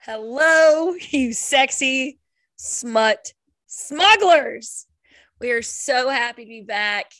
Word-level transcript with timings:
Hello, 0.00 0.94
you 1.10 1.32
sexy 1.32 2.18
smut 2.56 3.32
smugglers. 3.66 4.86
We 5.40 5.52
are 5.52 5.62
so 5.62 6.10
happy 6.10 6.44
to 6.44 6.48
be 6.48 6.60
back. 6.60 7.12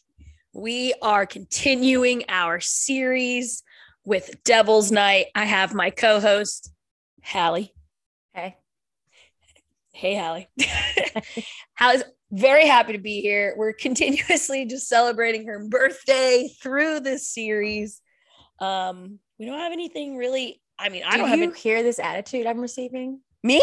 We 0.52 0.92
are 1.00 1.24
continuing 1.24 2.24
our 2.28 2.60
series 2.60 3.62
with 4.04 4.42
Devil's 4.44 4.92
Night. 4.92 5.26
I 5.34 5.46
have 5.46 5.72
my 5.72 5.88
co 5.88 6.20
host, 6.20 6.72
Hallie. 7.22 7.72
Hey. 8.34 8.59
Hey, 10.00 10.14
Hallie. 10.16 10.48
Hallie's 11.74 12.04
very 12.32 12.66
happy 12.66 12.94
to 12.94 12.98
be 12.98 13.20
here. 13.20 13.52
We're 13.54 13.74
continuously 13.74 14.64
just 14.64 14.88
celebrating 14.88 15.46
her 15.46 15.62
birthday 15.68 16.48
through 16.62 17.00
this 17.00 17.28
series. 17.28 18.00
Um, 18.60 19.18
we 19.38 19.44
don't 19.44 19.58
have 19.58 19.72
anything 19.72 20.16
really. 20.16 20.62
I 20.78 20.88
mean, 20.88 21.02
I 21.04 21.10
Do 21.10 21.16
don't 21.18 21.26
you 21.26 21.30
have 21.42 21.50
any, 21.50 21.58
hear 21.58 21.82
this 21.82 21.98
attitude 21.98 22.46
I'm 22.46 22.60
receiving 22.60 23.20
me. 23.42 23.62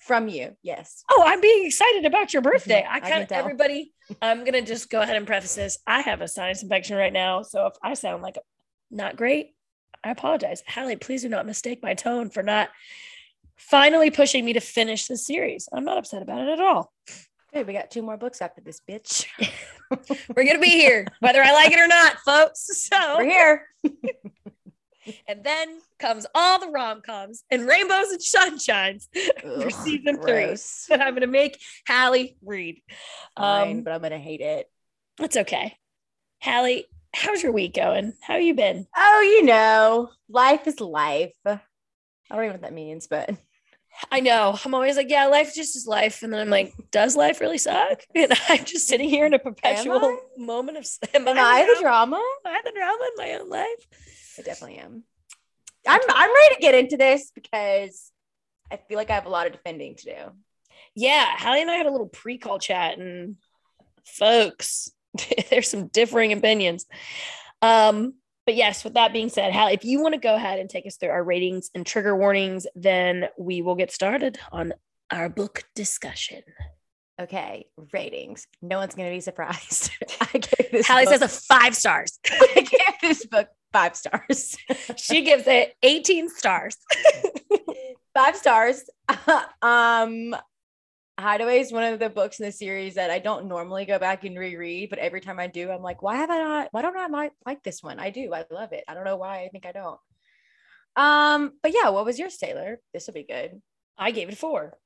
from 0.00 0.26
you? 0.26 0.56
Yes. 0.64 1.04
Oh, 1.08 1.22
I'm 1.24 1.40
being 1.40 1.64
excited 1.64 2.06
about 2.06 2.32
your 2.32 2.42
birthday. 2.42 2.82
Mhm, 2.84 2.90
I 2.90 2.98
kind 2.98 3.22
of 3.22 3.30
everybody. 3.30 3.92
I'm 4.20 4.42
gonna 4.42 4.62
just 4.62 4.90
go 4.90 5.00
ahead 5.00 5.14
and 5.14 5.28
preface 5.28 5.54
this. 5.54 5.78
I 5.86 6.00
have 6.00 6.22
a 6.22 6.26
sinus 6.26 6.64
infection 6.64 6.96
right 6.96 7.12
now, 7.12 7.42
so 7.42 7.66
if 7.66 7.74
I 7.84 7.94
sound 7.94 8.24
like 8.24 8.36
not 8.90 9.14
great, 9.16 9.54
I 10.02 10.10
apologize. 10.10 10.64
Hallie, 10.66 10.96
please 10.96 11.22
do 11.22 11.28
not 11.28 11.46
mistake 11.46 11.84
my 11.84 11.94
tone 11.94 12.30
for 12.30 12.42
not 12.42 12.70
finally 13.68 14.10
pushing 14.10 14.44
me 14.44 14.52
to 14.54 14.60
finish 14.60 15.06
the 15.06 15.16
series. 15.16 15.68
I'm 15.72 15.84
not 15.84 15.98
upset 15.98 16.22
about 16.22 16.40
it 16.40 16.48
at 16.48 16.60
all. 16.60 16.92
Good. 17.52 17.66
We 17.66 17.72
got 17.72 17.90
two 17.90 18.02
more 18.02 18.16
books 18.16 18.40
after 18.40 18.60
this, 18.60 18.80
bitch. 18.88 19.26
We're 20.36 20.44
gonna 20.44 20.60
be 20.60 20.68
here, 20.70 21.06
whether 21.20 21.42
I 21.42 21.52
like 21.52 21.72
it 21.72 21.78
or 21.80 21.88
not, 21.88 22.18
folks. 22.18 22.68
So 22.88 22.96
We're 23.18 23.24
here. 23.24 23.66
and 25.26 25.42
then 25.42 25.80
comes 25.98 26.26
all 26.34 26.60
the 26.60 26.68
rom 26.68 27.00
coms 27.02 27.42
and 27.50 27.66
rainbows 27.66 28.10
and 28.10 28.20
sunshines 28.20 29.08
for 29.40 29.64
Ugh, 29.64 29.70
season 29.72 30.16
three 30.22 30.46
gross. 30.46 30.86
that 30.88 31.00
I'm 31.00 31.14
gonna 31.14 31.26
make 31.26 31.60
Hallie 31.88 32.36
read. 32.42 32.80
Fine, 33.36 33.78
Um, 33.78 33.82
but 33.82 33.92
I'm 33.94 34.02
gonna 34.02 34.18
hate 34.18 34.40
it. 34.40 34.70
That's 35.18 35.36
okay. 35.36 35.76
Hallie, 36.42 36.86
how's 37.14 37.42
your 37.42 37.52
week 37.52 37.74
going? 37.74 38.12
How 38.22 38.36
you 38.36 38.54
been? 38.54 38.86
Oh, 38.96 39.20
you 39.22 39.44
know, 39.44 40.10
life 40.28 40.66
is 40.68 40.80
life. 40.80 41.34
I 41.44 41.58
don't 42.30 42.44
even 42.44 42.46
know 42.46 42.52
what 42.52 42.60
that 42.62 42.72
means, 42.72 43.08
but 43.08 43.30
I 44.10 44.20
know. 44.20 44.56
I'm 44.64 44.74
always 44.74 44.96
like, 44.96 45.10
yeah, 45.10 45.26
life 45.26 45.54
just 45.54 45.76
is 45.76 45.86
life. 45.86 46.22
And 46.22 46.32
then 46.32 46.40
I'm 46.40 46.50
like, 46.50 46.72
does 46.90 47.16
life 47.16 47.40
really 47.40 47.58
suck? 47.58 48.02
And 48.14 48.32
I'm 48.48 48.64
just 48.64 48.88
sitting 48.88 49.08
here 49.08 49.26
in 49.26 49.34
a 49.34 49.38
perpetual 49.38 49.98
I? 50.02 50.18
moment 50.38 50.78
of 50.78 50.86
am 51.14 51.28
am 51.28 51.38
I 51.38 51.66
the 51.66 51.74
the 51.74 51.80
drama? 51.82 52.16
Am 52.16 52.52
I 52.52 52.60
the 52.64 52.72
drama 52.72 53.04
in 53.04 53.12
my 53.16 53.40
own 53.40 53.48
life? 53.48 54.38
I 54.38 54.42
definitely 54.42 54.78
am. 54.78 55.04
I'm 55.86 56.00
I'm 56.08 56.34
ready 56.34 56.54
to 56.54 56.60
get 56.60 56.74
into 56.74 56.96
this 56.96 57.30
because 57.34 58.10
I 58.70 58.76
feel 58.76 58.96
like 58.96 59.10
I 59.10 59.14
have 59.14 59.26
a 59.26 59.30
lot 59.30 59.46
of 59.46 59.52
defending 59.52 59.96
to 59.96 60.04
do. 60.04 60.32
Yeah, 60.94 61.26
Hallie 61.36 61.62
and 61.62 61.70
I 61.70 61.74
had 61.74 61.86
a 61.86 61.90
little 61.90 62.08
pre-call 62.08 62.58
chat, 62.58 62.98
and 62.98 63.36
folks, 64.04 64.90
there's 65.50 65.68
some 65.68 65.88
differing 65.88 66.32
opinions. 66.32 66.86
Um, 67.62 68.14
but 68.50 68.56
yes, 68.56 68.82
with 68.82 68.94
that 68.94 69.12
being 69.12 69.28
said, 69.28 69.52
Hallie, 69.52 69.74
if 69.74 69.84
you 69.84 70.02
want 70.02 70.14
to 70.14 70.18
go 70.18 70.34
ahead 70.34 70.58
and 70.58 70.68
take 70.68 70.84
us 70.84 70.96
through 70.96 71.10
our 71.10 71.22
ratings 71.22 71.70
and 71.72 71.86
trigger 71.86 72.16
warnings, 72.16 72.66
then 72.74 73.28
we 73.38 73.62
will 73.62 73.76
get 73.76 73.92
started 73.92 74.40
on 74.50 74.72
our 75.12 75.28
book 75.28 75.62
discussion. 75.76 76.42
Okay, 77.20 77.66
ratings. 77.92 78.48
No 78.60 78.78
one's 78.78 78.96
gonna 78.96 79.10
be 79.10 79.20
surprised. 79.20 79.92
I 80.20 80.38
gave 80.38 80.72
this. 80.72 80.88
Hallie 80.88 81.04
book, 81.04 81.12
says 81.12 81.22
a 81.22 81.28
five 81.28 81.76
stars. 81.76 82.18
I 82.28 82.54
gave 82.56 83.00
this 83.00 83.24
book 83.24 83.46
five 83.72 83.94
stars. 83.94 84.56
she 84.96 85.22
gives 85.22 85.44
it 85.46 85.76
18 85.84 86.28
stars. 86.30 86.76
five 88.16 88.34
stars. 88.34 88.82
um, 89.62 90.34
Hideaway 91.20 91.60
is 91.60 91.72
one 91.72 91.84
of 91.84 91.98
the 91.98 92.10
books 92.10 92.40
in 92.40 92.46
the 92.46 92.52
series 92.52 92.94
that 92.94 93.10
I 93.10 93.18
don't 93.18 93.46
normally 93.46 93.84
go 93.84 93.98
back 93.98 94.24
and 94.24 94.38
reread, 94.38 94.90
but 94.90 94.98
every 94.98 95.20
time 95.20 95.38
I 95.38 95.46
do, 95.46 95.70
I'm 95.70 95.82
like, 95.82 96.02
why 96.02 96.16
have 96.16 96.30
I 96.30 96.38
not? 96.38 96.68
Why 96.72 96.82
don't 96.82 96.96
I 96.96 97.30
like 97.46 97.62
this 97.62 97.82
one? 97.82 97.98
I 98.00 98.10
do. 98.10 98.32
I 98.34 98.44
love 98.50 98.72
it. 98.72 98.84
I 98.88 98.94
don't 98.94 99.04
know 99.04 99.16
why. 99.16 99.44
I 99.44 99.48
think 99.48 99.66
I 99.66 99.72
don't. 99.72 99.98
Um, 100.96 101.52
but 101.62 101.72
yeah, 101.74 101.90
what 101.90 102.04
was 102.04 102.18
yours, 102.18 102.36
Taylor? 102.36 102.80
This 102.92 103.06
will 103.06 103.14
be 103.14 103.22
good. 103.22 103.60
I 103.96 104.10
gave 104.10 104.28
it 104.28 104.34
a 104.34 104.36
four. 104.36 104.76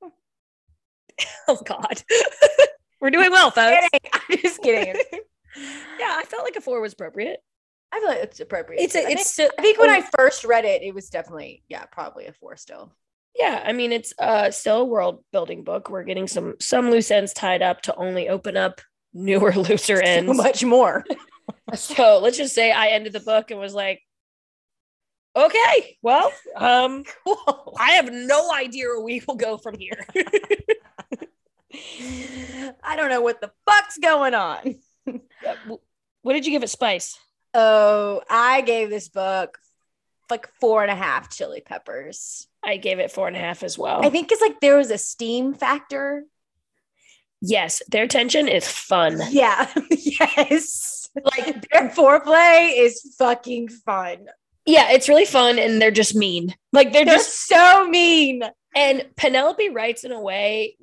oh 1.48 1.60
God. 1.64 2.02
We're 3.00 3.10
doing 3.10 3.30
well, 3.30 3.50
folks. 3.50 3.88
I'm 4.30 4.38
just 4.38 4.62
kidding. 4.62 4.94
yeah, 5.98 6.14
I 6.16 6.24
felt 6.26 6.44
like 6.44 6.56
a 6.56 6.60
four 6.60 6.80
was 6.80 6.92
appropriate. 6.92 7.40
I 7.92 8.00
feel 8.00 8.08
like 8.08 8.20
it's 8.22 8.40
appropriate. 8.40 8.80
It's 8.80 8.94
a, 8.94 9.00
I 9.00 9.06
think- 9.06 9.20
it's 9.20 9.38
I 9.38 9.48
think 9.60 9.78
when 9.78 9.90
I 9.90 10.02
first 10.16 10.44
read 10.44 10.64
it, 10.64 10.82
it 10.82 10.94
was 10.94 11.10
definitely, 11.10 11.62
yeah, 11.68 11.84
probably 11.84 12.26
a 12.26 12.32
four 12.32 12.56
still. 12.56 12.92
Yeah, 13.34 13.62
I 13.64 13.72
mean 13.72 13.92
it's 13.92 14.12
uh 14.18 14.50
still 14.50 14.80
a 14.82 14.84
world 14.84 15.24
building 15.32 15.64
book. 15.64 15.88
We're 15.90 16.04
getting 16.04 16.28
some 16.28 16.54
some 16.60 16.90
loose 16.90 17.10
ends 17.10 17.32
tied 17.32 17.62
up 17.62 17.82
to 17.82 17.94
only 17.96 18.28
open 18.28 18.56
up 18.56 18.80
newer, 19.12 19.52
looser 19.56 20.00
ends. 20.00 20.28
So 20.28 20.34
much 20.34 20.64
more. 20.64 21.04
So 21.74 22.20
let's 22.22 22.36
just 22.36 22.54
say 22.54 22.70
I 22.70 22.88
ended 22.88 23.12
the 23.12 23.20
book 23.20 23.50
and 23.50 23.58
was 23.58 23.74
like, 23.74 24.00
okay, 25.34 25.96
well, 26.02 26.30
um, 26.54 27.02
Whoa. 27.24 27.74
I 27.78 27.92
have 27.92 28.12
no 28.12 28.52
idea 28.52 28.86
where 28.86 29.00
we 29.00 29.22
will 29.26 29.34
go 29.34 29.56
from 29.56 29.76
here. 29.78 30.06
I 32.84 32.96
don't 32.96 33.10
know 33.10 33.22
what 33.22 33.40
the 33.40 33.50
fuck's 33.66 33.98
going 33.98 34.34
on. 34.34 34.76
What 36.22 36.34
did 36.34 36.46
you 36.46 36.52
give 36.52 36.62
it, 36.62 36.70
Spice? 36.70 37.18
Oh, 37.54 38.22
I 38.28 38.60
gave 38.60 38.88
this 38.88 39.08
book 39.08 39.58
like 40.30 40.48
four 40.60 40.82
and 40.82 40.90
a 40.90 40.96
half 40.96 41.30
chili 41.30 41.60
peppers. 41.60 42.46
I 42.64 42.76
gave 42.76 42.98
it 42.98 43.10
four 43.10 43.26
and 43.26 43.36
a 43.36 43.40
half 43.40 43.62
as 43.62 43.76
well. 43.78 44.04
I 44.04 44.10
think 44.10 44.30
it's 44.32 44.40
like 44.40 44.60
there 44.60 44.76
was 44.76 44.90
a 44.90 44.98
steam 44.98 45.54
factor. 45.54 46.24
yes, 47.40 47.82
their 47.88 48.06
tension 48.06 48.46
is 48.48 48.68
fun. 48.68 49.20
Yeah. 49.30 49.68
yes. 49.90 51.10
Like 51.24 51.68
their 51.70 51.88
foreplay 51.90 52.72
is 52.78 53.14
fucking 53.18 53.68
fun. 53.68 54.26
Yeah, 54.64 54.92
it's 54.92 55.08
really 55.08 55.24
fun, 55.24 55.58
and 55.58 55.82
they're 55.82 55.90
just 55.90 56.14
mean. 56.14 56.54
Like 56.72 56.92
they're 56.92 57.04
They're 57.04 57.16
just 57.16 57.48
so 57.48 57.86
mean. 57.88 58.42
and 58.76 59.04
Penelope 59.16 59.68
writes 59.70 60.04
in 60.04 60.12
a 60.12 60.20
way 60.20 60.76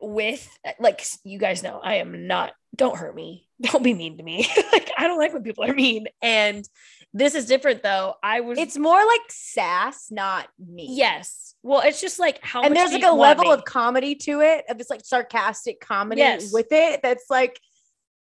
with 0.00 0.48
like 0.78 1.04
you 1.24 1.38
guys 1.38 1.62
know 1.62 1.80
I 1.82 1.96
am 1.96 2.26
not. 2.26 2.52
Don't 2.74 2.96
hurt 2.96 3.14
me. 3.14 3.46
Don't 3.62 3.82
be 3.82 3.94
mean 3.94 4.16
to 4.18 4.22
me. 4.22 4.48
like 4.72 4.90
I 4.96 5.06
don't 5.06 5.18
like 5.18 5.32
when 5.34 5.42
people 5.42 5.64
are 5.64 5.74
mean. 5.74 6.06
And 6.22 6.66
this 7.12 7.34
is 7.34 7.46
different 7.46 7.82
though. 7.82 8.14
I 8.22 8.40
was 8.40 8.58
It's 8.58 8.78
more 8.78 8.96
like 9.04 9.20
sass, 9.28 10.06
not 10.10 10.48
mean. 10.58 10.96
yes. 10.96 11.54
Well, 11.62 11.82
it's 11.84 12.00
just 12.00 12.18
like 12.18 12.38
how 12.42 12.62
and 12.62 12.74
there's 12.74 12.92
like 12.92 13.02
a 13.02 13.12
level 13.12 13.44
me? 13.46 13.52
of 13.52 13.64
comedy 13.64 14.14
to 14.14 14.40
it 14.40 14.64
of 14.70 14.78
this 14.78 14.88
like 14.88 15.02
sarcastic 15.04 15.80
comedy 15.80 16.20
Yes. 16.20 16.52
with 16.52 16.68
it 16.70 17.00
that's 17.02 17.24
like 17.28 17.60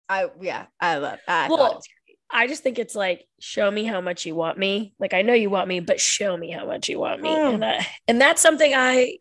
i 0.09 0.27
yeah 0.41 0.65
i 0.79 0.97
love 0.97 1.19
i 1.27 1.47
Well, 1.49 1.57
thought 1.57 1.71
it 1.71 1.75
was 1.75 1.87
great. 2.07 2.17
I 2.31 2.47
just 2.47 2.63
think 2.63 2.79
it's 2.79 2.95
like 2.95 3.25
show 3.39 3.69
me 3.69 3.83
how 3.83 4.01
much 4.01 4.25
you 4.25 4.33
want 4.35 4.57
me. 4.57 4.93
Like 4.99 5.13
I 5.13 5.21
know 5.21 5.33
you 5.33 5.49
want 5.51 5.67
me, 5.67 5.81
but 5.81 5.99
show 6.01 6.35
me 6.35 6.49
how 6.49 6.65
much 6.65 6.89
you 6.89 6.99
want 6.99 7.21
me. 7.21 7.29
Mm. 7.29 7.53
And 7.55 7.65
I, 7.65 7.87
and 8.07 8.19
that's 8.21 8.41
something 8.41 8.73
I 8.73 9.17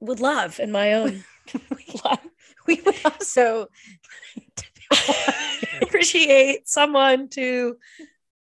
would 0.00 0.20
love 0.20 0.60
in 0.60 0.70
my 0.70 0.92
own. 0.94 1.24
we 2.66 2.80
would 2.84 2.96
also 3.04 3.68
appreciate 5.82 6.68
someone 6.68 7.28
to 7.28 7.76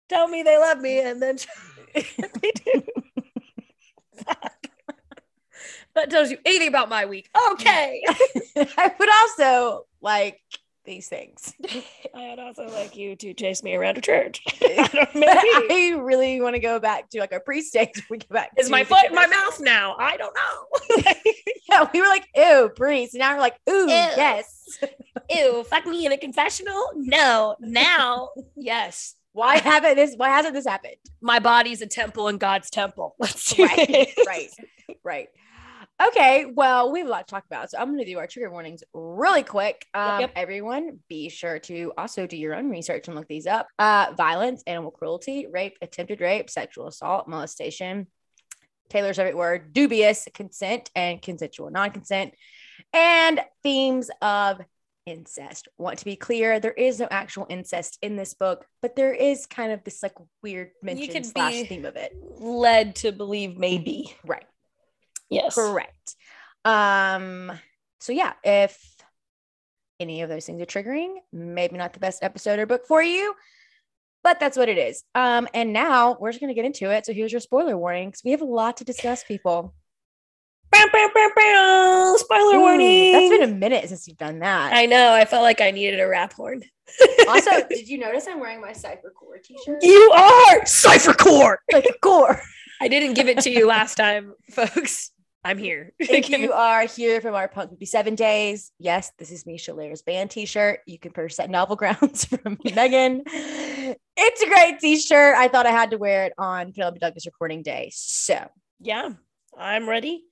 tell 0.09 0.29
me 0.29 0.43
they 0.43 0.59
love 0.59 0.81
me 0.81 1.01
and 1.01 1.21
then 1.23 1.37
they 1.95 2.53
do. 2.65 2.83
that 5.95 6.11
tells 6.11 6.31
you 6.31 6.39
anything 6.45 6.69
about 6.69 6.89
my 6.89 7.07
week. 7.07 7.29
Okay. 7.53 8.03
i 8.57 8.95
would 8.99 9.11
also 9.11 9.87
like 10.01 10.41
these 10.85 11.09
things 11.09 11.55
I'd 12.15 12.39
also 12.39 12.69
like 12.69 12.97
you 12.97 13.17
to 13.17 13.35
chase 13.35 13.63
me 13.63 13.75
around 13.75 13.99
a 13.99 14.01
church. 14.01 14.43
I 14.63 15.09
maybe. 15.15 15.95
i 15.97 15.99
really 16.01 16.41
want 16.41 16.55
to 16.55 16.61
go 16.61 16.79
back 16.81 17.09
to 17.11 17.21
like 17.21 17.33
our 17.33 17.41
pre-stage 17.41 18.03
we 18.11 18.19
go 18.19 18.27
back 18.31 18.51
Is 18.59 18.71
my 18.71 18.85
foot 18.85 19.05
in 19.09 19.15
my 19.15 19.27
mouth 19.27 19.61
now? 19.61 19.97
I 19.99 20.17
don't 20.17 20.35
know. 20.35 21.13
yeah 21.69 21.89
we 21.93 22.01
were 22.01 22.09
like 22.09 22.27
ew 22.35 22.71
priest 22.75 23.15
now 23.15 23.35
we're 23.35 23.41
like 23.41 23.57
ooh 23.71 23.87
yes 23.89 24.79
Ew, 25.31 25.65
fuck 25.65 25.87
me 25.87 26.07
in 26.07 26.13
a 26.13 26.17
confessional? 26.17 26.91
No. 26.95 27.57
Now, 27.61 28.31
yes. 28.57 29.15
why 29.33 29.59
haven't 29.59 29.97
this 29.97 30.15
why 30.17 30.29
hasn't 30.29 30.55
this 30.55 30.67
happened 30.67 30.97
My 31.21 31.39
body's 31.39 31.81
a 31.83 31.87
temple 31.87 32.29
and 32.29 32.39
God's 32.39 32.71
temple. 32.71 33.15
Let's 33.19 33.55
do 33.55 33.65
right, 33.65 33.79
it. 33.79 34.27
right, 34.27 34.51
right. 35.05 35.29
Okay, 36.09 36.47
well, 36.47 36.91
we 36.91 37.01
have 37.01 37.09
a 37.09 37.11
lot 37.11 37.29
to 37.29 37.31
talk 37.33 37.45
about, 37.47 37.71
so 37.71 37.79
I'm 37.79 37.89
going 37.89 37.99
to 37.99 38.05
do 38.05 38.19
our 38.19 38.27
trigger 38.27 38.51
warnings 38.51 38.83
really 38.93 39.43
quick. 39.43 39.87
Um, 39.95 40.21
yep. 40.21 40.33
Everyone, 40.35 40.99
be 41.09 41.29
sure 41.29 41.59
to 41.61 41.93
also 41.97 42.27
do 42.27 42.37
your 42.37 42.55
own 42.55 42.71
research 42.71 43.09
and 43.09 43.17
look 43.17 43.29
these 43.29 43.47
up. 43.47 43.69
Uh, 43.79 44.13
violence, 44.17 44.63
animal 44.67 44.91
cruelty, 44.91 45.47
rape, 45.51 45.77
attempted 45.81 46.21
rape, 46.21 46.51
sexual 46.51 46.89
assault, 46.89 47.29
molestation. 47.29 48.07
Taylor's 48.89 49.17
favorite 49.17 49.37
word: 49.37 49.73
dubious 49.73 50.27
consent 50.35 50.91
and 50.97 51.23
consensual 51.23 51.71
non-consent. 51.71 52.35
and 52.93 53.41
themes 53.63 54.11
of 54.21 54.61
incest. 55.07 55.69
Want 55.79 55.99
to 55.99 56.05
be 56.05 56.17
clear, 56.17 56.61
there 56.61 56.73
is 56.73 57.01
no 57.01 57.09
actual 57.11 57.47
incest 57.49 57.99
in 58.03 58.17
this 58.17 58.35
book, 58.35 58.67
but 58.81 58.97
there 58.97 59.13
is 59.13 59.47
kind 59.47 59.73
of 59.73 59.83
this 59.85 60.03
like 60.03 60.15
weird 60.43 60.71
mention 60.83 61.25
slash 61.25 61.69
theme 61.69 61.85
of 61.85 61.97
it. 61.97 62.15
Led 62.39 62.97
to 62.97 63.13
believe 63.13 63.57
maybe. 63.57 64.15
Right. 64.25 64.45
Yes. 65.33 65.55
Correct. 65.55 66.17
Um, 66.65 67.51
so 68.01 68.13
yeah, 68.13 68.35
if 68.45 68.79
any 69.99 70.23
of 70.23 70.29
those 70.29 70.45
things 70.45 70.61
are 70.61 70.67
triggering, 70.67 71.15
maybe 71.33 71.77
not 71.77 71.95
the 71.95 72.01
best 72.01 72.23
episode 72.23 72.59
or 72.59 72.67
book 72.67 72.87
for 72.87 73.03
you, 73.03 73.35
but 74.23 74.39
that's 74.39 74.57
what 74.57 74.69
it 74.69 74.77
is. 74.77 75.05
Um, 75.15 75.49
and 75.55 75.73
now 75.73 76.19
we're 76.21 76.31
just 76.31 76.41
gonna 76.41 76.55
get 76.55 76.67
into 76.67 76.91
it. 76.91 77.07
So 77.07 77.13
here's 77.13 77.33
your 77.33 77.41
spoiler 77.41 77.79
warnings. 77.79 78.21
We 78.25 78.33
have 78.33 78.43
a 78.43 78.47
lot 78.47 78.77
to 78.79 78.85
discuss, 78.85 79.25
people. 79.25 79.75
Bow, 80.71 80.87
bow, 80.93 81.11
bow, 81.15 81.31
bow. 81.37 82.15
Spoiler 82.19 82.57
Ooh, 82.57 82.61
warning. 82.61 83.13
That's 83.13 83.31
been 83.31 83.43
a 83.43 83.55
minute 83.55 83.89
since 83.89 84.09
you've 84.09 84.19
done 84.19 84.39
that. 84.41 84.73
I 84.75 84.87
know. 84.87 85.13
I 85.13 85.25
felt 85.25 85.43
like 85.43 85.61
I 85.61 85.71
needed 85.71 86.01
a 86.01 86.07
rap 86.07 86.33
horn. 86.33 86.63
also, 87.29 87.51
did 87.69 87.89
you 87.89 87.99
notice 87.99 88.27
I'm 88.27 88.41
wearing 88.41 88.61
my 88.61 88.73
Cypher 88.73 89.13
Core 89.19 89.39
t-shirt? 89.43 89.83
you 89.83 90.13
are 90.15 90.67
Cipher 90.67 91.13
Core. 91.15 91.59
a 91.75 91.83
core. 92.03 92.41
I 92.81 92.89
didn't 92.89 93.15
give 93.15 93.29
it 93.29 93.39
to 93.41 93.51
you 93.51 93.67
last 93.67 93.95
time, 93.95 94.35
folks. 94.51 95.13
I'm 95.45 95.59
here. 95.59 95.93
if 95.99 96.29
you 96.31 96.53
are 96.53 96.87
here 96.87 97.21
from 97.21 97.35
our 97.35 97.49
Punk 97.49 97.71
57 97.71 98.15
days, 98.15 98.71
yes, 98.79 99.11
this 99.19 99.31
is 99.33 99.45
Misha 99.45 99.75
Lare's 99.75 100.03
band 100.03 100.31
t-shirt. 100.31 100.81
You 100.87 100.99
can 100.99 101.13
purchase 101.13 101.41
at 101.41 101.51
Novel 101.51 101.77
Grounds 101.77 102.25
from 102.43 102.59
Megan. 102.65 103.23
It's 103.27 104.43
a 104.43 104.47
great 104.47 104.79
t-shirt. 104.79 105.37
I 105.37 105.49
thought 105.49 105.67
I 105.67 105.71
had 105.71 105.91
to 105.91 105.99
wear 105.99 106.27
it 106.27 106.33
on 106.39 106.73
Penelope 106.73 107.01
Douglas 107.01 107.27
recording 107.27 107.63
day. 107.63 107.91
So 107.93 108.49
yeah, 108.81 109.11
I'm 109.59 109.89
ready. 109.89 110.25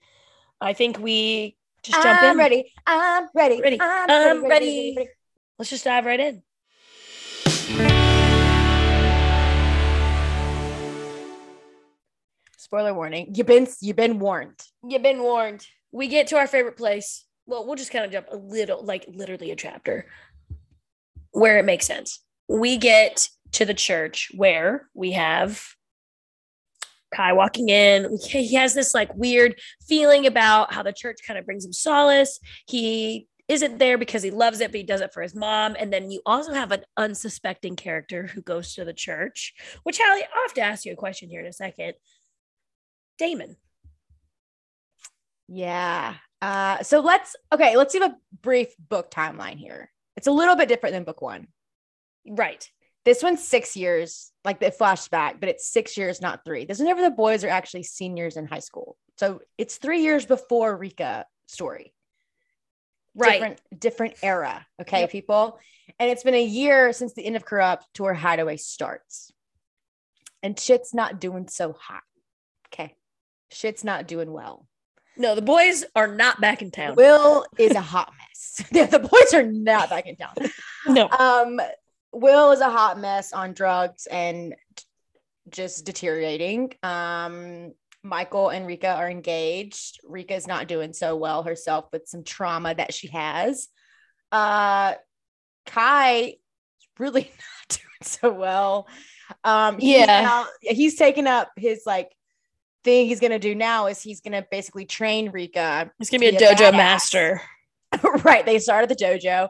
I 0.61 0.75
think 0.75 0.99
we 0.99 1.57
just 1.83 2.01
jump 2.03 2.23
I'm 2.23 2.33
in. 2.33 2.39
ready. 2.39 2.73
I'm 2.87 3.29
ready. 3.35 3.61
Ready. 3.61 3.81
I'm, 3.81 4.11
I'm 4.11 4.45
ready, 4.45 4.95
ready. 4.97 5.09
Let's 5.59 5.71
just 5.71 5.85
dive 5.85 6.07
right 6.07 6.21
in. 6.21 6.43
Spoiler 12.71 12.95
warning. 12.95 13.33
You've 13.35 13.49
been 13.49 13.67
you've 13.81 13.97
been 13.97 14.21
warned. 14.21 14.63
You've 14.89 15.03
been 15.03 15.25
warned. 15.25 15.67
We 15.91 16.07
get 16.07 16.29
to 16.29 16.37
our 16.37 16.47
favorite 16.47 16.77
place. 16.77 17.27
Well, 17.45 17.67
we'll 17.67 17.75
just 17.75 17.91
kind 17.91 18.05
of 18.05 18.13
jump 18.13 18.29
a 18.31 18.37
little, 18.37 18.85
like 18.85 19.07
literally 19.09 19.51
a 19.51 19.57
chapter 19.57 20.07
where 21.33 21.59
it 21.59 21.65
makes 21.65 21.85
sense. 21.85 22.21
We 22.49 22.77
get 22.77 23.29
to 23.55 23.65
the 23.65 23.75
church 23.75 24.31
where 24.37 24.89
we 24.95 25.11
have 25.11 25.61
Kai 27.13 27.33
walking 27.33 27.71
in. 27.71 28.17
He 28.23 28.55
has 28.55 28.73
this 28.73 28.95
like 28.95 29.13
weird 29.17 29.59
feeling 29.89 30.25
about 30.25 30.73
how 30.73 30.85
the 30.85 30.93
church 30.93 31.19
kind 31.27 31.41
of 31.41 31.47
brings 31.47 31.65
him 31.65 31.73
solace. 31.73 32.39
He 32.69 33.27
isn't 33.49 33.79
there 33.79 33.99
because 33.99 34.23
he 34.23 34.31
loves 34.31 34.61
it, 34.61 34.71
but 34.71 34.79
he 34.79 34.87
does 34.87 35.01
it 35.01 35.13
for 35.13 35.23
his 35.23 35.35
mom. 35.35 35.75
And 35.77 35.93
then 35.93 36.09
you 36.13 36.23
also 36.25 36.53
have 36.53 36.71
an 36.71 36.85
unsuspecting 36.97 37.75
character 37.75 38.29
who 38.29 38.43
goes 38.43 38.77
to 38.77 38.85
the 38.85 38.95
church, 38.95 39.55
which 39.83 39.99
Hallie, 40.01 40.23
I'll 40.23 40.43
have 40.43 40.55
to 40.55 40.61
ask 40.61 40.85
you 40.85 40.93
a 40.93 40.97
question 40.97 41.29
here 41.31 41.41
in 41.41 41.47
a 41.47 41.53
second. 41.53 41.95
Damon. 43.21 43.57
Yeah. 45.47 46.15
Uh, 46.41 46.83
so 46.83 47.01
let's 47.01 47.37
okay, 47.53 47.77
let's 47.77 47.93
give 47.93 48.03
a 48.03 48.17
brief 48.43 48.69
book 48.79 49.11
timeline 49.11 49.59
here. 49.59 49.91
It's 50.17 50.27
a 50.27 50.33
little 50.33 50.57
bit 50.57 50.69
different 50.69 50.95
than 50.95 51.05
book 51.05 51.21
one. 51.21 51.49
Right. 52.27 52.67
This 53.05 53.23
one's 53.23 53.47
six 53.47 53.77
years, 53.77 54.33
like 54.45 54.59
the 54.59 54.71
flashback, 54.71 55.39
but 55.39 55.51
it's 55.51 55.67
six 55.67 55.97
years, 55.97 56.23
not 56.23 56.45
three. 56.45 56.65
This 56.65 56.79
is 56.79 56.83
whenever 56.83 57.03
the 57.03 57.11
boys 57.11 57.45
are 57.45 57.49
actually 57.49 57.83
seniors 57.83 58.37
in 58.37 58.47
high 58.47 58.61
school. 58.61 58.97
So 59.19 59.41
it's 59.59 59.77
three 59.77 60.01
years 60.01 60.25
before 60.25 60.77
Rika 60.77 61.27
story. 61.47 61.93
Right. 63.15 63.33
Different, 63.33 63.61
different 63.79 64.15
era. 64.23 64.67
Okay, 64.81 65.01
Yep. 65.01 65.11
people. 65.11 65.59
And 65.99 66.11
it's 66.11 66.23
been 66.23 66.35
a 66.35 66.43
year 66.43 66.93
since 66.95 67.13
the 67.13 67.25
end 67.25 67.37
of 67.37 67.45
Corrupt 67.45 67.87
to 67.95 68.03
where 68.03 68.15
Hideaway 68.15 68.57
starts. 68.57 69.31
And 70.43 70.59
shit's 70.59 70.95
not 70.95 71.21
doing 71.21 71.49
so 71.49 71.73
hot. 71.73 72.03
Okay. 72.73 72.95
Shit's 73.53 73.85
not 73.85 74.07
doing 74.07 74.33
well. 74.33 74.67
No, 75.17 75.35
the 75.35 75.43
boys 75.43 75.85
are 75.95 76.07
not 76.07 76.41
back 76.41 76.63
in 76.63 76.71
town. 76.71 76.95
Will 76.97 77.45
is 77.59 77.73
a 77.73 77.81
hot 77.81 78.13
mess. 78.19 78.27
The 78.71 78.99
boys 78.99 79.35
are 79.35 79.43
not 79.45 79.91
back 79.91 80.07
in 80.07 80.17
town. 80.17 80.35
No. 80.87 81.09
Um, 81.11 81.61
Will 82.13 82.53
is 82.53 82.61
a 82.61 82.71
hot 82.71 82.99
mess 82.99 83.33
on 83.33 83.53
drugs 83.53 84.07
and 84.07 84.55
just 85.51 85.85
deteriorating. 85.85 86.73
Um, 86.83 87.73
Michael 88.03 88.49
and 88.49 88.67
Rika 88.67 88.89
are 88.95 89.11
engaged. 89.11 90.01
Rika 90.05 90.35
is 90.35 90.47
not 90.47 90.69
doing 90.69 90.93
so 90.95 91.17
well 91.17 91.43
herself 91.43 91.87
with 91.93 92.09
some 92.09 92.25
trauma 92.25 92.75
that 92.75 92.95
she 92.95 93.09
has. 93.09 93.69
Uh, 94.33 94.95
Kai 95.67 96.15
is 96.21 96.37
really 96.99 97.23
not 97.69 97.79
doing 97.79 98.03
so 98.03 98.33
well. 98.33 98.89
Um, 99.45 99.79
he's 99.79 99.99
Yeah. 99.99 100.07
now- 100.23 100.47
he's 100.63 100.97
taken 100.97 101.27
up 101.27 101.51
his 101.57 101.83
like 101.85 102.11
thing 102.85 103.07
he's 103.07 103.21
gonna 103.21 103.39
do 103.39 103.55
now 103.55 103.87
is 103.87 104.01
he's 104.03 104.21
gonna 104.21 104.45
basically 104.51 104.85
train 104.87 105.31
Rika 105.31 105.91
He's 105.99 106.11
gonna 106.11 106.21
be 106.21 106.29
a 106.29 106.33
be 106.33 106.37
a 106.45 106.49
dojo 106.49 106.71
badass. 106.71 106.77
master. 106.77 107.43
right 108.25 108.47
they 108.47 108.59
started 108.59 108.89
the 108.89 108.97
dojo 108.97 109.49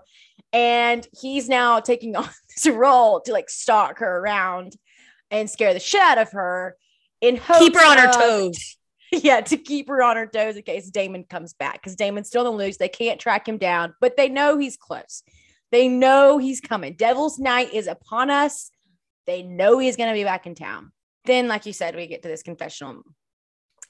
and 0.52 1.06
he's 1.20 1.48
now 1.48 1.80
taking 1.80 2.16
on 2.16 2.28
this 2.48 2.66
role 2.66 3.20
to 3.20 3.32
like 3.32 3.50
stalk 3.50 3.98
her 3.98 4.18
around 4.18 4.76
and 5.30 5.48
scare 5.48 5.74
the 5.74 5.80
shit 5.80 6.00
out 6.00 6.18
of 6.18 6.30
her 6.32 6.76
in 7.20 7.36
hopes 7.36 7.58
Keep 7.60 7.74
her 7.74 7.84
on 7.86 7.98
her 7.98 8.12
toes. 8.12 8.76
yeah 9.12 9.40
to 9.40 9.56
keep 9.56 9.88
her 9.88 10.02
on 10.02 10.16
her 10.16 10.26
toes 10.26 10.56
in 10.56 10.62
case 10.62 10.88
damon 10.90 11.24
comes 11.24 11.52
back 11.52 11.74
because 11.74 11.96
damon's 11.96 12.28
still 12.28 12.46
on 12.46 12.56
the 12.56 12.64
loose 12.64 12.76
they 12.78 12.88
can't 12.88 13.20
track 13.20 13.46
him 13.48 13.58
down 13.58 13.92
but 14.00 14.16
they 14.16 14.28
know 14.28 14.56
he's 14.56 14.76
close 14.76 15.22
they 15.72 15.88
know 15.88 16.38
he's 16.38 16.60
coming 16.60 16.94
devil's 16.94 17.38
night 17.38 17.72
is 17.74 17.86
upon 17.86 18.30
us 18.30 18.70
they 19.26 19.42
know 19.42 19.78
he's 19.78 19.96
going 19.96 20.08
to 20.08 20.14
be 20.14 20.24
back 20.24 20.46
in 20.46 20.54
town 20.54 20.92
then 21.24 21.48
like 21.48 21.66
you 21.66 21.72
said 21.72 21.94
we 21.94 22.06
get 22.06 22.22
to 22.22 22.28
this 22.28 22.42
confessional 22.42 23.02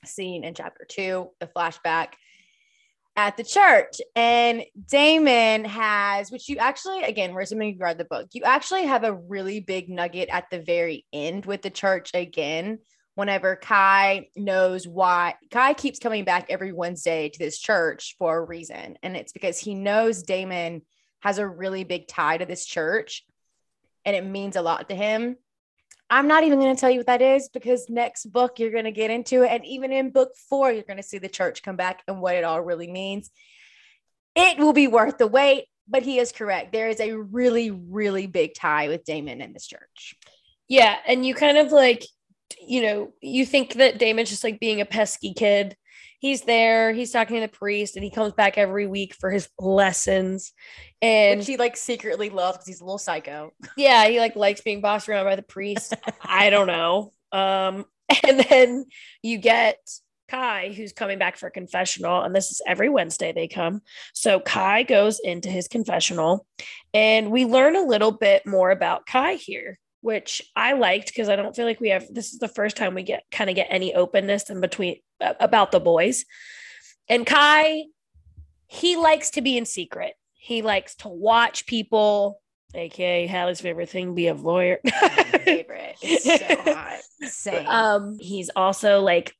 scene 0.04 0.44
in 0.44 0.54
chapter 0.54 0.84
two 0.88 1.30
the 1.40 1.46
flashback 1.46 2.08
at 3.16 3.36
the 3.36 3.44
church. 3.44 4.00
And 4.14 4.64
damon 4.88 5.64
has 5.64 6.30
which 6.30 6.48
you 6.48 6.56
actually 6.56 7.02
again 7.02 7.34
we're 7.34 7.42
assuming 7.42 7.74
you 7.74 7.80
read 7.80 7.98
the 7.98 8.04
book 8.04 8.28
you 8.32 8.42
actually 8.44 8.86
have 8.86 9.04
a 9.04 9.14
really 9.14 9.60
big 9.60 9.88
nugget 9.88 10.28
at 10.30 10.48
the 10.50 10.60
very 10.60 11.04
end 11.12 11.44
with 11.44 11.62
the 11.62 11.70
church 11.70 12.10
again 12.14 12.78
whenever 13.14 13.56
kai 13.56 14.28
knows 14.36 14.86
why 14.86 15.34
kai 15.50 15.74
keeps 15.74 15.98
coming 15.98 16.24
back 16.24 16.46
every 16.48 16.72
wednesday 16.72 17.28
to 17.28 17.38
this 17.38 17.58
church 17.58 18.16
for 18.18 18.38
a 18.38 18.44
reason. 18.44 18.96
And 19.02 19.16
it's 19.16 19.32
because 19.32 19.58
he 19.58 19.74
knows 19.74 20.22
damon 20.22 20.82
has 21.20 21.38
a 21.38 21.48
really 21.48 21.84
big 21.84 22.06
tie 22.08 22.38
to 22.38 22.46
this 22.46 22.64
church 22.64 23.24
and 24.04 24.16
it 24.16 24.24
means 24.24 24.56
a 24.56 24.62
lot 24.62 24.88
to 24.88 24.94
him 24.94 25.36
I'm 26.10 26.26
not 26.26 26.42
even 26.42 26.58
going 26.58 26.74
to 26.74 26.80
tell 26.80 26.90
you 26.90 26.98
what 26.98 27.06
that 27.06 27.22
is 27.22 27.48
because 27.48 27.88
next 27.88 28.26
book 28.26 28.58
you're 28.58 28.72
going 28.72 28.84
to 28.84 28.90
get 28.90 29.12
into 29.12 29.44
it. 29.44 29.50
And 29.50 29.64
even 29.64 29.92
in 29.92 30.10
book 30.10 30.32
four, 30.48 30.72
you're 30.72 30.82
going 30.82 30.96
to 30.96 31.04
see 31.04 31.18
the 31.18 31.28
church 31.28 31.62
come 31.62 31.76
back 31.76 32.02
and 32.08 32.20
what 32.20 32.34
it 32.34 32.42
all 32.42 32.60
really 32.60 32.90
means. 32.90 33.30
It 34.34 34.58
will 34.58 34.72
be 34.72 34.88
worth 34.88 35.18
the 35.18 35.28
wait, 35.28 35.66
but 35.86 36.02
he 36.02 36.18
is 36.18 36.32
correct. 36.32 36.72
There 36.72 36.88
is 36.88 36.98
a 36.98 37.12
really, 37.12 37.70
really 37.70 38.26
big 38.26 38.54
tie 38.54 38.88
with 38.88 39.04
Damon 39.04 39.40
and 39.40 39.54
this 39.54 39.66
church. 39.66 40.16
Yeah, 40.68 40.96
and 41.06 41.24
you 41.24 41.34
kind 41.34 41.58
of 41.58 41.70
like, 41.70 42.04
you 42.60 42.82
know, 42.82 43.12
you 43.20 43.46
think 43.46 43.74
that 43.74 43.98
Damon's 43.98 44.30
just 44.30 44.44
like 44.44 44.58
being 44.58 44.80
a 44.80 44.86
pesky 44.86 45.32
kid. 45.32 45.76
He's 46.20 46.42
there, 46.42 46.92
he's 46.92 47.12
talking 47.12 47.36
to 47.36 47.40
the 47.40 47.48
priest, 47.48 47.96
and 47.96 48.04
he 48.04 48.10
comes 48.10 48.34
back 48.34 48.58
every 48.58 48.86
week 48.86 49.14
for 49.14 49.30
his 49.30 49.48
lessons. 49.58 50.52
And 51.00 51.40
Which 51.40 51.46
he 51.46 51.56
like 51.56 51.78
secretly 51.78 52.28
loves 52.28 52.58
because 52.58 52.68
he's 52.68 52.80
a 52.82 52.84
little 52.84 52.98
psycho. 52.98 53.52
yeah, 53.76 54.06
he 54.06 54.20
like 54.20 54.36
likes 54.36 54.60
being 54.60 54.82
bossed 54.82 55.08
around 55.08 55.24
by 55.24 55.36
the 55.36 55.42
priest. 55.42 55.94
I 56.20 56.50
don't 56.50 56.66
know. 56.66 57.12
Um, 57.32 57.86
and 58.28 58.40
then 58.40 58.84
you 59.22 59.38
get 59.38 59.78
Kai, 60.28 60.74
who's 60.76 60.92
coming 60.92 61.18
back 61.18 61.38
for 61.38 61.46
a 61.46 61.50
confessional, 61.50 62.22
and 62.22 62.36
this 62.36 62.50
is 62.50 62.60
every 62.66 62.90
Wednesday 62.90 63.32
they 63.32 63.48
come. 63.48 63.80
So 64.12 64.40
Kai 64.40 64.82
goes 64.82 65.20
into 65.20 65.48
his 65.48 65.68
confessional, 65.68 66.46
and 66.92 67.30
we 67.30 67.46
learn 67.46 67.76
a 67.76 67.82
little 67.82 68.12
bit 68.12 68.46
more 68.46 68.70
about 68.70 69.06
Kai 69.06 69.34
here, 69.34 69.78
which 70.02 70.42
I 70.54 70.74
liked 70.74 71.08
because 71.08 71.30
I 71.30 71.36
don't 71.36 71.56
feel 71.56 71.64
like 71.64 71.80
we 71.80 71.88
have. 71.88 72.06
This 72.12 72.34
is 72.34 72.38
the 72.38 72.46
first 72.46 72.76
time 72.76 72.94
we 72.94 73.02
get 73.02 73.24
kind 73.32 73.48
of 73.48 73.56
get 73.56 73.68
any 73.70 73.94
openness 73.94 74.50
in 74.50 74.60
between 74.60 74.96
about 75.20 75.72
the 75.72 75.80
boys. 75.80 76.24
And 77.08 77.26
Kai, 77.26 77.84
he 78.66 78.96
likes 78.96 79.30
to 79.30 79.40
be 79.40 79.56
in 79.56 79.66
secret. 79.66 80.14
He 80.34 80.62
likes 80.62 80.94
to 80.96 81.08
watch 81.08 81.66
people, 81.66 82.40
aka 82.74 83.26
Hallie's 83.26 83.60
favorite 83.60 83.88
thing, 83.90 84.14
be 84.14 84.28
a 84.28 84.34
lawyer. 84.34 84.78
favorite. 85.44 85.96
It's 86.02 86.24
so 86.24 86.72
hot. 86.72 86.98
Same. 87.22 87.66
um 87.66 88.16
he's 88.18 88.50
also 88.56 89.00
like 89.00 89.34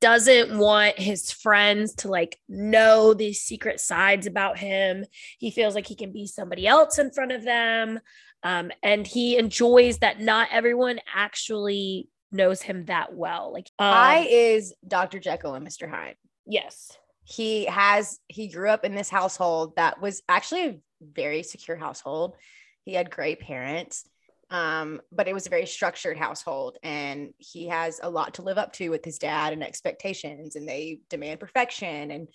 doesn't 0.00 0.58
want 0.58 0.98
his 0.98 1.30
friends 1.30 1.94
to 1.94 2.08
like 2.08 2.38
know 2.48 3.12
these 3.12 3.40
secret 3.42 3.78
sides 3.80 4.26
about 4.26 4.58
him 4.58 5.04
he 5.38 5.50
feels 5.50 5.74
like 5.74 5.86
he 5.86 5.94
can 5.94 6.10
be 6.10 6.26
somebody 6.26 6.66
else 6.66 6.98
in 6.98 7.10
front 7.12 7.32
of 7.32 7.44
them 7.44 8.00
um 8.42 8.70
and 8.82 9.06
he 9.06 9.36
enjoys 9.36 9.98
that 9.98 10.18
not 10.20 10.48
everyone 10.50 10.98
actually 11.14 12.08
knows 12.32 12.62
him 12.62 12.84
that 12.86 13.14
well 13.14 13.52
like 13.52 13.66
um, 13.78 13.92
I 13.92 14.26
is 14.30 14.74
Dr. 14.86 15.18
Jekyll 15.18 15.54
and 15.54 15.66
Mr. 15.66 15.88
Hyde. 15.88 16.16
yes 16.46 16.96
he 17.24 17.66
has 17.66 18.18
he 18.26 18.48
grew 18.48 18.68
up 18.68 18.84
in 18.84 18.94
this 18.94 19.08
household 19.08 19.76
that 19.76 20.00
was 20.00 20.22
actually 20.28 20.66
a 20.66 20.78
very 21.00 21.42
secure 21.42 21.76
household. 21.76 22.36
He 22.84 22.94
had 22.94 23.10
great 23.10 23.40
parents. 23.40 24.04
Um, 24.50 25.00
but 25.12 25.28
it 25.28 25.32
was 25.32 25.46
a 25.46 25.50
very 25.50 25.66
structured 25.66 26.16
household 26.16 26.76
and 26.82 27.32
he 27.38 27.68
has 27.68 28.00
a 28.02 28.10
lot 28.10 28.34
to 28.34 28.42
live 28.42 28.58
up 28.58 28.72
to 28.74 28.88
with 28.88 29.04
his 29.04 29.18
dad 29.18 29.52
and 29.52 29.62
expectations 29.62 30.56
and 30.56 30.68
they 30.68 30.98
demand 31.08 31.38
perfection 31.38 32.10
and 32.10 32.26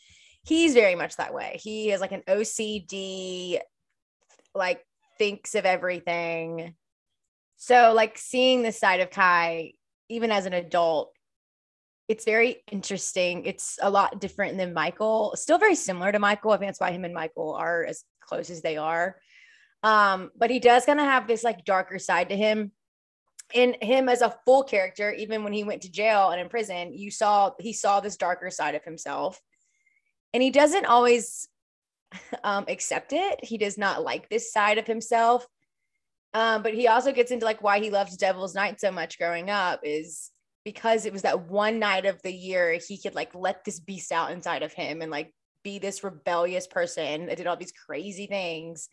he's 0.45 0.73
very 0.73 0.95
much 0.95 1.17
that 1.17 1.33
way. 1.33 1.59
He 1.61 1.91
is 1.91 1.99
like 1.99 2.13
an 2.13 2.23
OCD 2.25 3.59
like 4.53 4.81
thinks 5.17 5.55
of 5.55 5.65
everything. 5.65 6.73
So 7.57 7.91
like 7.93 8.17
seeing 8.17 8.61
this 8.61 8.79
side 8.79 9.01
of 9.01 9.09
Kai 9.09 9.73
even 10.09 10.31
as 10.31 10.45
an 10.45 10.53
adult 10.53 11.11
it's 12.07 12.25
very 12.25 12.57
interesting. 12.71 13.45
It's 13.45 13.79
a 13.81 13.89
lot 13.89 14.19
different 14.21 14.57
than 14.57 14.73
Michael. 14.73 15.33
Still 15.35 15.57
very 15.57 15.75
similar 15.75 16.11
to 16.11 16.19
Michael. 16.19 16.51
I 16.51 16.57
think 16.57 16.69
that's 16.69 16.79
why 16.79 16.91
him 16.91 17.05
and 17.05 17.13
Michael 17.13 17.53
are 17.53 17.83
as 17.83 18.03
close 18.21 18.49
as 18.49 18.61
they 18.61 18.77
are. 18.77 19.17
Um, 19.81 20.31
but 20.37 20.49
he 20.49 20.59
does 20.59 20.85
kind 20.85 20.99
of 20.99 21.05
have 21.05 21.27
this 21.27 21.43
like 21.43 21.65
darker 21.65 21.99
side 21.99 22.29
to 22.29 22.37
him. 22.37 22.71
In 23.53 23.75
him 23.81 24.09
as 24.09 24.21
a 24.21 24.35
full 24.45 24.63
character, 24.63 25.11
even 25.11 25.43
when 25.43 25.53
he 25.53 25.63
went 25.63 25.83
to 25.83 25.91
jail 25.91 26.31
and 26.31 26.41
in 26.41 26.49
prison, 26.49 26.93
you 26.93 27.11
saw 27.11 27.51
he 27.59 27.73
saw 27.73 27.99
this 27.99 28.17
darker 28.17 28.49
side 28.49 28.73
of 28.73 28.83
himself. 28.83 29.39
And 30.33 30.41
he 30.41 30.49
doesn't 30.49 30.85
always 30.85 31.47
um, 32.43 32.65
accept 32.67 33.13
it. 33.13 33.43
He 33.43 33.57
does 33.57 33.77
not 33.77 34.03
like 34.03 34.29
this 34.29 34.51
side 34.51 34.77
of 34.77 34.87
himself. 34.87 35.47
Um, 36.35 36.63
but 36.63 36.73
he 36.73 36.89
also 36.89 37.13
gets 37.13 37.31
into 37.31 37.45
like 37.45 37.63
why 37.63 37.79
he 37.79 37.89
loves 37.89 38.17
Devil's 38.17 38.53
Night 38.53 38.81
so 38.81 38.91
much 38.91 39.17
growing 39.17 39.49
up 39.49 39.79
is 39.83 40.31
because 40.65 41.05
it 41.05 41.13
was 41.13 41.21
that 41.21 41.47
one 41.47 41.79
night 41.79 42.05
of 42.05 42.21
the 42.23 42.33
year 42.33 42.77
he 42.85 42.97
could 42.97 43.15
like 43.15 43.33
let 43.33 43.63
this 43.63 43.79
beast 43.79 44.11
out 44.11 44.31
inside 44.31 44.61
of 44.61 44.73
him 44.73 45.01
and 45.01 45.09
like 45.09 45.33
be 45.63 45.79
this 45.79 46.03
rebellious 46.03 46.67
person 46.67 47.27
that 47.27 47.37
did 47.37 47.47
all 47.47 47.55
these 47.55 47.71
crazy 47.71 48.27
things. 48.27 48.89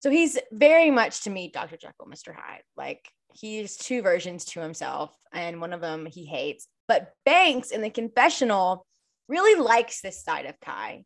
So 0.00 0.08
he's 0.08 0.38
very 0.50 0.90
much 0.90 1.24
to 1.24 1.30
me 1.30 1.50
Dr. 1.52 1.76
Jekyll, 1.76 2.06
Mr. 2.06 2.34
Hyde. 2.34 2.62
Like 2.78 3.06
he's 3.34 3.76
two 3.76 4.00
versions 4.00 4.46
to 4.46 4.60
himself, 4.60 5.14
and 5.34 5.60
one 5.60 5.74
of 5.74 5.82
them 5.82 6.06
he 6.06 6.24
hates. 6.24 6.66
But 6.88 7.12
Banks 7.26 7.72
in 7.72 7.82
the 7.82 7.90
confessional 7.90 8.86
really 9.28 9.60
likes 9.60 10.00
this 10.00 10.24
side 10.24 10.46
of 10.46 10.58
Kai. 10.60 11.04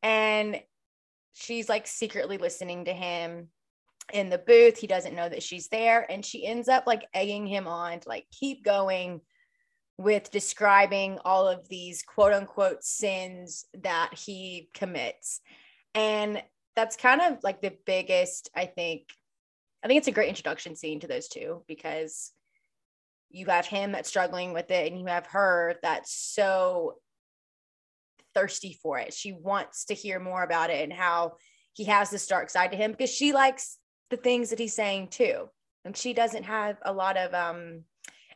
And 0.00 0.62
she's 1.32 1.68
like 1.68 1.88
secretly 1.88 2.38
listening 2.38 2.84
to 2.84 2.92
him 2.92 3.48
in 4.12 4.28
the 4.28 4.38
booth. 4.38 4.78
He 4.78 4.86
doesn't 4.86 5.14
know 5.14 5.28
that 5.28 5.42
she's 5.42 5.68
there. 5.68 6.10
And 6.10 6.24
she 6.24 6.46
ends 6.46 6.68
up 6.68 6.84
like 6.86 7.06
egging 7.14 7.46
him 7.46 7.66
on 7.66 8.00
to 8.00 8.08
like 8.08 8.26
keep 8.30 8.64
going 8.64 9.20
with 9.96 10.30
describing 10.30 11.18
all 11.24 11.46
of 11.46 11.68
these 11.68 12.02
quote 12.02 12.32
unquote 12.32 12.82
sins 12.82 13.64
that 13.82 14.10
he 14.14 14.68
commits. 14.74 15.40
And 15.94 16.42
that's 16.76 16.96
kind 16.96 17.20
of 17.20 17.38
like 17.42 17.62
the 17.62 17.76
biggest, 17.86 18.50
I 18.54 18.66
think. 18.66 19.08
I 19.82 19.86
think 19.86 19.98
it's 19.98 20.08
a 20.08 20.12
great 20.12 20.30
introduction 20.30 20.76
scene 20.76 21.00
to 21.00 21.06
those 21.06 21.28
two 21.28 21.62
because 21.68 22.32
you 23.30 23.46
have 23.46 23.66
him 23.66 23.92
that's 23.92 24.08
struggling 24.08 24.52
with 24.52 24.70
it 24.70 24.90
and 24.90 24.98
you 24.98 25.06
have 25.06 25.26
her 25.26 25.74
that's 25.82 26.14
so 26.14 26.94
thirsty 28.34 28.78
for 28.82 28.98
it. 28.98 29.12
She 29.12 29.32
wants 29.32 29.86
to 29.86 29.94
hear 29.94 30.18
more 30.18 30.42
about 30.42 30.70
it 30.70 30.82
and 30.82 30.92
how 30.92 31.34
he 31.74 31.84
has 31.84 32.10
this 32.10 32.26
dark 32.26 32.50
side 32.50 32.70
to 32.70 32.76
him 32.76 32.92
because 32.92 33.10
she 33.10 33.32
likes 33.32 33.78
the 34.10 34.16
things 34.16 34.50
that 34.50 34.58
he's 34.58 34.74
saying 34.74 35.08
too. 35.08 35.48
And 35.84 35.96
she 35.96 36.14
doesn't 36.14 36.44
have 36.44 36.78
a 36.82 36.92
lot 36.92 37.16
of 37.16 37.34
um 37.34 37.84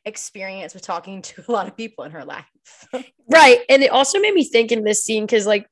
experience 0.04 0.74
with 0.74 0.82
talking 0.82 1.22
to 1.22 1.44
a 1.46 1.52
lot 1.52 1.68
of 1.68 1.76
people 1.76 2.04
in 2.04 2.12
her 2.12 2.24
life. 2.24 2.46
right. 3.30 3.60
And 3.68 3.82
it 3.82 3.90
also 3.90 4.18
made 4.18 4.34
me 4.34 4.44
think 4.44 4.72
in 4.72 4.84
this 4.84 5.04
scene 5.04 5.24
because 5.24 5.46
like 5.46 5.66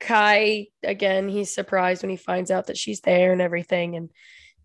Kai, 0.00 0.68
again, 0.84 1.28
he's 1.28 1.52
surprised 1.52 2.02
when 2.02 2.10
he 2.10 2.16
finds 2.16 2.50
out 2.50 2.68
that 2.68 2.78
she's 2.78 3.00
there 3.00 3.32
and 3.32 3.42
everything. 3.42 3.96
And 3.96 4.10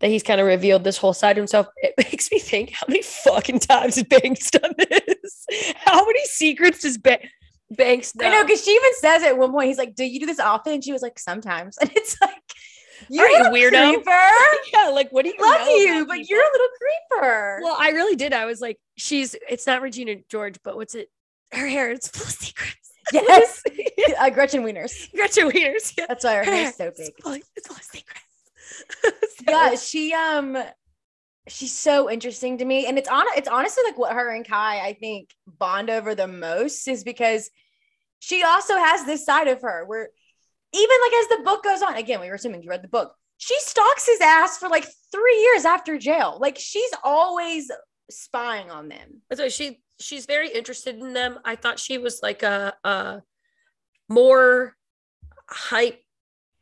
that 0.00 0.10
he's 0.10 0.22
kind 0.22 0.40
of 0.40 0.46
revealed 0.46 0.84
this 0.84 0.98
whole 0.98 1.14
side 1.14 1.34
to 1.34 1.40
himself. 1.40 1.66
It 1.76 1.94
makes 1.98 2.30
me 2.30 2.38
think 2.38 2.70
how 2.70 2.86
many 2.88 3.02
fucking 3.02 3.60
times 3.60 3.96
has 3.96 4.04
Banks 4.04 4.50
done 4.50 4.74
this? 4.78 5.46
How 5.76 6.04
many 6.04 6.24
secrets 6.26 6.82
does 6.82 6.98
ba- 6.98 7.20
Banks 7.70 8.14
know? 8.14 8.26
I 8.26 8.30
know 8.30 8.44
because 8.44 8.64
she 8.64 8.72
even 8.72 8.90
says 8.98 9.22
it 9.22 9.28
at 9.28 9.38
one 9.38 9.52
point. 9.52 9.68
He's 9.68 9.78
like, 9.78 9.94
"Do 9.94 10.04
you 10.04 10.20
do 10.20 10.26
this 10.26 10.40
often?" 10.40 10.74
And 10.74 10.84
she 10.84 10.92
was 10.92 11.02
like, 11.02 11.18
"Sometimes." 11.18 11.78
And 11.80 11.90
it's 11.94 12.20
like, 12.20 12.43
you 13.08 13.22
Are 13.22 13.48
a 13.48 13.50
weirdo? 13.50 13.94
Creeper. 13.94 14.10
yeah, 14.72 14.88
like 14.88 15.10
what 15.10 15.24
do 15.24 15.32
you 15.36 15.40
love 15.40 15.68
you, 15.68 16.06
but 16.06 16.16
people? 16.16 16.26
you're 16.28 16.42
a 16.42 16.52
little 16.52 16.68
creeper. 16.78 17.60
Well, 17.62 17.76
I 17.78 17.90
really 17.90 18.16
did. 18.16 18.32
I 18.32 18.44
was 18.44 18.60
like, 18.60 18.78
she's 18.96 19.34
it's 19.48 19.66
not 19.66 19.82
Regina 19.82 20.16
George, 20.28 20.58
but 20.62 20.76
what's 20.76 20.94
it? 20.94 21.10
Her 21.52 21.66
hair, 21.66 21.90
it's 21.90 22.08
full 22.08 22.26
of 22.26 22.32
secrets. 22.32 22.78
Yes. 23.12 23.62
uh, 24.18 24.30
Gretchen 24.30 24.62
Wieners. 24.62 25.12
Gretchen 25.12 25.50
Wieners. 25.50 25.92
Yeah. 25.98 26.06
That's 26.08 26.24
why 26.24 26.36
her, 26.36 26.44
hair 26.44 26.68
is 26.68 26.76
so 26.76 26.90
big. 26.90 27.08
It's 27.08 27.22
full, 27.22 27.34
it's 27.34 27.66
full 27.66 27.76
of 27.76 27.82
secrets. 27.82 29.36
so, 29.36 29.44
yeah, 29.46 29.74
she 29.74 30.14
um 30.14 30.56
she's 31.48 31.72
so 31.72 32.10
interesting 32.10 32.58
to 32.58 32.64
me. 32.64 32.86
And 32.86 32.98
it's 32.98 33.08
on 33.08 33.24
it's 33.36 33.48
honestly 33.48 33.84
like 33.84 33.98
what 33.98 34.12
her 34.12 34.30
and 34.30 34.46
Kai, 34.46 34.80
I 34.80 34.94
think, 34.94 35.30
bond 35.46 35.90
over 35.90 36.14
the 36.14 36.26
most 36.26 36.88
is 36.88 37.04
because 37.04 37.50
she 38.20 38.42
also 38.42 38.74
has 38.78 39.04
this 39.04 39.24
side 39.24 39.48
of 39.48 39.60
her 39.62 39.84
where 39.84 40.08
even 40.74 40.96
like 41.02 41.12
as 41.12 41.28
the 41.28 41.44
book 41.44 41.64
goes 41.64 41.82
on, 41.82 41.96
again, 41.96 42.20
we 42.20 42.28
were 42.28 42.34
assuming 42.34 42.62
you 42.62 42.70
read 42.70 42.82
the 42.82 42.88
book. 42.88 43.14
She 43.38 43.56
stalks 43.60 44.06
his 44.06 44.20
ass 44.20 44.58
for 44.58 44.68
like 44.68 44.86
three 45.12 45.40
years 45.40 45.64
after 45.64 45.98
jail. 45.98 46.38
Like 46.40 46.58
she's 46.58 46.90
always 47.02 47.70
spying 48.10 48.70
on 48.70 48.88
them. 48.88 49.22
So 49.32 49.48
she 49.48 49.80
she's 50.00 50.26
very 50.26 50.50
interested 50.50 50.96
in 50.96 51.12
them. 51.12 51.38
I 51.44 51.56
thought 51.56 51.78
she 51.78 51.98
was 51.98 52.20
like 52.22 52.42
a, 52.42 52.74
a 52.84 53.22
more 54.08 54.76
hype 55.48 56.00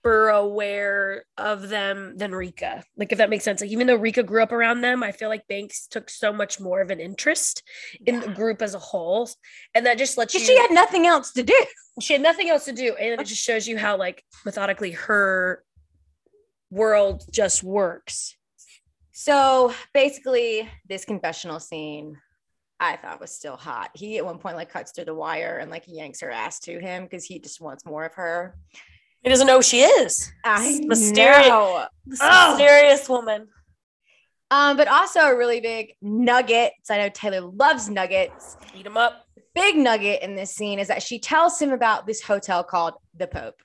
aware 0.04 1.24
of 1.38 1.68
them 1.68 2.16
than 2.16 2.34
Rika. 2.34 2.84
Like 2.96 3.12
if 3.12 3.18
that 3.18 3.30
makes 3.30 3.44
sense. 3.44 3.60
Like 3.60 3.70
even 3.70 3.86
though 3.86 3.96
Rika 3.96 4.22
grew 4.22 4.42
up 4.42 4.52
around 4.52 4.80
them, 4.80 5.02
I 5.02 5.12
feel 5.12 5.28
like 5.28 5.46
Banks 5.48 5.86
took 5.86 6.10
so 6.10 6.32
much 6.32 6.60
more 6.60 6.80
of 6.80 6.90
an 6.90 7.00
interest 7.00 7.62
in 8.04 8.20
the 8.20 8.28
group 8.28 8.62
as 8.62 8.74
a 8.74 8.78
whole. 8.78 9.28
And 9.74 9.86
that 9.86 9.98
just 9.98 10.18
lets 10.18 10.34
you 10.34 10.40
she 10.40 10.58
had 10.58 10.70
nothing 10.70 11.06
else 11.06 11.32
to 11.32 11.42
do. 11.42 11.54
She 12.00 12.14
had 12.14 12.22
nothing 12.22 12.48
else 12.48 12.64
to 12.64 12.72
do. 12.72 12.94
And 12.94 13.20
it 13.20 13.26
just 13.26 13.42
shows 13.42 13.68
you 13.68 13.76
how 13.76 13.98
like 13.98 14.24
methodically 14.46 14.92
her 14.92 15.62
world 16.70 17.22
just 17.30 17.62
works. 17.62 18.34
So 19.12 19.74
basically 19.92 20.66
this 20.88 21.04
confessional 21.04 21.60
scene 21.60 22.16
I 22.80 22.96
thought 22.96 23.20
was 23.20 23.30
still 23.30 23.56
hot. 23.56 23.90
He 23.94 24.16
at 24.18 24.24
one 24.24 24.38
point 24.38 24.56
like 24.56 24.70
cuts 24.70 24.90
through 24.90 25.04
the 25.04 25.14
wire 25.14 25.58
and 25.58 25.70
like 25.70 25.84
yanks 25.86 26.20
her 26.22 26.30
ass 26.30 26.58
to 26.60 26.80
him 26.80 27.04
because 27.04 27.24
he 27.24 27.38
just 27.38 27.60
wants 27.60 27.84
more 27.84 28.04
of 28.06 28.14
her. 28.14 28.56
He 29.22 29.30
doesn't 29.30 29.46
know 29.46 29.56
who 29.56 29.62
she 29.62 29.82
is. 29.82 30.32
I 30.44 30.80
mysterious, 30.84 31.48
know. 31.48 31.86
mysterious 32.06 33.08
oh. 33.08 33.12
woman. 33.12 33.48
Um, 34.50 34.76
but 34.76 34.88
also 34.88 35.20
a 35.20 35.36
really 35.36 35.60
big 35.60 35.94
nugget. 36.02 36.72
So 36.82 36.94
I 36.94 36.98
know 36.98 37.08
Taylor 37.08 37.40
loves 37.40 37.88
nuggets. 37.88 38.56
Eat 38.74 38.84
them 38.84 38.96
up. 38.96 39.24
Big 39.54 39.76
nugget 39.76 40.22
in 40.22 40.34
this 40.34 40.54
scene 40.54 40.78
is 40.78 40.88
that 40.88 41.02
she 41.02 41.18
tells 41.18 41.60
him 41.60 41.72
about 41.72 42.06
this 42.06 42.20
hotel 42.22 42.64
called 42.64 42.94
the 43.16 43.26
Pope, 43.26 43.60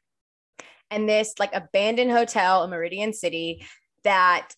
and 0.92 1.08
this 1.08 1.34
like 1.40 1.54
abandoned 1.54 2.12
hotel 2.12 2.64
in 2.64 2.70
Meridian 2.70 3.14
City 3.14 3.66
that 4.04 4.50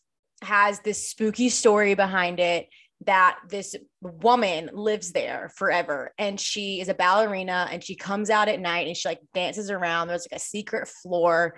has 0.42 0.80
this 0.82 1.08
spooky 1.08 1.50
story 1.50 1.94
behind 1.96 2.40
it 2.40 2.68
that 3.06 3.40
this 3.48 3.76
woman 4.02 4.70
lives 4.74 5.12
there 5.12 5.52
forever. 5.56 6.14
And 6.18 6.40
she 6.40 6.82
is 6.82 6.90
a 6.90 6.94
ballerina 6.94 7.68
and 7.72 7.84
she 7.84 7.96
comes 7.96 8.30
out 8.30 8.50
at 8.50 8.60
night 8.60 8.88
and 8.88 8.96
she 8.96 9.08
like 9.08 9.22
dances 9.34 9.72
around. 9.72 10.08
There's 10.08 10.28
like 10.30 10.40
a 10.40 10.44
secret 10.44 10.88
floor 10.88 11.56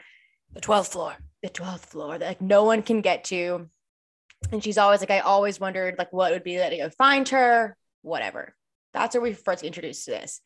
the 0.53 0.61
12th 0.61 0.91
floor. 0.91 1.15
the 1.41 1.49
12th 1.49 1.85
floor 1.85 2.17
that 2.17 2.27
like 2.27 2.41
no 2.41 2.63
one 2.63 2.83
can 2.83 3.01
get 3.01 3.23
to. 3.25 3.69
And 4.51 4.63
she's 4.63 4.77
always 4.77 4.99
like 4.99 5.11
i 5.11 5.19
always 5.19 5.59
wondered 5.59 5.95
like 5.97 6.11
what 6.11 6.31
would 6.31 6.43
be 6.43 6.57
that 6.57 6.69
to 6.69 6.77
go 6.77 6.89
find 6.89 7.27
her 7.29 7.75
whatever. 8.01 8.55
That's 8.93 9.15
where 9.15 9.21
we 9.21 9.33
first 9.33 9.63
introduced 9.63 10.05
to 10.05 10.11
this. 10.11 10.41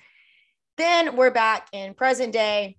Then 0.78 1.16
we're 1.16 1.32
back 1.32 1.68
in 1.72 1.94
present 1.94 2.34
day 2.34 2.78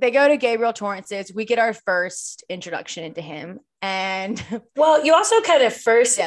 they 0.00 0.10
go 0.10 0.28
to 0.28 0.36
Gabriel 0.36 0.72
Torrance's. 0.72 1.32
We 1.32 1.44
get 1.44 1.58
our 1.58 1.72
first 1.72 2.44
introduction 2.48 3.04
into 3.04 3.20
him. 3.20 3.60
And 3.82 4.42
well, 4.76 5.04
you 5.04 5.14
also 5.14 5.40
kind 5.40 5.62
of 5.62 5.74
first, 5.74 6.18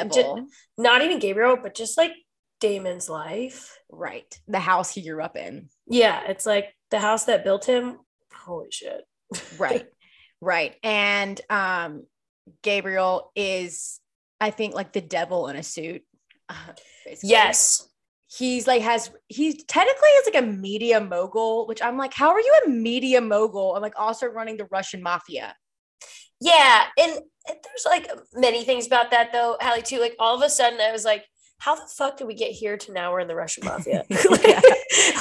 not 0.78 1.02
even 1.02 1.18
Gabriel, 1.18 1.56
but 1.62 1.74
just 1.74 1.96
like 1.96 2.12
Damon's 2.60 3.08
life. 3.08 3.78
Right. 3.90 4.38
The 4.48 4.60
house 4.60 4.94
he 4.94 5.08
grew 5.08 5.22
up 5.22 5.36
in. 5.36 5.68
Yeah. 5.86 6.22
It's 6.28 6.46
like 6.46 6.74
the 6.90 7.00
house 7.00 7.24
that 7.24 7.44
built 7.44 7.64
him. 7.64 7.98
Holy 8.34 8.70
shit. 8.70 9.04
right. 9.58 9.86
Right. 10.40 10.76
And 10.82 11.40
um, 11.50 12.06
Gabriel 12.62 13.30
is, 13.36 14.00
I 14.40 14.50
think, 14.50 14.74
like 14.74 14.92
the 14.92 15.00
devil 15.00 15.48
in 15.48 15.56
a 15.56 15.62
suit. 15.62 16.02
Uh, 16.48 16.54
yes 17.22 17.89
he's 18.32 18.66
like 18.66 18.82
has 18.82 19.10
he 19.28 19.52
technically 19.54 20.08
is 20.08 20.30
like 20.32 20.42
a 20.42 20.46
media 20.46 21.00
mogul, 21.00 21.66
which 21.66 21.82
I'm 21.82 21.96
like, 21.96 22.14
how 22.14 22.30
are 22.30 22.40
you 22.40 22.62
a 22.66 22.68
media 22.68 23.20
mogul 23.20 23.74
and 23.74 23.82
like 23.82 23.94
also 23.98 24.26
running 24.26 24.56
the 24.56 24.68
Russian 24.70 25.02
mafia? 25.02 25.54
Yeah, 26.40 26.84
and 26.98 27.20
there's 27.46 27.86
like 27.86 28.10
many 28.32 28.64
things 28.64 28.86
about 28.86 29.10
that 29.10 29.32
though, 29.32 29.56
Hallie 29.60 29.82
too. 29.82 29.98
Like 29.98 30.14
all 30.18 30.36
of 30.36 30.42
a 30.42 30.48
sudden, 30.48 30.80
I 30.80 30.92
was 30.92 31.04
like, 31.04 31.24
how 31.58 31.74
the 31.74 31.86
fuck 31.96 32.16
did 32.16 32.26
we 32.26 32.34
get 32.34 32.52
here 32.52 32.76
to 32.76 32.92
now 32.92 33.12
we're 33.12 33.20
in 33.20 33.28
the 33.28 33.34
Russian 33.34 33.64
mafia? 33.64 34.04
like, 34.10 34.46
yeah. 34.46 34.60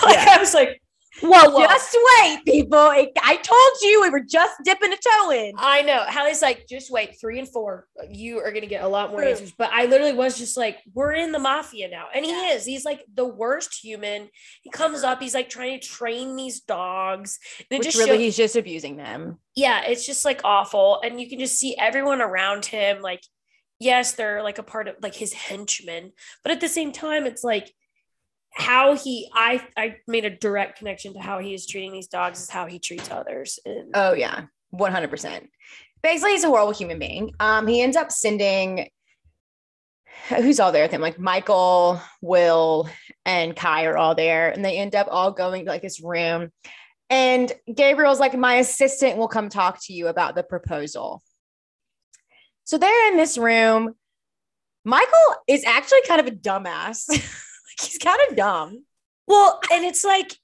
like 0.04 0.16
yeah. 0.16 0.26
I 0.30 0.38
was 0.40 0.54
like, 0.54 0.82
Whoa, 1.22 1.50
whoa. 1.50 1.66
Just 1.68 1.98
wait, 2.22 2.40
people. 2.46 2.90
It- 2.92 3.12
I 3.22 3.36
told 3.36 3.72
you 3.82 4.02
we 4.02 4.10
were 4.10 4.22
just 4.28 4.54
dipping 4.64 4.94
a 4.94 4.98
toe 4.98 5.32
in. 5.32 5.54
I 5.58 5.82
know. 5.82 6.04
Hallie's 6.08 6.42
like, 6.42 6.66
just 6.68 6.92
wait, 6.92 7.18
three 7.20 7.40
and 7.40 7.48
four. 7.48 7.88
You 8.10 8.40
are 8.40 8.52
gonna 8.52 8.66
get 8.68 8.84
a 8.84 8.88
lot 8.88 9.12
more 9.12 9.22
True. 9.22 9.30
answers. 9.30 9.52
But 9.58 9.72
I 9.74 9.86
literally 9.86 10.14
was 10.14 10.38
just 10.38 10.58
like, 10.58 10.78
we're 10.94 11.14
in 11.14 11.32
the 11.32 11.40
mafia 11.40 11.90
now. 11.90 12.08
And 12.14 12.24
he 12.26 12.32
Yeah. 12.32 12.54
is. 12.54 12.66
He's 12.66 12.86
like 12.86 13.04
the 13.14 13.26
worst 13.26 13.80
human. 13.84 14.30
He 14.64 14.70
comes 14.70 15.04
up, 15.04 15.22
he's 15.22 15.34
like 15.34 15.50
trying 15.50 15.80
to 15.80 15.86
train 15.88 16.36
these 16.36 16.62
dogs. 16.62 17.40
And 17.72 17.80
Which 17.80 17.88
just 17.88 17.98
really, 17.98 18.12
shows- 18.12 18.20
he's 18.20 18.38
just 18.38 18.56
abusing 18.56 18.98
them. 18.98 19.40
yeah, 19.56 19.82
it's 19.86 20.06
just 20.06 20.26
like 20.26 20.42
awful. 20.44 21.02
And 21.04 21.20
you 21.20 21.30
can 21.30 21.40
just 21.40 21.58
see 21.60 21.78
everyone 21.78 22.22
around 22.22 22.66
him, 22.66 23.02
like, 23.02 23.22
yes, 23.80 24.14
they're 24.14 24.44
like 24.44 24.58
a 24.58 24.64
part 24.64 24.88
of 24.88 24.96
like 25.02 25.16
his 25.16 25.34
henchmen, 25.34 26.12
but 26.44 26.52
at 26.52 26.60
the 26.62 26.68
same 26.68 26.92
time, 26.92 27.26
it's 27.26 27.44
like 27.44 27.74
how 28.52 28.96
he 28.96 29.30
I 29.34 29.66
I 29.78 29.98
made 30.08 30.26
a 30.26 30.30
direct 30.30 30.80
connection 30.80 31.14
to 31.14 31.20
how 31.20 31.40
he 31.40 31.54
is 31.54 31.66
treating 31.66 31.92
these 31.92 32.08
dogs 32.08 32.42
is 32.42 32.50
how 32.50 32.66
he 32.66 32.80
treats 32.80 33.10
others. 33.12 33.60
And 33.66 33.92
Oh 33.94 34.14
yeah, 34.14 34.46
one 34.70 34.92
hundred 34.92 35.10
percent. 35.10 35.50
Basically, 36.02 36.32
he's 36.32 36.44
a 36.44 36.48
horrible 36.48 36.72
human 36.72 37.00
being. 37.00 37.32
Um, 37.40 37.68
he 37.68 37.82
ends 37.82 37.98
up 37.98 38.12
sending 38.12 38.90
who's 40.28 40.60
all 40.60 40.72
there 40.72 40.84
with 40.84 40.92
him, 40.92 41.02
like 41.02 41.20
Michael, 41.20 42.02
Will, 42.22 42.90
and 43.26 43.56
Kai 43.56 43.86
are 43.86 43.98
all 43.98 44.16
there, 44.16 44.50
and 44.50 44.64
they 44.64 44.78
end 44.78 44.96
up 44.96 45.08
all 45.10 45.32
going 45.32 45.66
to 45.66 45.72
like 45.72 45.82
this 45.82 46.02
room. 46.02 46.52
And 47.10 47.52
Gabriel's 47.74 48.20
like, 48.20 48.38
my 48.38 48.56
assistant 48.56 49.18
will 49.18 49.28
come 49.28 49.50
talk 49.50 49.80
to 49.86 49.94
you 49.94 50.08
about 50.08 50.36
the 50.36 50.44
proposal. 50.44 51.24
So 52.66 52.78
they're 52.78 53.12
in 53.12 53.18
this 53.18 53.38
room. 53.38 53.96
Michael 54.86 55.36
is 55.48 55.64
actually 55.66 56.02
kind 56.08 56.22
of 56.22 56.28
a 56.28 56.32
dumbass. 56.32 57.06
he's 57.82 57.98
kind 57.98 58.20
of 58.30 58.36
dumb. 58.36 58.84
well, 59.28 59.60
and 59.72 59.84
it's 59.86 60.04
like 60.04 60.36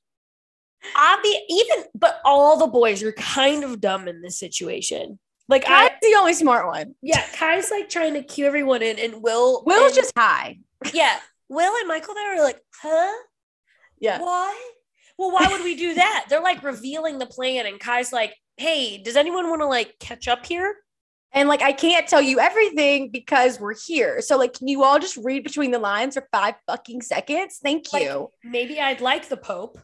obvious 0.95 1.37
even 1.49 1.83
but 1.95 2.19
all 2.23 2.57
the 2.57 2.67
boys 2.67 3.01
are 3.03 3.11
kind 3.13 3.63
of 3.63 3.81
dumb 3.81 4.07
in 4.07 4.21
this 4.21 4.37
situation. 4.39 5.19
Like 5.47 5.65
Kai's 5.65 5.91
I 5.91 5.95
the 6.01 6.15
only 6.17 6.33
smart 6.33 6.65
one. 6.67 6.95
yeah, 7.01 7.23
Kai's 7.35 7.69
like 7.71 7.89
trying 7.89 8.13
to 8.15 8.23
cue 8.23 8.45
everyone 8.45 8.81
in 8.81 8.97
and 8.99 9.21
Will 9.21 9.63
Will's 9.65 9.87
and- 9.87 9.95
just 9.95 10.13
high. 10.17 10.59
yeah. 10.93 11.19
Will 11.49 11.75
and 11.79 11.87
Michael 11.87 12.15
they 12.15 12.35
were 12.35 12.43
like, 12.43 12.59
huh? 12.81 13.13
Yeah. 13.99 14.19
Why? 14.19 14.71
Well, 15.17 15.31
why 15.31 15.47
would 15.51 15.63
we 15.63 15.75
do 15.75 15.93
that? 15.93 16.25
They're 16.27 16.41
like 16.41 16.63
revealing 16.63 17.19
the 17.19 17.25
plan, 17.27 17.65
and 17.67 17.79
Kai's 17.79 18.11
like, 18.11 18.35
hey, 18.57 18.97
does 18.97 19.15
anyone 19.15 19.49
want 19.49 19.61
to 19.61 19.67
like 19.67 19.95
catch 19.99 20.27
up 20.27 20.45
here? 20.45 20.75
And 21.35 21.49
like, 21.49 21.61
I 21.61 21.73
can't 21.73 22.07
tell 22.07 22.21
you 22.21 22.39
everything 22.39 23.09
because 23.11 23.59
we're 23.59 23.75
here. 23.75 24.21
So, 24.21 24.37
like, 24.37 24.53
can 24.53 24.69
you 24.69 24.83
all 24.83 24.99
just 24.99 25.17
read 25.17 25.43
between 25.43 25.71
the 25.71 25.79
lines 25.79 26.15
for 26.15 26.27
five 26.31 26.55
fucking 26.65 27.01
seconds? 27.01 27.59
Thank 27.61 27.91
Like- 27.91 28.03
you. 28.03 28.31
Maybe 28.43 28.79
I'd 28.79 29.01
like 29.01 29.27
the 29.27 29.37
Pope 29.37 29.77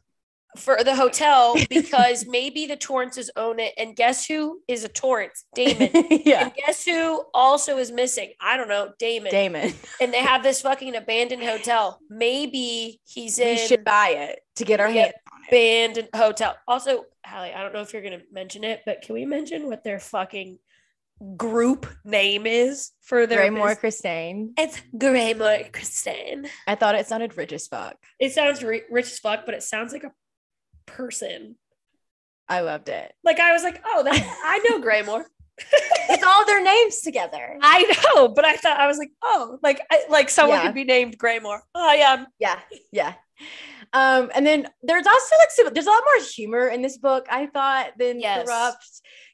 for 0.58 0.84
the 0.84 0.96
hotel 0.96 1.55
because 1.70 2.25
maybe 2.25 2.65
the 2.65 2.75
Torrances 2.77 3.29
own 3.36 3.60
it. 3.60 3.74
And 3.77 3.96
guess 3.96 4.25
who 4.25 4.62
is 4.67 4.84
a 4.86 4.88
Torrance? 4.89 5.46
Damon. 5.53 5.89
yeah. 6.25 6.46
And 6.46 6.53
guess 6.55 6.86
who 6.86 7.24
also 7.34 7.77
is 7.77 7.91
missing? 7.91 8.31
I 8.39 8.55
don't 8.55 8.70
know, 8.70 8.93
Damon. 8.98 9.31
Damon. 9.31 9.74
And 10.00 10.13
they 10.13 10.20
have 10.20 10.43
this 10.43 10.62
fucking 10.62 10.96
abandoned 10.96 11.43
hotel. 11.43 12.00
Maybe 12.10 13.01
he's 13.05 13.39
in. 13.39 13.55
We 13.55 13.58
should 13.58 13.84
buy 13.84 14.10
it 14.10 14.39
to 14.55 14.65
get 14.65 14.79
our 14.79 14.89
hands 14.89 15.13
abandoned 15.48 16.10
hotel. 16.15 16.55
Also, 16.67 17.05
Hallie, 17.25 17.53
I 17.53 17.62
don't 17.62 17.74
know 17.74 17.81
if 17.81 17.93
you're 17.93 18.01
gonna 18.01 18.22
mention 18.31 18.63
it, 18.63 18.81
but 18.86 19.01
can 19.01 19.15
we 19.15 19.25
mention 19.25 19.67
what 19.67 19.84
their 19.84 20.00
fucking 20.00 20.60
group 21.37 21.85
name 22.03 22.45
is 22.45 22.91
for 23.01 23.27
their 23.27 23.39
Graymore 23.39 23.75
Christine. 23.75 24.53
It's 24.57 24.81
Graymore 24.97 25.59
Christine. 25.71 26.47
I 26.67 26.75
thought 26.75 26.95
it 26.95 27.07
sounded 27.07 27.37
rich 27.37 27.53
as 27.53 27.67
fuck. 27.67 27.95
It 28.19 28.31
sounds 28.33 28.63
ri- 28.63 28.83
rich 28.89 29.05
as 29.07 29.19
fuck, 29.19 29.45
but 29.45 29.53
it 29.55 29.63
sounds 29.63 29.93
like 29.93 30.03
a 30.03 30.11
person. 30.85 31.55
I 32.49 32.61
loved 32.61 32.89
it. 32.89 33.13
Like 33.23 33.39
I 33.39 33.53
was 33.53 33.63
like, 33.63 33.81
oh, 33.85 34.03
that 34.03 34.39
I 34.43 34.59
know 34.69 34.79
Graymore. 34.79 35.25
It's 36.09 36.23
all 36.23 36.45
their 36.45 36.61
names 36.63 37.01
together. 37.01 37.57
I 37.62 37.84
know, 38.15 38.27
but 38.29 38.43
I 38.43 38.55
thought 38.55 38.79
I 38.79 38.88
was 38.88 38.97
like, 38.97 39.12
oh, 39.23 39.60
like 39.62 39.79
I, 39.91 40.03
like 40.10 40.29
someone 40.29 40.57
Yeah. 40.57 40.65
could 40.65 40.73
be 40.73 40.84
named 40.84 41.17
Graymore. 41.17 41.62
Oh 41.75 41.93
yeah, 41.93 42.25
Yeah. 42.39 42.60
Yeah. 42.91 43.13
Um, 43.93 44.32
and 44.34 44.45
then 44.45 44.67
there's 44.84 45.06
also 45.06 45.36
like 45.39 45.51
some, 45.51 45.73
there's 45.73 45.88
a 45.88 45.89
lot 45.89 46.04
more 46.15 46.23
humor 46.25 46.67
in 46.67 46.82
this 46.82 46.97
book, 46.97 47.25
I 47.30 47.47
thought, 47.47 47.91
than 47.97 48.19
Yes. 48.19 48.45
corrupt. 48.45 48.86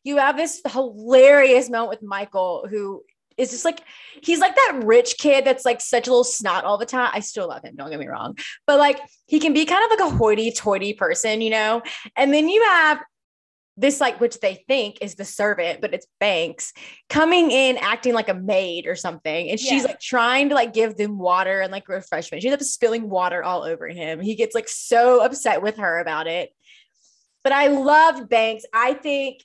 You 0.04 0.18
have 0.18 0.38
this 0.38 0.62
hilarious 0.68 1.70
moment 1.70 1.90
with 1.90 2.04
Michael, 2.04 2.66
who 2.70 3.04
is 3.38 3.52
just 3.52 3.66
like 3.66 3.82
he's 4.24 4.40
like 4.40 4.56
that 4.56 4.82
rich 4.84 5.18
kid 5.20 5.46
that's 5.46 5.64
like 5.64 5.80
such 5.80 6.08
a 6.08 6.10
little 6.10 6.24
snot 6.24 6.64
all 6.64 6.80
the 6.80 6.88
time. 6.88 7.12
I 7.14 7.20
still 7.20 7.48
love 7.48 7.64
him, 7.64 7.76
don't 7.76 7.92
get 7.92 8.00
me 8.00 8.08
wrong. 8.08 8.36
But 8.66 8.80
like 8.80 9.00
he 9.28 9.40
can 9.40 9.54
be 9.54 9.66
kind 9.66 9.84
of 9.84 9.92
like 9.92 10.12
a 10.12 10.16
hoity-toity 10.16 10.94
person, 10.94 11.42
you 11.42 11.52
know. 11.52 11.84
And 12.16 12.34
then 12.34 12.50
you 12.50 12.64
have 12.64 13.00
this 13.80 14.02
like 14.02 14.20
which 14.20 14.40
they 14.40 14.64
think 14.68 14.98
is 15.02 15.16
the 15.16 15.24
servant, 15.24 15.82
but 15.82 15.94
it's 15.94 16.08
Banks 16.20 16.74
coming 17.10 17.52
in 17.52 17.78
acting 17.78 18.14
like 18.14 18.28
a 18.28 18.34
maid 18.34 18.88
or 18.88 18.96
something. 18.96 19.50
And 19.52 19.60
she's 19.60 19.84
Yeah. 19.84 19.90
like 19.90 20.00
trying 20.00 20.50
to 20.50 20.56
like 20.56 20.74
give 20.74 20.98
them 20.98 21.20
water 21.20 21.62
and 21.62 21.72
like 21.72 21.88
refreshment. 21.88 22.42
She 22.42 22.50
ends 22.50 22.60
up 22.62 22.66
spilling 22.66 23.08
water 23.10 23.44
all 23.44 23.62
over 23.64 23.88
him. 23.88 24.20
He 24.20 24.34
gets 24.36 24.56
like 24.56 24.68
so 24.68 25.24
upset 25.24 25.62
with 25.62 25.78
her 25.78 26.00
about 26.00 26.26
it. 26.28 26.50
But 27.44 27.54
I 27.54 27.68
loved 27.68 28.28
Banks. 28.30 28.64
I 28.74 28.94
think 28.94 29.44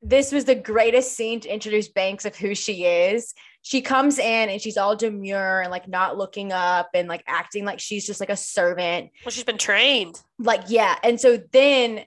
this 0.00 0.32
was 0.32 0.44
the 0.44 0.54
greatest 0.54 1.14
scene 1.14 1.40
to 1.40 1.52
introduce 1.52 1.88
Banks 1.88 2.24
of 2.24 2.36
who 2.36 2.54
she 2.54 2.84
is. 2.84 3.34
She 3.62 3.82
comes 3.82 4.18
in 4.18 4.48
and 4.48 4.62
she's 4.62 4.76
all 4.78 4.96
demure 4.96 5.60
and 5.60 5.70
like 5.70 5.88
not 5.88 6.16
looking 6.16 6.52
up 6.52 6.88
and 6.94 7.08
like 7.08 7.22
acting 7.26 7.64
like 7.64 7.80
she's 7.80 8.06
just 8.06 8.20
like 8.20 8.30
a 8.30 8.36
servant 8.36 9.10
well, 9.26 9.30
she's 9.30 9.44
been 9.44 9.58
trained. 9.58 10.22
like 10.38 10.62
yeah 10.68 10.96
and 11.02 11.20
so 11.20 11.38
then 11.52 12.04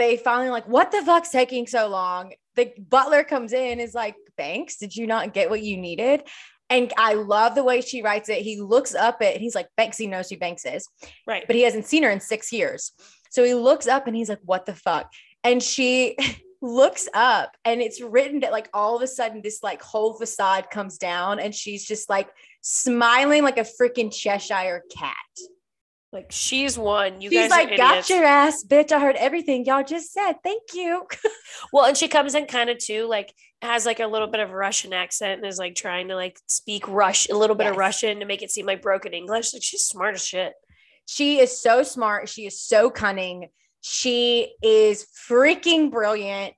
they 0.00 0.16
finally 0.16 0.50
like 0.50 0.66
what 0.66 0.90
the 0.90 1.02
fuck's 1.02 1.30
taking 1.30 1.66
so 1.66 1.88
long? 1.88 2.32
The 2.56 2.72
butler 2.78 3.24
comes 3.24 3.52
in 3.52 3.80
is 3.80 3.94
like 3.94 4.16
banks 4.36 4.76
did 4.76 4.96
you 4.96 5.06
not 5.06 5.34
get 5.34 5.50
what 5.50 5.62
you 5.62 5.76
needed? 5.76 6.22
And 6.68 6.92
i 6.96 7.14
love 7.14 7.56
the 7.56 7.64
way 7.64 7.80
she 7.80 8.02
writes 8.02 8.28
it. 8.28 8.42
He 8.42 8.60
looks 8.60 8.94
up 8.94 9.22
at 9.22 9.36
he's 9.36 9.54
like 9.54 9.68
banks 9.76 9.98
he 9.98 10.06
knows 10.06 10.30
who 10.30 10.38
banks 10.38 10.64
is. 10.64 10.88
Right. 11.26 11.44
but 11.46 11.56
he 11.56 11.62
hasn't 11.62 11.86
seen 11.86 12.02
her 12.02 12.10
in 12.10 12.20
six 12.20 12.52
years. 12.52 12.92
So 13.30 13.44
he 13.44 13.54
looks 13.54 13.86
up 13.86 14.06
and 14.06 14.16
he's 14.16 14.28
like 14.28 14.40
what 14.44 14.66
the 14.66 14.74
fuck? 14.74 15.12
And 15.44 15.62
she 15.62 16.16
looks 16.62 17.08
up 17.14 17.56
and 17.64 17.80
it's 17.80 18.02
written 18.02 18.40
that 18.40 18.52
like 18.52 18.68
all 18.74 18.96
of 18.96 19.02
a 19.02 19.06
sudden 19.06 19.40
this 19.42 19.62
like 19.62 19.82
whole 19.82 20.14
facade 20.14 20.68
comes 20.70 20.98
down 20.98 21.40
and 21.40 21.54
she's 21.54 21.86
just 21.86 22.10
like 22.10 22.28
smiling 22.60 23.42
like 23.42 23.56
a 23.56 23.66
freaking 23.80 24.12
cheshire 24.12 24.82
cat 24.94 25.16
Like 26.12 26.32
she's 26.32 26.76
one. 26.76 27.20
You 27.20 27.30
She's 27.30 27.48
guys 27.48 27.50
like, 27.50 27.76
got 27.76 28.10
your 28.10 28.24
ass, 28.24 28.64
bitch. 28.64 28.90
I 28.90 28.98
heard 28.98 29.14
everything 29.14 29.64
y'all 29.64 29.84
just 29.84 30.12
said. 30.12 30.34
Thank 30.42 30.74
you. 30.74 31.06
Well, 31.72 31.84
and 31.84 31.96
she 31.96 32.08
comes 32.08 32.34
in 32.34 32.46
kind 32.46 32.70
of 32.70 32.78
too, 32.78 33.06
like 33.06 33.32
has 33.60 33.84
like 33.84 34.00
a 34.00 34.06
little 34.06 34.28
bit 34.28 34.40
of 34.40 34.50
Russian 34.50 34.92
accent 34.92 35.40
and 35.40 35.46
is 35.46 35.58
like 35.58 35.74
trying 35.74 36.08
to 36.08 36.16
like 36.16 36.38
speak 36.46 36.88
Rush 36.88 37.28
a 37.28 37.36
little 37.36 37.54
bit 37.54 37.66
of 37.66 37.76
Russian 37.76 38.20
to 38.20 38.24
make 38.24 38.42
it 38.42 38.50
seem 38.50 38.66
like 38.66 38.80
broken 38.80 39.12
English. 39.12 39.52
Like 39.52 39.62
she's 39.62 39.84
smart 39.84 40.14
as 40.14 40.24
shit. 40.24 40.54
She 41.06 41.38
is 41.38 41.60
so 41.60 41.82
smart. 41.82 42.28
She 42.28 42.46
is 42.46 42.60
so 42.60 42.88
cunning. 42.88 43.50
She 43.82 44.54
is 44.62 45.06
freaking 45.28 45.90
brilliant. 45.90 46.54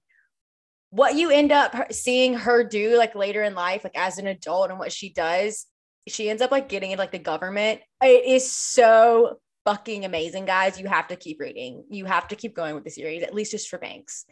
What 0.90 1.16
you 1.16 1.30
end 1.30 1.52
up 1.52 1.92
seeing 1.92 2.34
her 2.34 2.62
do 2.62 2.96
like 2.96 3.14
later 3.14 3.42
in 3.42 3.54
life, 3.54 3.82
like 3.82 3.96
as 3.98 4.18
an 4.18 4.26
adult 4.28 4.70
and 4.70 4.78
what 4.78 4.92
she 4.92 5.12
does, 5.12 5.66
she 6.08 6.28
ends 6.28 6.42
up 6.42 6.50
like 6.50 6.68
getting 6.68 6.90
into 6.90 7.02
like 7.02 7.12
the 7.12 7.18
government. 7.18 7.80
It 8.02 8.24
is 8.24 8.50
so 8.50 9.38
fucking 9.64 10.04
amazing, 10.04 10.44
guys. 10.44 10.80
You 10.80 10.88
have 10.88 11.08
to 11.08 11.16
keep 11.16 11.40
reading. 11.40 11.84
You 11.88 12.06
have 12.06 12.28
to 12.28 12.36
keep 12.36 12.54
going 12.54 12.74
with 12.74 12.84
the 12.84 12.90
series, 12.90 13.22
at 13.22 13.34
least 13.34 13.52
just 13.52 13.68
for 13.68 13.78
Banks. 13.78 14.24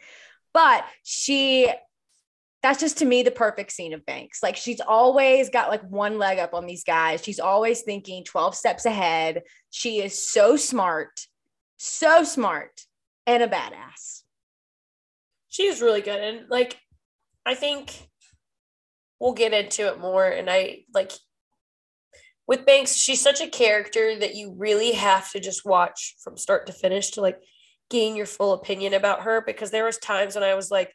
But 0.53 0.85
she 1.03 1.71
that's 2.61 2.79
just 2.79 2.99
to 2.99 3.05
me 3.05 3.23
the 3.23 3.31
perfect 3.31 3.71
scene 3.71 3.93
of 3.93 4.05
Banks. 4.05 4.43
Like 4.43 4.55
she's 4.55 4.81
always 4.81 5.49
got 5.49 5.69
like 5.69 5.81
one 5.89 6.19
leg 6.19 6.37
up 6.37 6.53
on 6.53 6.67
these 6.67 6.83
guys. 6.83 7.23
She's 7.23 7.39
always 7.39 7.81
thinking 7.81 8.23
12 8.23 8.55
steps 8.55 8.85
ahead. 8.85 9.41
She 9.71 10.01
is 10.01 10.31
so 10.31 10.57
smart, 10.57 11.21
so 11.77 12.23
smart, 12.23 12.81
and 13.25 13.41
a 13.41 13.47
badass. 13.47 14.21
She 15.47 15.63
is 15.63 15.81
really 15.81 16.01
good. 16.01 16.19
And 16.19 16.49
like 16.49 16.77
I 17.45 17.55
think 17.55 18.07
we'll 19.19 19.33
get 19.33 19.53
into 19.53 19.87
it 19.87 19.99
more. 19.99 20.25
And 20.25 20.49
I 20.49 20.83
like 20.93 21.11
with 22.51 22.65
Banks, 22.65 22.97
she's 22.97 23.21
such 23.21 23.39
a 23.39 23.47
character 23.47 24.13
that 24.19 24.35
you 24.35 24.53
really 24.57 24.91
have 24.91 25.31
to 25.31 25.39
just 25.39 25.65
watch 25.65 26.17
from 26.21 26.35
start 26.35 26.67
to 26.67 26.73
finish 26.73 27.11
to 27.11 27.21
like 27.21 27.39
gain 27.89 28.13
your 28.13 28.25
full 28.25 28.51
opinion 28.51 28.93
about 28.93 29.21
her 29.21 29.41
because 29.47 29.71
there 29.71 29.85
was 29.85 29.97
times 29.97 30.35
when 30.35 30.43
I 30.43 30.53
was 30.53 30.69
like, 30.69 30.93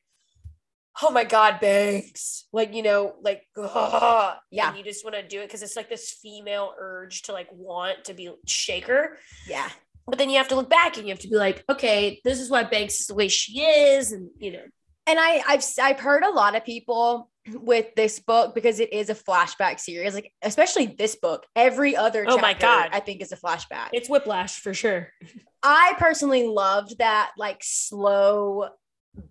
oh 1.00 1.08
my 1.08 1.24
God, 1.24 1.58
Banks. 1.58 2.46
Like, 2.52 2.74
you 2.74 2.82
know, 2.82 3.14
like, 3.22 3.44
ugh, 3.56 4.36
Yeah. 4.50 4.76
You 4.76 4.84
just 4.84 5.02
want 5.02 5.16
to 5.16 5.26
do 5.26 5.40
it 5.40 5.46
because 5.46 5.62
it's 5.62 5.76
like 5.76 5.88
this 5.88 6.18
female 6.22 6.74
urge 6.78 7.22
to 7.22 7.32
like 7.32 7.48
want 7.50 8.04
to 8.04 8.12
be 8.12 8.30
shaker. 8.46 9.16
Yeah. 9.48 9.70
But 10.06 10.18
then 10.18 10.28
you 10.28 10.36
have 10.36 10.48
to 10.48 10.56
look 10.56 10.68
back 10.68 10.98
and 10.98 11.06
you 11.06 11.14
have 11.14 11.20
to 11.20 11.28
be 11.28 11.36
like, 11.36 11.64
okay, 11.70 12.20
this 12.22 12.38
is 12.38 12.50
why 12.50 12.64
Banks 12.64 13.00
is 13.00 13.06
the 13.06 13.14
way 13.14 13.28
she 13.28 13.62
is. 13.62 14.12
And, 14.12 14.28
you 14.36 14.52
know, 14.52 14.64
And 15.06 15.18
I, 15.18 15.42
I've 15.48 15.64
I've 15.80 16.00
heard 16.00 16.22
a 16.22 16.30
lot 16.30 16.54
of 16.54 16.66
people 16.66 17.30
with 17.52 17.94
this 17.94 18.18
book 18.20 18.54
because 18.54 18.80
it 18.80 18.92
is 18.92 19.10
a 19.10 19.14
flashback 19.14 19.80
series. 19.80 20.14
Like 20.14 20.32
especially 20.42 20.86
this 20.86 21.16
book, 21.16 21.46
every 21.54 21.96
other 21.96 22.24
Oh 22.26 22.38
my 22.38 22.52
chapter, 22.52 22.66
God. 22.66 22.90
I 22.92 23.00
think 23.00 23.22
is 23.22 23.32
a 23.32 23.36
flashback. 23.36 23.90
It's 23.92 24.08
whiplash 24.08 24.58
for 24.60 24.74
sure. 24.74 25.10
I 25.62 25.94
personally 25.98 26.46
loved 26.46 26.98
that 26.98 27.32
like 27.36 27.58
slow 27.62 28.68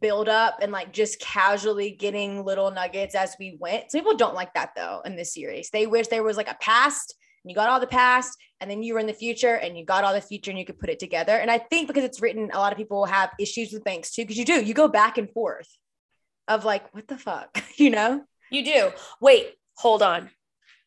build 0.02 0.28
up 0.28 0.58
and 0.62 0.72
like 0.72 0.92
just 0.92 1.20
casually 1.20 1.92
getting 1.92 2.44
little 2.44 2.72
nuggets 2.72 3.16
as 3.16 3.36
we 3.40 3.58
went. 3.60 3.92
Some 3.92 4.02
people 4.02 4.18
don't 4.18 4.36
like 4.36 4.54
that 4.56 4.72
though 4.76 5.02
in 5.06 5.16
this 5.16 5.34
series. 5.34 5.70
They 5.70 5.88
wish 5.88 6.08
there 6.08 6.24
was 6.24 6.38
like 6.38 6.50
a 6.50 6.58
past 6.60 7.16
and 7.44 7.52
you 7.52 7.56
got 7.56 7.70
all 7.70 7.80
the 7.80 7.88
past 7.88 8.38
and 8.60 8.70
then 8.70 8.82
you 8.82 8.94
were 8.94 9.00
in 9.00 9.08
the 9.08 9.14
future 9.14 9.56
and 9.56 9.78
you 9.78 9.86
got 9.86 10.04
all 10.04 10.14
the 10.14 10.22
future 10.22 10.50
and 10.50 10.60
you 10.60 10.66
could 10.66 10.80
put 10.80 10.90
it 10.90 11.00
together. 11.00 11.34
And 11.34 11.52
I 11.52 11.60
think 11.60 11.88
because 11.88 12.04
it's 12.04 12.22
written, 12.22 12.50
a 12.52 12.58
lot 12.58 12.72
of 12.72 12.78
people 12.78 13.06
have 13.06 13.30
issues 13.40 13.72
with 13.72 13.84
Banks 13.84 14.12
too, 14.12 14.24
because 14.24 14.38
you 14.38 14.46
do, 14.46 14.64
you 14.64 14.74
go 14.74 14.88
back 14.88 15.18
and 15.18 15.30
forth 15.30 15.68
of 16.48 16.66
like, 16.66 16.94
what 16.94 17.08
the 17.08 17.18
fuck, 17.18 17.64
you 17.78 17.90
know? 17.90 18.24
You 18.52 18.64
do. 18.64 18.92
Wait, 19.20 19.54
hold 19.76 20.02
on. 20.02 20.30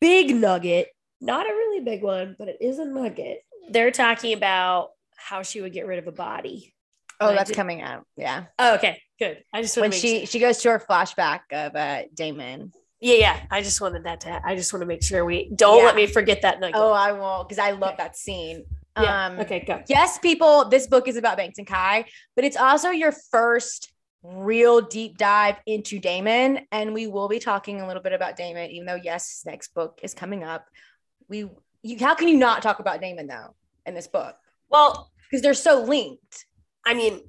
Big 0.01 0.33
nugget. 0.35 0.87
Not 1.21 1.45
a 1.45 1.49
really 1.49 1.83
big 1.83 2.01
one, 2.01 2.35
but 2.39 2.47
it 2.47 2.57
is 2.61 2.79
a 2.79 2.85
nugget. 2.85 3.43
They're 3.69 3.91
talking 3.91 4.33
about 4.33 4.91
how 5.17 5.43
she 5.43 5.59
would 5.61 5.73
get 5.73 5.85
rid 5.85 5.99
of 5.99 6.07
a 6.07 6.11
body. 6.13 6.73
Oh, 7.21 7.33
that's 7.33 7.51
coming 7.51 7.81
out. 7.81 8.05
Yeah. 8.15 8.45
Oh, 8.57 8.75
okay, 8.75 9.01
good. 9.19 9.43
I 9.53 9.61
just 9.61 9.75
When 9.75 9.91
to 9.91 9.95
make 9.95 10.01
she 10.01 10.25
she 10.25 10.39
goes 10.39 10.59
to 10.59 10.69
her 10.69 10.79
flashback 10.79 11.41
of 11.51 11.75
uh 11.75 12.03
Damon. 12.13 12.71
Yeah, 13.01 13.15
yeah. 13.15 13.39
I 13.51 13.61
just 13.61 13.81
wanted 13.81 14.05
that 14.05 14.21
to. 14.21 14.41
I 14.45 14.55
just 14.55 14.71
want 14.71 14.81
to 14.83 14.85
make 14.87 15.03
sure 15.03 15.25
we 15.25 15.51
don't 15.53 15.79
Yeah. 15.79 15.83
let 15.83 15.95
me 15.97 16.07
forget 16.07 16.41
that 16.43 16.61
nugget. 16.61 16.77
Oh, 16.77 16.93
I 16.93 17.11
won't 17.11 17.49
because 17.49 17.59
I 17.59 17.71
love 17.71 17.97
that 17.97 18.15
scene. 18.15 18.63
yeah. 18.97 19.25
Um 19.25 19.39
okay, 19.41 19.65
go. 19.67 19.83
yes, 19.89 20.17
people, 20.17 20.69
this 20.69 20.87
book 20.87 21.09
is 21.09 21.17
about 21.17 21.35
Banks 21.35 21.57
and 21.57 21.67
Kai, 21.67 22.05
but 22.37 22.45
it's 22.45 22.55
also 22.55 22.89
your 22.89 23.11
first 23.11 23.91
real 24.23 24.81
deep 24.81 25.17
dive 25.17 25.55
into 25.65 25.99
Damon. 25.99 26.59
And 26.71 26.93
we 26.93 27.07
will 27.07 27.27
be 27.27 27.39
talking 27.39 27.81
a 27.81 27.87
little 27.87 28.03
bit 28.03 28.13
about 28.13 28.35
Damon, 28.35 28.69
even 28.71 28.85
though, 28.85 28.99
yes, 29.01 29.29
his 29.31 29.45
next 29.45 29.73
book 29.73 29.99
is 30.03 30.13
coming 30.13 30.43
up. 30.43 30.65
We, 31.29 31.49
you, 31.83 31.97
how 31.99 32.15
can 32.15 32.27
you 32.27 32.37
not 32.37 32.61
talk 32.61 32.79
about 32.79 33.01
Damon 33.01 33.27
though 33.27 33.55
in 33.85 33.93
this 33.93 34.07
book? 34.07 34.35
Well, 34.69 35.11
Because 35.29 35.41
they're 35.41 35.53
so 35.53 35.83
linked. 35.83 36.45
I 36.85 36.93
mean, 36.93 37.21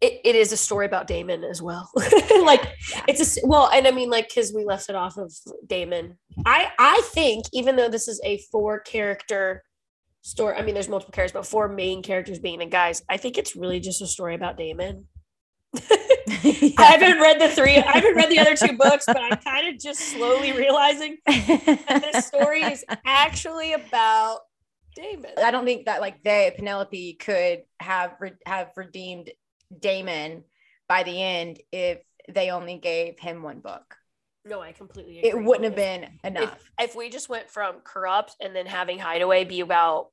it, 0.00 0.20
it 0.24 0.34
is 0.34 0.50
a 0.52 0.56
story 0.56 0.84
about 0.86 1.06
Damon 1.06 1.44
as 1.44 1.62
well. 1.62 1.88
like 1.96 2.64
Yeah. 2.90 3.04
it's 3.06 3.38
a 3.38 3.46
well, 3.46 3.70
and 3.72 3.86
I 3.86 3.92
mean, 3.92 4.10
like 4.10 4.28
because 4.28 4.52
we 4.52 4.64
left 4.64 4.88
it 4.90 4.96
off 4.96 5.16
of 5.16 5.32
Damon. 5.66 6.18
I 6.44 6.72
I 6.78 7.00
think 7.06 7.46
even 7.52 7.76
though 7.76 7.88
this 7.88 8.08
is 8.08 8.20
a 8.24 8.38
four 8.50 8.80
character 8.80 9.62
story, 10.22 10.56
I 10.56 10.62
mean, 10.62 10.74
there's 10.74 10.88
multiple 10.88 11.12
characters, 11.12 11.34
but 11.38 11.46
four 11.46 11.68
main 11.68 12.02
characters 12.02 12.40
being 12.40 12.58
the 12.58 12.66
guys. 12.66 13.02
I 13.08 13.16
think 13.16 13.38
it's 13.38 13.54
really 13.54 13.78
just 13.78 14.02
a 14.02 14.06
story 14.08 14.34
about 14.34 14.56
Damon. 14.56 15.06
I 15.94 16.74
haven't 16.78 17.20
read 17.20 17.40
the 17.40 17.48
three. 17.48 17.76
I 17.78 17.92
haven't 17.92 18.14
read 18.16 18.30
the 18.30 18.38
other 18.38 18.56
two 18.56 18.76
books, 18.76 19.04
but 19.06 19.18
I'm 19.20 19.38
kind 19.38 19.68
of 19.74 19.80
just 19.80 20.00
slowly 20.00 20.52
realizing 20.52 21.18
that 21.26 22.08
this 22.12 22.26
story 22.26 22.62
is 22.62 22.84
actually 23.06 23.72
about 23.72 24.40
Damon. 24.94 25.30
I 25.42 25.50
don't 25.50 25.64
think 25.64 25.86
that 25.86 26.00
like 26.00 26.22
they 26.22 26.52
Penelope 26.56 27.14
could 27.14 27.62
have 27.80 28.12
re- 28.20 28.32
have 28.44 28.70
redeemed 28.76 29.30
Damon 29.78 30.44
by 30.88 31.02
the 31.02 31.22
end 31.22 31.60
if 31.72 31.98
they 32.28 32.50
only 32.50 32.78
gave 32.78 33.18
him 33.18 33.42
one 33.42 33.60
book. 33.60 33.96
No, 34.44 34.60
I 34.60 34.72
completely 34.72 35.18
agree. 35.20 35.30
It 35.30 35.42
wouldn't 35.44 35.64
have 35.64 35.72
If- 35.72 35.76
been 35.76 36.02
if, 36.04 36.24
enough. 36.24 36.70
if 36.78 36.94
we 36.96 37.08
just 37.08 37.28
went 37.28 37.48
from 37.48 37.76
corrupt 37.84 38.36
and 38.40 38.54
then 38.54 38.66
having 38.66 38.98
hideaway 38.98 39.44
be 39.44 39.60
about 39.60 40.08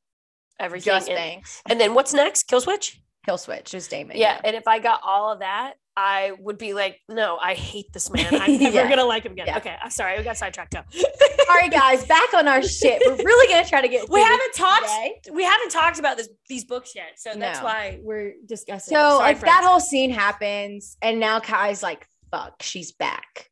everything 0.60 0.93
Just 0.93 1.10
and, 1.10 1.17
Banks. 1.17 1.62
and 1.67 1.80
then 1.82 1.93
what's 1.93 2.13
next 2.13 2.43
kill 2.43 2.62
switch 2.62 3.02
Kill 3.30 3.38
switch 3.38 3.74
is 3.74 3.88
Damon. 3.88 4.18
yeah. 4.18 4.42
and 4.44 4.56
if 4.56 4.68
i 4.68 4.80
got 4.80 5.02
all 5.04 5.32
of 5.32 5.39
that 5.39 5.74
i 5.96 6.32
would 6.39 6.58
be 6.58 6.74
like 6.74 6.98
no 7.10 7.38
i 7.38 7.54
hate 7.54 7.92
this 7.94 8.10
man 8.12 8.26
i'm 8.34 8.58
never 8.60 8.76
Yeah. 8.76 8.89
gonna 8.89 9.06
like 9.06 9.24
him 9.24 9.34
again 9.34 9.48
Yeah. 9.48 9.58
okay 9.58 9.76
i'm 9.84 9.92
sorry 9.92 10.18
we 10.18 10.24
got 10.24 10.36
sidetracked 10.38 10.74
now 10.74 10.86
All 11.50 11.56
right, 11.56 11.72
guys, 11.72 12.06
back 12.06 12.32
on 12.36 12.48
our 12.48 12.62
shit. 12.62 13.02
We're 13.04 13.15
really 13.15 13.52
gonna 13.52 13.68
try 13.68 13.82
to 13.82 13.88
get. 13.88 14.08
we 14.08 14.22
haven't 14.22 14.54
talked 14.54 14.84
today. 14.84 15.20
we 15.34 15.44
haven't 15.44 15.70
talked 15.72 15.98
about 15.98 16.15
this 16.15 16.30
these 16.48 16.63
books 16.63 16.92
yet 16.96 17.13
so 17.18 17.34
that's 17.36 17.58
No. 17.60 17.65
why 17.65 18.00
we're 18.04 18.34
discussing 18.46 18.94
So 18.96 19.02
Sorry, 19.18 19.34
like 19.34 19.39
that 19.42 19.63
whole 19.65 19.80
scene 19.80 20.12
happens, 20.12 20.96
and 21.02 21.20
now 21.20 21.39
Kai's 21.39 21.82
like, 21.82 22.08
"Fuck, 22.30 22.62
she's 22.62 22.92
back." 22.92 23.50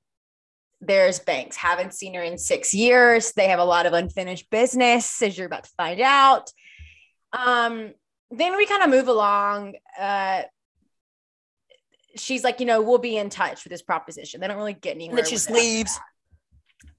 There's 0.80 1.18
Banks. 1.18 1.58
Haven't 1.58 1.96
seen 1.96 2.13
her 2.13 2.22
in 2.22 2.38
six 2.38 2.72
years. 2.72 3.32
They 3.34 3.48
have 3.48 3.58
a 3.60 3.66
lot 3.66 3.88
of 3.88 3.94
unfinished 3.94 4.48
business, 4.52 5.20
as 5.24 5.36
you're 5.36 5.48
about 5.48 5.63
to 5.63 5.72
find 5.76 6.00
out. 6.00 6.52
Um, 7.34 7.94
then 8.32 8.56
we 8.58 8.66
kind 8.66 8.84
of 8.84 8.90
move 8.90 9.08
along. 9.08 9.76
Uh, 10.00 10.44
she's 12.16 12.44
like, 12.44 12.60
you 12.60 12.66
know, 12.66 12.82
we'll 12.82 12.98
be 12.98 13.18
in 13.18 13.30
touch 13.30 13.63
with 13.63 13.72
this 13.72 13.82
proposition. 13.82 14.42
They 14.42 14.48
don't 14.48 14.58
really 14.58 14.74
get 14.74 14.96
anywhere. 14.96 15.12
and 15.12 15.18
then 15.20 15.26
she 15.26 15.36
just 15.36 15.50
leaves 15.50 16.00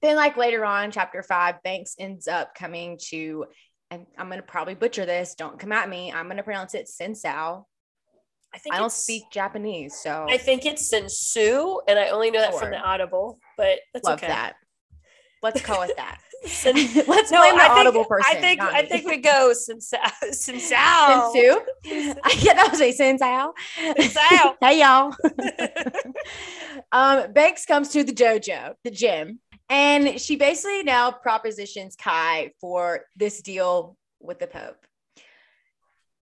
Then, 0.01 0.15
like 0.15 0.37
later 0.37 0.65
on, 0.65 0.91
chapter 0.91 1.21
five, 1.23 1.61
Banks 1.63 1.95
ends 1.99 2.27
up 2.27 2.55
coming 2.55 2.97
to, 3.09 3.45
and 3.91 4.05
I'm 4.17 4.29
gonna 4.29 4.41
probably 4.41 4.75
butcher 4.75 5.05
this. 5.05 5.35
Don't 5.35 5.59
come 5.59 5.71
at 5.71 5.89
me. 5.89 6.11
I'm 6.11 6.27
gonna 6.27 6.43
pronounce 6.43 6.73
it 6.73 6.87
Sensao. 6.87 7.65
i 8.53 8.57
think 8.57 8.75
I 8.75 8.79
don't 8.79 8.91
speak 8.91 9.23
Japanese, 9.31 9.95
so 10.01 10.25
i 10.29 10.37
think 10.37 10.65
it's 10.65 10.89
Sensu, 10.89 11.79
and 11.87 11.99
i 11.99 12.09
only 12.09 12.31
know 12.31 12.39
that 12.41 12.55
from 12.55 12.71
the 12.71 12.79
audible 12.79 13.39
but 13.57 13.79
that's 13.93 14.05
love 14.05 14.19
okay 14.19 14.27
that. 14.27 14.55
Let's 15.41 15.61
call 15.61 15.83
it 15.83 15.95
that. 15.97 16.19
Let's 16.43 17.31
no, 17.31 17.41
blame 17.41 17.57
the 17.57 17.63
I 17.63 17.67
think, 17.67 17.71
audible 17.71 18.05
person. 18.05 18.37
I 18.37 18.39
think 18.39 18.61
I 18.61 18.83
think 18.83 19.05
we 19.05 19.17
go 19.17 19.53
Sensao. 19.53 20.09
Sensao. 20.31 21.33
Sensu. 21.33 21.61
yeah, 21.83 22.53
that 22.53 22.69
was 22.71 22.79
a 22.79 22.93
Sensao. 22.93 23.53
Sensao. 23.77 24.55
hey 24.61 24.79
y'all. 24.79 25.13
um, 26.91 27.33
Banks 27.33 27.65
comes 27.65 27.89
to 27.89 28.03
the 28.03 28.13
dojo, 28.13 28.75
the 28.83 28.91
gym, 28.91 29.39
and 29.69 30.19
she 30.19 30.37
basically 30.37 30.83
now 30.83 31.11
propositions 31.11 31.95
Kai 31.97 32.51
for 32.61 33.05
this 33.17 33.41
deal 33.41 33.97
with 34.21 34.39
the 34.39 34.47
Pope. 34.47 34.85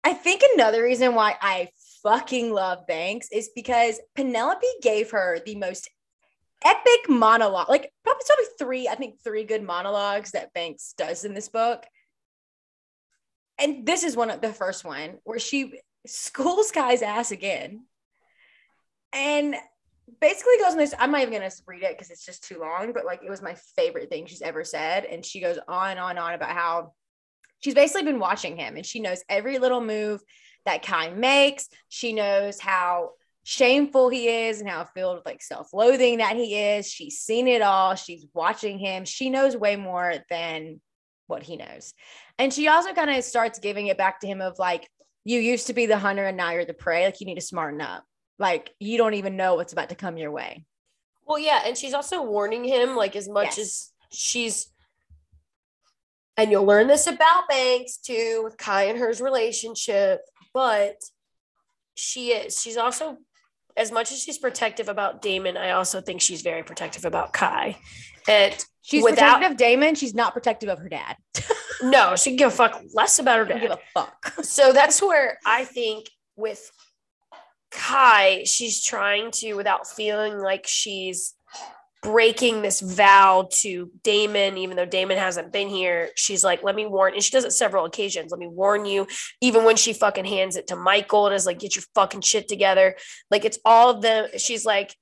I 0.03 0.13
think 0.13 0.41
another 0.53 0.83
reason 0.83 1.15
why 1.15 1.35
I 1.41 1.69
fucking 2.03 2.51
love 2.51 2.85
Banks 2.87 3.29
is 3.31 3.51
because 3.55 4.01
Penelope 4.15 4.67
gave 4.81 5.11
her 5.11 5.39
the 5.45 5.55
most 5.55 5.89
epic 6.65 7.09
monologue, 7.09 7.69
like 7.69 7.91
probably 8.03 8.23
probably 8.25 8.45
three, 8.57 8.87
I 8.87 8.95
think 8.95 9.15
three 9.23 9.43
good 9.43 9.63
monologues 9.63 10.31
that 10.31 10.53
Banks 10.53 10.93
does 10.97 11.25
in 11.25 11.33
this 11.33 11.49
book. 11.49 11.85
And 13.59 13.85
this 13.85 14.03
is 14.03 14.15
one 14.15 14.29
of 14.29 14.41
the 14.41 14.53
first 14.53 14.83
one 14.83 15.19
where 15.23 15.39
she 15.39 15.79
schools 16.05 16.71
Kai's 16.71 17.01
ass 17.01 17.31
again. 17.31 17.85
And 19.13 19.55
basically 20.19 20.57
goes 20.59 20.71
on 20.73 20.77
this. 20.77 20.93
I'm 20.97 21.11
not 21.11 21.21
even 21.21 21.33
gonna 21.33 21.51
read 21.67 21.83
it 21.83 21.97
because 21.97 22.09
it's 22.09 22.25
just 22.25 22.43
too 22.43 22.59
long, 22.59 22.93
but 22.93 23.05
like 23.05 23.21
it 23.23 23.29
was 23.29 23.41
my 23.41 23.55
favorite 23.75 24.09
thing 24.09 24.25
she's 24.25 24.41
ever 24.41 24.63
said. 24.63 25.05
And 25.05 25.25
she 25.25 25.39
goes 25.39 25.59
on 25.67 25.91
and 25.91 25.99
on 25.99 26.11
and 26.11 26.19
on 26.19 26.33
about 26.33 26.49
how 26.49 26.93
she's 27.59 27.75
basically 27.75 28.03
been 28.03 28.19
watching 28.19 28.57
him 28.57 28.75
and 28.75 28.85
she 28.85 28.99
knows 28.99 29.23
every 29.29 29.59
little 29.59 29.81
move 29.81 30.21
that 30.65 30.83
Kai 30.83 31.09
makes. 31.09 31.67
She 31.89 32.13
knows 32.13 32.59
how 32.59 33.11
shameful 33.43 34.09
he 34.09 34.27
is 34.27 34.61
and 34.61 34.69
how 34.69 34.85
filled 34.85 35.17
with 35.17 35.25
like 35.25 35.41
self-loathing 35.41 36.19
that 36.19 36.35
he 36.35 36.55
is. 36.55 36.89
She's 36.89 37.19
seen 37.19 37.47
it 37.47 37.61
all. 37.61 37.95
She's 37.95 38.25
watching 38.33 38.79
him. 38.79 39.05
She 39.05 39.29
knows 39.29 39.55
way 39.57 39.75
more 39.75 40.13
than 40.29 40.79
what 41.27 41.43
he 41.43 41.57
knows. 41.57 41.93
And 42.39 42.53
she 42.53 42.67
also 42.67 42.93
kind 42.93 43.09
of 43.09 43.23
starts 43.23 43.59
giving 43.59 43.87
it 43.87 43.97
back 43.97 44.19
to 44.21 44.27
him 44.27 44.41
of 44.41 44.57
like, 44.59 44.87
you 45.25 45.39
used 45.39 45.67
to 45.67 45.73
be 45.73 45.85
the 45.85 45.97
hunter 45.97 46.25
and 46.25 46.37
now 46.37 46.51
you're 46.51 46.65
the 46.65 46.73
prey. 46.73 47.05
Like 47.05 47.19
you 47.19 47.25
need 47.25 47.35
to 47.35 47.41
smarten 47.41 47.81
up. 47.81 48.03
Like 48.39 48.71
you 48.79 48.97
don't 48.97 49.13
even 49.13 49.37
know 49.37 49.55
what's 49.55 49.73
about 49.73 49.89
to 49.89 49.95
come 49.95 50.17
your 50.17 50.31
way. 50.31 50.65
Well, 51.25 51.39
yeah, 51.39 51.61
and 51.65 51.77
she's 51.77 51.93
also 51.93 52.21
warning 52.23 52.65
him, 52.65 52.97
like 52.97 53.15
as 53.15 53.29
much 53.29 53.57
Yes. 53.57 53.59
as 53.59 53.91
she's, 54.11 54.67
and 56.35 56.51
you'll 56.51 56.65
learn 56.65 56.87
this 56.87 57.07
about 57.07 57.47
Banks 57.47 57.97
too 57.97 58.41
with 58.43 58.57
Kai 58.57 58.83
and 58.85 58.99
her's 58.99 59.21
relationship, 59.21 60.19
but 60.53 60.95
she 61.95 62.31
is. 62.31 62.59
She's 62.61 62.75
also, 62.75 63.17
as 63.77 63.91
much 63.91 64.11
as 64.11 64.21
she's 64.21 64.37
protective 64.37 64.89
about 64.89 65.21
Damon, 65.21 65.57
I 65.57 65.71
also 65.71 66.01
think 66.01 66.21
she's 66.21 66.41
very 66.41 66.63
protective 66.63 67.05
about 67.05 67.33
Kai. 67.33 67.77
And 68.27 68.53
She's 68.85 69.01
Without- 69.01 69.35
protective 69.37 69.51
of 69.51 69.57
Damon. 69.57 69.95
She's 69.95 70.13
not 70.13 70.33
protective 70.33 70.67
of 70.69 70.77
her 70.79 70.89
dad. 70.89 71.15
no, 71.83 72.17
she 72.17 72.31
can 72.31 72.37
give 72.37 72.49
a 72.49 72.51
fuck 72.51 72.81
less 72.93 73.17
about 73.17 73.37
her 73.39 73.45
dad. 73.45 73.61
give 73.61 73.71
a 73.71 73.79
fuck. 73.93 74.33
so 74.43 74.73
that's 74.73 75.01
where 75.01 75.39
I 75.45 75.63
think 75.63 76.09
with 76.35 76.69
Kai, 77.71 78.43
she's 78.45 78.83
trying 78.83 79.31
to, 79.31 79.53
without 79.53 79.87
feeling 79.87 80.37
like 80.37 80.65
she's 80.67 81.33
breaking 82.03 82.61
this 82.61 82.81
vow 82.81 83.47
to 83.49 83.89
Damon, 84.03 84.57
even 84.57 84.75
though 84.75 84.85
Damon 84.85 85.17
hasn't 85.17 85.51
been 85.51 85.69
here, 85.69 86.09
she's 86.15 86.43
like, 86.43 86.61
let 86.61 86.75
me 86.75 86.85
warn, 86.85 87.13
and 87.13 87.23
she 87.23 87.31
does 87.31 87.45
it 87.45 87.53
several 87.53 87.85
occasions. 87.85 88.31
Let 88.31 88.39
me 88.39 88.47
warn 88.47 88.85
you, 88.85 89.07
even 89.41 89.63
when 89.63 89.77
she 89.77 89.93
fucking 89.93 90.25
hands 90.25 90.55
it 90.55 90.67
to 90.67 90.75
Michael 90.75 91.25
and 91.25 91.35
is 91.35 91.45
like, 91.45 91.59
get 91.59 91.75
your 91.75 91.85
fucking 91.95 92.21
shit 92.21 92.47
together. 92.47 92.95
Like 93.31 93.45
it's 93.45 93.59
all 93.65 93.89
of 93.89 94.01
them. 94.01 94.27
She's 94.37 94.65
like 94.65 94.95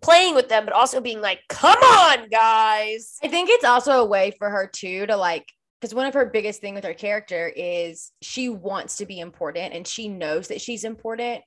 playing 0.00 0.34
with 0.34 0.48
them, 0.48 0.64
but 0.64 0.74
also 0.74 1.00
being 1.00 1.20
like, 1.20 1.40
come 1.48 1.78
on, 1.78 2.28
guys. 2.28 3.16
I 3.22 3.28
think 3.28 3.50
it's 3.50 3.64
also 3.64 4.00
a 4.00 4.06
way 4.06 4.32
for 4.38 4.48
her 4.48 4.70
too 4.72 5.06
to 5.06 5.16
like 5.16 5.44
because 5.80 5.94
one 5.94 6.06
of 6.06 6.14
her 6.14 6.26
biggest 6.26 6.60
thing 6.60 6.74
with 6.74 6.84
her 6.84 6.94
character 6.94 7.52
is 7.54 8.10
she 8.20 8.48
wants 8.48 8.96
to 8.96 9.06
be 9.06 9.20
important 9.20 9.74
and 9.74 9.86
she 9.86 10.08
knows 10.08 10.48
that 10.48 10.60
she's 10.60 10.82
important 10.82 11.42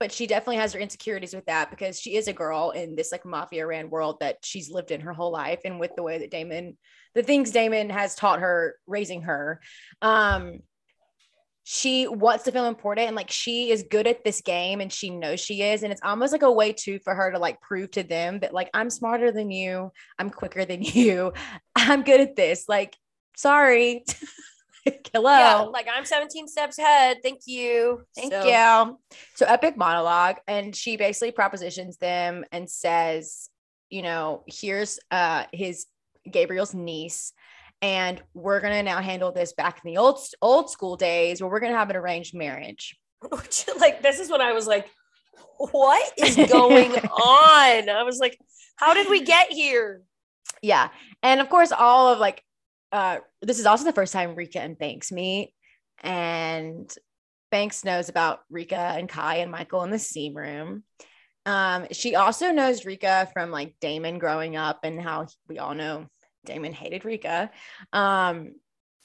but 0.00 0.12
she 0.12 0.26
definitely 0.26 0.56
has 0.56 0.72
her 0.72 0.80
insecurities 0.80 1.34
with 1.34 1.46
that 1.46 1.70
because 1.70 2.00
she 2.00 2.16
is 2.16 2.28
a 2.28 2.32
girl 2.32 2.70
in 2.70 2.94
this 2.94 3.12
like 3.12 3.24
mafia 3.24 3.66
ran 3.66 3.90
world 3.90 4.18
that 4.20 4.36
she's 4.42 4.70
lived 4.70 4.90
in 4.90 5.00
her 5.00 5.12
whole 5.12 5.32
life 5.32 5.60
and 5.64 5.80
with 5.80 5.94
the 5.96 6.02
way 6.02 6.18
that 6.18 6.30
Damon 6.30 6.76
the 7.14 7.22
things 7.22 7.50
Damon 7.50 7.90
has 7.90 8.14
taught 8.14 8.40
her 8.40 8.76
raising 8.86 9.22
her. 9.22 9.60
Um 10.02 10.60
she 11.70 12.08
wants 12.08 12.44
to 12.44 12.52
feel 12.52 12.64
important 12.64 13.08
and 13.08 13.16
like 13.16 13.30
she 13.30 13.70
is 13.70 13.84
good 13.90 14.06
at 14.06 14.24
this 14.24 14.40
game 14.40 14.80
and 14.80 14.90
she 14.90 15.10
knows 15.10 15.38
she 15.38 15.60
is. 15.62 15.82
And 15.82 15.92
it's 15.92 16.00
almost 16.02 16.32
like 16.32 16.40
a 16.40 16.50
way 16.50 16.72
too 16.72 16.98
for 17.04 17.14
her 17.14 17.30
to 17.30 17.38
like 17.38 17.60
prove 17.60 17.90
to 17.90 18.02
them 18.02 18.40
that 18.40 18.54
like 18.54 18.70
I'm 18.72 18.88
smarter 18.88 19.32
than 19.32 19.50
you. 19.50 19.92
I'm 20.18 20.30
quicker 20.30 20.64
than 20.64 20.82
you. 20.82 21.34
I'm 21.76 22.04
good 22.04 22.20
at 22.20 22.36
this. 22.36 22.64
Like 22.68 22.96
sorry 23.36 24.04
hello 25.12 25.30
Yeah, 25.30 25.60
like 25.72 25.86
I'm 25.92 26.04
17 26.04 26.48
steps 26.48 26.78
ahead. 26.78 27.18
Thank 27.22 27.40
you. 27.46 28.02
Thank 28.16 28.32
So- 28.32 28.44
you. 28.44 28.98
So 29.34 29.46
epic 29.46 29.76
monologue, 29.76 30.36
and 30.46 30.74
she 30.74 30.96
basically 30.96 31.32
propositions 31.32 31.96
them 31.98 32.44
and 32.52 32.68
says, 32.68 33.48
you 33.90 34.02
know, 34.02 34.44
here's 34.46 34.98
uh 35.10 35.44
his 35.52 35.86
Gabriel's 36.30 36.74
niece, 36.74 37.32
and 37.80 38.20
we're 38.34 38.60
gonna 38.60 38.82
now 38.82 39.00
handle 39.00 39.32
this 39.32 39.52
back 39.52 39.80
in 39.84 39.92
the 39.92 39.98
old 39.98 40.18
old 40.42 40.70
school 40.70 40.96
days 40.96 41.40
where 41.40 41.50
we're 41.50 41.60
gonna 41.60 41.76
have 41.76 41.90
an 41.90 41.96
arranged 41.96 42.34
marriage. 42.34 42.96
Which, 43.30 43.66
like 43.80 44.02
this 44.02 44.20
is 44.20 44.30
when 44.30 44.40
I 44.40 44.52
was 44.52 44.66
like, 44.66 44.88
what 45.58 46.12
is 46.18 46.36
going 46.36 46.92
on? 46.96 47.88
I 47.88 48.02
was 48.04 48.18
like, 48.18 48.38
how 48.76 48.94
did 48.94 49.08
we 49.08 49.22
get 49.22 49.50
here? 49.50 50.02
Yeah, 50.62 50.88
and 51.22 51.40
of 51.40 51.48
course, 51.48 51.72
all 51.72 52.12
of 52.12 52.18
like, 52.18 52.42
uh, 52.92 53.18
this 53.42 53.58
is 53.58 53.66
also 53.66 53.84
the 53.84 53.92
first 53.92 54.12
time 54.12 54.34
Rika 54.34 54.60
and 54.60 54.78
Banks 54.78 55.12
meet, 55.12 55.52
and 56.02 56.92
Banks 57.50 57.84
knows 57.84 58.08
about 58.08 58.40
Rika 58.50 58.76
and 58.76 59.08
Kai 59.08 59.36
and 59.36 59.50
Michael 59.50 59.82
in 59.82 59.90
the 59.90 59.98
steam 59.98 60.36
room. 60.36 60.84
Um, 61.46 61.86
she 61.92 62.14
also 62.14 62.52
knows 62.52 62.84
Rika 62.84 63.28
from 63.32 63.50
like 63.50 63.74
Damon 63.80 64.18
growing 64.18 64.56
up 64.56 64.80
and 64.82 65.00
how 65.00 65.28
we 65.48 65.58
all 65.58 65.74
know 65.74 66.06
Damon 66.44 66.72
hated 66.72 67.04
Rika. 67.04 67.50
Um, 67.92 68.54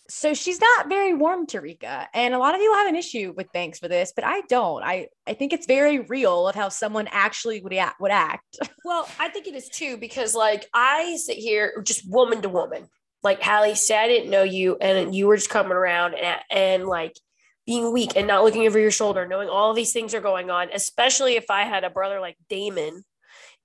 so 0.10 0.34
she's 0.34 0.60
not 0.60 0.90
very 0.90 1.14
warm 1.14 1.46
to 1.48 1.62
Rika. 1.62 2.10
And 2.14 2.34
a 2.34 2.38
lot 2.38 2.54
of 2.54 2.60
people 2.60 2.76
have 2.76 2.90
an 2.90 2.98
issue 2.98 3.34
with 3.36 3.52
Banks 3.54 3.80
for 3.80 3.88
this, 3.88 4.12
but 4.14 4.26
I 4.26 4.42
don't. 4.42 4.84
I, 4.84 5.08
I 5.26 5.34
think 5.34 5.54
it's 5.54 5.66
very 5.66 6.00
real 6.00 6.48
of 6.50 6.56
how 6.56 6.68
someone 6.70 7.08
actually 7.12 7.62
would 7.62 7.74
act 7.74 8.02
would 8.02 8.12
act. 8.12 8.58
Well, 8.84 9.08
I 9.18 9.30
think 9.30 9.48
it 9.48 9.56
is 9.56 9.70
too 9.70 9.96
because 9.96 10.36
like 10.36 10.68
I 10.74 11.16
sit 11.16 11.38
here 11.38 11.82
just 11.86 12.10
woman 12.10 12.42
to 12.42 12.50
woman. 12.50 12.90
Like 13.24 13.42
Hallie 13.42 13.76
said, 13.76 14.04
I 14.04 14.08
didn't 14.08 14.30
know 14.30 14.44
you, 14.44 14.76
and 14.78 15.16
you 15.16 15.28
were 15.28 15.38
just 15.38 15.50
coming 15.50 15.72
around 15.72 16.16
and, 16.16 16.40
and 16.52 16.86
like 16.86 17.18
being 17.66 17.94
weak 17.94 18.18
and 18.18 18.28
not 18.28 18.44
looking 18.44 18.68
over 18.68 18.78
your 18.78 18.92
shoulder, 18.92 19.26
knowing 19.26 19.48
all 19.48 19.74
these 19.74 19.94
things 19.94 20.14
are 20.14 20.22
going 20.22 20.50
on. 20.50 20.70
Especially 20.74 21.36
if 21.36 21.50
I 21.50 21.64
had 21.64 21.84
a 21.84 21.90
brother 21.90 22.20
like 22.20 22.38
Damon, 22.50 23.04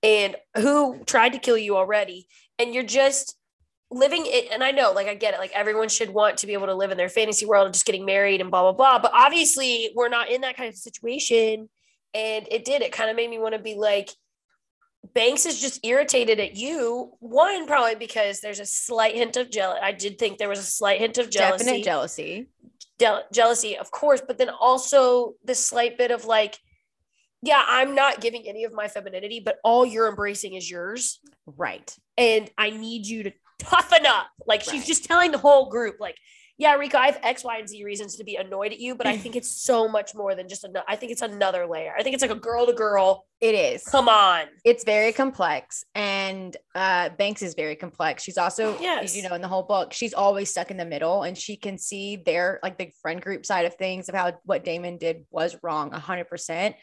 and 0.01 0.35
who 0.55 1.03
tried 1.05 1.33
to 1.33 1.39
kill 1.39 1.57
you 1.57 1.75
already, 1.75 2.27
and 2.57 2.73
you're 2.73 2.83
just 2.83 3.35
living 3.91 4.23
it. 4.25 4.49
And 4.51 4.63
I 4.63 4.71
know, 4.71 4.93
like 4.93 5.07
I 5.07 5.15
get 5.15 5.33
it, 5.33 5.39
like 5.39 5.51
everyone 5.53 5.89
should 5.89 6.09
want 6.11 6.37
to 6.37 6.47
be 6.47 6.53
able 6.53 6.67
to 6.67 6.75
live 6.75 6.91
in 6.91 6.97
their 6.97 7.09
fantasy 7.09 7.45
world 7.45 7.67
of 7.67 7.73
just 7.73 7.85
getting 7.85 8.05
married 8.05 8.39
and 8.39 8.51
blah 8.51 8.61
blah 8.61 8.71
blah. 8.71 8.99
But 8.99 9.11
obviously, 9.13 9.91
we're 9.95 10.09
not 10.09 10.29
in 10.31 10.41
that 10.41 10.55
kind 10.55 10.69
of 10.69 10.75
situation, 10.75 11.69
and 12.13 12.47
it 12.49 12.63
did. 12.63 12.81
It 12.81 12.93
kind 12.93 13.09
of 13.09 13.17
made 13.17 13.29
me 13.29 13.39
want 13.39 13.55
to 13.55 13.59
be 13.59 13.75
like 13.75 14.09
Banks 15.13 15.45
is 15.45 15.59
just 15.59 15.85
irritated 15.85 16.39
at 16.39 16.55
you. 16.55 17.13
One, 17.19 17.65
probably 17.65 17.95
because 17.95 18.41
there's 18.41 18.59
a 18.59 18.65
slight 18.65 19.15
hint 19.15 19.37
of 19.37 19.49
jealousy. 19.49 19.81
I 19.81 19.91
did 19.91 20.19
think 20.19 20.37
there 20.37 20.49
was 20.49 20.59
a 20.59 20.63
slight 20.63 20.99
hint 20.99 21.17
of 21.17 21.29
jealousy. 21.29 21.65
Definite 21.65 21.83
jealousy. 21.83 22.49
Jealousy, 23.31 23.77
of 23.77 23.91
course, 23.91 24.21
but 24.25 24.37
then 24.37 24.49
also 24.49 25.35
this 25.43 25.65
slight 25.65 25.97
bit 25.97 26.11
of 26.11 26.25
like, 26.25 26.57
yeah, 27.41 27.63
I'm 27.65 27.95
not 27.95 28.19
giving 28.19 28.47
any 28.47 28.65
of 28.65 28.73
my 28.73 28.87
femininity, 28.89 29.39
but 29.39 29.57
all 29.63 29.85
you're 29.85 30.09
embracing 30.09 30.55
is 30.55 30.69
yours. 30.69 31.19
Right. 31.45 31.95
And 32.17 32.51
I 32.57 32.69
need 32.71 33.07
you 33.07 33.23
to 33.23 33.31
toughen 33.57 34.05
up. 34.05 34.27
Like 34.45 34.61
she's 34.61 34.85
just 34.85 35.05
telling 35.05 35.31
the 35.31 35.37
whole 35.37 35.69
group, 35.69 35.95
like, 35.99 36.17
yeah, 36.59 36.75
Rika, 36.75 36.99
I 36.99 37.05
have 37.07 37.19
X, 37.23 37.43
Y, 37.43 37.57
and 37.57 37.67
Z 37.67 37.83
reasons 37.83 38.17
to 38.17 38.23
be 38.23 38.35
annoyed 38.35 38.73
at 38.73 38.79
you, 38.79 38.93
but 38.93 39.07
I 39.07 39.17
think 39.17 39.35
it's 39.37 39.49
so 39.49 39.87
much 39.87 40.13
more 40.13 40.35
than 40.35 40.47
just 40.49 40.65
another. 40.65 40.83
I 40.87 40.97
think 40.97 41.11
it's 41.13 41.21
another 41.21 41.65
layer. 41.65 41.93
I 41.97 42.03
think 42.03 42.13
it's 42.13 42.21
like 42.21 42.29
a 42.31 42.35
girl 42.35 42.65
to 42.67 42.73
girl. 42.73 43.25
It 43.39 43.55
is. 43.55 43.83
Come 43.85 44.09
on. 44.09 44.47
it's 44.65 44.83
very 44.83 45.13
complex 45.13 45.85
and 45.95 46.57
uh 46.75 47.07
banks 47.17 47.41
is 47.41 47.53
very 47.55 47.77
complex 47.77 48.21
she's 48.21 48.37
also 48.37 48.77
Yes. 48.81 49.15
you 49.15 49.23
know 49.23 49.33
in 49.33 49.41
the 49.41 49.47
whole 49.47 49.63
book 49.63 49.93
she's 49.93 50.13
always 50.13 50.49
stuck 50.51 50.69
in 50.71 50.75
the 50.77 50.85
middle 50.85 51.23
and 51.23 51.37
she 51.37 51.55
can 51.55 51.77
see 51.77 52.17
their 52.17 52.59
like 52.63 52.77
the 52.77 52.91
friend 53.01 53.21
group 53.21 53.45
side 53.45 53.65
of 53.65 53.75
things 53.75 54.09
of 54.09 54.15
how 54.15 54.33
what 54.43 54.65
damon 54.65 54.97
did 54.97 55.25
was 55.31 55.55
wrong 55.63 55.91
100% 55.91 56.73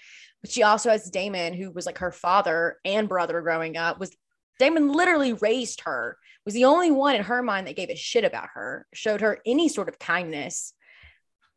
but 0.42 0.50
she 0.50 0.62
also 0.62 0.88
has 0.88 1.10
damon 1.10 1.52
who 1.52 1.70
was 1.70 1.84
like 1.84 1.98
her 1.98 2.10
father 2.12 2.78
and 2.86 3.06
brother 3.06 3.42
growing 3.42 3.76
up 3.76 4.00
was 4.00 4.16
damon 4.58 4.90
literally 4.90 5.34
raised 5.34 5.82
her 5.82 6.16
was 6.46 6.54
the 6.54 6.64
only 6.64 6.90
one 6.90 7.14
in 7.16 7.22
her 7.24 7.42
mind 7.42 7.66
that 7.66 7.76
gave 7.76 7.90
a 7.90 7.96
shit 7.96 8.24
about 8.24 8.48
her 8.54 8.86
showed 8.94 9.20
her 9.20 9.40
any 9.44 9.68
sort 9.68 9.88
of 9.90 9.98
kindness 9.98 10.72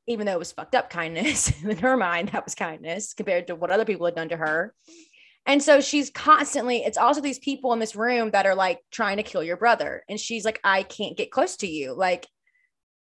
even 0.08 0.25
though 0.25 0.34
it 0.34 0.39
was 0.39 0.52
fucked 0.52 0.73
up 0.75 0.89
kindness 0.89 1.54
in 1.63 1.78
her 1.78 1.95
mind 1.95 2.30
that 2.30 2.43
was 2.43 2.56
kindness 2.56 3.13
compared 3.13 3.47
to 3.47 3.56
what 3.56 3.71
other 3.71 3.86
people 3.86 4.06
had 4.06 4.15
done 4.15 4.30
to 4.30 4.38
her 4.38 4.73
and 5.45 5.63
so 5.63 5.82
she's 5.82 6.12
constantly, 6.12 6.84
it's 6.84 6.97
also 6.97 7.21
these 7.21 7.39
people 7.39 7.73
in 7.73 7.80
this 7.80 7.95
room 7.95 8.30
that 8.32 8.45
are 8.45 8.54
like 8.54 8.82
trying 8.91 9.17
to 9.17 9.23
kill 9.23 9.41
your 9.41 9.58
brother. 9.58 10.04
And 10.08 10.19
she's 10.19 10.45
like, 10.45 10.60
I 10.63 10.84
can't 10.84 11.17
get 11.17 11.32
close 11.32 11.56
to 11.58 11.67
you. 11.67 11.93
Like 11.93 12.28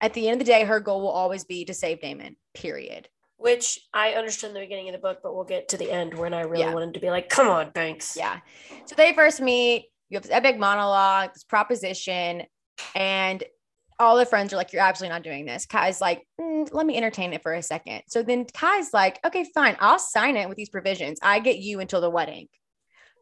at 0.01 0.15
the 0.15 0.27
end 0.27 0.41
of 0.41 0.47
the 0.47 0.51
day, 0.53 0.65
her 0.65 0.81
goal 0.81 1.03
will 1.03 1.11
always 1.11 1.45
be 1.45 1.67
to 1.67 1.75
save 1.75 2.01
Damon, 2.01 2.37
period. 2.55 3.09
which 3.37 3.81
I 3.93 4.13
understood 4.13 4.51
in 4.51 4.55
the 4.55 4.61
beginning 4.61 4.89
of 4.89 4.93
the 4.95 5.01
book, 5.01 5.19
but 5.23 5.35
we'll 5.35 5.45
get 5.45 5.69
to 5.71 5.77
the 5.77 5.91
end 5.91 6.15
when 6.15 6.33
I 6.33 6.43
really 6.43 6.63
Yeah. 6.65 6.73
wanted 6.73 6.95
to 6.95 7.01
be 7.01 7.11
like, 7.11 7.29
come 7.29 7.49
on, 7.49 7.71
Banks. 7.71 8.17
Yeah. 8.17 8.39
So 8.87 8.95
they 8.95 9.13
first 9.13 9.43
meet, 9.43 9.91
you 10.11 10.17
have 10.17 10.23
this 10.25 10.33
epic 10.33 10.59
monologue, 10.59 11.33
this 11.33 11.45
proposition, 11.45 12.43
and 12.95 13.43
all 13.99 14.17
the 14.17 14.27
friends 14.27 14.53
are 14.53 14.57
like, 14.57 14.73
You're 14.73 14.83
absolutely 14.83 15.15
not 15.15 15.23
doing 15.23 15.47
this. 15.47 15.67
Kai's 15.67 16.01
like, 16.01 16.27
"Mm, 16.41 16.69
Let 16.73 16.87
me 16.87 16.97
entertain 16.97 17.33
it 17.33 17.43
for 17.43 17.53
a 17.55 17.63
second. 17.63 18.03
So 18.09 18.23
then 18.23 18.45
Kai's 18.47 18.93
like, 18.93 19.21
Okay, 19.25 19.45
fine. 19.55 19.77
I'll 19.81 19.99
sign 19.99 20.37
it 20.37 20.49
with 20.49 20.57
these 20.57 20.71
provisions. 20.71 21.19
I 21.23 21.39
get 21.39 21.59
you 21.59 21.81
until 21.81 22.01
the 22.01 22.11
wedding. 22.11 22.49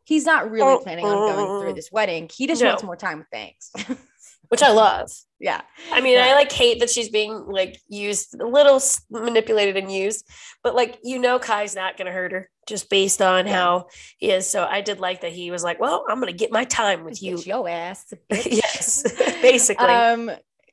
He's 0.05 0.25
not 0.25 0.51
really 0.51 0.73
Oh, 0.73 0.79
planning 0.79 1.05
on 1.05 1.35
going 1.35 1.61
through 1.61 1.71
uh, 1.73 1.75
this 1.75 1.93
wedding. 1.93 2.31
He 2.35 2.47
just 2.47 2.63
no. 2.63 2.69
wants 2.69 2.83
more 2.83 2.97
time 2.97 3.19
with 3.19 3.31
Banks. 3.31 3.71
Which 4.49 4.63
I 4.63 4.71
love. 4.71 5.11
yeah. 5.39 5.61
I 5.93 6.01
mean, 6.01 6.19
I 6.19 6.35
like 6.35 6.51
hate 6.51 6.81
that 6.81 6.89
she's 6.91 7.11
being 7.11 7.47
like 7.47 7.79
used, 7.89 8.35
a 8.41 8.47
little 8.47 8.81
manipulated 9.11 9.77
and 9.77 9.93
used, 9.93 10.27
but 10.63 10.75
like, 10.75 10.99
you 11.05 11.19
know, 11.19 11.39
Kai's 11.39 11.75
not 11.77 11.97
going 11.97 12.07
to 12.07 12.13
hurt 12.13 12.33
her 12.33 12.49
just 12.67 12.89
based 12.91 13.21
on 13.21 13.47
Yeah. 13.47 13.53
how 13.55 13.87
he 14.19 14.31
is. 14.31 14.49
So 14.49 14.65
I 14.65 14.81
did 14.81 15.01
like 15.01 15.21
that 15.21 15.33
he 15.33 15.51
was 15.51 15.63
like, 15.63 15.79
well, 15.81 16.05
I'm 16.09 16.19
going 16.21 16.33
to 16.33 16.37
get 16.39 16.51
my 16.51 16.65
time 16.65 17.05
with 17.05 17.23
you. 17.23 17.37
Get 17.37 17.47
your 17.47 17.69
ass. 17.69 18.13
yes, 18.31 19.03
basically. 19.43 19.85
um 19.87 20.31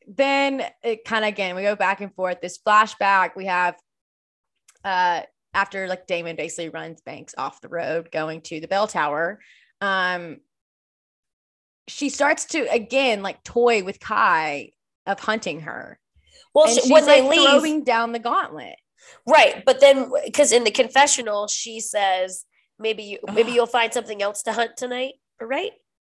then 0.08 0.64
it 0.84 1.04
kind 1.04 1.26
of 1.26 1.30
again 1.30 1.56
we 1.56 1.64
go 1.64 1.76
back 1.76 2.00
and 2.00 2.14
forth 2.14 2.40
this 2.40 2.60
flashback 2.60 3.32
we 3.36 3.46
have 3.48 3.76
uh 4.84 5.22
after 5.54 5.88
like 5.88 6.06
damon 6.06 6.36
basically 6.36 6.70
runs 6.70 7.02
banks 7.02 7.34
off 7.40 7.60
the 7.62 7.68
road 7.70 8.12
going 8.12 8.40
to 8.42 8.60
the 8.60 8.68
bell 8.68 8.86
tower 8.86 9.40
um 9.82 10.38
she 11.88 12.10
starts 12.10 12.46
to 12.46 12.68
again 12.72 13.22
like 13.22 13.44
toy 13.44 13.84
with 13.84 14.00
kai 14.00 14.72
of 15.06 15.20
hunting 15.20 15.62
her 15.62 16.00
well, 16.54 16.68
she, 16.68 16.92
when 16.92 17.06
they 17.06 17.22
like 17.22 17.32
leave, 17.38 17.50
throwing 17.50 17.84
down 17.84 18.12
the 18.14 18.20
gauntlet 18.20 18.76
right. 19.28 19.64
But 19.66 19.80
then, 19.82 20.10
because 20.26 20.52
in 20.52 20.64
the 20.64 20.72
confessional, 20.72 21.48
she 21.48 21.80
says, 21.80 22.46
maybe 22.80 23.04
you, 23.04 23.20
maybe 23.34 23.52
you'll 23.52 23.68
find 23.68 23.94
something 23.94 24.22
else 24.22 24.42
to 24.44 24.54
hunt 24.54 24.78
tonight. 24.78 25.14
Right. 25.40 25.72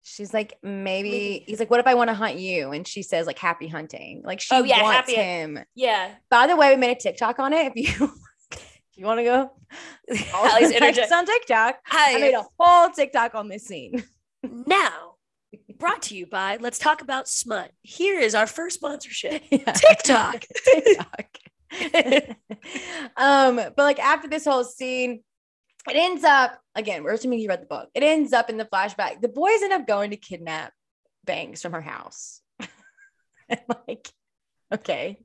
she's 0.04 0.34
like 0.34 0.54
maybe, 0.64 1.10
Maybe. 1.12 1.44
he's 1.48 1.60
like 1.60 1.70
what 1.72 1.80
if 1.82 1.88
i 1.88 1.96
want 1.96 2.10
to 2.10 2.14
hunt 2.14 2.38
you 2.38 2.72
and 2.72 2.88
she 2.88 3.02
says 3.04 3.26
like 3.28 3.40
happy 3.40 3.68
hunting 3.68 4.22
like 4.24 4.40
she 4.40 4.56
Oh, 4.56 4.64
yeah, 4.64 4.82
wants 4.84 4.96
happy- 5.12 5.16
him 5.16 5.60
Yeah. 5.76 6.12
by 6.30 6.48
the 6.48 6.56
way 6.56 6.70
we 6.74 6.78
made 6.80 6.92
a 6.96 7.00
tiktok 7.00 7.40
on 7.40 7.52
it 7.52 7.74
if 7.76 8.00
you 8.00 8.06
if 8.52 8.80
you 8.96 9.06
want 9.06 9.20
to 9.20 9.24
go 9.26 9.52
Allie's 10.34 10.72
interject- 10.78 11.12
on 11.12 11.26
tiktok 11.26 11.80
Hi. 11.88 12.16
I 12.16 12.20
made 12.22 12.36
a 12.36 12.46
whole 12.60 12.90
TikTok 12.92 13.34
on 13.36 13.50
this 13.50 13.66
scene. 13.66 14.02
Now, 14.44 15.16
brought 15.78 16.02
to 16.04 16.16
you 16.16 16.26
by 16.26 16.58
Let's 16.60 16.80
Talk 16.80 17.02
About 17.02 17.28
Smut. 17.28 17.72
Here 17.82 18.20
is 18.20 18.36
our 18.36 18.48
first 18.48 18.76
sponsorship 18.76 19.44
Yeah. 19.52 19.72
TikTok. 19.72 20.46
TikTok. 20.66 21.38
um, 23.18 23.56
but 23.56 23.78
like 23.78 24.00
after 24.00 24.28
this 24.28 24.46
whole 24.46 24.64
scene, 24.64 25.22
it 25.90 25.96
ends 25.96 26.24
up 26.24 26.60
again. 26.76 27.04
We're 27.04 27.14
assuming 27.14 27.40
you 27.40 27.50
read 27.50 27.62
the 27.62 27.68
book. 27.68 27.90
It 27.94 28.04
ends 28.04 28.34
up 28.34 28.50
in 28.50 28.58
the 28.58 28.66
flashback. 28.66 29.22
The 29.22 29.30
boys 29.30 29.62
end 29.64 29.74
up 29.74 29.88
going 29.88 30.12
to 30.12 30.18
kidnap 30.18 30.74
Banks 31.26 31.62
from 31.62 31.74
her 31.74 31.82
house. 31.82 32.42
like, 33.88 34.10
okay, 34.74 35.18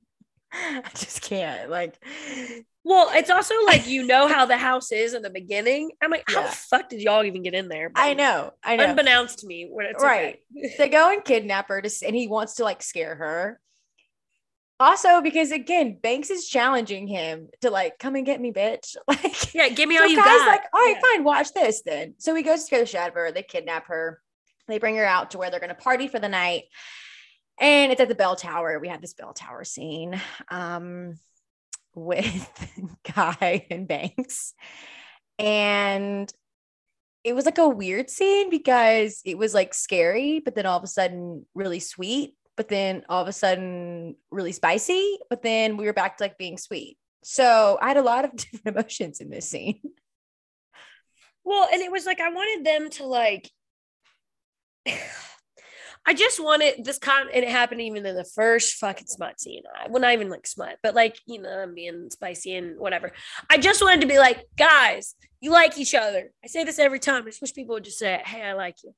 I 0.85 0.91
just 0.95 1.23
can't. 1.23 1.71
Like, 1.71 1.95
Well, 2.85 3.11
it's 3.15 3.31
also 3.31 3.55
like 3.65 3.87
you 3.87 4.05
know 4.07 4.27
how 4.29 4.45
the 4.47 4.57
house 4.69 4.93
is 4.93 5.15
in 5.15 5.23
the 5.23 5.31
beginning. 5.31 5.93
I'm 6.03 6.11
like, 6.11 6.25
how 6.29 6.41
Yeah. 6.43 6.51
the 6.51 6.57
fuck 6.57 6.89
did 6.89 7.01
y'all 7.01 7.25
even 7.25 7.43
get 7.43 7.55
in 7.55 7.69
there? 7.69 7.89
But 7.91 8.01
I 8.01 8.15
know, 8.15 8.53
I 8.63 8.77
know. 8.77 8.85
Unbeknownst 8.91 9.39
to 9.41 9.47
me, 9.47 9.69
when 9.71 9.87
it's 9.87 10.03
Right. 10.03 10.41
okay. 10.57 10.75
they 10.79 10.89
go 10.89 11.11
and 11.11 11.25
kidnap 11.25 11.69
her 11.69 11.81
to, 11.81 11.91
and 12.07 12.15
he 12.17 12.27
wants 12.29 12.55
to 12.55 12.65
like 12.65 12.83
scare 12.83 13.15
her. 13.15 13.61
Also, 14.81 15.21
because 15.21 15.53
again, 15.53 15.97
Banks 16.03 16.29
is 16.29 16.49
challenging 16.49 17.07
him 17.07 17.49
to 17.61 17.71
like, 17.71 17.99
come 18.01 18.17
and 18.17 18.27
get 18.27 18.41
me, 18.41 18.53
bitch. 18.53 18.97
Like, 19.07 19.55
Yeah, 19.55 19.69
give 19.69 19.89
me 19.89 19.97
so 19.97 20.03
all 20.03 20.09
you 20.09 20.17
Kai's 20.21 20.41
got. 20.41 20.47
like, 20.49 20.63
all 20.75 20.81
right, 20.81 20.97
Yeah. 20.97 21.11
fine, 21.17 21.25
watch 21.25 21.53
this 21.53 21.83
then. 21.87 22.15
So 22.19 22.35
he 22.35 22.43
goes 22.43 22.65
to 22.65 22.71
go 22.77 22.85
to 22.85 22.97
Shadver. 22.97 23.33
They 23.33 23.43
kidnap 23.45 23.87
her. 23.87 24.21
They 24.67 24.79
bring 24.79 24.97
her 24.97 25.05
out 25.05 25.31
to 25.33 25.39
where 25.39 25.51
they're 25.51 25.61
going 25.61 25.69
to 25.71 25.75
party 25.77 26.09
for 26.09 26.19
the 26.19 26.29
night. 26.29 26.65
And 27.61 27.93
it's 27.93 28.01
at 28.01 28.09
the 28.09 28.15
bell 28.15 28.37
tower. 28.37 28.79
We 28.79 28.89
have 28.89 29.01
this 29.01 29.15
bell 29.15 29.33
tower 29.33 29.65
scene 29.65 30.21
um, 30.51 31.19
with 31.95 32.51
Kai 33.05 33.67
and 33.71 33.87
Banks. 33.87 34.55
And 35.39 36.33
it 37.25 37.35
was 37.35 37.45
like 37.45 37.59
a 37.59 37.69
weird 37.69 38.11
scene 38.11 38.51
because 38.51 39.21
it 39.25 39.39
was 39.39 39.55
like 39.55 39.75
scary, 39.75 40.41
but 40.41 40.55
then 40.55 40.67
all 40.67 40.79
of 40.79 40.85
a 40.85 40.89
sudden 40.89 41.47
really 41.55 41.79
sweet, 41.79 42.35
but 42.57 42.69
then 42.69 43.05
all 43.09 43.23
of 43.23 43.29
a 43.29 43.33
sudden 43.33 44.17
really 44.31 44.53
spicy, 44.53 45.19
but 45.31 45.43
then 45.43 45.77
we 45.77 45.85
were 45.85 45.93
back 45.93 46.17
to 46.17 46.25
like 46.25 46.39
being 46.39 46.59
sweet. 46.59 46.99
So 47.23 47.79
I 47.81 47.89
had 47.89 47.97
a 47.97 48.03
lot 48.03 48.25
of 48.25 48.35
different 48.37 48.77
emotions 48.77 49.21
in 49.21 49.31
this 49.31 49.49
scene. 49.49 49.81
Well, 51.45 51.69
and 51.73 51.83
it 51.83 51.91
was 51.91 52.07
like 52.07 52.21
I 52.21 52.31
wanted 52.31 52.65
them 52.65 52.91
to 52.91 53.07
like. 53.07 53.51
I 56.05 56.15
just 56.15 56.43
wanted 56.43 56.85
this 56.85 56.99
con, 56.99 57.29
and 57.33 57.45
it 57.45 57.51
happened 57.51 57.81
even 57.81 58.05
in 58.05 58.17
the 58.17 58.25
first 58.25 58.75
fucking 58.75 59.07
smut 59.07 59.41
scene. 59.41 59.63
I, 59.75 59.89
well, 59.89 60.01
not 60.03 60.13
even 60.13 60.31
like 60.31 60.47
smut, 60.47 60.79
but 60.83 60.95
like 60.95 61.17
you 61.27 61.41
know, 61.41 61.51
I'm 61.51 61.75
being 61.75 62.11
spicy 62.11 62.55
and 62.55 62.79
whatever. 62.79 63.13
I 63.49 63.59
just 63.59 63.81
wanted 63.83 64.01
to 64.01 64.07
be 64.09 64.19
like, 64.19 64.45
guys, 64.57 65.15
you 65.41 65.53
like 65.53 65.79
each 65.79 65.95
other. 65.95 66.31
I 66.43 66.49
say 66.49 66.65
this 66.65 66.79
every 66.79 66.99
time. 66.99 67.23
I 67.23 67.27
just 67.27 67.41
wish 67.41 67.55
people 67.55 67.75
would 67.75 67.85
just 67.85 67.99
say, 67.99 68.21
"Hey, 68.25 68.43
I 68.43 68.55
like 68.55 68.77
you," 68.83 68.95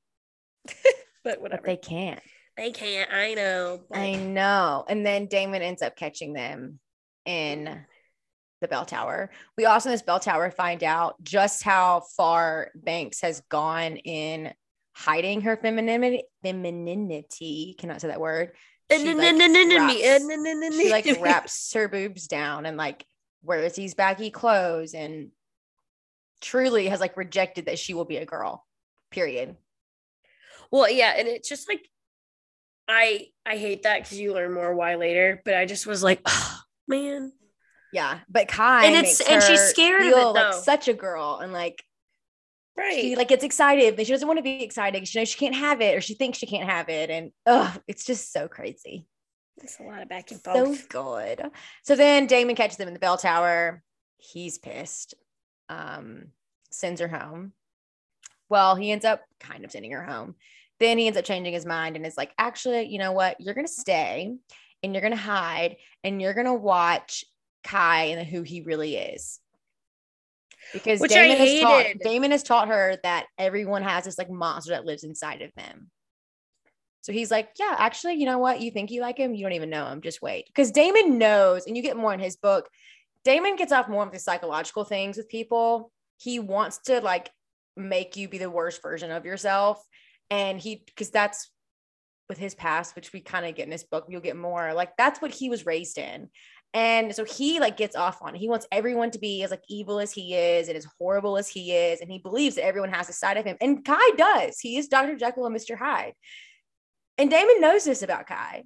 but 1.23 1.41
whatever. 1.41 1.61
But 1.61 1.67
they 1.67 1.77
can't. 1.77 2.21
They 2.57 2.71
can't. 2.71 3.11
I 3.13 3.33
know. 3.33 3.81
but- 3.89 3.99
I 3.99 4.15
know. 4.15 4.85
And 4.87 5.05
then 5.05 5.27
Damon 5.27 5.61
ends 5.61 5.81
up 5.81 5.95
catching 5.95 6.33
them 6.33 6.79
in 7.25 7.85
the 8.61 8.67
bell 8.67 8.85
tower. 8.85 9.29
We 9.57 9.65
also 9.65 9.89
in 9.89 9.93
this 9.93 10.01
bell 10.01 10.19
tower 10.19 10.49
find 10.49 10.83
out 10.83 11.15
just 11.21 11.61
how 11.63 12.03
far 12.15 12.71
Banks 12.73 13.21
has 13.21 13.41
gone 13.49 13.97
in 13.97 14.53
hiding 14.95 15.41
her 15.41 15.57
femininity. 15.57 16.23
Femininity, 16.43 17.75
cannot 17.77 18.01
say 18.01 18.07
that 18.07 18.19
word. 18.19 18.51
She, 18.91 19.13
like, 19.13 19.33
wraps- 19.77 19.93
she 20.75 20.89
like 20.91 21.05
wraps 21.21 21.73
her 21.73 21.87
boobs 21.87 22.27
down 22.27 22.65
and 22.65 22.77
like 22.77 23.05
wears 23.43 23.73
these 23.73 23.93
baggy 23.95 24.29
clothes 24.29 24.93
and 24.93 25.31
truly 26.41 26.87
has 26.87 26.99
like 26.99 27.17
rejected 27.17 27.65
that 27.65 27.79
she 27.79 27.93
will 27.93 28.05
be 28.05 28.17
a 28.17 28.25
girl. 28.25 28.65
Period. 29.11 29.55
Well, 30.71 30.89
yeah, 30.89 31.13
and 31.17 31.27
it's 31.27 31.49
just 31.49 31.67
like 31.67 31.87
I 32.87 33.27
I 33.45 33.57
hate 33.57 33.83
that 33.83 34.03
because 34.03 34.19
you 34.19 34.33
learn 34.33 34.53
more 34.53 34.73
why 34.75 34.95
later. 34.95 35.41
But 35.43 35.55
I 35.55 35.65
just 35.65 35.87
was 35.87 36.03
like, 36.03 36.21
oh, 36.25 36.59
man, 36.87 37.31
Yeah, 37.91 38.19
but 38.29 38.47
Kai 38.47 38.85
And 38.85 38.95
it's- 38.95 39.21
and 39.21 39.41
she's 39.41 39.61
scared 39.61 40.01
of 40.03 40.07
it, 40.09 40.25
like 40.25 40.53
such 40.53 40.87
a 40.87 40.93
girl 40.93 41.39
and 41.41 41.51
like 41.51 41.83
right? 42.77 42.99
she 42.99 43.15
like 43.15 43.27
gets 43.27 43.43
excited, 43.43 43.95
but 43.95 44.05
she 44.05 44.11
doesn't 44.11 44.27
want 44.27 44.37
to 44.37 44.43
be 44.43 44.63
excited. 44.63 45.07
She 45.07 45.19
knows 45.19 45.29
she 45.29 45.37
can't 45.37 45.55
have 45.55 45.81
it, 45.81 45.95
or 45.95 46.01
she 46.01 46.13
thinks 46.15 46.37
she 46.37 46.45
can't 46.47 46.69
have 46.69 46.89
it, 46.89 47.09
and 47.09 47.31
oh, 47.45 47.75
it's 47.87 48.05
just 48.05 48.31
so 48.31 48.47
crazy, 48.47 49.07
It's 49.61 49.79
a 49.79 49.83
lot 49.83 50.01
of 50.01 50.09
back 50.09 50.31
and 50.31 50.41
forth. 50.43 50.79
so 50.79 50.85
good. 50.89 51.41
So 51.83 51.95
then 51.95 52.27
Damon 52.27 52.55
catches 52.55 52.77
them 52.77 52.87
in 52.87 52.93
the 52.93 52.99
bell 52.99 53.17
tower. 53.17 53.81
He's 54.17 54.57
pissed. 54.57 55.13
Um, 55.69 56.27
sends 56.71 57.01
her 57.01 57.07
home. 57.07 57.53
Well, 58.49 58.75
he 58.75 58.91
ends 58.91 59.05
up 59.05 59.21
kind 59.39 59.65
of 59.65 59.71
sending 59.71 59.91
her 59.91 60.03
home. 60.03 60.35
Then 60.79 60.97
he 60.97 61.07
ends 61.07 61.17
up 61.17 61.25
changing 61.25 61.53
his 61.53 61.65
mind 61.65 61.95
and 61.95 62.05
is 62.05 62.17
like, 62.17 62.31
actually, 62.37 62.87
you 62.87 62.99
know 62.99 63.13
what? 63.13 63.39
You're 63.39 63.53
gonna 63.55 63.67
stay, 63.67 64.35
and 64.83 64.93
you're 64.93 65.01
gonna 65.01 65.15
hide, 65.15 65.77
and 66.03 66.21
you're 66.21 66.33
gonna 66.33 66.53
watch 66.53 67.23
Kai 67.63 68.05
and 68.05 68.27
who 68.27 68.43
he 68.43 68.61
really 68.61 68.95
is. 68.97 69.39
Because 70.73 70.99
Which 70.99 71.11
Damon 71.11 71.37
has 71.37 71.61
taught. 71.61 71.85
Damon 72.03 72.31
has 72.31 72.43
taught 72.43 72.67
her 72.67 72.97
that 73.03 73.27
everyone 73.37 73.83
has 73.83 74.05
this 74.05 74.17
like 74.17 74.29
monster 74.29 74.71
that 74.71 74.85
lives 74.85 75.03
inside 75.03 75.41
of 75.41 75.51
them. 75.55 75.89
So 77.01 77.13
he's 77.13 77.29
like, 77.29 77.49
yeah, 77.59 77.75
actually, 77.77 78.15
you 78.15 78.25
know 78.25 78.39
what? 78.39 78.61
You 78.61 78.71
think 78.71 78.89
you 78.89 79.01
like 79.01 79.17
him, 79.17 79.35
you 79.35 79.43
don't 79.43 79.53
even 79.53 79.69
know 79.69 79.85
him. 79.85 80.01
Just 80.01 80.23
wait. 80.23 80.47
Because 80.47 80.71
Damon 80.71 81.19
knows, 81.19 81.67
and 81.67 81.77
you 81.77 81.83
get 81.83 81.97
more 81.97 82.13
in 82.13 82.19
his 82.19 82.35
book. 82.35 82.67
Damon 83.23 83.55
gets 83.55 83.71
off 83.71 83.87
more 83.87 84.03
of 84.03 84.11
the 84.11 84.17
psychological 84.17 84.85
things 84.85 85.15
with 85.15 85.29
people. 85.29 85.91
He 86.17 86.39
wants 86.39 86.79
to 86.85 87.01
like 87.01 87.29
make 87.77 88.17
you 88.17 88.27
be 88.27 88.39
the 88.39 88.49
worst 88.49 88.81
version 88.81 89.11
of 89.11 89.25
yourself. 89.25 89.83
And 90.31 90.59
he, 90.59 90.83
because 90.85 91.11
that's 91.11 91.51
with 92.27 92.39
his 92.39 92.55
past, 92.55 92.95
which 92.95 93.13
we 93.13 93.19
kind 93.21 93.45
of 93.45 93.53
get 93.53 93.65
in 93.65 93.69
this 93.69 93.83
book, 93.83 94.05
you'll 94.09 94.21
get 94.21 94.35
more 94.35 94.73
like 94.73 94.97
that's 94.97 95.21
what 95.21 95.31
he 95.31 95.49
was 95.49 95.65
raised 95.65 95.99
in. 95.99 96.29
And 96.75 97.15
so 97.15 97.23
he 97.23 97.61
like 97.61 97.77
gets 97.77 97.95
off 97.95 98.21
on 98.21 98.35
it. 98.35 98.37
He 98.37 98.49
wants 98.49 98.67
everyone 98.69 99.09
to 99.11 99.19
be 99.19 99.41
as 99.43 99.49
like 99.49 99.63
evil 99.69 99.99
as 99.99 100.11
he 100.11 100.35
is 100.35 100.67
and 100.67 100.75
as 100.75 100.85
horrible 100.99 101.37
as 101.37 101.47
he 101.47 101.71
is. 101.71 102.01
And 102.01 102.11
he 102.11 102.19
believes 102.19 102.55
that 102.55 102.65
everyone 102.65 102.91
has 102.91 103.07
a 103.07 103.13
side 103.13 103.37
of 103.37 103.45
him. 103.45 103.55
And 103.61 103.83
Kai 103.83 104.11
does. 104.17 104.59
He 104.59 104.77
is 104.77 104.89
Dr. 104.89 105.15
Jekyll 105.15 105.45
and 105.45 105.55
Mr. 105.55 105.77
Hyde. 105.77 106.13
And 107.17 107.29
Damon 107.29 107.61
knows 107.61 107.85
this 107.85 108.03
about 108.03 108.27
Kai. 108.27 108.65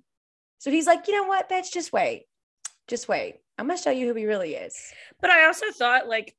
So 0.58 0.72
he's 0.72 0.88
like, 0.88 1.08
you 1.08 1.16
know 1.16 1.28
what, 1.28 1.48
bitch, 1.50 1.72
just 1.72 1.94
wait. 1.94 2.24
Just 2.88 3.08
wait. 3.08 3.36
I'm 3.60 3.68
gonna 3.68 3.78
show 3.78 3.92
you 3.92 4.08
who 4.08 4.16
he 4.16 4.26
really 4.26 4.56
is. 4.56 4.76
But 5.22 5.30
I 5.30 5.46
also 5.46 5.68
thought 5.72 6.08
like, 6.08 6.36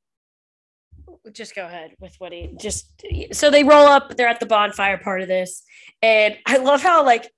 just 1.31 1.55
go 1.55 1.65
ahead 1.65 1.95
with 2.01 2.15
what 2.17 2.33
he 2.33 2.53
just. 2.59 3.01
So 3.31 3.49
they 3.49 3.63
roll 3.63 3.85
up. 3.85 4.17
They're 4.17 4.27
at 4.27 4.41
the 4.41 4.45
bonfire 4.45 4.97
part 4.97 5.21
of 5.21 5.27
this, 5.27 5.63
and 6.01 6.37
I 6.45 6.57
love 6.57 6.81
how 6.81 7.05
like 7.05 7.31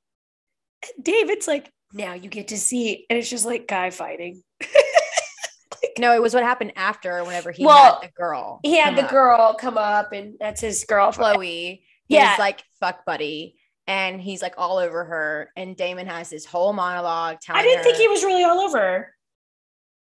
David's 1.01 1.47
like, 1.47 1.71
now 1.93 2.13
you 2.13 2.29
get 2.29 2.49
to 2.49 2.57
see, 2.57 3.05
and 3.09 3.17
it's 3.19 3.29
just 3.29 3.45
like 3.45 3.67
guy 3.67 3.89
fighting. 3.91 4.41
like, 4.61 5.93
No, 5.99 6.13
it 6.13 6.21
was 6.21 6.33
what 6.33 6.43
happened 6.43 6.73
after 6.75 7.23
whenever 7.23 7.51
he 7.51 7.65
Well, 7.65 7.99
had 8.01 8.09
the 8.09 8.11
girl. 8.13 8.59
He 8.63 8.77
had 8.77 8.95
the 8.95 9.03
up. 9.05 9.09
girl 9.11 9.53
come 9.59 9.77
up, 9.77 10.11
and 10.11 10.35
that's 10.39 10.61
his 10.61 10.83
girl 10.85 11.11
Chloe, 11.11 11.83
Yeah. 12.07 12.31
his 12.31 12.39
like 12.39 12.63
fuck 12.79 13.05
buddy, 13.05 13.55
and 13.87 14.19
he's 14.21 14.41
like 14.41 14.55
all 14.57 14.77
over 14.77 15.03
her. 15.05 15.51
And 15.55 15.75
Damon 15.77 16.07
has 16.07 16.29
this 16.29 16.45
whole 16.45 16.73
monologue 16.73 17.37
telling 17.41 17.61
I 17.61 17.63
didn't 17.63 17.83
think 17.83 17.97
he 17.97 18.07
was 18.07 18.23
really 18.23 18.43
all 18.43 18.59
over 18.61 18.77
her. 18.79 19.15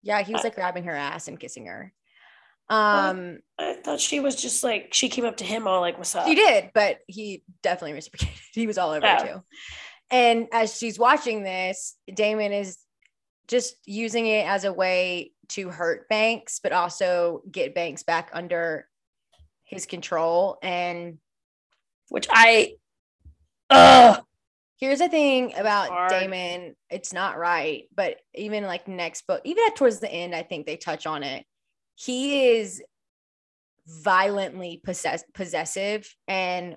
Yeah, 0.02 0.22
he 0.22 0.32
was 0.32 0.44
like 0.44 0.54
grabbing 0.54 0.84
her 0.84 0.94
ass 0.94 1.28
and 1.28 1.38
kissing 1.38 1.66
her. 1.66 1.92
Um, 2.70 3.40
I 3.58 3.74
thought 3.74 3.98
she 4.00 4.20
was 4.20 4.36
just 4.36 4.62
like 4.62 4.94
she 4.94 5.08
came 5.08 5.24
up 5.24 5.38
to 5.38 5.44
him 5.44 5.66
all 5.66 5.80
like, 5.80 5.98
"What's 5.98 6.14
up?" 6.14 6.24
he 6.26 6.36
did, 6.36 6.70
but 6.72 7.00
he 7.08 7.42
definitely 7.62 7.94
reciprocated. 7.94 8.36
He 8.52 8.66
was 8.68 8.78
all 8.78 8.90
over 8.92 9.06
her 9.06 9.16
Oh. 9.20 9.24
too. 9.26 9.42
And 10.10 10.48
as 10.52 10.76
she's 10.76 10.98
watching 10.98 11.42
this, 11.42 11.96
Damon 12.12 12.52
is 12.52 12.78
just 13.48 13.76
using 13.86 14.26
it 14.26 14.46
as 14.46 14.64
a 14.64 14.72
way 14.72 15.32
to 15.50 15.68
hurt 15.68 16.08
Banks, 16.08 16.60
but 16.62 16.72
also 16.72 17.42
get 17.50 17.74
Banks 17.74 18.02
back 18.02 18.30
under 18.32 18.88
his 19.64 19.86
control. 19.86 20.58
And 20.62 21.18
Which 22.08 22.26
I, 22.30 22.74
ugh, 23.70 24.24
Here's 24.80 25.00
the 25.00 25.10
thing 25.10 25.52
about 25.58 25.90
hard. 25.90 26.10
Damon, 26.10 26.74
it's 26.88 27.12
not 27.12 27.36
right, 27.36 27.84
but 27.94 28.16
even 28.34 28.64
like 28.64 28.88
next 28.88 29.26
book, 29.26 29.42
even 29.44 29.62
at 29.66 29.76
towards 29.76 30.00
the 30.00 30.10
end, 30.10 30.34
I 30.34 30.42
think 30.42 30.64
they 30.64 30.78
touch 30.78 31.06
on 31.06 31.22
it. 31.22 31.44
He 31.96 32.56
is 32.56 32.82
violently 33.86 34.80
possess- 34.82 35.24
possessive 35.34 36.10
and 36.26 36.76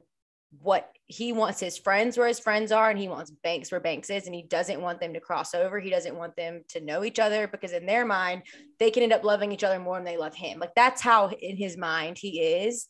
what 0.60 0.90
he 1.06 1.34
wants 1.34 1.60
his 1.60 1.78
friends 1.78 2.18
where 2.18 2.28
his 2.28 2.40
friends 2.40 2.72
are 2.72 2.90
and 2.90 3.00
he 3.00 3.08
wants 3.08 3.32
banks 3.44 3.72
where 3.72 3.80
banks 3.80 4.10
is 4.10 4.26
and 4.26 4.36
he 4.36 4.44
doesn't 4.44 4.82
want 4.82 5.00
them 5.00 5.14
to 5.14 5.20
cross 5.20 5.54
over 5.54 5.80
he 5.80 5.90
doesn't 5.90 6.16
want 6.16 6.36
them 6.36 6.62
to 6.70 6.80
know 6.82 7.04
each 7.04 7.20
other 7.20 7.48
because 7.48 7.72
in 7.72 7.86
their 7.86 8.06
mind 8.06 8.42
they 8.80 8.92
can 8.92 9.04
end 9.04 9.14
up 9.14 9.24
loving 9.24 9.52
each 9.52 9.64
other 9.64 9.80
more 9.80 9.96
than 9.96 10.06
they 10.06 10.18
love 10.18 10.36
him 10.36 10.60
like 10.60 10.76
that's 10.76 11.02
how 11.02 11.30
in 11.30 11.58
his 11.58 11.76
mind 11.76 12.18
he 12.18 12.40
is 12.40 12.88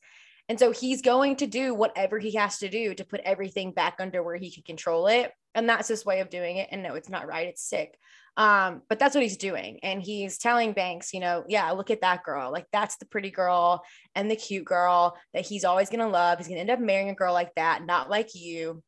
and 0.50 0.60
so 0.60 0.72
he's 0.72 1.02
going 1.02 1.38
to 1.38 1.48
do 1.48 1.74
whatever 1.74 2.20
he 2.20 2.36
has 2.36 2.58
to 2.60 2.70
do 2.70 2.94
to 2.94 3.06
put 3.06 3.22
everything 3.22 3.72
back 3.72 3.96
under 4.00 4.22
where 4.22 4.36
he 4.36 4.52
can 4.52 4.64
control 4.64 5.08
it. 5.08 5.32
And 5.56 5.70
that's 5.70 5.88
his 5.88 6.06
way 6.06 6.20
of 6.20 6.30
doing 6.30 6.58
it. 6.58 6.70
And 6.72 6.84
no, 6.84 6.96
it's 6.96 7.10
not 7.10 7.28
right. 7.28 7.48
It's 7.48 7.68
sick. 7.68 7.98
Um, 8.36 8.82
but 8.90 8.98
that's 8.98 9.14
what 9.14 9.22
he's 9.24 9.38
doing. 9.38 9.80
And 9.84 10.02
he's 10.02 10.38
telling 10.40 10.74
Banks, 10.74 11.14
you 11.14 11.20
know, 11.20 11.44
yeah, 11.48 11.70
look 11.72 11.92
at 11.92 12.02
that 12.02 12.24
girl. 12.24 12.52
Like 12.52 12.66
that's 12.74 12.98
the 12.98 13.06
pretty 13.06 13.30
girl 13.30 13.84
and 14.16 14.30
the 14.30 14.36
cute 14.36 14.66
girl 14.66 15.16
that 15.34 15.46
he's 15.46 15.64
always 15.66 15.90
going 15.90 16.00
to 16.00 16.08
love. 16.08 16.40
He's 16.40 16.48
going 16.48 16.56
to 16.58 16.62
end 16.62 16.72
up 16.72 16.80
marrying 16.80 17.10
a 17.10 17.16
girl 17.16 17.34
like 17.34 17.54
that, 17.56 17.86
not 17.86 18.10
like 18.10 18.34
you. 18.34 18.82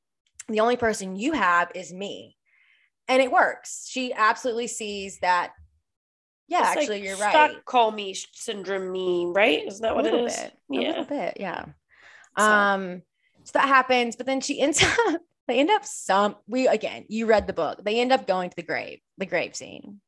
The 0.47 0.61
only 0.61 0.77
person 0.77 1.15
you 1.15 1.33
have 1.33 1.71
is 1.75 1.93
me. 1.93 2.35
And 3.07 3.21
it 3.21 3.31
works. 3.31 3.87
She 3.87 4.13
absolutely 4.13 4.67
sees 4.67 5.19
that. 5.19 5.51
Yeah, 6.47 6.59
It's 6.61 6.69
like 6.69 6.77
actually, 6.79 7.03
you're 7.03 7.17
right. 7.17 7.51
Stockholm 7.51 7.99
syndrome 8.33 8.91
me, 8.91 9.25
right? 9.27 9.63
Isn't 9.67 9.81
that 9.81 9.95
what 9.95 10.05
a 10.05 10.15
it 10.15 10.23
is? 10.25 10.35
bit, 10.35 10.53
a 10.53 10.53
Yeah. 10.69 10.87
little 10.89 11.05
bit, 11.05 11.37
yeah. 11.39 11.65
So- 12.37 12.43
Um, 12.43 13.01
so 13.43 13.51
that 13.53 13.67
happens, 13.67 14.15
but 14.15 14.25
then 14.25 14.41
she 14.41 14.59
ends 14.59 14.83
up. 15.07 15.21
They 15.47 15.59
end 15.59 15.69
up 15.69 15.85
some. 15.85 16.35
We 16.47 16.67
again, 16.67 17.05
you 17.07 17.25
read 17.27 17.47
the 17.47 17.53
book. 17.53 17.83
They 17.83 17.99
end 17.99 18.11
up 18.11 18.27
going 18.27 18.49
to 18.49 18.55
the 18.55 18.63
grave, 18.63 18.99
the 19.17 19.25
grave 19.25 19.55
scene. 19.55 20.01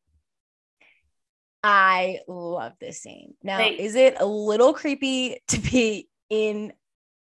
I 1.63 2.19
love 2.27 2.73
this 2.79 3.01
scene. 3.01 3.33
Now, 3.43 3.59
is 3.59 3.95
it 3.95 4.15
a 4.19 4.25
little 4.25 4.73
creepy 4.73 5.41
to 5.49 5.59
be 5.59 6.07
in 6.29 6.73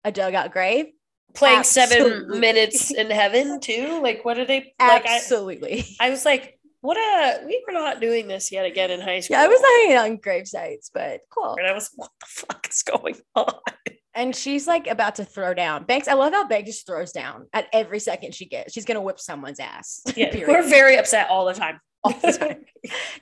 a 0.04 0.12
dugout 0.12 0.52
grave? 0.52 0.86
Playing 1.34 1.62
seven 1.62 2.40
minutes 2.40 2.90
in 2.90 3.10
heaven 3.10 3.60
too. 3.60 4.00
Like, 4.02 4.24
what 4.24 4.38
are 4.38 4.44
they? 4.44 4.74
Like, 4.80 5.06
Absolutely. 5.06 5.84
I 6.00 6.10
was 6.10 6.24
like, 6.24 6.58
What 6.80 6.96
a 6.96 7.44
we 7.46 7.62
were 7.66 7.72
not 7.72 8.00
doing 8.00 8.26
this 8.26 8.50
yet 8.50 8.66
again 8.66 8.90
in 8.90 9.00
high 9.00 9.20
school. 9.20 9.36
Yeah, 9.36 9.44
I 9.44 9.48
was 9.48 9.60
not 9.60 9.70
hanging 9.80 9.96
out 9.96 10.06
in 10.06 10.16
grave 10.16 10.48
sites, 10.48 10.90
but 10.92 11.20
cool. 11.30 11.54
and 11.56 11.66
I 11.66 11.72
was 11.72 11.90
what 11.94 12.10
the 12.20 12.26
fuck 12.26 12.66
is 12.68 12.82
going 12.82 13.16
on? 13.36 13.52
And 14.14 14.34
she's 14.34 14.66
like 14.66 14.86
about 14.88 15.16
to 15.16 15.24
throw 15.24 15.54
down. 15.54 15.84
Banks, 15.84 16.08
I 16.08 16.14
love 16.14 16.32
how 16.32 16.46
Banks 16.46 16.70
just 16.70 16.86
throws 16.86 17.12
down 17.12 17.46
at 17.52 17.66
every 17.72 18.00
second 18.00 18.34
she 18.34 18.46
gets. 18.46 18.72
She's 18.72 18.84
gonna 18.84 19.00
whip 19.02 19.20
someone's 19.20 19.60
ass. 19.60 20.02
Yeah, 20.16 20.34
we're 20.48 20.68
very 20.68 20.96
upset 20.96 21.28
all 21.30 21.46
the 21.46 21.54
time. 21.54 21.80
all 22.04 22.12
the 22.12 22.32
time. 22.32 22.64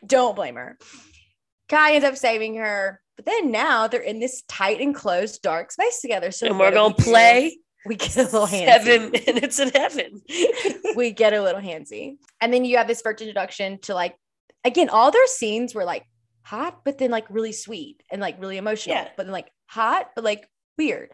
Don't 0.07 0.34
blame 0.34 0.55
her. 0.57 0.78
Kai 1.68 1.93
ends 1.95 2.07
up 2.07 2.16
saving 2.16 2.57
her, 2.57 3.01
but 3.16 3.26
then 3.26 3.51
now 3.51 3.86
they're 3.89 4.01
in 4.01 4.20
this 4.20 4.43
tight 4.49 4.80
and 4.80 4.95
closed 4.95 5.43
dark 5.43 5.70
space 5.72 6.01
together. 6.01 6.30
So 6.30 6.47
and 6.47 6.59
we're 6.59 6.70
gonna 6.70 6.89
we 6.97 7.05
do? 7.05 7.11
play 7.11 7.59
We 7.84 7.97
get 7.97 8.16
a 8.16 8.22
little 8.22 8.47
handsy. 8.47 8.64
heaven, 8.66 9.03
and 9.26 9.39
it's 9.45 9.59
in 9.59 9.68
heaven. 9.70 10.22
we 10.97 11.11
get 11.11 11.34
a 11.34 11.43
little 11.43 11.61
handsy. 11.61 12.16
And 12.41 12.53
then 12.53 12.64
you 12.64 12.78
have 12.78 12.86
this 12.89 13.03
first 13.03 13.20
introduction 13.20 13.78
to 13.82 13.95
like, 13.95 14.16
again, 14.64 14.89
all 14.89 15.11
their 15.11 15.26
scenes 15.26 15.74
were 15.74 15.84
like 15.84 16.05
hot, 16.43 16.80
but 16.84 16.97
then 16.97 17.11
like 17.11 17.26
really 17.28 17.53
sweet 17.53 18.03
and 18.11 18.20
like 18.22 18.41
really 18.41 18.57
emotional, 18.57 18.97
Yeah. 18.97 19.09
but 19.18 19.24
then 19.26 19.32
like 19.32 19.51
hot, 19.66 20.11
but 20.14 20.24
like 20.24 20.49
weird. 20.79 21.11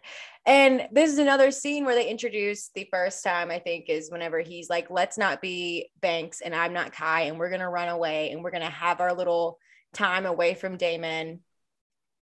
And 0.47 0.89
this 0.93 1.11
is 1.11 1.19
another 1.19 1.51
scene 1.51 1.85
where 1.85 1.95
they 1.95 2.09
introduce 2.09 2.69
the 2.75 2.87
first 2.91 3.25
time, 3.25 3.51
I 3.51 3.59
think, 3.59 3.87
is 3.89 4.11
whenever 4.11 4.41
he's 4.41 4.69
like, 4.69 4.91
let's 4.91 5.17
not 5.17 5.41
be 5.41 5.89
Banks 6.01 6.43
and 6.43 6.55
I'm 6.55 6.75
not 6.75 6.93
Kai, 6.93 7.23
and 7.23 7.39
we're 7.39 7.51
gonna 7.51 7.71
run 7.71 7.89
away 7.89 8.31
and 8.31 8.45
we're 8.45 8.51
gonna 8.51 8.69
have 8.69 9.01
our 9.01 9.15
little 9.15 9.59
time 9.95 10.27
away 10.27 10.55
from 10.55 10.77
Damon. 10.77 11.41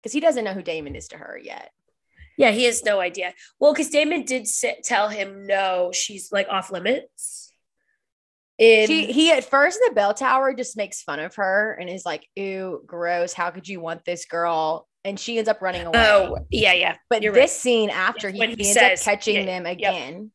Because 0.02 0.14
he 0.14 0.20
doesn't 0.20 0.44
know 0.44 0.54
who 0.54 0.62
Damon 0.62 0.96
is 0.96 1.08
to 1.10 1.18
her 1.18 1.40
yet. 1.42 1.72
Yeah, 2.38 2.52
he 2.52 2.66
has 2.66 2.84
no 2.84 3.00
idea. 3.00 3.34
Well, 3.60 3.74
because 3.74 3.90
Damon 3.90 4.24
did 4.24 4.48
sit, 4.48 4.84
tell 4.84 5.10
him 5.10 5.48
no, 5.48 5.92
she's 5.94 6.32
like 6.32 6.48
off 6.50 6.72
limits. 6.72 7.52
In, 8.58 8.88
she 8.88 9.12
he 9.12 9.32
at 9.32 9.50
first 9.50 9.80
in 9.82 9.90
the 9.90 9.96
bell 9.96 10.14
tower 10.14 10.54
just 10.54 10.78
makes 10.78 11.02
fun 11.02 11.20
of 11.20 11.36
her 11.36 11.78
and 11.80 11.90
is 11.90 12.06
like, 12.06 12.28
ew, 12.36 12.84
gross. 12.86 13.34
How 13.34 13.52
could 13.52 13.68
you 13.68 13.82
want 13.82 14.06
this 14.06 14.26
girl? 14.26 14.88
And 15.06 15.18
she 15.20 15.38
ends 15.38 15.48
up 15.48 15.62
running 15.62 15.86
oh, 15.86 15.92
away. 15.92 16.40
oh 16.42 16.46
yeah, 16.50 16.74
yeah. 16.74 16.98
but 17.10 17.22
you're 17.22 17.32
this 17.32 17.52
right. 17.52 17.62
scene 17.62 17.90
after 17.92 18.30
he, 18.30 18.40
he 18.40 18.46
he 18.46 18.52
ends 18.52 18.74
says- 18.74 19.00
up 19.00 19.06
catching 19.06 19.36
yeah, 19.36 19.46
them 19.46 19.66
again. 19.66 20.32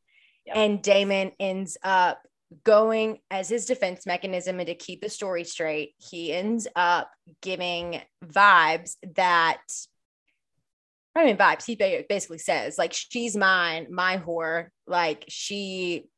yep. 0.46 0.56
And 0.56 0.82
Damon 0.82 1.32
ends 1.38 1.76
up 1.82 2.22
going 2.64 3.18
as 3.30 3.48
his 3.48 3.66
defense 3.66 4.06
mechanism 4.06 4.58
and 4.58 4.66
to 4.66 4.74
keep 4.74 5.02
the 5.02 5.08
story 5.08 5.44
straight. 5.44 5.94
He 5.98 6.32
ends 6.32 6.66
up 6.74 7.10
giving 7.42 8.00
vibes 8.24 8.96
that 9.14 9.60
I 11.14 11.24
mean 11.24 11.36
vibes. 11.36 11.64
He 11.64 11.74
basically 11.74 12.38
says 12.38 12.78
like 12.78 12.92
she's 12.92 13.36
mine, 13.36 13.88
my 13.90 14.18
whore. 14.18 14.68
Like 14.86 15.24
she 15.28 16.08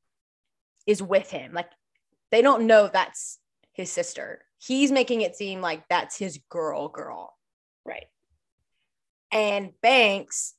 is 0.87 1.03
with 1.03 1.31
him. 1.31 1.53
Like 1.53 1.71
they 2.31 2.43
don't 2.43 2.67
know 2.67 2.89
that's 2.93 3.39
his 3.73 3.91
sister. 3.91 4.43
He's 4.59 4.93
making 4.93 5.23
it 5.23 5.37
seem 5.37 5.61
like 5.61 5.85
that's 5.89 6.17
his 6.17 6.39
girl, 6.49 6.89
girl. 6.89 7.32
And 9.33 9.73
Banks, 9.81 10.55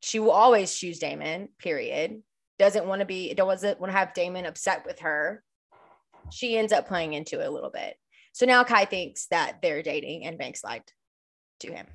she 0.00 0.18
will 0.18 0.30
always 0.30 0.74
choose 0.74 0.98
Damon, 0.98 1.50
period. 1.58 2.22
Doesn't 2.58 2.86
want 2.86 3.00
to 3.00 3.06
be, 3.06 3.34
doesn't 3.34 3.78
want 3.80 3.92
to 3.92 3.98
have 3.98 4.14
Damon 4.14 4.46
upset 4.46 4.84
with 4.86 5.00
her. 5.00 5.42
She 6.32 6.56
ends 6.56 6.72
up 6.72 6.88
playing 6.88 7.12
into 7.12 7.40
it 7.40 7.46
a 7.46 7.50
little 7.50 7.70
bit. 7.70 7.96
So 8.32 8.46
now 8.46 8.64
Kai 8.64 8.84
thinks 8.86 9.26
that 9.28 9.58
they're 9.62 9.82
dating 9.82 10.26
and 10.26 10.38
Banks 10.38 10.64
lied 10.64 10.82
to 11.60 11.72
him. 11.72 11.86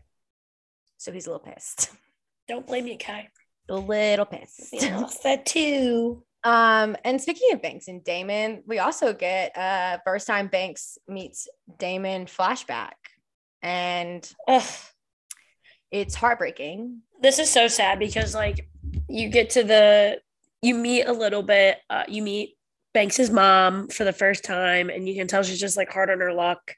So 0.98 1.12
he's 1.12 1.28
a 1.28 1.32
little 1.32 1.46
pissed. 1.46 1.92
Don't 2.48 2.66
blame 2.66 2.88
you, 2.88 2.98
Kai. 2.98 3.30
A 3.70 3.76
little 3.76 4.26
pissed. 4.26 4.74
Lost 4.84 5.24
that 5.24 5.46
too. 5.46 6.24
Um, 6.44 6.98
and 7.04 7.22
speaking 7.22 7.50
of 7.54 7.62
Banks 7.62 7.88
and 7.88 8.04
Damon, 8.04 8.64
we 8.66 8.80
also 8.80 9.14
get 9.14 9.56
uh 9.56 10.00
first 10.04 10.28
time 10.28 10.48
Banks 10.48 10.98
meets 11.08 11.48
Damon 11.78 12.26
flashback. 12.26 12.94
And 13.62 14.28
Ugh. 14.48 14.64
It's 15.92 16.16
heartbreaking. 16.16 17.02
This 17.22 17.38
is 17.38 17.50
so 17.50 17.68
sad 17.68 18.00
because 18.00 18.34
like 18.34 18.68
you 19.08 19.30
get 19.30 19.52
to 19.52 19.64
the 19.64 20.22
you 20.62 20.76
meet 20.76 21.04
a 21.04 21.14
little 21.14 21.44
bit. 21.44 21.78
Uh, 21.90 22.04
you 22.08 22.22
meet 22.22 22.58
Banks's 22.94 23.30
mom 23.30 23.88
for 23.90 24.04
the 24.04 24.14
first 24.14 24.44
time, 24.44 24.90
and 24.90 25.08
you 25.08 25.16
can 25.16 25.28
tell 25.28 25.44
she's 25.44 25.60
just 25.60 25.78
like 25.78 25.92
hard 25.92 26.10
on 26.10 26.20
her 26.20 26.34
luck. 26.34 26.76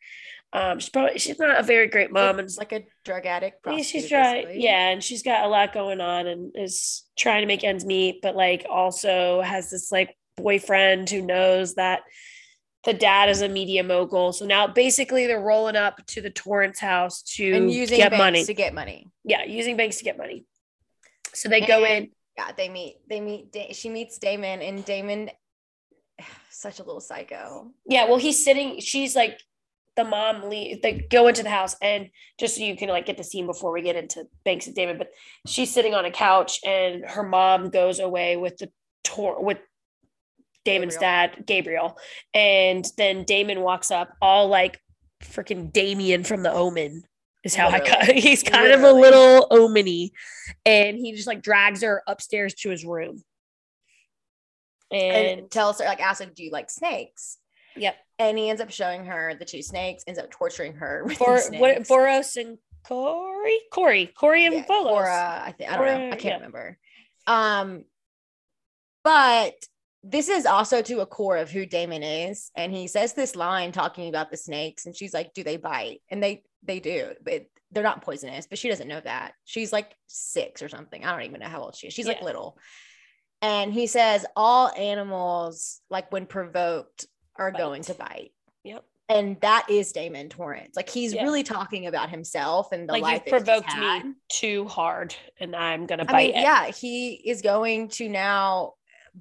Um, 0.51 0.79
she's 0.79 0.89
probably 0.89 1.17
she's 1.17 1.39
not 1.39 1.59
a 1.59 1.63
very 1.63 1.87
great 1.87 2.11
mom, 2.11 2.39
and 2.39 2.49
like 2.57 2.71
a 2.71 2.83
drug 3.03 3.25
addict. 3.25 3.57
Yeah, 3.65 3.81
she's 3.81 4.07
trying, 4.07 4.61
yeah, 4.61 4.89
and 4.89 5.03
she's 5.03 5.23
got 5.23 5.45
a 5.45 5.47
lot 5.47 5.73
going 5.73 5.99
on 5.99 6.27
and 6.27 6.51
is 6.55 7.03
trying 7.17 7.41
to 7.41 7.47
make 7.47 7.63
ends 7.63 7.85
meet, 7.85 8.21
but 8.21 8.35
like 8.35 8.65
also 8.69 9.41
has 9.41 9.69
this 9.69 9.91
like 9.91 10.15
boyfriend 10.37 11.09
who 11.09 11.21
knows 11.21 11.75
that 11.75 12.01
the 12.85 12.93
dad 12.93 13.29
is 13.29 13.41
a 13.41 13.49
media 13.49 13.83
mogul. 13.83 14.33
So 14.33 14.45
now 14.45 14.67
basically 14.67 15.27
they're 15.27 15.39
rolling 15.39 15.75
up 15.75 16.05
to 16.07 16.21
the 16.21 16.29
Torrance 16.29 16.79
house 16.79 17.21
to 17.35 17.53
and 17.53 17.71
using 17.71 17.97
get 17.97 18.11
banks 18.11 18.19
money. 18.19 18.45
to 18.45 18.53
get 18.53 18.73
money. 18.73 19.11
yeah, 19.23 19.43
using 19.43 19.77
banks 19.77 19.97
to 19.97 20.03
get 20.03 20.17
money. 20.17 20.45
So 21.33 21.49
they 21.49 21.61
go 21.61 21.83
in. 21.85 22.09
Yeah, 22.37 22.51
they 22.55 22.69
meet. 22.69 22.97
They 23.07 23.21
meet. 23.21 23.55
She 23.71 23.89
meets 23.89 24.17
Damon, 24.17 24.61
and 24.61 24.83
Damon, 24.83 25.29
such 26.49 26.79
a 26.79 26.83
little 26.83 27.01
psycho. 27.01 27.71
Yeah, 27.85 28.05
well, 28.05 28.17
he's 28.17 28.43
sitting. 28.43 28.79
She's 28.79 29.15
like 29.15 29.39
the 29.95 30.03
mom 30.03 30.49
leave. 30.49 30.81
They 30.81 31.07
go 31.09 31.27
into 31.27 31.43
the 31.43 31.49
house, 31.49 31.75
and 31.81 32.09
just 32.39 32.55
so 32.55 32.63
you 32.63 32.75
can 32.75 32.89
like 32.89 33.05
get 33.05 33.17
the 33.17 33.23
scene 33.23 33.45
before 33.45 33.71
we 33.71 33.81
get 33.81 33.95
into 33.95 34.25
Banks 34.45 34.67
and 34.67 34.75
Damon, 34.75 34.97
but 34.97 35.11
she's 35.47 35.73
sitting 35.73 35.93
on 35.93 36.05
a 36.05 36.11
couch, 36.11 36.59
and 36.65 37.03
her 37.05 37.23
mom 37.23 37.69
goes 37.69 37.99
away 37.99 38.35
with 38.35 38.57
the 38.57 38.71
tour 39.03 39.39
with 39.39 39.59
Damon's 40.65 40.95
Gabriel. 40.95 40.99
dad, 41.11 41.43
Gabriel, 41.45 41.97
and 42.33 42.85
then 42.97 43.23
Damon 43.23 43.61
walks 43.61 43.91
up, 43.91 44.09
all 44.21 44.47
like 44.47 44.79
freaking 45.21 45.71
Damien 45.71 46.23
from 46.23 46.43
The 46.43 46.51
Omen. 46.51 47.03
Is 47.43 47.55
how 47.55 47.67
I 47.67 47.79
cut. 47.79 47.99
Literally. 47.99 48.21
He's 48.21 48.41
kind 48.41 48.71
of 48.71 48.83
a 48.83 48.93
little 48.93 49.47
omeny, 49.51 50.11
and 50.65 50.97
he 50.97 51.11
just 51.11 51.27
like 51.27 51.41
drags 51.41 51.81
her 51.83 52.01
upstairs 52.07 52.53
to 52.55 52.69
his 52.69 52.85
room. 52.85 53.21
And, 54.91 55.39
And, 55.39 55.51
tells 55.51 55.79
her 55.79 55.85
like, 55.85 55.99
asks 55.99 56.23
her, 56.23 56.29
"Do 56.33 56.43
you 56.43 56.51
like 56.51 56.69
snakes?" 56.69 57.39
yep, 57.75 57.95
And 58.19 58.37
he 58.37 58.49
ends 58.49 58.61
up 58.61 58.71
showing 58.71 59.05
her 59.05 59.33
the 59.37 59.43
two 59.43 59.61
snakes. 59.61 60.03
Ends 60.07 60.19
up 60.19 60.29
torturing 60.31 60.75
her 60.75 61.03
with 61.07 61.17
For 61.17 61.39
what. 61.57 61.79
Boros 61.83 62.37
and 62.37 62.59
Corey, 62.85 63.59
Corey, 63.73 64.05
Corey 64.07 64.45
and 64.45 64.55
Yeah, 64.55 64.65
Bolos. 64.67 64.91
Cora, 64.91 65.41
I 65.45 65.51
think 65.51 65.69
I 65.69 65.75
don't 65.77 65.85
know. 65.85 66.07
I 66.07 66.11
can't 66.11 66.23
yeah. 66.23 66.33
remember. 66.35 66.77
Um, 67.27 67.83
but 69.03 69.53
this 70.03 70.27
is 70.29 70.45
also 70.45 70.81
to 70.81 70.99
a 70.99 71.05
core 71.05 71.37
of 71.37 71.49
who 71.49 71.65
Damon 71.65 72.03
is, 72.03 72.51
and 72.55 72.73
he 72.73 72.87
says 72.87 73.13
this 73.13 73.35
line 73.35 73.71
talking 73.71 74.09
about 74.09 74.29
the 74.31 74.37
snakes, 74.37 74.85
and 74.85 74.95
she's 74.95 75.13
like, 75.13 75.33
"Do 75.33 75.43
they 75.43 75.57
bite?" 75.57 76.01
And 76.09 76.21
they 76.21 76.43
they 76.61 76.79
do, 76.79 77.13
but 77.23 77.45
they're 77.71 77.83
not 77.83 78.03
poisonous. 78.03 78.45
But 78.45 78.57
she 78.59 78.69
doesn't 78.69 78.87
know 78.87 79.01
that. 79.01 79.33
She's 79.45 79.71
like 79.73 79.95
six 80.07 80.61
or 80.61 80.69
something. 80.69 81.03
I 81.03 81.11
don't 81.11 81.23
even 81.27 81.39
know 81.39 81.47
how 81.47 81.61
old 81.61 81.75
she 81.75 81.87
is. 81.87 81.93
She's 81.93 82.07
like 82.07 82.21
little. 82.21 82.57
And 83.41 83.73
he 83.73 83.87
says 83.87 84.25
all 84.35 84.69
animals, 84.77 85.81
like 85.89 86.11
when 86.11 86.25
provoked, 86.25 87.07
are 87.35 87.51
going 87.51 87.81
to 87.83 87.93
bite. 87.93 88.31
Yep. 88.63 88.85
And 89.09 89.39
that 89.41 89.65
is 89.69 89.91
Damon 89.91 90.29
Torrance. 90.29 90.75
Like 90.75 90.89
he's 90.89 91.13
Yeah. 91.13 91.23
really 91.23 91.43
talking 91.43 91.87
about 91.87 92.09
himself 92.09 92.71
and 92.71 92.87
the 92.87 92.93
Like 92.93 93.01
life 93.01 93.21
you've 93.25 93.31
provoked 93.31 93.75
me 93.75 94.13
too 94.29 94.65
hard, 94.67 95.13
and 95.39 95.55
I'm 95.55 95.85
gonna 95.87 96.05
I 96.07 96.11
bite 96.11 96.33
mean, 96.33 96.43
yeah, 96.43 96.67
he 96.71 97.13
is 97.13 97.41
going 97.41 97.89
to 97.89 98.07
now 98.07 98.73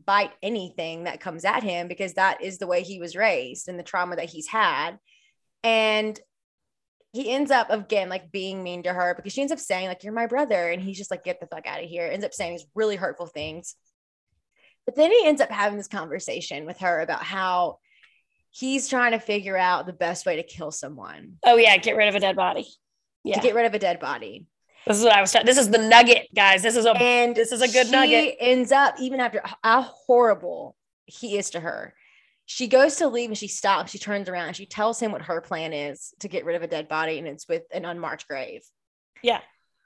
bite 0.07 0.33
anything 0.43 1.05
that 1.05 1.21
comes 1.21 1.45
at 1.45 1.63
him 1.63 1.89
because 1.89 2.15
that 2.15 2.43
is 2.43 2.59
the 2.59 2.67
way 2.67 2.83
he 2.83 2.99
was 2.99 3.17
raised 3.17 3.69
and 3.69 3.79
the 3.79 3.83
trauma 3.83 4.17
that 4.17 4.31
he's 4.31 4.49
had. 4.49 4.99
And 5.63 6.19
he 7.13 7.31
ends 7.31 7.51
up 7.51 7.71
again 7.71 8.09
like 8.09 8.33
being 8.33 8.63
mean 8.63 8.83
to 8.85 8.93
her 8.93 9.15
because 9.15 9.33
she 9.33 9.43
ends 9.43 9.53
up 9.53 9.59
saying, 9.59 9.89
like, 9.89 10.03
you're 10.03 10.13
my 10.13 10.27
brother. 10.27 10.71
And 10.71 10.83
he's 10.83 10.97
just 10.97 11.11
like, 11.11 11.25
get 11.25 11.41
the 11.41 11.47
fuck 11.47 11.67
out 11.67 11.83
of 11.83 11.89
here. 11.89 12.07
Ends 12.07 12.25
up 12.25 12.33
saying 12.33 12.53
these 12.53 12.67
really 12.75 12.97
hurtful 12.97 13.27
things. 13.27 13.75
But 14.87 14.97
then 14.97 15.13
he 15.13 15.27
ends 15.27 15.41
up 15.41 15.51
having 15.51 15.77
this 15.77 15.89
conversation 15.89 16.67
with 16.67 16.79
her 16.79 17.01
about 17.01 17.23
how 17.23 17.79
he's 18.51 18.89
trying 18.89 19.13
to 19.13 19.19
figure 19.19 19.57
out 19.57 19.87
the 19.87 19.93
best 19.93 20.27
way 20.27 20.37
to 20.37 20.43
kill 20.43 20.71
someone 20.71 21.35
Oh 21.45 21.57
yeah, 21.57 21.77
get 21.79 21.97
rid 21.97 22.09
of 22.09 22.15
a 22.15 22.21
dead 22.21 22.37
body. 22.37 22.67
Yeah, 23.25 23.37
to 23.37 23.41
get 23.41 23.55
rid 23.55 23.67
of 23.67 23.75
a 23.75 23.79
dead 23.79 24.01
body. 24.01 24.47
This 24.87 24.99
is 24.99 25.05
what 25.05 25.13
I 25.13 25.21
was. 25.21 25.33
This 25.33 25.59
is 25.59 25.71
the 25.71 25.79
nugget, 25.79 26.29
guys. 26.35 26.63
This 26.63 26.77
is 26.77 26.87
a. 26.87 26.91
and 26.91 27.35
this 27.35 27.53
is 27.53 27.63
a 27.63 27.69
good 27.69 27.87
she 27.87 27.93
nugget. 27.93 28.37
ends 28.41 28.73
up 28.73 28.95
even 29.01 29.21
after 29.21 29.43
how 29.63 29.83
horrible 29.83 30.77
he 31.07 31.37
is 31.37 31.51
to 31.51 31.61
her 31.61 31.95
she 32.47 32.67
goes 32.67 32.97
to 32.97 33.09
leave 33.09 33.31
and 33.31 33.39
she 33.39 33.49
stops 33.49 33.93
she 33.93 33.99
turns 33.99 34.29
around 34.29 34.49
and 34.49 34.57
she 34.57 34.67
tells 34.67 35.01
him 35.01 35.13
what 35.13 35.23
her 35.23 35.41
plan 35.41 35.73
is 35.73 36.15
to 36.21 36.29
get 36.29 36.45
rid 36.45 36.57
of 36.57 36.63
a 36.63 36.67
dead 36.67 36.89
body 36.89 37.19
and 37.19 37.27
it's 37.27 37.49
with 37.49 37.63
an 37.73 37.85
unmarked 37.85 38.27
grave 38.29 38.63
yeah, 39.23 39.41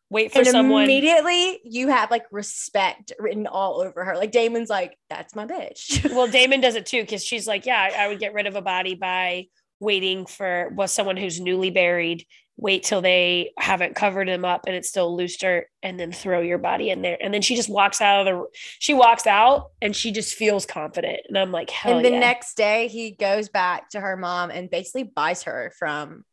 wait 0.08 0.32
for 0.32 0.38
and 0.38 0.48
someone. 0.48 0.84
immediately 0.84 1.60
you 1.64 1.88
have 1.88 2.10
like 2.10 2.24
respect 2.30 3.12
written 3.18 3.46
all 3.46 3.80
over 3.82 4.04
her 4.04 4.16
like 4.16 4.32
damon's 4.32 4.70
like 4.70 4.96
that's 5.10 5.34
my 5.34 5.46
bitch 5.46 6.10
well, 6.14 6.26
Damon 6.26 6.60
does 6.60 6.74
it 6.74 6.86
too 6.86 7.02
because 7.02 7.24
she's 7.24 7.46
like, 7.46 7.66
yeah, 7.66 7.80
I, 7.80 8.04
I 8.04 8.08
would 8.08 8.18
get 8.18 8.34
rid 8.34 8.46
of 8.46 8.56
a 8.56 8.62
body 8.62 8.94
by 8.94 9.46
waiting 9.78 10.24
for 10.26 10.70
was 10.74 10.92
someone 10.92 11.16
who's 11.16 11.40
newly 11.40 11.70
buried 11.70 12.24
wait 12.58 12.82
till 12.84 13.02
they 13.02 13.52
haven't 13.58 13.94
covered 13.94 14.28
them 14.28 14.44
up 14.44 14.62
and 14.66 14.74
it's 14.74 14.88
still 14.88 15.14
loose 15.14 15.36
dirt 15.36 15.66
and 15.82 16.00
then 16.00 16.10
throw 16.10 16.40
your 16.40 16.58
body 16.58 16.88
in 16.90 17.02
there 17.02 17.18
and 17.20 17.32
then 17.34 17.42
she 17.42 17.54
just 17.54 17.68
walks 17.68 18.00
out 18.00 18.20
of 18.20 18.26
the 18.26 18.46
she 18.78 18.94
walks 18.94 19.26
out 19.26 19.70
and 19.82 19.94
she 19.94 20.10
just 20.10 20.34
feels 20.34 20.64
confident 20.64 21.20
and 21.28 21.36
i'm 21.36 21.52
like 21.52 21.68
hell 21.68 21.96
and 21.96 22.04
the 22.04 22.10
yeah. 22.10 22.18
next 22.18 22.56
day 22.56 22.88
he 22.88 23.10
goes 23.10 23.48
back 23.50 23.90
to 23.90 24.00
her 24.00 24.16
mom 24.16 24.50
and 24.50 24.70
basically 24.70 25.02
buys 25.02 25.42
her 25.42 25.72
from 25.78 26.24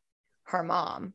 her 0.45 0.63
mom 0.63 1.13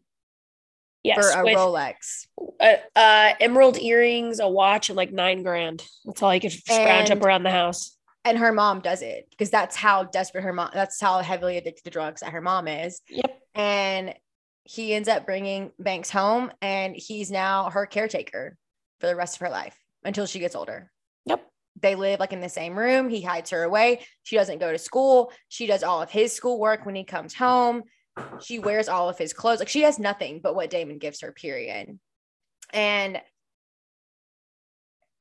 yes, 1.02 1.16
for 1.16 1.40
a 1.40 1.44
Rolex. 1.54 2.26
uh, 2.60 2.74
uh, 2.94 3.32
emerald 3.40 3.78
earrings 3.78 4.40
a 4.40 4.48
watch 4.48 4.90
and 4.90 4.96
like 4.96 5.10
nine 5.12 5.42
grand 5.42 5.82
that's 6.04 6.22
all 6.22 6.30
he 6.30 6.40
could 6.40 6.52
scrounge 6.52 7.08
And- 7.08 7.18
up 7.20 7.24
around 7.26 7.44
the 7.44 7.50
house 7.50 7.96
And 8.24 8.36
her 8.36 8.52
mom 8.52 8.80
does 8.80 9.00
it 9.00 9.26
because 9.30 9.48
that's 9.48 9.74
how 9.74 10.04
desperate 10.04 10.42
her 10.42 10.52
mom, 10.52 10.70
that's 10.74 11.00
how 11.00 11.22
heavily 11.22 11.56
addicted 11.56 11.84
to 11.84 11.90
drugs 11.90 12.20
that 12.20 12.32
her 12.32 12.42
mom 12.42 12.68
is. 12.68 13.00
yep 13.08 13.40
And 13.54 14.14
he 14.68 14.92
ends 14.92 15.08
up 15.08 15.24
bringing 15.24 15.72
Banks 15.78 16.10
home 16.10 16.52
and 16.60 16.94
he's 16.94 17.30
now 17.30 17.70
her 17.70 17.86
caretaker 17.86 18.54
for 19.00 19.06
the 19.06 19.16
rest 19.16 19.36
of 19.36 19.40
her 19.40 19.48
life 19.48 19.74
until 20.04 20.26
she 20.26 20.40
gets 20.40 20.54
older. 20.54 20.92
yep 21.24 21.42
They 21.80 21.94
live 21.94 22.20
like 22.20 22.34
in 22.34 22.42
the 22.42 22.50
same 22.50 22.78
room. 22.78 23.08
He 23.08 23.22
hides 23.22 23.48
her 23.48 23.62
away. 23.62 24.04
She 24.24 24.36
doesn't 24.36 24.58
go 24.58 24.70
to 24.70 24.78
school. 24.78 25.32
She 25.48 25.66
does 25.66 25.82
all 25.82 26.02
of 26.02 26.10
his 26.10 26.34
schoolwork 26.34 26.84
when 26.84 26.94
he 26.94 27.04
comes 27.04 27.32
home. 27.32 27.84
She 28.42 28.58
wears 28.58 28.90
all 28.90 29.08
of 29.08 29.16
his 29.16 29.32
clothes. 29.32 29.58
Like 29.58 29.70
she 29.70 29.82
has 29.82 29.98
nothing 29.98 30.40
but 30.42 30.54
what 30.54 30.68
Damon 30.68 30.98
gives 30.98 31.22
her, 31.22 31.32
period. 31.32 31.98
And 32.70 33.22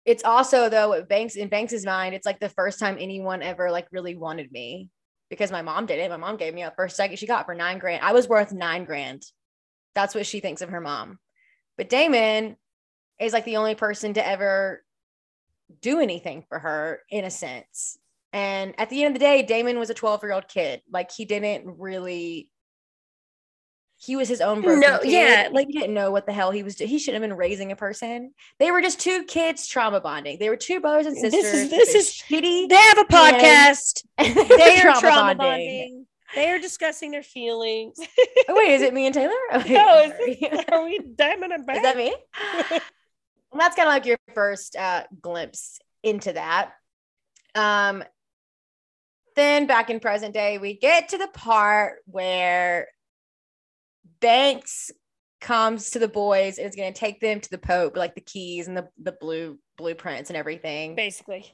it's 0.03 0.25
also 0.25 0.67
though 0.67 1.03
Banks 1.03 1.37
in 1.37 1.47
Banks's 1.47 1.85
mind, 1.85 2.15
it's 2.15 2.25
like 2.25 2.41
the 2.41 2.49
first 2.49 2.79
time 2.79 2.97
anyone 2.99 3.41
ever 3.41 3.71
like 3.71 3.87
really 3.93 4.17
wanted 4.17 4.51
me 4.51 4.89
because 5.29 5.51
my 5.51 5.61
mom 5.61 5.85
did 5.85 5.99
it. 5.99 6.11
My 6.11 6.17
mom 6.17 6.35
gave 6.35 6.53
me 6.53 6.63
a 6.63 6.73
first 6.75 6.97
second 6.97 7.17
she 7.17 7.27
got 7.27 7.45
for 7.45 7.55
nine 7.55 7.79
grand. 7.79 8.03
I 8.03 8.11
was 8.11 8.27
worth 8.27 8.51
nine 8.51 8.83
grand. 8.83 9.23
That's 9.97 10.13
what 10.13 10.27
she 10.27 10.41
thinks 10.41 10.61
of 10.61 10.69
her 10.69 10.79
mom. 10.79 11.17
But 11.75 11.89
Damon 11.89 12.55
is 13.19 13.33
like 13.33 13.45
the 13.45 13.57
only 13.57 13.73
person 13.73 14.13
to 14.13 14.25
ever 14.25 14.83
do 15.81 15.99
anything 15.99 16.43
for 16.47 16.59
her 16.59 16.99
in 17.09 17.25
a 17.25 17.31
sense. 17.31 17.97
And 18.31 18.75
at 18.79 18.91
the 18.91 19.03
end 19.03 19.15
of 19.15 19.19
the 19.19 19.25
day, 19.25 19.41
Damon 19.41 19.79
was 19.79 19.89
a 19.89 19.95
12 19.95 20.21
year 20.21 20.33
old 20.33 20.47
kid. 20.47 20.83
Like 20.91 21.09
he 21.11 21.25
didn't 21.25 21.79
really, 21.79 22.47
he 23.99 24.15
was 24.15 24.29
his 24.29 24.39
own 24.39 24.61
No, 24.61 24.99
kid. 24.99 25.11
yeah, 25.11 25.49
like- 25.51 25.65
he 25.65 25.73
didn't 25.73 25.95
know 25.95 26.11
what 26.11 26.27
the 26.27 26.31
hell 26.33 26.51
he 26.51 26.61
was 26.61 26.75
doing. 26.75 26.91
He 26.91 26.99
shouldn't 26.99 27.23
have 27.23 27.27
been 27.29 27.35
raising 27.35 27.71
a 27.71 27.75
person. 27.75 28.33
They 28.59 28.69
were 28.69 28.83
just 28.83 28.99
two 28.99 29.23
kids 29.23 29.65
trauma 29.67 29.99
bonding. 29.99 30.37
They 30.37 30.49
were 30.49 30.57
two 30.57 30.79
brothers 30.79 31.07
and 31.07 31.15
This 31.15 31.33
sisters. 31.33 31.53
is- 31.63 31.69
this 31.71 31.95
is- 31.95 32.13
shitty. 32.13 32.69
they 32.69 32.75
have 32.75 32.99
a 32.99 33.05
podcast 33.05 34.03
they 34.19 34.77
are 34.77 34.81
trauma 34.83 34.99
trauma 34.99 35.35
bonding. 35.35 35.37
bonding 35.37 36.07
they 36.35 36.49
are 36.49 36.59
discussing 36.59 37.11
their 37.11 37.23
feelings 37.23 37.97
Oh, 38.49 38.55
wait, 38.55 38.75
is 38.75 38.81
it 38.81 38.93
me 38.93 39.05
and 39.05 39.13
Taylor? 39.13 39.33
Okay, 39.53 39.73
no 39.73 40.03
is, 40.03 40.11
sorry. 40.11 40.37
this, 40.41 40.65
are 40.71 40.83
we 40.83 40.99
diamond 40.99 41.53
and 41.53 41.69
Is 41.69 41.81
that 41.81 41.97
me? 41.97 42.15
That's 43.53 43.75
kind 43.75 43.87
of 43.87 43.93
like 43.93 44.05
your 44.05 44.17
first 44.33 44.75
uh, 44.75 45.03
glimpse 45.21 45.79
into 46.03 46.33
that. 46.33 46.71
Um, 47.55 48.03
then 49.35 49.67
back 49.67 49.89
in 49.89 49.99
present 49.99 50.33
day, 50.33 50.57
we 50.57 50.77
get 50.77 51.09
to 51.09 51.17
the 51.17 51.27
part 51.27 51.99
where 52.05 52.87
Banks 54.19 54.91
comes 55.41 55.91
to 55.91 55.99
the 55.99 56.07
boys 56.07 56.57
and 56.57 56.67
is 56.67 56.75
going 56.75 56.91
to 56.91 56.99
take 56.99 57.19
them 57.19 57.39
to 57.39 57.49
the 57.49 57.57
Pope, 57.57 57.95
like 57.95 58.15
the 58.15 58.21
keys 58.21 58.67
and 58.67 58.75
the, 58.75 58.87
the 59.01 59.11
blue 59.11 59.59
blueprints 59.77 60.29
and 60.29 60.37
everything. 60.37 60.95
basically 60.95 61.45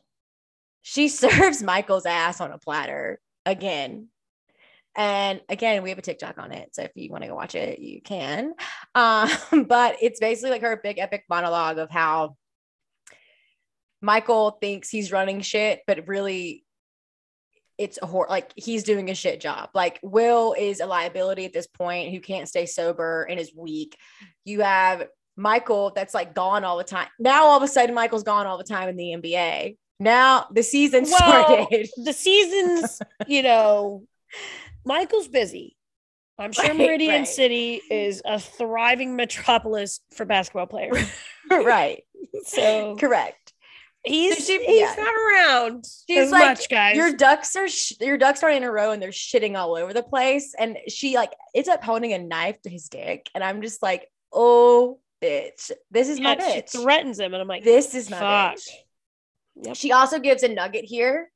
She 0.82 1.08
serves 1.10 1.62
Michael's 1.62 2.06
ass 2.06 2.40
on 2.40 2.52
a 2.52 2.58
platter 2.58 3.20
again. 3.46 4.08
And 4.96 5.42
again, 5.50 5.82
we 5.84 5.90
have 5.90 5.98
a 5.98 6.04
TikTok 6.04 6.38
on 6.38 6.52
it. 6.52 6.76
So 6.76 6.84
if 6.84 6.92
you 6.96 7.10
want 7.12 7.24
to 7.24 7.30
go 7.30 7.36
watch 7.36 7.56
it, 7.56 7.80
you 7.80 8.02
can. 8.02 8.54
Um, 8.96 9.28
but 9.68 9.98
it's 10.04 10.20
basically 10.20 10.52
like 10.52 10.62
her 10.62 10.80
big 10.82 11.00
epic 11.00 11.24
monologue 11.28 11.80
of 11.80 11.90
how 11.90 12.36
Michael 14.02 14.52
thinks 14.62 14.88
he's 14.90 15.12
running 15.12 15.42
shit, 15.42 15.82
but 15.88 16.08
really 16.08 16.64
it's 17.80 17.98
a 18.02 18.06
hor- 18.06 18.28
like 18.30 18.52
he's 18.56 18.84
doing 18.84 19.10
a 19.10 19.16
shit 19.16 19.40
job. 19.42 19.70
Like 19.74 20.00
Will 20.04 20.54
is 20.56 20.80
a 20.80 20.86
liability 20.86 21.46
at 21.46 21.54
this 21.54 21.66
point 21.66 22.12
who 22.14 22.20
can't 22.20 22.48
stay 22.48 22.68
sober 22.68 23.24
and 23.24 23.40
is 23.40 23.52
weak. 23.56 23.98
You 24.46 24.62
have 24.62 25.08
Michael 25.36 25.92
that's 25.96 26.14
like 26.14 26.36
gone 26.36 26.64
all 26.64 26.78
the 26.78 26.84
time. 26.84 27.08
Now 27.18 27.46
all 27.46 27.58
of 27.58 27.64
a 27.64 27.68
sudden 27.68 27.96
Michael's 27.96 28.24
gone 28.24 28.46
all 28.46 28.60
the 28.60 28.64
time 28.64 28.90
in 28.90 28.96
the 28.96 29.16
NBA. 29.16 29.78
Now 30.00 30.46
the 30.54 30.62
season 30.62 31.04
Well, 31.10 31.18
started. 31.18 31.90
the 31.98 32.14
seasons 32.14 33.00
you 33.28 33.42
know 33.42 34.04
michael's 34.86 35.28
busy 35.28 35.76
i'm 36.40 36.52
sure 36.52 36.66
Right, 36.66 36.76
meridian 36.78 37.12
right. 37.22 37.28
city 37.28 37.82
is 37.90 38.22
a 38.26 38.40
thriving 38.40 39.16
metropolis 39.16 40.00
for 40.16 40.26
basketball 40.26 40.68
players 40.68 40.98
right. 41.52 42.04
so 42.46 42.96
Correct. 42.98 43.54
he's 44.04 44.38
So 44.38 44.44
she- 44.54 44.66
he's 44.66 44.80
yeah. 44.82 44.96
not 44.98 45.14
around 45.14 45.86
She's 46.10 46.32
like, 46.32 46.58
much 46.58 46.70
guys 46.70 46.96
Your 46.96 47.14
ducks 47.16 47.56
are 47.56 47.68
sh- 47.68 47.94
your 48.00 48.18
ducks 48.18 48.42
are 48.44 48.50
in 48.50 48.64
a 48.64 48.72
row 48.72 48.92
and 48.92 49.02
they're 49.02 49.10
shitting 49.12 49.58
all 49.58 49.76
over 49.76 49.94
the 49.94 50.04
place. 50.04 50.54
And 50.58 50.78
she 50.88 51.16
like 51.16 51.32
ends 51.54 51.70
up 51.70 51.84
holding 51.84 52.14
a 52.14 52.18
knife 52.20 52.62
to 52.64 52.70
his 52.70 52.88
dick. 52.90 53.30
And 53.36 53.44
I'm 53.44 53.62
just 53.62 53.82
like, 53.84 54.08
oh 54.32 55.00
bitch. 55.22 55.72
This 55.92 56.10
is 56.10 56.20
my 56.20 56.36
Yeah, 56.40 56.50
she 56.54 56.62
bitch. 56.62 56.82
threatens 56.82 57.20
him 57.20 57.34
and 57.34 57.42
i'm 57.42 57.48
like 57.48 57.64
this 57.64 57.94
is 57.94 58.10
my 58.10 58.20
fuck. 58.20 58.56
bitch. 58.56 58.68
Yep. 59.68 59.76
She 59.76 59.92
also 59.92 60.20
gives 60.20 60.44
a 60.44 60.48
nugget 60.48 60.86
here. 60.86 61.30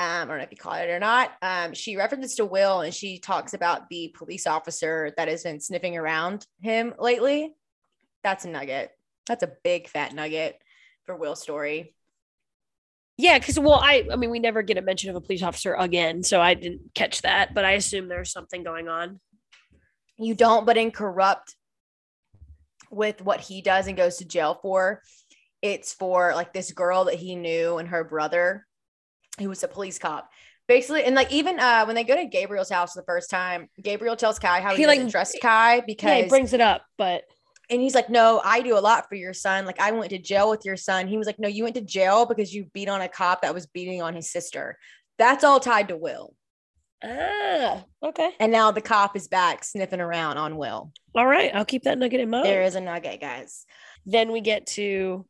Um, 0.00 0.06
I 0.06 0.24
don't 0.26 0.38
know 0.38 0.44
if 0.44 0.50
you 0.52 0.56
caught 0.56 0.84
it 0.84 0.90
or 0.90 1.00
not. 1.00 1.32
Um, 1.42 1.74
she 1.74 1.96
references 1.96 2.36
to 2.36 2.44
Will 2.44 2.82
and 2.82 2.94
she 2.94 3.18
talks 3.18 3.52
about 3.52 3.88
the 3.88 4.14
police 4.16 4.46
officer 4.46 5.12
that 5.16 5.26
has 5.26 5.42
been 5.42 5.60
sniffing 5.60 5.96
around 5.96 6.46
him 6.60 6.94
lately. 6.98 7.54
That's 8.22 8.44
a 8.44 8.48
nugget. 8.48 8.92
That's 9.26 9.42
a 9.42 9.52
big 9.64 9.88
fat 9.88 10.14
nugget 10.14 10.58
for 11.04 11.16
Will's 11.16 11.42
story. 11.42 11.94
Yeah, 13.16 13.36
because 13.40 13.58
well, 13.58 13.80
I 13.82 14.06
I 14.12 14.16
mean, 14.16 14.30
we 14.30 14.38
never 14.38 14.62
get 14.62 14.78
a 14.78 14.82
mention 14.82 15.10
of 15.10 15.16
a 15.16 15.20
police 15.20 15.42
officer 15.42 15.74
again, 15.74 16.22
so 16.22 16.40
I 16.40 16.54
didn't 16.54 16.94
catch 16.94 17.22
that, 17.22 17.52
but 17.52 17.64
I 17.64 17.72
assume 17.72 18.06
there's 18.06 18.30
something 18.30 18.62
going 18.62 18.88
on. 18.88 19.18
You 20.16 20.36
don't, 20.36 20.64
but 20.64 20.76
in 20.76 20.92
corrupt 20.92 21.56
with 22.90 23.20
what 23.20 23.40
he 23.40 23.60
does 23.60 23.88
and 23.88 23.96
goes 23.96 24.18
to 24.18 24.24
jail 24.24 24.60
for, 24.62 25.02
it's 25.62 25.92
for 25.92 26.32
like 26.36 26.52
this 26.52 26.70
girl 26.70 27.06
that 27.06 27.16
he 27.16 27.34
knew 27.34 27.78
and 27.78 27.88
her 27.88 28.04
brother, 28.04 28.67
who 29.40 29.48
was 29.48 29.62
a 29.62 29.68
police 29.68 29.98
cop. 29.98 30.30
Basically, 30.66 31.04
and 31.04 31.14
like 31.14 31.32
even 31.32 31.58
uh 31.58 31.84
when 31.86 31.94
they 31.96 32.04
go 32.04 32.14
to 32.14 32.26
Gabriel's 32.26 32.68
house 32.70 32.92
the 32.92 33.02
first 33.04 33.30
time, 33.30 33.68
Gabriel 33.82 34.16
tells 34.16 34.38
Kai 34.38 34.60
how 34.60 34.72
he, 34.74 34.82
He, 34.82 34.86
like- 34.86 35.08
trust 35.10 35.36
Kai 35.40 35.80
because 35.80 36.10
Yeah, 36.10 36.22
he 36.24 36.28
brings 36.28 36.52
it 36.52 36.60
up, 36.60 36.82
but 36.98 37.22
and 37.70 37.80
he's 37.80 37.94
like, 37.94 38.10
No, 38.10 38.40
I 38.44 38.60
do 38.60 38.76
a 38.76 38.80
lot 38.80 39.08
for 39.08 39.14
your 39.14 39.32
son. 39.34 39.64
Like, 39.66 39.78
I 39.80 39.90
went 39.92 40.10
to 40.10 40.18
jail 40.18 40.48
with 40.50 40.64
your 40.64 40.76
son. 40.76 41.06
He 41.08 41.16
was 41.18 41.26
like, 41.26 41.38
No, 41.38 41.48
you 41.48 41.64
went 41.64 41.76
to 41.76 41.82
jail 41.82 42.26
because 42.26 42.54
you 42.54 42.66
beat 42.74 42.88
on 42.88 43.00
a 43.00 43.08
cop 43.08 43.42
that 43.42 43.54
was 43.54 43.66
beating 43.66 44.00
on 44.02 44.14
his 44.14 44.30
sister. 44.30 44.78
That's 45.18 45.42
all 45.44 45.58
tied 45.60 45.88
to 45.88 45.96
Will. 45.96 46.34
ah, 47.04 47.84
okay, 48.02 48.30
And 48.40 48.50
now 48.52 48.70
the 48.70 48.80
cop 48.80 49.16
is 49.16 49.28
back 49.28 49.64
sniffing 49.64 50.00
around 50.00 50.38
on 50.38 50.56
Will. 50.56 50.92
all 51.14 51.26
right, 51.26 51.54
I'll 51.54 51.64
keep 51.64 51.84
that 51.84 51.98
nugget 51.98 52.20
in 52.20 52.30
mind. 52.30 52.44
There 52.46 52.62
is 52.62 52.74
a 52.74 52.80
nugget, 52.80 53.20
guys. 53.20 53.64
then 54.06 54.32
we 54.32 54.40
get 54.40 54.66
to 54.66 55.26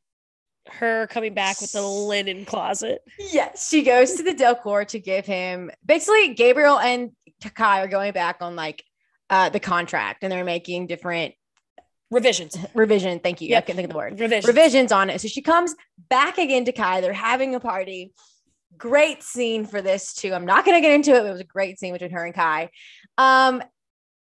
her 0.70 1.06
coming 1.08 1.34
back 1.34 1.60
with 1.60 1.72
the 1.72 1.82
linen 1.82 2.44
closet. 2.44 3.02
Yes, 3.18 3.68
she 3.68 3.82
goes 3.82 4.14
to 4.14 4.22
the 4.22 4.34
Delcor 4.34 4.86
to 4.88 4.98
give 4.98 5.26
him 5.26 5.70
basically 5.84 6.34
Gabriel 6.34 6.78
and 6.78 7.10
Kai 7.54 7.82
are 7.82 7.88
going 7.88 8.12
back 8.12 8.38
on 8.40 8.56
like 8.56 8.84
uh 9.30 9.48
the 9.50 9.60
contract 9.60 10.22
and 10.22 10.32
they're 10.32 10.44
making 10.44 10.86
different 10.86 11.34
Revisions, 12.10 12.56
revision. 12.74 13.20
Thank 13.20 13.42
you. 13.42 13.48
I 13.48 13.50
Yep. 13.50 13.66
couldn't 13.66 13.76
think 13.76 13.84
of 13.88 13.90
the 13.92 13.96
word. 13.98 14.12
revisions. 14.18 14.46
revisions 14.46 14.92
on 14.92 15.10
it. 15.10 15.20
So 15.20 15.28
she 15.28 15.42
comes 15.42 15.74
back 16.08 16.38
again 16.38 16.64
to 16.64 16.72
Kai. 16.72 17.02
They're 17.02 17.12
having 17.12 17.54
a 17.54 17.60
party. 17.60 18.12
Great 18.78 19.22
scene 19.22 19.66
for 19.66 19.82
this 19.82 20.14
too. 20.14 20.32
I'm 20.32 20.46
not 20.46 20.64
gonna 20.64 20.80
get 20.80 20.92
into 20.92 21.10
it, 21.14 21.18
but 21.20 21.26
it 21.26 21.32
was 21.32 21.40
a 21.40 21.44
great 21.44 21.78
scene 21.78 21.92
between 21.92 22.10
her 22.12 22.24
and 22.24 22.34
Kai. 22.34 22.70
Um, 23.18 23.62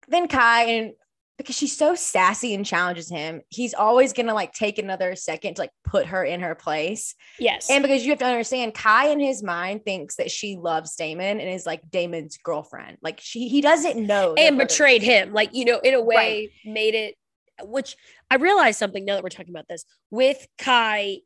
then 0.09 0.27
Kai 0.27 0.63
and 0.65 0.93
because 1.37 1.55
she's 1.55 1.75
so 1.75 1.95
sassy 1.95 2.53
and 2.53 2.65
challenges 2.65 3.09
him, 3.09 3.41
he's 3.49 3.73
always 3.73 4.13
gonna 4.13 4.33
like 4.33 4.53
take 4.53 4.77
another 4.77 5.15
second 5.15 5.55
to 5.55 5.61
like 5.61 5.71
put 5.83 6.07
her 6.07 6.23
in 6.23 6.41
her 6.41 6.55
place. 6.55 7.15
Yes, 7.39 7.69
And 7.69 7.81
because 7.81 8.03
you 8.03 8.11
have 8.11 8.19
to 8.19 8.25
understand, 8.25 8.73
Kai 8.73 9.07
in 9.09 9.19
his 9.19 9.41
mind 9.43 9.83
thinks 9.83 10.15
that 10.17 10.31
she 10.31 10.55
loves 10.55 10.95
Damon 10.95 11.39
and 11.39 11.49
is 11.49 11.65
like 11.65 11.81
Damon's 11.89 12.37
girlfriend. 12.37 12.97
Like 13.01 13.19
she 13.21 13.47
he 13.47 13.61
doesn't 13.61 14.05
know 14.05 14.35
and 14.35 14.57
betrayed 14.57 15.01
him, 15.01 15.33
like 15.33 15.49
you 15.53 15.65
know, 15.65 15.79
in 15.79 15.93
a 15.93 16.01
way, 16.01 16.51
made 16.65 16.95
it. 16.95 17.15
Which 17.63 17.95
I 18.29 18.35
realized 18.35 18.79
something 18.79 19.05
now 19.05 19.15
that 19.15 19.23
we're 19.23 19.29
talking 19.29 19.53
about 19.53 19.67
this 19.67 19.85
with 20.09 20.47
Kai. 20.57 21.17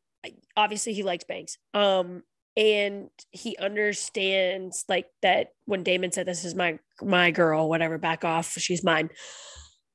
Obviously, 0.57 0.93
he 0.93 1.03
likes 1.03 1.23
Banks. 1.23 1.57
Um, 1.73 2.23
and 2.57 3.09
he 3.31 3.57
understands 3.57 4.85
like 4.87 5.07
that 5.21 5.49
when 5.65 5.83
Damon 5.83 6.11
said, 6.11 6.25
"This 6.25 6.45
is 6.45 6.55
my 6.55 6.79
my 7.01 7.31
girl," 7.31 7.67
whatever, 7.67 7.97
back 7.97 8.23
off, 8.23 8.51
she's 8.53 8.83
mine. 8.83 9.09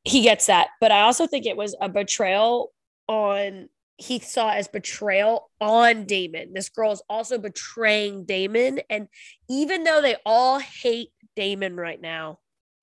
He 0.05 0.23
gets 0.23 0.47
that, 0.47 0.69
but 0.81 0.91
I 0.91 1.03
also 1.03 1.27
think 1.27 1.47
it 1.47 1.57
was 1.57 1.77
a 1.81 1.89
betrayal 1.89 2.73
on. 3.09 3.69
He 3.97 4.19
saw 4.19 4.51
as 4.51 4.67
betrayal 4.67 5.51
on 5.61 6.07
Damon. 6.07 6.55
This 6.55 6.71
girl 6.71 6.93
is 6.93 7.03
also 7.11 7.37
betraying 7.37 8.25
Damon, 8.25 8.81
and 8.89 9.09
even 9.51 9.85
though 9.85 10.01
they 10.01 10.17
all 10.25 10.59
hate 10.59 11.11
Damon 11.37 11.77
right 11.77 12.01
now, 12.01 12.39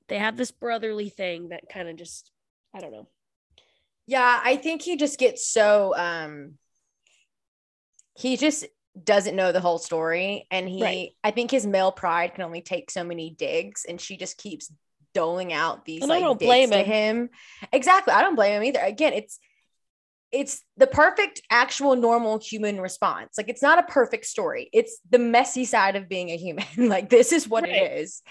they 0.10 0.20
have 0.20 0.38
this 0.38 0.52
brotherly 0.52 1.10
thing 1.10 1.50
that 1.50 1.70
kind 1.70 1.90
of 1.90 1.96
just 1.96 2.32
I 2.74 2.80
don't 2.80 2.92
know. 2.92 3.08
Yeah, 4.06 4.40
I 4.44 4.56
think 4.56 4.82
he 4.84 4.96
just 4.96 5.20
gets 5.20 5.48
so 5.48 5.94
um 5.98 6.54
he 8.16 8.38
just 8.38 8.66
doesn't 9.04 9.36
know 9.36 9.52
the 9.52 9.60
whole 9.60 9.78
story 9.78 10.48
and 10.50 10.68
he 10.68 10.82
Right. 10.82 11.10
I 11.24 11.32
think 11.32 11.52
his 11.52 11.68
male 11.68 11.92
pride 11.92 12.34
can 12.34 12.44
only 12.44 12.62
take 12.62 12.90
so 12.90 13.04
many 13.04 13.30
digs 13.30 13.86
and 13.88 14.02
she 14.02 14.18
just 14.18 14.38
keeps 14.38 14.72
doling 15.18 15.52
out 15.54 15.84
these 15.86 16.04
And 16.04 16.14
I 16.14 16.20
don't 16.20 16.40
blame 16.40 16.70
to 16.72 16.78
him. 16.78 16.86
him. 16.86 17.30
Exactly. 17.74 18.14
I 18.14 18.22
don't 18.22 18.36
blame 18.36 18.54
him 18.54 18.64
either. 18.64 18.80
Again, 18.80 19.14
it's 19.14 19.40
it's 20.32 20.62
the 20.76 20.88
perfect 20.88 21.42
actual 21.50 21.96
normal 21.96 22.38
human 22.38 22.80
response. 22.82 23.38
Like 23.38 23.50
it's 23.50 23.62
not 23.62 23.80
a 23.80 23.84
perfect 23.84 24.26
story. 24.26 24.70
It's 24.74 25.00
the 25.10 25.20
messy 25.20 25.66
side 25.66 25.96
of 25.96 26.08
being 26.10 26.30
a 26.30 26.38
human. 26.38 26.66
like 26.78 27.10
this 27.10 27.32
is 27.32 27.48
what 27.48 27.64
Right. 27.64 27.74
it 27.74 28.00
is. 28.02 28.22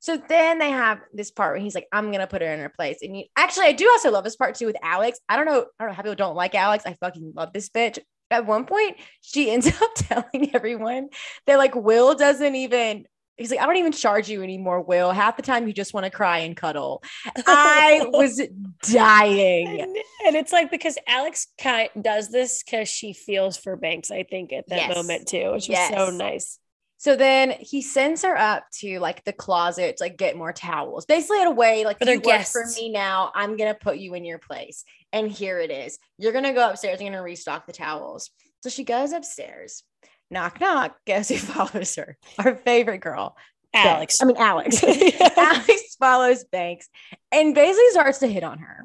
So 0.00 0.16
then 0.16 0.58
they 0.58 0.70
have 0.70 0.98
this 1.12 1.30
part 1.30 1.54
where 1.54 1.62
he's 1.62 1.74
like, 1.74 1.86
I'm 1.92 2.10
gonna 2.12 2.26
put 2.26 2.42
her 2.42 2.48
in 2.52 2.60
her 2.60 2.68
place. 2.68 2.98
And 3.02 3.16
you 3.16 3.24
actually 3.36 3.66
I 3.66 3.72
do 3.72 3.88
also 3.90 4.10
love 4.10 4.24
this 4.24 4.36
part 4.36 4.56
too 4.56 4.66
with 4.66 4.76
Alex. 4.82 5.20
I 5.28 5.36
don't 5.36 5.46
know, 5.46 5.64
I 5.78 5.84
don't 5.84 5.88
know 5.90 5.94
how 5.94 6.02
people 6.02 6.14
don't 6.16 6.36
like 6.36 6.54
Alex. 6.54 6.84
I 6.86 6.94
fucking 6.94 7.32
love 7.34 7.52
this 7.54 7.68
bitch. 7.70 7.98
At 8.32 8.46
one 8.46 8.64
point, 8.66 8.96
she 9.22 9.50
ends 9.54 9.66
up 9.68 9.90
telling 9.94 10.54
everyone 10.54 11.08
that 11.46 11.58
like 11.58 11.74
Will 11.74 12.14
doesn't 12.14 12.54
even 12.56 13.06
he's 13.40 13.50
like, 13.50 13.60
I 13.60 13.66
don't 13.66 13.76
even 13.76 13.92
charge 13.92 14.28
you 14.28 14.42
anymore, 14.42 14.80
Will. 14.82 15.10
Half 15.10 15.36
the 15.36 15.42
time 15.42 15.66
you 15.66 15.72
just 15.72 15.94
want 15.94 16.04
to 16.04 16.10
cry 16.10 16.38
and 16.38 16.56
cuddle. 16.56 17.02
I 17.46 18.06
was 18.12 18.40
dying. 18.82 19.80
and, 19.80 19.96
and 20.26 20.36
it's 20.36 20.52
like 20.52 20.70
because 20.70 20.96
Alex 21.08 21.48
kind 21.60 21.88
does 22.00 22.30
this 22.30 22.62
because 22.62 22.88
she 22.88 23.12
feels 23.12 23.56
for 23.56 23.76
Banks, 23.76 24.10
I 24.10 24.22
think, 24.22 24.52
at 24.52 24.68
that 24.68 24.76
Yes. 24.88 24.94
moment 24.96 25.26
too, 25.26 25.52
which 25.52 25.68
was 25.68 25.78
so 25.88 26.10
nice. 26.10 26.58
So 26.98 27.16
then 27.16 27.52
he 27.58 27.80
sends 27.80 28.22
her 28.24 28.36
up 28.36 28.64
to 28.80 29.00
like 29.00 29.24
the 29.24 29.32
closet 29.32 29.96
to 29.96 30.04
like 30.04 30.18
get 30.18 30.36
more 30.36 30.52
towels. 30.52 31.06
Basically, 31.06 31.40
in 31.40 31.46
a 31.48 31.50
way, 31.50 31.86
like 31.86 31.96
you 32.04 32.20
work 32.20 32.46
for 32.46 32.66
me 32.76 32.90
now. 32.90 33.32
I'm 33.34 33.56
gonna 33.56 33.74
put 33.74 33.96
you 33.96 34.12
in 34.12 34.24
your 34.26 34.38
place. 34.38 34.84
And 35.10 35.30
here 35.30 35.58
it 35.58 35.70
is. 35.70 35.98
You're 36.18 36.32
gonna 36.32 36.52
go 36.52 36.68
upstairs. 36.68 36.98
And 36.98 37.06
you're 37.06 37.12
gonna 37.12 37.22
restock 37.24 37.66
the 37.66 37.72
towels. 37.72 38.30
So 38.62 38.68
she 38.68 38.84
goes 38.84 39.12
upstairs. 39.12 39.82
Knock 40.30 40.60
knock. 40.60 40.96
Guess 41.06 41.28
who 41.28 41.36
follows 41.36 41.94
her? 41.96 42.16
Our 42.38 42.54
favorite 42.56 42.98
girl, 43.00 43.36
Alex. 43.74 44.18
Banks. 44.18 44.22
I 44.22 44.24
mean 44.24 44.36
Alex. 44.36 44.82
Alex 45.36 45.96
follows 45.98 46.44
Banks 46.44 46.88
and 47.32 47.54
basically 47.54 47.90
starts 47.90 48.18
to 48.18 48.26
hit 48.26 48.44
on 48.44 48.58
her. 48.58 48.84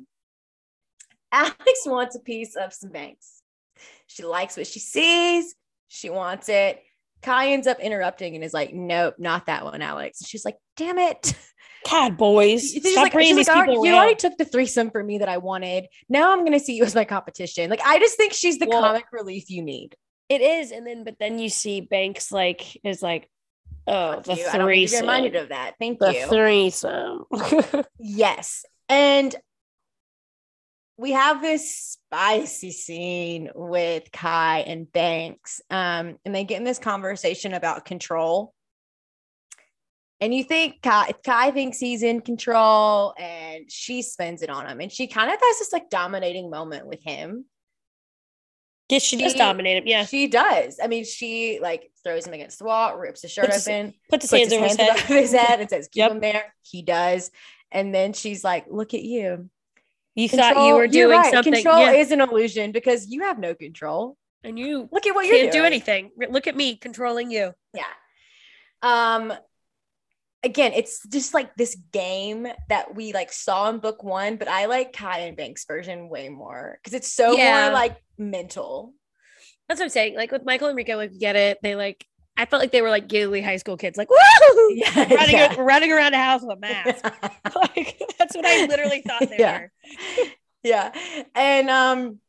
Alex 1.31 1.81
wants 1.85 2.15
a 2.15 2.19
piece 2.19 2.55
of 2.55 2.73
some 2.73 2.91
Banks. 2.91 3.41
She 4.07 4.23
likes 4.23 4.55
what 4.57 4.67
she 4.67 4.79
sees. 4.79 5.55
She 5.87 6.09
wants 6.09 6.49
it. 6.49 6.81
Kai 7.21 7.49
ends 7.51 7.67
up 7.67 7.79
interrupting 7.79 8.35
and 8.35 8.43
is 8.43 8.53
like, 8.53 8.73
"Nope, 8.73 9.15
not 9.17 9.47
that 9.47 9.63
one, 9.65 9.81
Alex." 9.81 10.21
And 10.21 10.27
she's 10.27 10.45
like, 10.45 10.57
"Damn 10.77 10.99
it!" 10.99 11.33
God, 11.89 12.17
boys, 12.17 12.71
She's 12.71 12.91
stop 12.91 13.03
like, 13.03 13.13
bringing 13.13 13.35
she's 13.35 13.47
these 13.47 13.55
like, 13.55 13.67
people 13.67 13.85
"You 13.85 13.93
already 13.93 14.15
took 14.15 14.37
the 14.37 14.45
threesome 14.45 14.91
for 14.91 15.03
me 15.03 15.19
that 15.19 15.29
I 15.29 15.37
wanted. 15.37 15.87
Now 16.09 16.31
I'm 16.31 16.43
gonna 16.43 16.59
see 16.59 16.75
you 16.75 16.83
as 16.83 16.95
my 16.95 17.05
competition." 17.05 17.69
Like, 17.69 17.81
I 17.85 17.99
just 17.99 18.17
think 18.17 18.33
she's 18.33 18.57
the 18.59 18.67
Well- 18.67 18.81
comic 18.81 19.05
relief 19.11 19.49
you 19.49 19.61
need. 19.63 19.95
It 20.29 20.41
is, 20.41 20.71
and 20.71 20.85
then 20.87 21.03
but 21.03 21.19
then 21.19 21.39
you 21.39 21.49
see 21.49 21.81
Banks 21.81 22.31
like 22.31 22.79
is 22.83 23.01
like, 23.01 23.29
oh, 23.87 24.13
Fuck 24.13 24.23
the 24.25 24.35
you. 24.35 24.47
I 24.47 24.57
don't 24.57 24.67
need 24.69 24.75
to 24.75 24.81
be 24.81 24.87
threesome, 24.87 25.01
reminded 25.01 25.35
of 25.35 25.49
that. 25.49 25.73
Thank 25.79 25.99
the 25.99 26.13
you. 26.13 26.27
threesome. 26.27 27.25
Yes. 27.99 28.65
And 28.89 29.35
we 30.97 31.11
have 31.11 31.41
this 31.41 31.97
spicy 32.09 32.71
scene 32.71 33.49
with 33.53 34.11
Kai 34.11 34.59
and 34.59 34.91
Banks. 34.91 35.61
Um, 35.69 36.17
and 36.23 36.33
they 36.33 36.43
get 36.43 36.57
in 36.57 36.63
this 36.63 36.79
conversation 36.79 37.53
about 37.53 37.85
control. 37.85 38.53
And 40.21 40.33
you 40.33 40.45
think 40.45 40.81
Kai, 40.81 41.11
Kai 41.25 41.51
thinks 41.51 41.77
he's 41.77 42.01
in 42.01 42.21
control 42.21 43.13
and 43.19 43.69
she 43.69 44.01
spends 44.01 44.41
it 44.41 44.49
on 44.49 44.65
him. 44.65 44.79
And 44.79 44.91
she 44.91 45.07
kind 45.07 45.29
of 45.29 45.37
has 45.41 45.59
this 45.59 45.73
like 45.73 45.89
dominating 45.89 46.49
moment 46.49 46.87
with 46.87 47.03
him. 47.03 47.45
Yeah, 48.89 48.99
she 48.99 49.17
does 49.17 49.31
She- 49.33 49.37
dominate 49.37 49.77
him. 49.77 49.87
Yeah, 49.87 50.05
She 50.05 50.27
does. 50.27 50.79
I 50.81 50.87
mean, 50.87 51.03
she 51.05 51.59
like 51.61 51.91
throws 52.03 52.25
him 52.27 52.33
against 52.33 52.59
the 52.59 52.65
wall, 52.65 52.97
rips 52.97 53.21
his 53.23 53.31
shirt 53.31 53.45
Puts 53.45 53.55
his- 53.57 53.67
open, 53.67 53.93
put 54.09 54.21
his 54.21 54.29
puts 54.31 54.39
hands 54.51 54.53
over 54.53 54.67
his 54.67 54.77
head. 54.77 54.99
his 54.99 55.31
head 55.33 55.59
and 55.61 55.69
says, 55.69 55.87
keep 55.87 55.99
Yep. 56.01 56.11
him 56.11 56.19
there. 56.19 56.53
He 56.61 56.81
does. 56.81 57.31
And 57.71 57.93
then 57.93 58.13
she's 58.13 58.43
like, 58.43 58.65
look 58.69 58.93
at 58.93 59.03
you. 59.03 59.49
You 60.15 60.29
thought 60.29 60.65
you 60.67 60.75
were 60.75 60.87
doing 60.87 61.17
right. 61.17 61.33
something, 61.33 61.53
Control 61.53 61.79
yeah, 61.79 61.91
is 61.91 62.11
an 62.11 62.21
illusion 62.21 62.71
because 62.71 63.07
you 63.09 63.23
have 63.23 63.37
no 63.37 63.53
control. 63.53 64.17
and 64.45 64.57
you 64.57 64.87
Look 64.91 65.05
at 65.07 65.13
what 65.15 65.25
you're 65.25 65.35
can't 65.37 65.51
do 65.51 65.57
doing. 65.59 65.65
anything. 65.65 66.11
Look 66.29 66.47
at 66.47 66.55
me 66.55 66.77
controlling 66.77 67.31
you. 67.31 67.53
Yeah. 67.73 67.83
Um. 68.81 69.33
Again, 70.45 70.71
it's 70.73 71.05
just 71.07 71.33
like 71.33 71.55
this 71.55 71.75
game 71.91 72.47
that 72.69 72.95
we 72.95 73.11
like 73.13 73.33
saw 73.33 73.69
in 73.69 73.79
book 73.79 74.03
one, 74.03 74.37
but 74.37 74.47
I 74.47 74.65
like 74.67 74.93
Kai 74.93 75.19
and 75.19 75.35
Banks 75.35 75.65
version 75.65 76.07
way 76.07 76.29
more 76.29 76.77
because 76.81 76.93
it's 76.93 77.11
so 77.11 77.35
Yeah. 77.35 77.63
more 77.65 77.73
like 77.73 77.97
mental. 78.17 78.93
That's 79.67 79.79
what 79.79 79.85
I'm 79.85 79.89
saying. 79.89 80.15
Like 80.15 80.31
with 80.31 80.45
Michael 80.45 80.67
and 80.67 80.77
Rico, 80.77 80.95
like 80.95 81.17
get 81.19 81.35
it. 81.35 81.57
They 81.63 81.75
like. 81.75 82.05
I 82.37 82.45
felt 82.45 82.61
like 82.61 82.73
they 82.73 82.81
were 82.81 82.89
like 82.89 83.07
giggly 83.07 83.41
high 83.41 83.55
school 83.57 83.77
kids, 83.77 83.97
like 83.97 84.09
woo, 84.09 84.17
Yeah, 84.75 84.89
running 85.15 85.35
yeah. 85.35 85.55
running 85.57 85.91
around 85.93 86.13
a 86.13 86.17
house 86.17 86.41
with 86.43 86.57
a 86.57 86.59
mask. 86.59 87.03
like 87.55 87.99
that's 88.19 88.35
what 88.35 88.45
I 88.45 88.65
literally 88.67 89.01
thought 89.07 89.21
they 89.29 89.37
Yeah. 89.39 89.59
were. 89.61 89.71
yeah. 90.63 90.91
And 91.33 91.69
um 91.69 92.19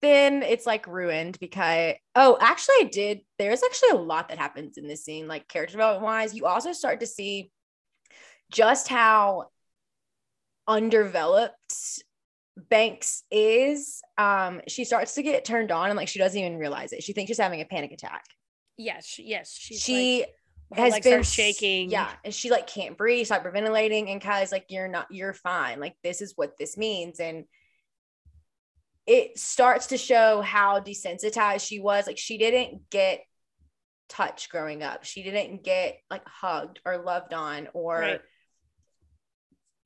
then 0.00 0.42
it's 0.42 0.66
like 0.66 0.86
ruined 0.86 1.38
because 1.40 1.94
oh 2.14 2.38
actually 2.40 2.74
I 2.80 2.88
did 2.92 3.20
there's 3.38 3.62
actually 3.62 3.90
a 3.90 4.02
lot 4.02 4.28
that 4.28 4.38
happens 4.38 4.78
in 4.78 4.86
this 4.86 5.04
scene 5.04 5.26
like 5.26 5.48
character 5.48 5.72
development 5.72 6.04
wise 6.04 6.34
you 6.34 6.46
also 6.46 6.72
start 6.72 7.00
to 7.00 7.06
see 7.06 7.50
just 8.50 8.88
how 8.88 9.46
underdeveloped 10.66 12.02
Banks 12.70 13.22
is 13.30 14.02
um 14.18 14.60
she 14.66 14.84
starts 14.84 15.14
to 15.14 15.22
get 15.22 15.44
turned 15.44 15.70
on 15.70 15.90
and 15.90 15.96
like 15.96 16.08
she 16.08 16.18
doesn't 16.18 16.38
even 16.38 16.58
realize 16.58 16.92
it 16.92 17.02
she 17.02 17.12
thinks 17.12 17.28
she's 17.28 17.38
having 17.38 17.60
a 17.60 17.64
panic 17.64 17.92
attack 17.92 18.24
Yes, 18.78 19.18
yes, 19.18 19.54
she's 19.58 19.80
she 19.80 20.24
like, 20.70 20.78
her 20.78 20.84
has 20.84 21.00
been 21.00 21.22
shaking. 21.24 21.90
Yeah, 21.90 22.08
and 22.24 22.32
she 22.32 22.48
like 22.50 22.68
can't 22.68 22.96
breathe, 22.96 23.26
hyperventilating, 23.26 24.10
and 24.10 24.22
Kylie's 24.22 24.52
like, 24.52 24.66
"You're 24.68 24.86
not, 24.86 25.08
you're 25.10 25.34
fine. 25.34 25.80
Like 25.80 25.96
this 26.04 26.22
is 26.22 26.34
what 26.36 26.56
this 26.58 26.76
means." 26.76 27.18
And 27.18 27.44
it 29.08 29.38
starts 29.38 29.86
to 29.88 29.96
show 29.96 30.42
how 30.42 30.80
desensitized 30.80 31.66
she 31.66 31.80
was. 31.80 32.06
Like 32.06 32.18
she 32.18 32.36
didn't 32.38 32.90
get 32.90 33.20
touch 34.10 34.50
growing 34.50 34.82
up. 34.82 35.04
She 35.04 35.22
didn't 35.22 35.64
get 35.64 35.96
like 36.10 36.22
hugged 36.28 36.80
or 36.84 36.98
loved 36.98 37.32
on 37.32 37.68
or 37.72 37.98
Right. 37.98 38.20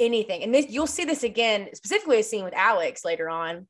anything. 0.01 0.43
And 0.43 0.55
this 0.55 0.67
you'll 0.69 0.87
see 0.87 1.05
this 1.05 1.23
again, 1.23 1.69
specifically 1.75 2.19
a 2.19 2.23
scene 2.23 2.45
with 2.45 2.55
Alex 2.55 3.05
later 3.05 3.29
on. 3.31 3.69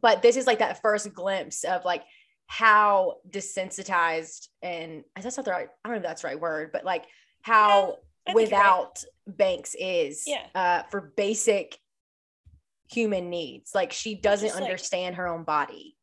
But 0.00 0.22
this 0.22 0.36
is 0.36 0.46
like 0.46 0.60
that 0.60 0.80
first 0.80 1.12
glimpse 1.12 1.64
of 1.64 1.84
like 1.84 2.02
how 2.46 3.16
desensitized 3.28 4.48
and 4.62 5.02
that's 5.16 5.36
not 5.36 5.44
the 5.44 5.50
right, 5.52 5.68
I 5.84 5.88
don't 5.88 5.94
know 5.96 6.02
if 6.02 6.02
that's 6.04 6.22
the 6.22 6.28
right 6.28 6.40
word, 6.40 6.70
but 6.72 6.84
like 6.84 7.04
how 7.42 7.86
think 7.86 7.98
you're 8.26 8.34
right. 8.36 8.42
without 8.44 9.04
Banks 9.26 9.74
is 9.78 10.24
Yeah. 10.26 10.46
uh, 10.54 10.82
for 10.90 11.12
basic 11.16 11.78
human 12.90 13.30
needs. 13.30 13.74
Like 13.74 13.92
she 13.92 14.14
doesn't 14.14 14.48
Just, 14.48 14.60
like- 14.60 14.64
understand 14.70 15.16
her 15.16 15.26
own 15.26 15.44
body. 15.44 15.96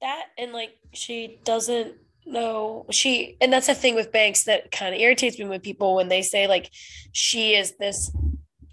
that 0.00 0.26
and 0.38 0.52
like 0.52 0.70
she 0.92 1.40
doesn't 1.44 1.94
know 2.26 2.84
she 2.90 3.36
and 3.40 3.52
that's 3.52 3.68
the 3.68 3.74
thing 3.74 3.94
with 3.94 4.10
banks 4.12 4.44
that 4.44 4.70
kind 4.72 4.94
of 4.94 5.00
irritates 5.00 5.38
me 5.38 5.44
when 5.46 5.60
people 5.60 5.94
when 5.94 6.08
they 6.08 6.22
say 6.22 6.46
like 6.48 6.68
she 7.12 7.54
is 7.54 7.76
this 7.78 8.10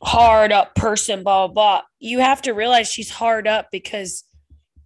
hard 0.02 0.52
up 0.52 0.74
person 0.76 1.24
blah 1.24 1.48
blah 1.48 1.54
blah 1.54 1.82
you 2.00 2.20
have 2.20 2.42
to 2.42 2.52
realize 2.52 2.92
she's 2.92 3.12
hard 3.12 3.48
up 3.48 3.68
because 3.72 4.24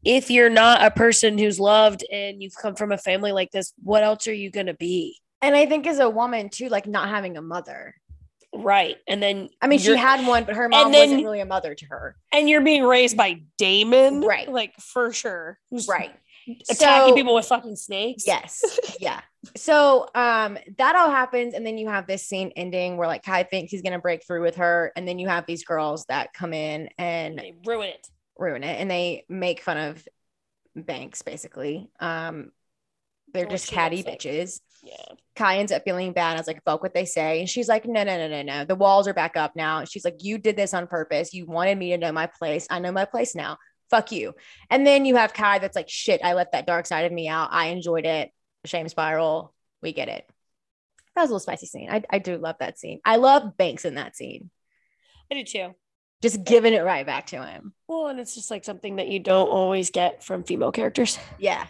if 0.04 0.30
you're 0.30 0.50
not 0.50 0.84
a 0.84 0.92
person 0.92 1.38
who's 1.38 1.60
loved 1.60 2.04
and 2.12 2.44
you've 2.44 2.56
come 2.62 2.76
from 2.76 2.92
a 2.92 2.98
family 2.98 3.32
like 3.32 3.50
this 3.52 3.74
what 3.82 4.04
else 4.04 4.28
are 4.28 4.34
you 4.34 4.52
going 4.52 4.68
to 4.68 4.74
be 4.76 5.18
And 5.42 5.56
I 5.56 5.66
think 5.66 5.88
as 5.88 6.00
a 6.00 6.10
woman 6.10 6.50
too, 6.50 6.68
like 6.70 6.88
not 6.88 7.10
having 7.10 7.38
a 7.38 7.42
mother. 7.42 7.96
Right 8.64 8.98
and 9.08 9.22
then 9.22 9.50
I 9.62 9.68
mean, 9.68 9.80
she 9.80 9.96
had 9.96 10.26
one, 10.28 10.44
but 10.46 10.56
her 10.56 10.68
mom 10.70 10.92
then- 10.92 11.10
wasn't 11.10 11.24
really 11.24 11.40
a 11.42 11.46
mother 11.46 11.74
to 11.76 11.86
her. 11.88 12.16
and 12.32 12.50
you're 12.50 12.62
being 12.62 12.84
raised 12.84 13.16
by 13.18 13.42
damon 13.58 14.22
Right. 14.22 14.50
like 14.52 14.74
for 14.80 15.12
sure 15.14 15.60
who's 15.70 15.88
Right. 15.88 16.14
attacking 16.70 17.10
So- 17.10 17.14
people 17.16 17.36
with 17.36 17.46
fucking 17.48 17.76
snakes 17.76 18.26
Yes. 18.28 18.80
yeah. 19.00 19.22
So 19.56 20.08
um 20.16 20.58
that 20.78 20.96
all 20.96 21.10
happens. 21.12 21.54
And 21.54 21.66
then 21.66 21.78
you 21.78 21.88
have 21.90 22.08
this 22.08 22.26
scene 22.26 22.52
ending 22.56 22.98
where 22.98 23.08
like 23.08 23.24
Kai 23.24 23.44
thinks 23.44 23.72
he's 23.72 23.82
gonna 23.82 24.00
break 24.00 24.26
through 24.26 24.42
with 24.42 24.56
her. 24.56 24.92
And 24.96 25.08
then 25.08 25.20
you 25.20 25.28
have 25.28 25.46
these 25.46 25.64
girls 25.64 26.06
that 26.06 26.34
come 26.34 26.54
in 26.54 26.90
and 26.98 27.38
they 27.38 27.54
ruin 27.66 27.90
it 27.90 28.08
ruin 28.38 28.64
it 28.64 28.80
and 28.80 28.90
they 28.92 29.26
make 29.30 29.62
fun 29.62 29.78
of 29.78 30.08
Banks 30.76 31.22
basically. 31.22 31.90
Um 32.00 32.52
they're 33.34 33.46
just 33.46 33.70
catty 33.70 34.04
bitches. 34.04 34.62
Yeah 34.88 35.16
Kai 35.38 35.58
ends 35.60 35.72
up 35.72 35.84
feeling 35.84 36.14
bad. 36.14 36.36
I 36.36 36.40
was 36.40 36.48
like, 36.48 36.64
fuck 36.64 36.82
what 36.82 36.96
they 36.96 37.06
say. 37.06 37.40
And 37.40 37.48
she's 37.48 37.68
like, 37.68 37.86
no, 37.86 38.04
no, 38.04 38.18
no, 38.18 38.28
no, 38.28 38.42
no. 38.42 38.66
The 38.66 38.74
walls 38.76 39.08
are 39.08 39.14
back 39.14 39.38
up 39.38 39.56
now. 39.56 39.86
She's 39.86 40.04
like, 40.04 40.24
you 40.24 40.40
did 40.40 40.58
this 40.58 40.74
on 40.74 40.88
purpose. 40.88 41.32
You 41.32 41.46
wanted 41.46 41.78
me 41.78 41.92
to 41.92 41.98
know 42.00 42.12
my 42.12 42.26
place. 42.26 42.66
I 42.72 42.80
know 42.80 42.92
my 42.92 43.06
place 43.06 43.36
now. 43.36 43.58
Fuck 43.92 44.12
you. 44.12 44.34
And 44.72 44.86
then 44.86 45.06
you 45.06 45.16
have 45.16 45.34
Kai 45.34 45.60
that's 45.60 45.76
like, 45.76 45.90
shit, 45.90 46.22
I 46.24 46.34
let 46.34 46.54
that 46.54 46.66
dark 46.66 46.88
side 46.88 47.06
of 47.06 47.12
me 47.12 47.28
out. 47.28 47.50
I 47.52 47.68
enjoyed 47.68 48.08
it. 48.08 48.32
Shame 48.66 48.90
spiral. 48.90 49.54
We 49.84 49.94
get 49.94 50.10
it. 50.10 50.28
That 51.16 51.22
was 51.22 51.30
a 51.30 51.34
little 51.34 51.40
spicy 51.40 51.68
scene. 51.68 51.90
I, 51.92 52.02
I 52.10 52.18
do 52.18 52.38
love 52.38 52.56
that 52.60 52.80
scene. 52.80 53.00
I 53.06 53.18
love 53.18 53.56
Banks 53.58 53.86
in 53.86 53.94
that 53.94 54.16
scene. 54.16 54.50
I 55.32 55.36
do 55.36 55.44
too. 55.44 55.76
just 56.24 56.44
giving 56.44 56.74
it 56.74 56.84
right 56.84 57.06
back 57.06 57.28
to 57.28 57.46
him. 57.46 57.74
Well, 57.88 58.08
and 58.08 58.20
it's 58.20 58.34
just 58.34 58.50
like 58.50 58.66
something 58.66 58.96
that 58.96 59.08
you 59.08 59.20
don't 59.20 59.50
always 59.50 59.92
get 59.92 60.24
from 60.24 60.44
female 60.44 60.72
characters. 60.72 61.20
Yeah. 61.38 61.68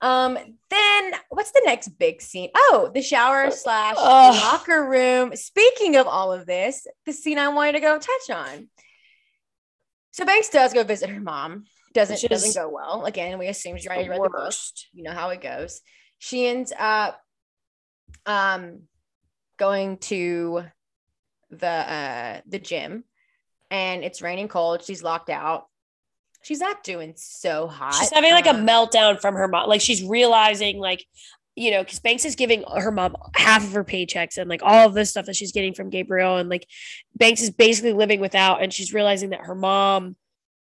Um, 0.00 0.36
then 0.70 1.12
what's 1.30 1.52
the 1.52 1.62
next 1.64 1.88
big 1.98 2.20
scene? 2.20 2.50
Oh, 2.54 2.90
the 2.92 3.02
shower 3.02 3.50
slash 3.50 3.96
Ugh. 3.98 4.34
locker 4.34 4.84
room. 4.88 5.34
Speaking 5.34 5.96
of 5.96 6.06
all 6.06 6.32
of 6.32 6.46
this, 6.46 6.86
the 7.06 7.12
scene 7.12 7.38
I 7.38 7.48
wanted 7.48 7.72
to 7.72 7.80
go 7.80 7.98
touch 7.98 8.30
on. 8.30 8.68
So 10.12 10.24
Banks 10.24 10.48
does 10.48 10.72
go 10.72 10.82
visit 10.82 11.10
her 11.10 11.20
mom. 11.20 11.64
Doesn't 11.94 12.22
Which 12.22 12.30
doesn't 12.30 12.54
go 12.54 12.68
well. 12.68 13.04
Again, 13.06 13.38
we 13.38 13.48
assume 13.48 13.78
she 13.78 13.88
already 13.88 14.08
read 14.08 14.22
the 14.22 14.28
book. 14.28 14.52
You 14.92 15.02
know 15.02 15.12
how 15.12 15.30
it 15.30 15.40
goes. 15.40 15.80
She 16.18 16.46
ends 16.46 16.72
up 16.78 17.20
um 18.26 18.82
going 19.58 19.98
to 19.98 20.62
the 21.50 21.66
uh 21.66 22.40
the 22.46 22.58
gym 22.58 23.04
and 23.70 24.04
it's 24.04 24.22
raining 24.22 24.48
cold. 24.48 24.82
She's 24.82 25.02
locked 25.02 25.30
out. 25.30 25.66
She's 26.46 26.60
not 26.60 26.84
doing 26.84 27.14
so 27.16 27.66
hot. 27.66 27.94
She's 27.94 28.12
having 28.12 28.30
like 28.30 28.46
a 28.46 28.50
Um, 28.50 28.64
meltdown 28.64 29.20
from 29.20 29.34
her 29.34 29.48
mom. 29.48 29.68
Like 29.68 29.80
she's 29.80 30.04
realizing, 30.04 30.78
like, 30.78 31.04
you 31.56 31.72
know, 31.72 31.82
because 31.82 31.98
Banks 31.98 32.24
is 32.24 32.36
giving 32.36 32.62
her 32.72 32.92
mom 32.92 33.16
half 33.34 33.64
of 33.64 33.72
her 33.72 33.82
paychecks 33.82 34.38
and 34.38 34.48
like 34.48 34.62
all 34.62 34.86
of 34.86 34.94
this 34.94 35.10
stuff 35.10 35.26
that 35.26 35.34
she's 35.34 35.50
getting 35.50 35.74
from 35.74 35.90
Gabriel. 35.90 36.36
And 36.36 36.48
like 36.48 36.68
Banks 37.16 37.42
is 37.42 37.50
basically 37.50 37.94
living 37.94 38.20
without, 38.20 38.62
and 38.62 38.72
she's 38.72 38.94
realizing 38.94 39.30
that 39.30 39.40
her 39.40 39.56
mom 39.56 40.14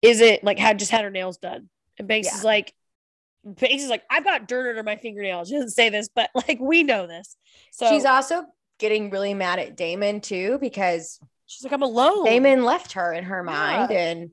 isn't 0.02 0.42
like 0.42 0.58
had 0.58 0.80
just 0.80 0.90
had 0.90 1.04
her 1.04 1.10
nails 1.10 1.38
done. 1.38 1.68
And 1.96 2.08
Banks 2.08 2.26
Yeah. 2.26 2.38
is 2.38 2.42
like, 2.44 2.74
Banks 3.44 3.84
is 3.84 3.88
like, 3.88 4.02
I've 4.10 4.24
got 4.24 4.48
dirt 4.48 4.70
under 4.70 4.82
my 4.82 4.96
fingernails. 4.96 5.46
She 5.48 5.54
doesn't 5.54 5.70
say 5.70 5.90
this, 5.90 6.08
but 6.12 6.28
like 6.34 6.58
we 6.58 6.82
know 6.82 7.06
this. 7.06 7.36
So 7.70 7.88
she's 7.88 8.04
also 8.04 8.46
getting 8.78 9.10
really 9.10 9.32
mad 9.32 9.60
at 9.60 9.76
Damon 9.76 10.20
too 10.22 10.58
because 10.60 11.20
she's 11.46 11.62
like, 11.62 11.72
I'm 11.72 11.82
alone. 11.82 12.24
Damon 12.24 12.64
left 12.64 12.94
her 12.94 13.12
in 13.12 13.22
her 13.22 13.44
Yeah. 13.46 13.52
mind. 13.52 13.92
And 13.92 14.30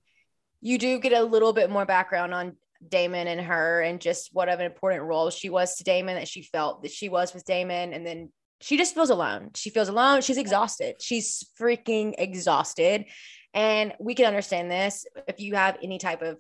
you 0.62 0.78
do 0.78 1.00
get 1.00 1.14
a 1.14 1.24
little 1.24 1.54
bit 1.54 1.70
more 1.70 1.86
background 1.86 2.34
on 2.34 2.56
Damon 2.88 3.28
and 3.28 3.42
her 3.42 3.82
and 3.82 4.00
just 4.02 4.30
what 4.34 4.50
of 4.50 4.60
an 4.60 4.66
important 4.66 5.04
role 5.04 5.30
she 5.30 5.50
was 5.50 5.76
to 5.76 5.84
Damon 5.84 6.16
that 6.16 6.28
she 6.28 6.42
felt 6.42 6.84
that 6.84 6.92
she 6.92 7.10
was 7.10 7.34
with 7.34 7.46
Damon. 7.46 7.94
And 7.94 8.06
then 8.06 8.32
she 8.62 8.78
just 8.78 8.94
feels 8.96 9.10
alone. 9.10 9.52
She 9.56 9.70
feels 9.70 9.90
alone. 9.90 10.22
She's 10.22 10.38
exhausted. 10.38 10.96
She's 11.02 11.46
freaking 11.60 12.14
exhausted. 12.18 13.06
And 13.54 13.94
we 14.00 14.16
can 14.16 14.26
understand 14.26 14.70
this 14.70 15.06
if 15.28 15.40
you 15.40 15.56
have 15.56 15.78
any 15.82 15.98
type 15.98 16.22
of 16.22 16.38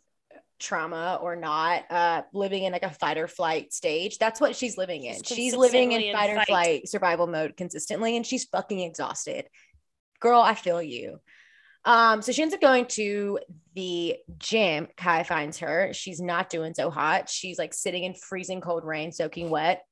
trauma 0.57 1.19
or 1.21 1.35
not 1.35 1.83
uh 1.91 2.21
living 2.33 2.63
in 2.63 2.71
like 2.71 2.83
a 2.83 2.89
fight 2.89 3.17
or 3.17 3.27
flight 3.27 3.73
stage 3.73 4.17
that's 4.17 4.39
what 4.39 4.55
she's 4.55 4.77
living 4.77 5.03
in 5.03 5.15
She's 5.21 5.35
she's 5.35 5.55
living 5.55 5.91
in 5.91 6.13
fight 6.13 6.29
or 6.29 6.35
fight. 6.37 6.47
flight 6.47 6.87
survival 6.87 7.27
mode 7.27 7.57
consistently 7.57 8.15
and 8.15 8.25
she's 8.25 8.45
fucking 8.45 8.79
exhausted 8.79 9.49
girl 10.21 10.39
i 10.39 10.55
feel 10.55 10.81
you 10.81 11.19
um 11.85 12.21
so 12.21 12.31
she 12.31 12.41
ends 12.41 12.53
up 12.53 12.61
going 12.61 12.85
to 12.87 13.39
the 13.75 14.17
gym. 14.37 14.87
Kai 14.97 15.23
finds 15.23 15.59
her. 15.59 15.91
She's 15.93 16.21
not 16.21 16.49
doing 16.49 16.73
so 16.73 16.89
hot. 16.89 17.29
She's 17.29 17.59
like 17.59 17.73
sitting 17.73 18.03
in 18.03 18.13
freezing 18.13 18.61
cold 18.61 18.83
rain 18.83 19.11
soaking 19.11 19.49
wet. 19.49 19.83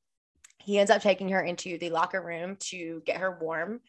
He 0.60 0.80
ends 0.80 0.90
up 0.90 1.02
taking 1.02 1.30
her 1.30 1.42
into 1.42 1.78
the 1.78 1.90
locker 1.90 2.22
room 2.22 2.58
to 2.62 3.02
get 3.06 3.18
her 3.18 3.38
warm. 3.40 3.82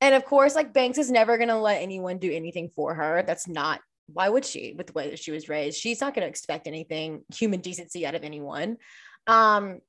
And 0.00 0.14
of 0.14 0.24
course 0.24 0.54
like 0.54 0.72
banks 0.72 0.98
is 0.98 1.10
never 1.10 1.36
going 1.36 1.48
to 1.48 1.58
let 1.58 1.82
anyone 1.82 2.18
do 2.18 2.32
anything 2.32 2.70
for 2.74 2.94
her. 2.94 3.22
That's 3.26 3.48
not 3.48 3.80
why 4.12 4.28
would 4.28 4.44
she 4.44 4.74
with 4.76 4.88
the 4.88 4.92
way 4.92 5.10
that 5.10 5.18
she 5.18 5.30
was 5.30 5.48
raised? 5.48 5.78
She's 5.78 6.00
not 6.00 6.14
going 6.14 6.24
to 6.24 6.28
expect 6.28 6.66
anything 6.66 7.24
human 7.34 7.60
decency 7.60 8.06
out 8.06 8.14
of 8.14 8.24
anyone. 8.24 8.76
Um 9.26 9.80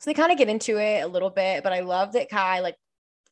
so 0.00 0.08
they 0.08 0.14
kind 0.14 0.32
of 0.32 0.38
get 0.38 0.48
into 0.48 0.78
it 0.78 1.04
a 1.04 1.06
little 1.06 1.30
bit 1.30 1.62
but 1.62 1.72
i 1.72 1.80
love 1.80 2.12
that 2.12 2.30
kai 2.30 2.60
like 2.60 2.76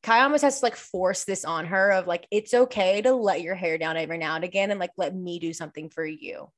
kai 0.03 0.21
almost 0.23 0.43
has 0.45 0.61
to 0.61 0.65
like 0.67 0.77
force 0.77 1.25
this 1.25 1.45
on 1.45 1.67
her 1.67 1.91
of 1.93 2.07
like 2.07 2.27
it's 2.31 2.55
okay 2.55 3.03
to 3.03 3.13
let 3.13 3.43
your 3.43 3.55
hair 3.55 3.79
down 3.79 3.97
every 3.97 4.19
now 4.19 4.37
and 4.37 4.45
again 4.45 4.71
and 4.71 4.79
like 4.81 4.93
let 4.97 5.15
me 5.15 5.39
do 5.39 5.53
something 5.53 5.91
for 5.91 6.05
you 6.07 6.49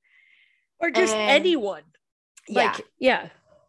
or 0.79 0.91
just 0.91 1.15
and- 1.15 1.31
anyone. 1.31 1.83
yeah 2.49 2.73
Like, 2.73 2.87
yeah. 2.99 3.29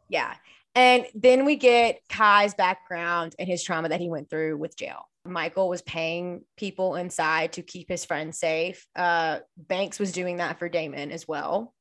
yeah. 0.10 0.34
And 0.74 1.06
then 1.14 1.44
we 1.44 1.58
get 1.58 2.00
Kai's 2.10 2.54
background 2.54 3.36
and 3.38 3.48
his 3.48 3.62
trauma 3.62 3.90
that 3.90 4.00
he 4.00 4.10
went 4.10 4.30
through 4.30 4.58
with 4.58 4.78
jail. 4.78 5.04
Michael 5.26 5.68
was 5.68 5.82
paying 5.82 6.44
people 6.56 6.96
inside 6.96 7.54
to 7.54 7.62
keep 7.62 7.90
his 7.90 8.06
friends 8.06 8.40
safe. 8.40 8.88
Uh, 8.96 9.40
Banks 9.58 10.00
was 10.00 10.14
doing 10.14 10.38
that 10.38 10.60
for 10.60 10.70
Damon 10.70 11.12
as 11.12 11.28
well. 11.28 11.74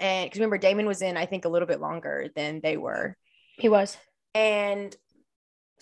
And 0.00 0.26
because 0.26 0.40
remember, 0.40 0.58
Damon 0.58 0.86
was 0.86 1.02
in, 1.02 1.16
I 1.16 1.26
think, 1.26 1.44
a 1.44 1.48
little 1.48 1.68
bit 1.68 1.80
longer 1.80 2.28
than 2.34 2.60
they 2.60 2.76
were. 2.76 3.16
He 3.58 3.68
was. 3.68 3.96
And 4.34 4.94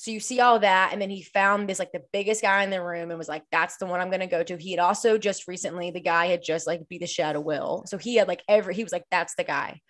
so 0.02 0.10
you 0.10 0.18
see 0.18 0.40
all 0.40 0.58
that. 0.58 0.90
And 0.92 1.00
then 1.00 1.10
he 1.10 1.22
found 1.22 1.68
this 1.68 1.78
like 1.78 1.92
the 1.92 2.02
biggest 2.12 2.42
guy 2.42 2.64
in 2.64 2.70
the 2.70 2.82
room 2.82 3.10
and 3.10 3.18
was 3.18 3.28
like, 3.28 3.44
that's 3.52 3.76
the 3.76 3.86
one 3.86 4.00
I'm 4.00 4.10
going 4.10 4.18
to 4.18 4.26
go 4.26 4.42
to. 4.42 4.56
He 4.56 4.72
had 4.72 4.80
also 4.80 5.16
just 5.16 5.46
recently, 5.46 5.92
the 5.92 6.00
guy 6.00 6.26
had 6.26 6.42
just 6.42 6.66
like 6.66 6.88
beat 6.88 7.02
the 7.02 7.36
of 7.36 7.44
Will. 7.44 7.84
So 7.86 7.98
he 7.98 8.16
had 8.16 8.26
like 8.26 8.42
every, 8.48 8.74
he 8.74 8.82
was 8.82 8.92
like, 8.92 9.04
that's 9.12 9.36
the 9.36 9.44
guy. 9.44 9.80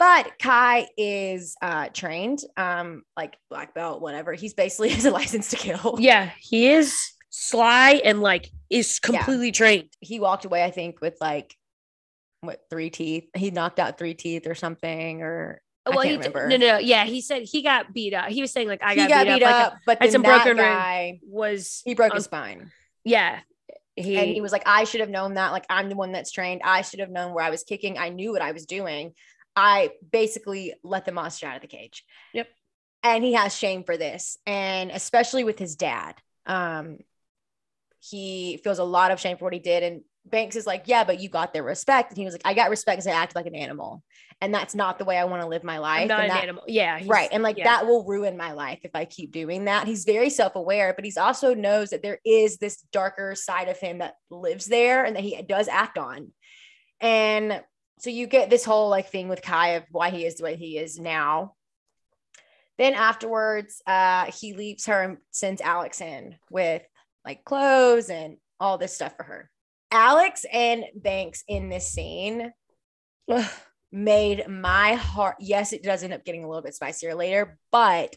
But 0.00 0.32
Kai 0.40 0.88
is 0.98 1.54
uh 1.62 1.90
trained, 1.90 2.40
um, 2.56 3.04
like 3.16 3.36
black 3.48 3.72
belt, 3.72 4.02
whatever. 4.02 4.32
He's 4.32 4.54
basically 4.54 4.88
has 4.96 5.04
a 5.04 5.12
license 5.12 5.50
to 5.50 5.56
kill. 5.56 5.98
Yeah, 6.00 6.30
he 6.40 6.68
is 6.68 6.98
sly 7.30 8.00
and 8.04 8.20
like 8.20 8.50
is 8.68 8.98
completely 8.98 9.52
trained. 9.52 9.90
He 10.00 10.18
walked 10.18 10.44
away, 10.44 10.64
I 10.64 10.72
think, 10.72 11.00
with 11.00 11.18
like 11.20 11.54
what 12.40 12.62
three 12.68 12.90
teeth. 12.90 13.28
He 13.36 13.52
knocked 13.52 13.78
out 13.78 13.96
three 13.96 14.14
teeth 14.14 14.48
or 14.48 14.56
something, 14.56 15.22
or 15.22 15.62
well, 15.86 16.00
he 16.00 16.10
can't 16.10 16.22
d- 16.22 16.28
remember. 16.28 16.48
no, 16.48 16.56
no, 16.56 16.72
no, 16.74 16.78
yeah, 16.78 17.04
he 17.04 17.20
said 17.20 17.42
he 17.42 17.62
got 17.62 17.92
beat 17.92 18.14
up. 18.14 18.28
He 18.28 18.40
was 18.40 18.52
saying 18.52 18.68
like 18.68 18.82
I 18.82 18.94
he 18.94 19.06
got, 19.06 19.26
beat, 19.26 19.42
up. 19.42 19.78
Like, 19.86 19.98
but 20.00 20.12
some 20.12 20.22
broken 20.22 20.56
guy, 20.56 21.20
was 21.24 21.82
he 21.84 21.94
broke 21.94 22.12
um, 22.12 22.16
his 22.16 22.24
spine. 22.24 22.70
yeah. 23.04 23.40
He, 23.94 24.16
and 24.16 24.30
he 24.30 24.40
was 24.40 24.52
like, 24.52 24.62
I 24.64 24.84
should 24.84 25.00
have 25.00 25.10
known 25.10 25.34
that. 25.34 25.52
Like, 25.52 25.66
I'm 25.68 25.90
the 25.90 25.96
one 25.96 26.12
that's 26.12 26.32
trained. 26.32 26.62
I 26.64 26.80
should 26.80 27.00
have 27.00 27.10
known 27.10 27.34
where 27.34 27.44
I 27.44 27.50
was 27.50 27.62
kicking. 27.62 27.98
I 27.98 28.08
knew 28.08 28.32
what 28.32 28.40
I 28.40 28.52
was 28.52 28.64
doing. 28.64 29.12
I 29.54 29.90
basically 30.10 30.72
let 30.82 31.04
the 31.04 31.12
monster 31.12 31.46
out 31.46 31.56
of 31.56 31.62
the 31.62 31.68
cage. 31.68 32.02
Yep. 32.32 32.48
And 33.02 33.22
he 33.22 33.34
has 33.34 33.54
shame 33.54 33.84
for 33.84 33.98
this. 33.98 34.38
And 34.46 34.90
especially 34.90 35.44
with 35.44 35.58
his 35.58 35.76
dad. 35.76 36.14
Um, 36.46 36.98
he 38.00 38.60
feels 38.64 38.78
a 38.78 38.84
lot 38.84 39.10
of 39.10 39.20
shame 39.20 39.36
for 39.36 39.44
what 39.44 39.52
he 39.52 39.58
did. 39.58 39.82
And 39.82 40.02
Banks 40.24 40.56
is 40.56 40.66
like, 40.66 40.84
Yeah, 40.86 41.04
but 41.04 41.20
you 41.20 41.28
got 41.28 41.52
their 41.52 41.62
respect. 41.62 42.12
And 42.12 42.18
he 42.18 42.24
was 42.24 42.32
like, 42.32 42.42
I 42.46 42.54
got 42.54 42.70
respect 42.70 42.96
because 42.96 43.06
I 43.06 43.20
acted 43.20 43.36
like 43.36 43.46
an 43.46 43.54
animal. 43.54 44.02
And 44.42 44.52
that's 44.52 44.74
not 44.74 44.98
the 44.98 45.04
way 45.04 45.16
I 45.16 45.24
want 45.24 45.40
to 45.42 45.48
live 45.48 45.64
my 45.64 45.78
life. 45.78 46.02
I'm 46.02 46.08
not 46.08 46.20
and 46.20 46.30
an 46.30 46.36
that- 46.36 46.42
animal. 46.42 46.64
Yeah, 46.66 47.00
right 47.06 47.28
and 47.32 47.42
like 47.42 47.56
yeah. 47.56 47.64
that 47.64 47.86
will 47.86 48.04
ruin 48.04 48.36
my 48.36 48.52
life 48.52 48.80
if 48.82 48.90
i 48.94 49.04
keep 49.04 49.32
doing 49.32 49.64
that 49.64 49.86
he's 49.86 50.04
very 50.04 50.30
self-aware 50.30 50.92
but 50.94 51.04
he's 51.04 51.16
also 51.16 51.54
knows 51.54 51.90
that 51.90 52.02
there 52.02 52.18
is 52.24 52.58
this 52.58 52.82
darker 52.92 53.34
side 53.34 53.68
of 53.68 53.78
him 53.78 53.98
that 53.98 54.14
lives 54.30 54.66
there 54.66 55.04
and 55.04 55.16
that 55.16 55.22
he 55.22 55.40
does 55.42 55.68
act 55.68 55.98
on 55.98 56.32
and 57.00 57.62
so 57.98 58.10
you 58.10 58.26
get 58.26 58.50
this 58.50 58.64
whole 58.64 58.88
like 58.88 59.08
thing 59.08 59.28
with 59.28 59.42
kai 59.42 59.70
of 59.70 59.84
why 59.90 60.10
he 60.10 60.24
is 60.24 60.36
the 60.36 60.44
way 60.44 60.56
he 60.56 60.78
is 60.78 60.98
now 60.98 61.54
then 62.78 62.94
afterwards 62.94 63.82
uh 63.86 64.26
he 64.26 64.54
leaves 64.54 64.86
her 64.86 65.02
and 65.02 65.18
sends 65.30 65.60
alex 65.60 66.00
in 66.00 66.36
with 66.50 66.82
like 67.24 67.44
clothes 67.44 68.10
and 68.10 68.36
all 68.60 68.78
this 68.78 68.94
stuff 68.94 69.14
for 69.16 69.24
her 69.24 69.50
alex 69.92 70.44
and 70.50 70.84
banks 70.94 71.44
in 71.46 71.68
this 71.68 71.88
scene. 71.90 72.52
Made 73.92 74.48
my 74.48 74.94
heart 74.94 75.36
yes 75.38 75.72
it 75.72 75.82
does 75.82 76.02
end 76.02 76.12
up 76.14 76.24
getting 76.24 76.44
a 76.44 76.48
little 76.48 76.62
bit 76.62 76.74
spicier 76.74 77.14
later 77.14 77.58
but 77.70 78.16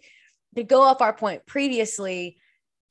to 0.56 0.64
go 0.64 0.82
off 0.82 1.02
our 1.02 1.14
point 1.14 1.46
previously 1.46 2.38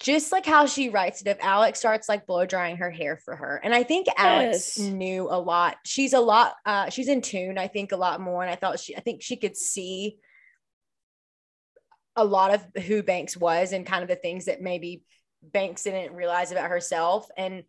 just 0.01 0.32
like 0.32 0.45
how 0.45 0.66
she 0.66 0.91
writes 0.91 1.22
it 1.22 1.28
if 1.28 1.39
alex 1.41 1.78
starts 1.78 2.09
like 2.09 2.26
blow 2.26 2.45
drying 2.45 2.76
her 2.76 2.91
hair 2.91 3.16
for 3.16 3.35
her 3.35 3.59
and 3.64 3.74
i 3.74 3.82
think 3.82 4.07
alex 4.18 4.76
Yes. 4.76 4.78
knew 4.78 5.28
a 5.30 5.39
lot 5.39 5.76
she's 5.87 6.12
a 6.12 6.20
lot 6.20 6.55
uh 6.66 6.91
she's 6.91 7.09
in 7.09 7.22
tune 7.22 7.57
i 7.57 7.68
think 7.68 7.93
a 7.93 7.97
lot 7.97 8.20
more 8.20 8.43
and 8.43 8.51
i 8.51 8.55
thought 8.57 8.78
she 8.78 8.95
i 8.97 9.01
think 9.01 9.22
she 9.22 9.37
could 9.37 9.57
see 9.57 10.18
a 12.16 12.24
lot 12.24 12.53
of 12.55 12.85
who 12.85 13.03
banks 13.03 13.37
was 13.37 13.72
and 13.72 13.87
kind 13.87 14.03
of 14.03 14.09
the 14.09 14.14
things 14.16 14.45
that 14.45 14.61
maybe 14.61 15.03
banks 15.43 15.85
didn't 15.85 16.14
realize 16.14 16.53
about 16.53 16.70
herself 16.70 17.26
and 17.37 17.64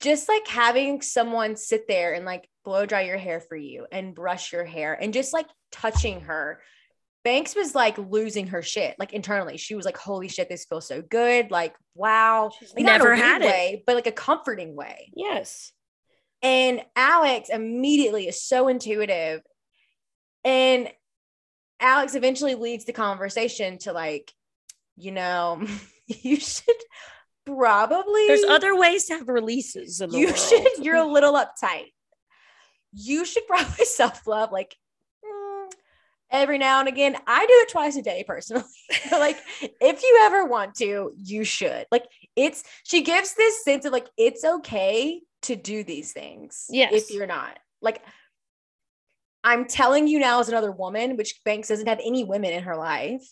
just 0.00 0.28
like 0.28 0.46
having 0.48 1.00
someone 1.00 1.54
sit 1.54 1.86
there 1.86 2.12
and 2.12 2.24
like 2.24 2.48
blow 2.64 2.86
dry 2.86 3.02
your 3.02 3.18
hair 3.18 3.40
for 3.40 3.56
you 3.56 3.86
and 3.90 4.14
brush 4.14 4.52
your 4.52 4.64
hair 4.64 4.94
and 4.94 5.12
just 5.12 5.32
like 5.32 5.46
touching 5.70 6.22
her. 6.22 6.60
Banks 7.24 7.54
was 7.54 7.74
like 7.74 7.96
losing 7.98 8.48
her 8.48 8.62
shit, 8.62 8.96
like 8.98 9.12
internally. 9.12 9.56
She 9.56 9.76
was 9.76 9.84
like, 9.84 9.96
"Holy 9.96 10.28
shit, 10.28 10.48
this 10.48 10.64
feels 10.64 10.88
so 10.88 11.02
good!" 11.02 11.52
Like, 11.52 11.76
wow, 11.94 12.50
like, 12.74 12.84
not 12.84 12.96
in 12.96 13.00
a 13.00 13.04
never 13.04 13.14
had 13.14 13.42
it. 13.42 13.46
way, 13.46 13.84
but 13.86 13.94
like 13.94 14.08
a 14.08 14.12
comforting 14.12 14.74
way. 14.74 15.12
Yes. 15.14 15.72
And 16.42 16.82
Alex 16.96 17.48
immediately 17.48 18.26
is 18.26 18.42
so 18.42 18.66
intuitive, 18.66 19.40
and 20.44 20.90
Alex 21.78 22.14
eventually 22.16 22.56
leads 22.56 22.86
the 22.86 22.92
conversation 22.92 23.78
to 23.78 23.92
like, 23.92 24.32
you 24.96 25.12
know, 25.12 25.64
you 26.06 26.36
should 26.36 26.74
probably 27.44 28.26
There's 28.26 28.44
other 28.44 28.76
ways 28.76 29.06
to 29.06 29.14
have 29.14 29.28
releases 29.28 30.00
you 30.00 30.26
world. 30.26 30.38
should 30.38 30.84
you're 30.84 30.96
a 30.96 31.04
little 31.04 31.34
uptight 31.34 31.92
you 32.92 33.24
should 33.24 33.46
probably 33.48 33.84
self-love 33.84 34.52
like 34.52 34.76
mm, 35.24 35.70
every 36.30 36.58
now 36.58 36.80
and 36.80 36.88
again. 36.88 37.16
I 37.26 37.40
do 37.40 37.52
it 37.52 37.70
twice 37.70 37.96
a 37.96 38.02
day 38.02 38.24
personally. 38.26 38.64
Like 39.10 39.38
if 39.60 40.02
you 40.02 40.20
ever 40.22 40.46
want 40.46 40.74
to, 40.76 41.12
you 41.16 41.44
should. 41.44 41.86
Like 41.90 42.06
it's 42.34 42.64
she 42.84 43.02
gives 43.02 43.34
this 43.34 43.62
sense 43.64 43.84
of 43.84 43.92
like 43.92 44.08
it's 44.16 44.44
okay 44.44 45.20
to 45.42 45.56
do 45.56 45.84
these 45.84 46.12
things. 46.12 46.66
Yes. 46.70 46.92
If 46.92 47.10
you're 47.10 47.26
not. 47.26 47.58
Like 47.80 48.02
I'm 49.44 49.66
telling 49.66 50.06
you 50.08 50.18
now 50.18 50.40
as 50.40 50.48
another 50.48 50.72
woman, 50.72 51.16
which 51.16 51.40
Banks 51.44 51.68
doesn't 51.68 51.88
have 51.88 52.00
any 52.02 52.24
women 52.24 52.52
in 52.52 52.62
her 52.62 52.76
life. 52.76 53.22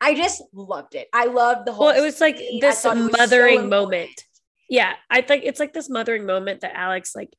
I 0.00 0.14
just 0.14 0.42
loved 0.52 0.94
it. 0.94 1.08
I 1.12 1.26
loved 1.26 1.66
the 1.66 1.72
whole 1.72 1.86
Well, 1.86 1.96
it 1.96 2.02
was 2.02 2.20
like 2.20 2.38
scene. 2.38 2.60
This 2.60 2.82
thought 2.82 2.96
was 2.96 3.10
so 3.12 3.18
mothering 3.18 3.68
moment. 3.68 4.24
Yeah, 4.68 4.94
I 5.08 5.22
think 5.22 5.44
it's 5.44 5.60
like 5.60 5.72
this 5.72 5.88
mothering 5.88 6.26
moment 6.26 6.60
that 6.60 6.76
Alex 6.76 7.14
like 7.16 7.34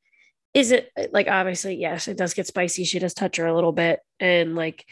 isn't 0.53 0.85
like 1.11 1.27
obviously 1.27 1.75
yes, 1.75 2.07
it 2.07 2.17
does 2.17 2.33
get 2.33 2.47
spicy. 2.47 2.83
She 2.83 2.99
does 2.99 3.13
touch 3.13 3.37
her 3.37 3.45
a 3.45 3.53
little 3.55 3.71
bit 3.71 3.99
and 4.19 4.55
like 4.55 4.85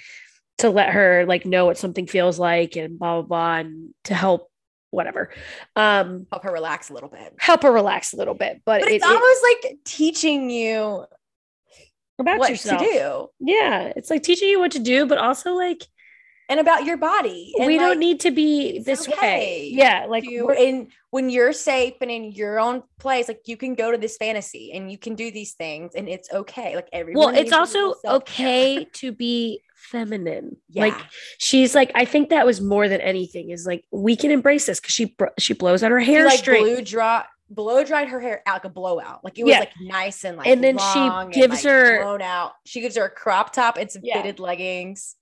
to 0.60 0.70
let 0.70 0.90
her 0.90 1.26
like 1.28 1.46
know 1.46 1.66
what 1.66 1.78
something 1.78 2.08
feels 2.08 2.38
like 2.40 2.76
and 2.76 2.98
blah 3.00 3.22
blah 3.22 3.28
blah 3.28 3.56
and 3.58 3.94
to 4.06 4.14
help 4.14 4.50
whatever. 4.92 5.32
Um 5.76 6.28
Help 6.32 6.44
her 6.44 6.52
relax 6.54 6.90
a 6.90 6.94
little 6.94 7.10
bit. 7.10 7.34
help 7.40 7.64
her 7.64 7.72
relax 7.72 8.14
a 8.14 8.18
little 8.18 8.34
bit. 8.34 8.62
But, 8.66 8.82
But 8.82 8.92
it's 8.92 9.06
it- 9.06 9.12
almost 9.12 9.44
like 9.44 9.78
teaching 9.84 10.50
you 10.50 11.06
about 12.20 12.40
what 12.40 12.50
yourself. 12.50 12.82
to 12.82 12.88
do 12.88 13.28
Yeah, 13.40 13.94
it's 13.96 14.10
like 14.10 14.24
teaching 14.24 14.50
you 14.50 14.60
what 14.60 14.72
to 14.72 14.80
do, 14.80 15.06
but 15.06 15.18
also 15.18 15.54
like 15.54 15.86
and 16.50 16.60
about 16.60 16.86
your 16.86 16.98
body. 16.98 17.54
And 17.58 17.68
we 17.68 17.78
like, 17.78 17.88
don't 17.88 18.00
need 18.00 18.20
to 18.22 18.32
be 18.32 18.80
this 18.80 19.08
okay. 19.08 19.22
way. 19.22 19.70
Yeah, 19.74 20.06
like 20.08 20.24
you 20.24 20.88
when 21.10 21.30
you're 21.30 21.54
safe 21.54 21.96
and 22.02 22.12
in 22.12 22.32
your 22.32 22.60
own 22.60 22.84
place, 23.00 23.28
like 23.28 23.42
you 23.46 23.58
can 23.58 23.76
go 23.76 23.92
to 23.92 23.98
this 23.98 24.18
fantasy 24.18 24.72
and 24.74 24.92
you 24.92 24.98
can 24.98 25.16
do 25.16 25.32
these 25.32 25.54
things 25.54 25.94
and 25.96 26.08
it's 26.08 26.32
okay. 26.32 26.76
Like 26.76 26.90
everyone. 26.94 27.34
well, 27.34 27.36
it's 27.36 27.52
also 27.52 27.96
okay 28.06 28.86
to 28.94 29.12
be 29.12 29.62
feminine. 29.76 30.58
Yeah. 30.70 30.86
Like 30.86 30.96
she's 31.38 31.76
like, 31.76 31.92
I 31.96 32.06
think 32.06 32.30
that 32.30 32.46
was 32.46 32.62
more 32.62 32.88
than 32.88 33.02
anything 33.02 33.50
is 33.52 33.66
like 33.66 33.86
we 33.92 34.16
can 34.16 34.32
embrace 34.32 34.66
this 34.66 34.80
because 34.80 34.94
she 34.94 35.16
she 35.40 35.54
blows 35.54 35.84
out 35.84 35.92
her 35.92 36.02
She, 36.02 36.12
hair 36.14 36.26
like 36.26 36.40
straight, 36.40 36.64
blow 36.64 36.82
dry 36.82 37.26
blow 37.50 37.82
dried 37.84 38.10
her 38.10 38.20
hair 38.20 38.42
out 38.46 38.56
like 38.56 38.66
a 38.66 38.70
blowout. 38.70 39.24
Like 39.24 39.40
it 39.40 39.44
was 39.44 39.52
Yeah. 39.52 39.60
like 39.60 39.74
nice 39.82 40.26
and 40.26 40.38
like 40.38 40.48
And 40.48 40.62
then 40.64 40.78
she 40.78 41.00
long 41.00 41.26
and, 41.26 41.34
gives 41.34 41.64
like, 41.64 41.74
her- 41.74 42.04
blown 42.04 42.22
out. 42.22 42.54
She 42.66 42.82
gives 42.82 42.98
her 42.98 43.06
a 43.06 43.10
crop 43.10 43.54
top 43.54 43.78
and 43.78 43.90
some 43.90 44.02
Yeah. 44.04 44.22
fitted 44.22 44.40
leggings. 44.40 45.16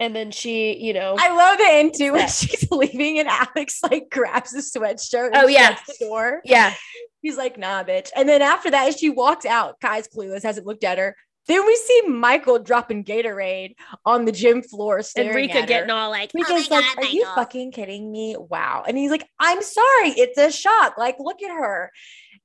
And 0.00 0.14
then 0.14 0.30
she, 0.30 0.76
you 0.76 0.92
know, 0.92 1.16
I 1.18 1.34
love 1.34 1.58
the 1.58 1.66
end 1.68 1.94
too 1.96 2.12
when 2.12 2.28
she's 2.28 2.68
leaving 2.70 3.18
and 3.18 3.28
Alex 3.28 3.80
like 3.82 4.08
grabs 4.10 4.54
a 4.54 4.58
sweatshirt. 4.58 5.30
Oh, 5.34 5.46
yeah. 5.46 5.78
the 5.86 6.06
door. 6.06 6.40
yeah, 6.44 6.74
He's 7.22 7.36
like, 7.36 7.58
nah, 7.58 7.82
bitch. 7.82 8.10
And 8.14 8.28
then 8.28 8.40
after 8.40 8.70
that, 8.70 8.88
as 8.88 8.98
she 8.98 9.10
walks 9.10 9.44
out, 9.44 9.80
Kai's 9.80 10.06
clueless, 10.06 10.44
hasn't 10.44 10.66
looked 10.66 10.84
at 10.84 10.98
her. 10.98 11.16
Then 11.48 11.64
we 11.64 11.76
see 11.76 12.02
Michael 12.08 12.58
dropping 12.58 13.04
Gatorade 13.04 13.74
on 14.04 14.24
the 14.24 14.32
gym 14.32 14.62
floor, 14.62 14.98
and 14.98 15.06
staring 15.06 15.34
Rika 15.34 15.54
at 15.54 15.60
her. 15.62 15.66
getting 15.66 15.90
all 15.90 16.10
like, 16.10 16.32
Rika's 16.34 16.50
oh 16.50 16.54
like, 16.54 16.68
God, 16.68 17.04
are 17.04 17.08
you 17.08 17.24
fucking 17.34 17.72
kidding 17.72 18.10
me? 18.10 18.36
Wow. 18.38 18.84
And 18.86 18.96
he's 18.96 19.10
like, 19.10 19.28
I'm 19.38 19.62
sorry. 19.62 20.10
It's 20.10 20.38
a 20.38 20.50
shock. 20.50 20.98
Like, 20.98 21.16
look 21.18 21.42
at 21.42 21.50
her. 21.50 21.90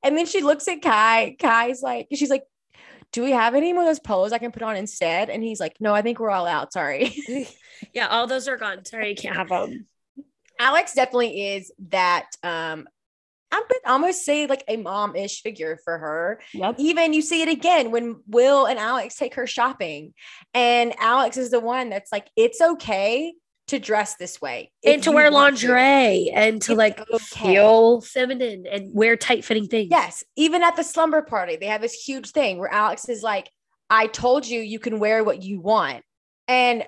And 0.03 0.17
then 0.17 0.25
she 0.25 0.41
looks 0.41 0.67
at 0.67 0.81
Kai. 0.81 1.35
Kai's 1.39 1.81
like, 1.81 2.07
she's 2.13 2.29
like, 2.29 2.43
do 3.11 3.23
we 3.23 3.31
have 3.31 3.55
any 3.55 3.73
more 3.73 3.83
of 3.83 3.87
those 3.87 3.99
polos 3.99 4.31
I 4.31 4.37
can 4.37 4.51
put 4.51 4.63
on 4.63 4.75
instead? 4.75 5.29
And 5.29 5.43
he's 5.43 5.59
like, 5.59 5.75
no, 5.79 5.93
I 5.93 6.01
think 6.01 6.19
we're 6.19 6.29
all 6.29 6.47
out. 6.47 6.73
Sorry. 6.73 7.15
yeah, 7.93 8.07
all 8.07 8.27
those 8.27 8.47
are 8.47 8.57
gone. 8.57 8.85
Sorry, 8.85 9.09
you 9.09 9.15
can't 9.15 9.35
have 9.35 9.49
them. 9.49 9.85
Alex 10.59 10.93
definitely 10.93 11.55
is 11.55 11.71
that 11.89 12.27
um 12.43 12.87
I 13.51 13.57
would 13.57 13.79
almost 13.85 14.23
say 14.23 14.47
like 14.47 14.63
a 14.67 14.77
mom-ish 14.77 15.41
figure 15.41 15.77
for 15.83 15.97
her. 15.97 16.41
Yep. 16.53 16.75
Even 16.77 17.11
you 17.11 17.21
see 17.21 17.41
it 17.41 17.49
again 17.49 17.91
when 17.91 18.21
Will 18.27 18.65
and 18.65 18.79
Alex 18.79 19.15
take 19.15 19.35
her 19.35 19.45
shopping. 19.45 20.13
And 20.53 20.93
Alex 20.99 21.35
is 21.35 21.51
the 21.51 21.59
one 21.59 21.89
that's 21.89 22.13
like, 22.13 22.29
it's 22.37 22.61
okay 22.61 23.33
to 23.67 23.79
dress 23.79 24.15
this 24.15 24.41
way. 24.41 24.71
And 24.83 25.01
to 25.03 25.11
wear 25.11 25.31
want 25.31 25.57
to." 25.57 25.67
lingerie 25.67 26.29
and 26.33 26.61
to 26.63 26.73
It's 26.73 26.77
like 26.77 26.99
okay. 26.99 27.17
feel 27.53 28.01
feminine 28.01 28.65
and 28.69 28.93
wear 28.93 29.15
tight 29.15 29.45
fitting 29.45 29.67
things. 29.67 29.89
Yes. 29.91 30.23
Even 30.35 30.63
at 30.63 30.75
the 30.75 30.83
slumber 30.83 31.21
party, 31.21 31.55
they 31.55 31.67
have 31.67 31.81
this 31.81 31.93
huge 31.93 32.31
thing 32.31 32.57
where 32.57 32.73
Alex 32.73 33.07
is 33.09 33.23
like, 33.23 33.49
I 33.89 34.07
told 34.07 34.47
you 34.47 34.59
you 34.61 34.79
can 34.79 34.99
wear 34.99 35.23
what 35.23 35.43
you 35.43 35.59
want. 35.61 36.03
And 36.47 36.85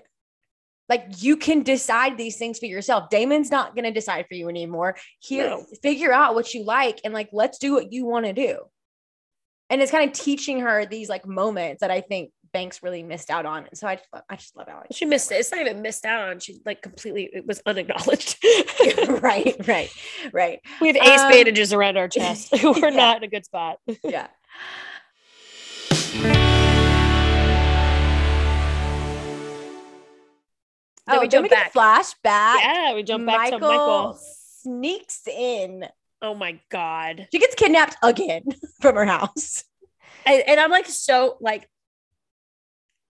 like 0.90 1.06
you 1.20 1.38
can 1.38 1.64
decide 1.64 2.18
these 2.18 2.38
things 2.38 2.60
for 2.60 2.66
yourself. 2.66 3.10
Damon's 3.10 3.50
not 3.50 3.76
going 3.76 3.86
to 3.86 3.92
decide 3.92 4.26
for 4.28 4.36
you 4.36 4.50
anymore. 4.50 4.98
Here, 5.20 5.50
No. 5.50 5.66
figure 5.82 6.12
out 6.12 6.36
what 6.36 6.54
you 6.54 6.64
like 6.66 7.00
and 7.06 7.14
like 7.14 7.30
let's 7.32 7.58
do 7.58 7.74
what 7.74 7.94
you 7.94 8.06
want 8.06 8.26
to 8.26 8.34
do. 8.34 8.60
And 9.70 9.82
it's 9.82 9.92
kind 9.92 10.08
of 10.10 10.16
teaching 10.16 10.60
her 10.60 10.86
these 10.86 11.08
like 11.08 11.26
moments 11.26 11.82
that 11.82 11.90
I 11.90 12.02
think 12.02 12.32
Banks 12.54 12.84
really 12.84 13.02
missed 13.02 13.32
out 13.32 13.48
on. 13.48 13.66
And 13.66 13.78
So 13.78 13.88
I 13.88 13.96
just 13.96 14.08
love, 14.14 14.24
I 14.30 14.36
just 14.36 14.56
love 14.56 14.68
Alex. 14.70 14.96
She 14.96 15.06
missed 15.06 15.32
it. 15.32 15.36
It's 15.36 15.52
not 15.52 15.60
even 15.62 15.82
missed 15.82 16.06
out 16.06 16.30
on. 16.30 16.40
She 16.40 16.60
like 16.66 16.84
completely 16.84 17.28
it 17.34 17.48
was 17.48 17.62
unacknowledged. 17.66 18.38
right, 19.24 19.56
right, 19.68 19.90
right. 20.32 20.60
we 20.80 20.88
have 20.88 20.96
ace 20.98 21.20
Um, 21.22 21.32
bandages 21.32 21.74
around 21.74 21.98
our 21.98 22.08
chest. 22.08 22.54
We're 22.64 22.78
yeah. 22.78 22.90
not 22.92 23.18
in 23.18 23.24
a 23.24 23.28
good 23.28 23.46
spot. 23.46 23.80
Yeah. 24.04 24.28
Then 31.06 31.18
oh, 31.18 31.20
we 31.22 31.28
jump 31.28 31.52
a 31.52 31.56
flashback. 31.56 32.58
Yeah, 32.62 32.94
we 32.94 33.04
jump 33.04 33.26
back 33.26 33.52
Michael, 33.52 33.60
to 33.60 33.66
Michael. 33.68 34.20
sneaks 34.62 35.28
in. 35.28 35.86
Oh 36.22 36.34
my 36.34 36.60
god. 36.70 37.28
She 37.32 37.40
gets 37.40 37.56
kidnapped 37.56 37.98
again 38.02 38.44
from 38.80 38.96
her 38.96 39.06
house. 39.06 39.66
And, 40.26 40.42
and 40.48 40.60
I'm 40.60 40.72
like 40.72 40.86
so 40.86 41.36
like 41.42 41.68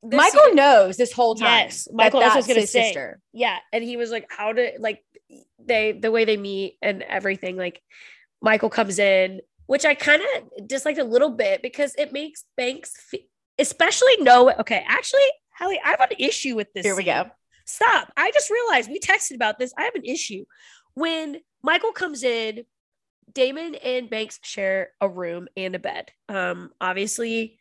Michael 0.04 0.54
knows 0.54 0.96
this 0.96 1.12
whole 1.12 1.34
time. 1.34 1.64
Yes, 1.66 1.88
Michael 1.92 2.20
that 2.20 2.36
was 2.36 2.46
his 2.46 2.70
say- 2.70 2.82
sister. 2.88 3.20
yeah 3.32 3.56
and 3.72 3.82
he 3.82 3.96
was 3.96 4.10
like 4.10 4.26
how 4.30 4.52
did 4.52 4.80
like 4.80 5.02
they 5.64 5.92
the 5.92 6.10
way 6.10 6.24
they 6.24 6.36
meet 6.36 6.76
and 6.82 7.02
everything 7.02 7.56
like 7.56 7.80
michael 8.42 8.68
comes 8.68 8.98
in 8.98 9.40
which 9.66 9.84
i 9.86 9.94
kind 9.94 10.22
of 10.36 10.66
disliked 10.68 10.98
a 10.98 11.04
little 11.04 11.30
bit 11.30 11.62
because 11.62 11.94
it 11.96 12.12
makes 12.12 12.44
banks 12.56 12.92
fe- 13.10 13.26
especially 13.58 14.16
know 14.18 14.50
okay 14.60 14.84
actually 14.86 15.22
Hallie, 15.58 15.80
i 15.84 15.88
have 15.90 16.00
an 16.00 16.16
issue 16.18 16.54
with 16.54 16.70
this 16.74 16.84
Here 16.84 16.94
we 16.94 17.04
scene. 17.04 17.14
go. 17.24 17.30
stop 17.64 18.12
i 18.16 18.30
just 18.32 18.50
realized 18.50 18.90
we 18.90 19.00
texted 19.00 19.34
about 19.36 19.58
this 19.58 19.72
i 19.78 19.82
have 19.84 19.94
an 19.94 20.04
issue 20.04 20.44
when 20.94 21.38
michael 21.62 21.92
comes 21.92 22.22
in 22.22 22.64
damon 23.32 23.74
and 23.76 24.10
banks 24.10 24.38
share 24.42 24.90
a 25.00 25.08
room 25.08 25.48
and 25.56 25.74
a 25.74 25.78
bed 25.78 26.10
um 26.28 26.70
obviously 26.80 27.58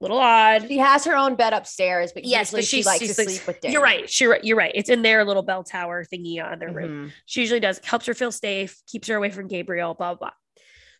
little 0.00 0.18
odd 0.18 0.68
She 0.68 0.78
has 0.78 1.04
her 1.06 1.16
own 1.16 1.34
bed 1.34 1.52
upstairs, 1.52 2.12
but 2.12 2.24
Yes, 2.24 2.48
usually 2.52 2.60
but 2.60 2.64
she 2.66 2.76
she's- 2.76 2.86
likes 2.86 3.06
to 3.06 3.14
sleep 3.14 3.46
with 3.46 3.60
Damon. 3.60 3.72
You're 3.72 3.82
right. 3.82 4.20
You're 4.20 4.30
right. 4.30 4.44
You're 4.44 4.56
right. 4.56 4.72
It's 4.74 4.88
in 4.90 5.02
their 5.02 5.24
little 5.24 5.42
bell 5.42 5.64
tower 5.64 6.04
thingy 6.04 6.42
on 6.44 6.58
their 6.58 6.70
room. 6.72 7.08
Mhm. 7.08 7.12
She 7.26 7.40
usually 7.40 7.60
does. 7.60 7.80
Helps 7.84 8.06
her 8.06 8.14
feel 8.14 8.30
safe. 8.32 8.80
Keeps 8.86 9.08
her 9.08 9.16
away 9.16 9.30
from 9.30 9.48
Gabriel. 9.48 9.94
Blah 9.94 10.14
blah. 10.14 10.30
blah. 10.30 10.30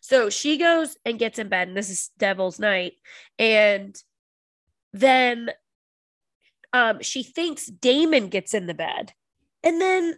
So 0.01 0.29
she 0.29 0.57
goes 0.57 0.97
and 1.05 1.17
gets 1.19 1.39
in 1.39 1.49
bed, 1.49 1.67
and 1.69 1.75
this 1.77 1.89
is 1.89 2.09
Devil's 2.17 2.59
Night, 2.59 2.93
and 3.37 3.95
then 4.93 5.51
um 6.73 7.01
she 7.01 7.23
thinks 7.23 7.65
Damon 7.67 8.27
gets 8.29 8.53
in 8.53 8.65
the 8.67 8.73
bed, 8.73 9.13
and 9.63 9.79
then 9.81 10.17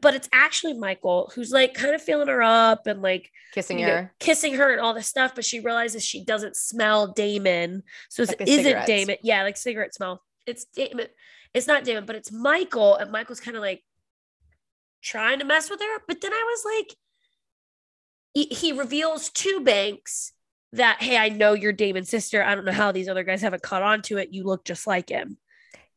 but 0.00 0.14
it's 0.14 0.28
actually 0.32 0.74
Michael 0.74 1.30
who's 1.34 1.50
like 1.50 1.74
kind 1.74 1.94
of 1.94 2.02
feeling 2.02 2.28
her 2.28 2.42
up 2.42 2.86
and 2.86 3.02
like 3.02 3.30
Kissing 3.52 3.78
you 3.78 3.86
know, 3.86 3.92
her. 3.92 4.14
kissing 4.18 4.54
her 4.54 4.72
and 4.72 4.80
all 4.80 4.94
this 4.94 5.06
stuff, 5.06 5.34
but 5.34 5.44
she 5.44 5.60
realizes 5.60 6.04
she 6.04 6.24
doesn't 6.24 6.56
smell 6.56 7.08
Damon. 7.08 7.82
So 8.08 8.22
Like 8.22 8.40
it 8.40 8.48
isn't 8.48 8.64
cigarettes. 8.64 8.86
Damon. 8.86 9.16
Yeah, 9.22 9.42
like 9.42 9.56
cigarette 9.56 9.94
smell. 9.94 10.22
It's 10.46 10.64
Damon. 10.64 11.08
It's 11.52 11.66
not 11.66 11.84
Damon, 11.84 12.06
but 12.06 12.16
it's 12.16 12.32
Michael. 12.32 12.96
And 12.96 13.12
Michael's 13.12 13.40
kind 13.40 13.56
of 13.56 13.62
like 13.62 13.82
trying 15.02 15.40
to 15.40 15.44
mess 15.44 15.68
with 15.68 15.80
her. 15.80 15.98
But 16.08 16.20
then 16.20 16.32
I 16.32 16.44
was 16.50 16.64
like, 16.78 16.96
he, 18.32 18.44
he 18.54 18.72
reveals 18.72 19.28
to 19.30 19.60
Banks 19.60 20.32
that, 20.72 21.02
hey, 21.02 21.18
I 21.18 21.28
know 21.28 21.52
you're 21.52 21.72
Damon's 21.72 22.08
sister. 22.08 22.42
I 22.42 22.54
don't 22.54 22.64
know 22.64 22.72
how 22.72 22.92
these 22.92 23.08
other 23.08 23.24
guys 23.24 23.42
haven't 23.42 23.62
caught 23.62 23.82
on 23.82 24.00
to 24.02 24.16
it. 24.16 24.32
You 24.32 24.44
look 24.44 24.64
just 24.64 24.86
like 24.86 25.10
him. 25.10 25.36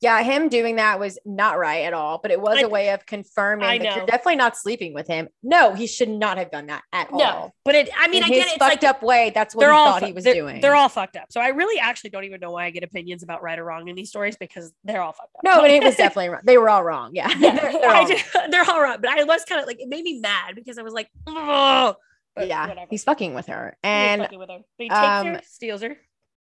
Yeah, 0.02 0.22
him 0.22 0.50
doing 0.50 0.76
that 0.76 1.00
was 1.00 1.18
not 1.26 1.58
right 1.58 1.84
at 1.86 1.94
all, 1.94 2.20
but 2.22 2.30
it 2.30 2.40
was 2.40 2.58
I- 2.58 2.62
a 2.62 2.70
way 2.70 2.90
of 2.90 3.06
confirming 3.06 3.66
I 3.66 3.78
that 3.78 3.84
know. 3.84 3.96
you're 3.96 4.06
definitely 4.06 4.36
not 4.36 4.58
sleeping 4.58 4.94
with 4.94 5.08
him. 5.08 5.30
No, 5.42 5.74
he 5.74 5.88
should 5.88 6.10
not 6.10 6.38
have 6.38 6.52
done 6.52 6.68
that 6.68 6.84
at 6.92 7.12
No, 7.14 7.24
all. 7.24 7.56
but 7.64 7.76
it, 7.76 7.90
I 7.98 8.08
mean, 8.10 8.18
In 8.18 8.24
I 8.26 8.28
get 8.30 8.38
it. 8.38 8.42
It's 8.42 8.52
fucked 8.58 8.84
like, 8.84 8.96
up 8.96 9.02
way. 9.02 9.32
That's 9.34 9.56
what 9.56 9.66
he 9.66 9.72
all 9.72 9.94
thought 9.94 10.02
fu- 10.02 10.06
he 10.08 10.12
was 10.12 10.24
they're, 10.26 10.34
doing. 10.34 10.60
They're 10.62 10.76
all 10.76 10.90
fucked 10.90 11.16
up. 11.16 11.32
So 11.32 11.40
I 11.42 11.48
really 11.50 11.80
actually 11.80 12.10
don't 12.12 12.26
even 12.26 12.40
know 12.42 12.52
why 12.52 12.66
I 12.66 12.70
get 12.72 12.84
opinions 12.84 13.24
about 13.24 13.42
right 13.42 13.58
or 13.58 13.64
wrong 13.64 13.88
in 13.88 13.96
these 13.96 14.10
stories 14.10 14.36
because 14.36 14.74
they're 14.84 15.02
all 15.02 15.14
fucked 15.14 15.34
up. 15.38 15.44
no, 15.44 15.62
but 15.62 15.72
it 15.72 15.82
was 15.84 15.96
definitely 15.98 16.30
wrong. 16.30 16.42
They 16.44 16.58
were 16.58 16.70
all 16.70 16.84
wrong. 16.84 17.12
Yeah, 17.14 17.30
Yeah, 17.38 17.56
they're, 17.60 17.72
they're 17.82 17.96
all 17.96 18.08
just, 18.08 18.26
they're 18.52 18.70
all 18.70 18.82
wrong. 18.82 18.98
But 19.00 19.10
I 19.12 19.24
was 19.24 19.44
kind 19.46 19.62
of 19.62 19.66
like, 19.68 19.80
it 19.80 19.88
made 19.88 20.04
me 20.04 20.20
mad 20.20 20.56
because 20.56 20.78
I 20.78 20.82
was 20.84 20.94
like, 20.94 21.10
oh, 21.26 21.96
but 22.36 22.48
yeah. 22.50 22.68
whatever. 22.68 22.88
He's 22.90 23.04
fucking 23.06 23.34
with 23.34 23.48
her, 23.48 23.78
He 23.82 23.88
and 23.88 24.22
fucking 24.22 24.40
with 24.40 24.50
her. 24.50 24.60
But 24.78 24.84
he 24.84 24.90
takes 24.90 25.00
um, 25.02 25.28
her, 25.28 25.42
steals 25.46 25.82
her, 25.82 25.96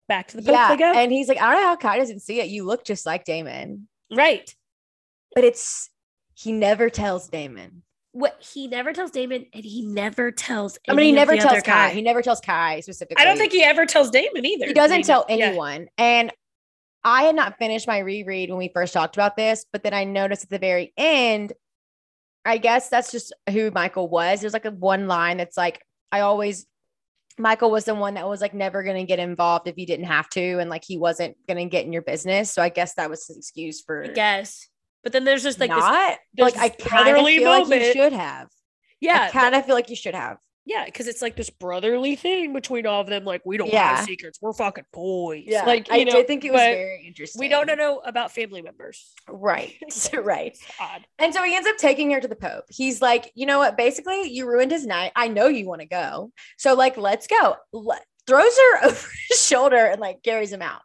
back 0.09 0.29
to 0.29 0.37
the 0.37 0.43
boat 0.43 0.53
yeah, 0.53 0.69
they 0.69 0.77
go. 0.77 0.93
and 0.93 1.11
he's 1.13 1.29
like, 1.29 1.41
I 1.41 1.53
don't 1.53 1.63
know 1.63 1.69
how 1.69 1.77
Kai 1.77 1.99
doesn't 1.99 2.21
see 2.21 2.41
it. 2.41 2.49
You 2.49 2.65
look 2.65 2.85
just 2.85 3.07
like 3.07 3.25
Damon, 3.25 3.89
right. 4.15 4.55
but 5.35 5.45
it's 5.45 5.91
he 6.35 6.53
never 6.53 6.91
tells 6.91 7.29
Damon. 7.29 7.83
What 8.13 8.37
he 8.41 8.69
never 8.69 8.93
tells 8.93 9.11
Damon, 9.11 9.47
and 9.53 9.65
he 9.65 9.85
never 9.85 10.31
tells. 10.31 10.79
I 10.89 10.95
mean, 10.95 11.07
he 11.07 11.13
never 11.13 11.35
tells 11.37 11.47
other 11.53 11.61
Kai. 11.63 11.89
guy. 11.89 11.95
He 11.95 12.01
never 12.03 12.23
tells 12.23 12.41
Kai 12.41 12.79
specifically. 12.81 13.21
I 13.21 13.25
don't 13.25 13.37
think 13.39 13.51
he 13.53 13.65
ever 13.65 13.87
tells 13.87 14.11
Damon 14.11 14.45
either. 14.47 14.67
he 14.67 14.73
doesn't 14.73 14.99
Maybe. 14.99 15.05
tell 15.05 15.27
Yeah. 15.29 15.47
anyone. 15.47 15.89
And 15.99 16.33
I 17.03 17.25
had 17.25 17.35
not 17.35 17.59
finished 17.59 17.89
my 17.89 17.99
reread 17.99 18.51
when 18.51 18.59
we 18.59 18.71
first 18.73 18.93
talked 18.95 19.17
about 19.17 19.37
this, 19.37 19.67
but 19.73 19.83
then 19.83 19.93
I 19.95 20.05
noticed 20.05 20.45
at 20.45 20.51
the 20.51 20.59
very 20.61 20.93
end, 20.97 21.53
I 22.45 22.59
guess 22.59 22.89
that's 22.89 23.11
just 23.11 23.35
who 23.51 23.71
Michael 23.73 24.09
was. 24.09 24.41
There's 24.41 24.53
like 24.53 24.65
a 24.65 24.71
one 24.71 25.09
line 25.09 25.37
that's 25.37 25.57
like, 25.57 25.83
I 26.13 26.21
always, 26.21 26.67
Michael 27.39 27.71
was 27.71 27.85
the 27.85 27.95
one 27.95 28.15
that 28.15 28.29
was 28.29 28.41
like 28.41 28.55
never 28.55 28.83
going 28.83 28.97
to 28.97 29.05
get 29.05 29.19
involved 29.19 29.67
if 29.67 29.75
he 29.75 29.87
didn't 29.87 30.07
have 30.07 30.29
to. 30.31 30.59
And 30.59 30.71
like 30.71 30.85
he 30.85 30.99
wasn't 30.99 31.37
going 31.49 31.59
to 31.59 31.71
get 31.71 31.85
in 31.85 31.93
your 31.93 32.03
business. 32.03 32.53
So 32.53 32.63
I 32.63 32.69
guess 32.69 32.95
that 32.95 33.11
was 33.11 33.27
his 33.27 33.37
excuse 33.37 33.81
for 33.81 34.05
I 34.05 34.09
guess. 34.09 34.69
But 35.03 35.13
then 35.13 35.25
there's 35.25 35.43
just 35.43 35.61
like 35.61 35.71
this, 35.71 35.79
not. 35.79 36.19
there's 36.35 36.55
like 36.55 36.63
I 36.63 36.69
kind 36.71 37.17
of 37.17 37.27
feel 37.27 37.51
like 37.51 37.69
you 37.69 37.93
should 37.93 38.13
have. 38.13 38.49
yeah, 39.01 39.29
I 39.29 39.31
kind 39.31 39.55
of 39.55 39.67
feel 39.67 39.75
like 39.75 39.91
you 39.91 39.97
should 39.97 40.15
have. 40.15 40.39
Yeah, 40.67 40.85
because 40.87 41.09
it's 41.09 41.21
like 41.23 41.37
this 41.37 41.51
brotherly 41.51 42.17
thing 42.17 42.53
between 42.53 42.87
all 42.87 43.01
of 43.01 43.07
them. 43.07 43.25
Like 43.25 43.43
we 43.45 43.57
don't 43.57 43.71
Yeah. 43.73 43.97
have 43.97 44.07
secrets. 44.07 44.39
We're 44.41 44.53
fucking 44.53 44.85
boys. 44.93 45.45
Yeah. 45.47 45.65
Like 45.65 45.91
I 45.91 45.97
you 45.97 46.05
know, 46.07 46.13
did 46.13 46.27
think 46.27 46.45
it 46.45 46.53
was 46.53 46.61
very 46.61 47.05
interesting. 47.07 47.41
We 47.41 47.49
don't 47.49 47.67
know 47.77 47.99
about 47.99 48.33
family 48.33 48.63
members. 48.63 49.13
Right. 49.29 49.75
right. 50.15 50.57
Odd. 50.81 51.07
And 51.19 51.35
so 51.35 51.43
he 51.43 51.55
ends 51.55 51.69
up 51.69 51.77
taking 51.77 52.11
her 52.13 52.21
to 52.21 52.29
the 52.29 52.37
Pope. 52.37 52.65
He's 52.71 53.03
like, 53.03 53.31
you 53.35 53.47
know 53.47 53.59
what? 53.59 53.77
Basically, 53.77 54.31
you 54.31 54.47
ruined 54.47 54.71
his 54.71 54.87
night. 54.87 55.13
I 55.15 55.29
know 55.29 55.47
you 55.49 55.67
want 55.67 55.83
to 55.83 55.87
go. 55.87 56.33
So, 56.57 56.75
like, 56.75 56.97
let's 56.97 57.27
go. 57.27 57.57
Let- 57.73 58.05
throws 58.27 58.57
her 58.57 58.79
over 58.87 59.09
his 59.29 59.47
shoulder 59.47 59.77
and 59.85 60.01
like 60.01 60.23
carries 60.23 60.51
him 60.51 60.63
out. 60.63 60.81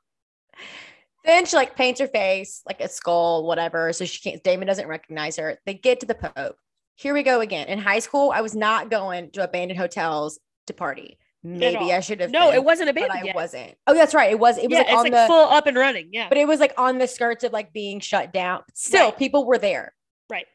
Then 1.25 1.45
she 1.45 1.55
like 1.55 1.75
paints 1.75 1.99
her 1.99 2.07
face 2.07 2.61
like 2.65 2.81
a 2.81 2.89
skull, 2.89 3.45
whatever. 3.45 3.93
So 3.93 4.05
she 4.05 4.19
can't, 4.29 4.43
Damon 4.43 4.67
doesn't 4.67 4.87
recognize 4.87 5.37
her. 5.37 5.57
They 5.65 5.73
get 5.73 5.99
to 6.01 6.05
the 6.05 6.15
Pope. 6.15 6.57
Here 6.99 7.13
we 7.13 7.23
go 7.23 7.39
again. 7.39 7.67
In 7.67 7.79
high 7.79 7.99
school, 7.99 8.33
I 8.35 8.41
was 8.41 8.53
not 8.53 8.91
going 8.91 9.31
to 9.31 9.43
abandoned 9.43 9.79
hotels 9.79 10.37
to 10.67 10.73
party. 10.73 11.17
Maybe. 11.41 11.93
I 11.93 12.01
should 12.01 12.19
have. 12.19 12.29
No, 12.29 12.47
been, 12.47 12.55
it 12.55 12.63
wasn't 12.65 12.89
abandoned 12.89 13.21
I 13.21 13.23
yet. 13.27 13.35
wasn't. 13.35 13.75
Oh, 13.87 13.93
that's 13.93 14.13
right. 14.13 14.29
It 14.29 14.37
was. 14.37 14.57
It 14.57 14.63
was 14.69 14.71
yeah, 14.71 14.79
like 14.79 14.87
it's 14.87 14.95
on 14.97 15.03
like 15.03 15.13
the. 15.13 15.25
full 15.27 15.47
up 15.47 15.65
and 15.65 15.77
running. 15.77 16.09
Yeah. 16.11 16.27
but 16.27 16.37
it 16.37 16.45
was 16.45 16.59
like 16.59 16.73
on 16.77 16.97
the 16.97 17.07
skirts 17.07 17.45
of 17.45 17.53
like 17.53 17.71
being 17.71 18.01
shut 18.01 18.33
down. 18.33 18.63
Still, 18.73 19.05
Right. 19.05 19.17
people 19.17 19.45
were 19.45 19.57
there. 19.57 19.93
Right. 20.29 20.45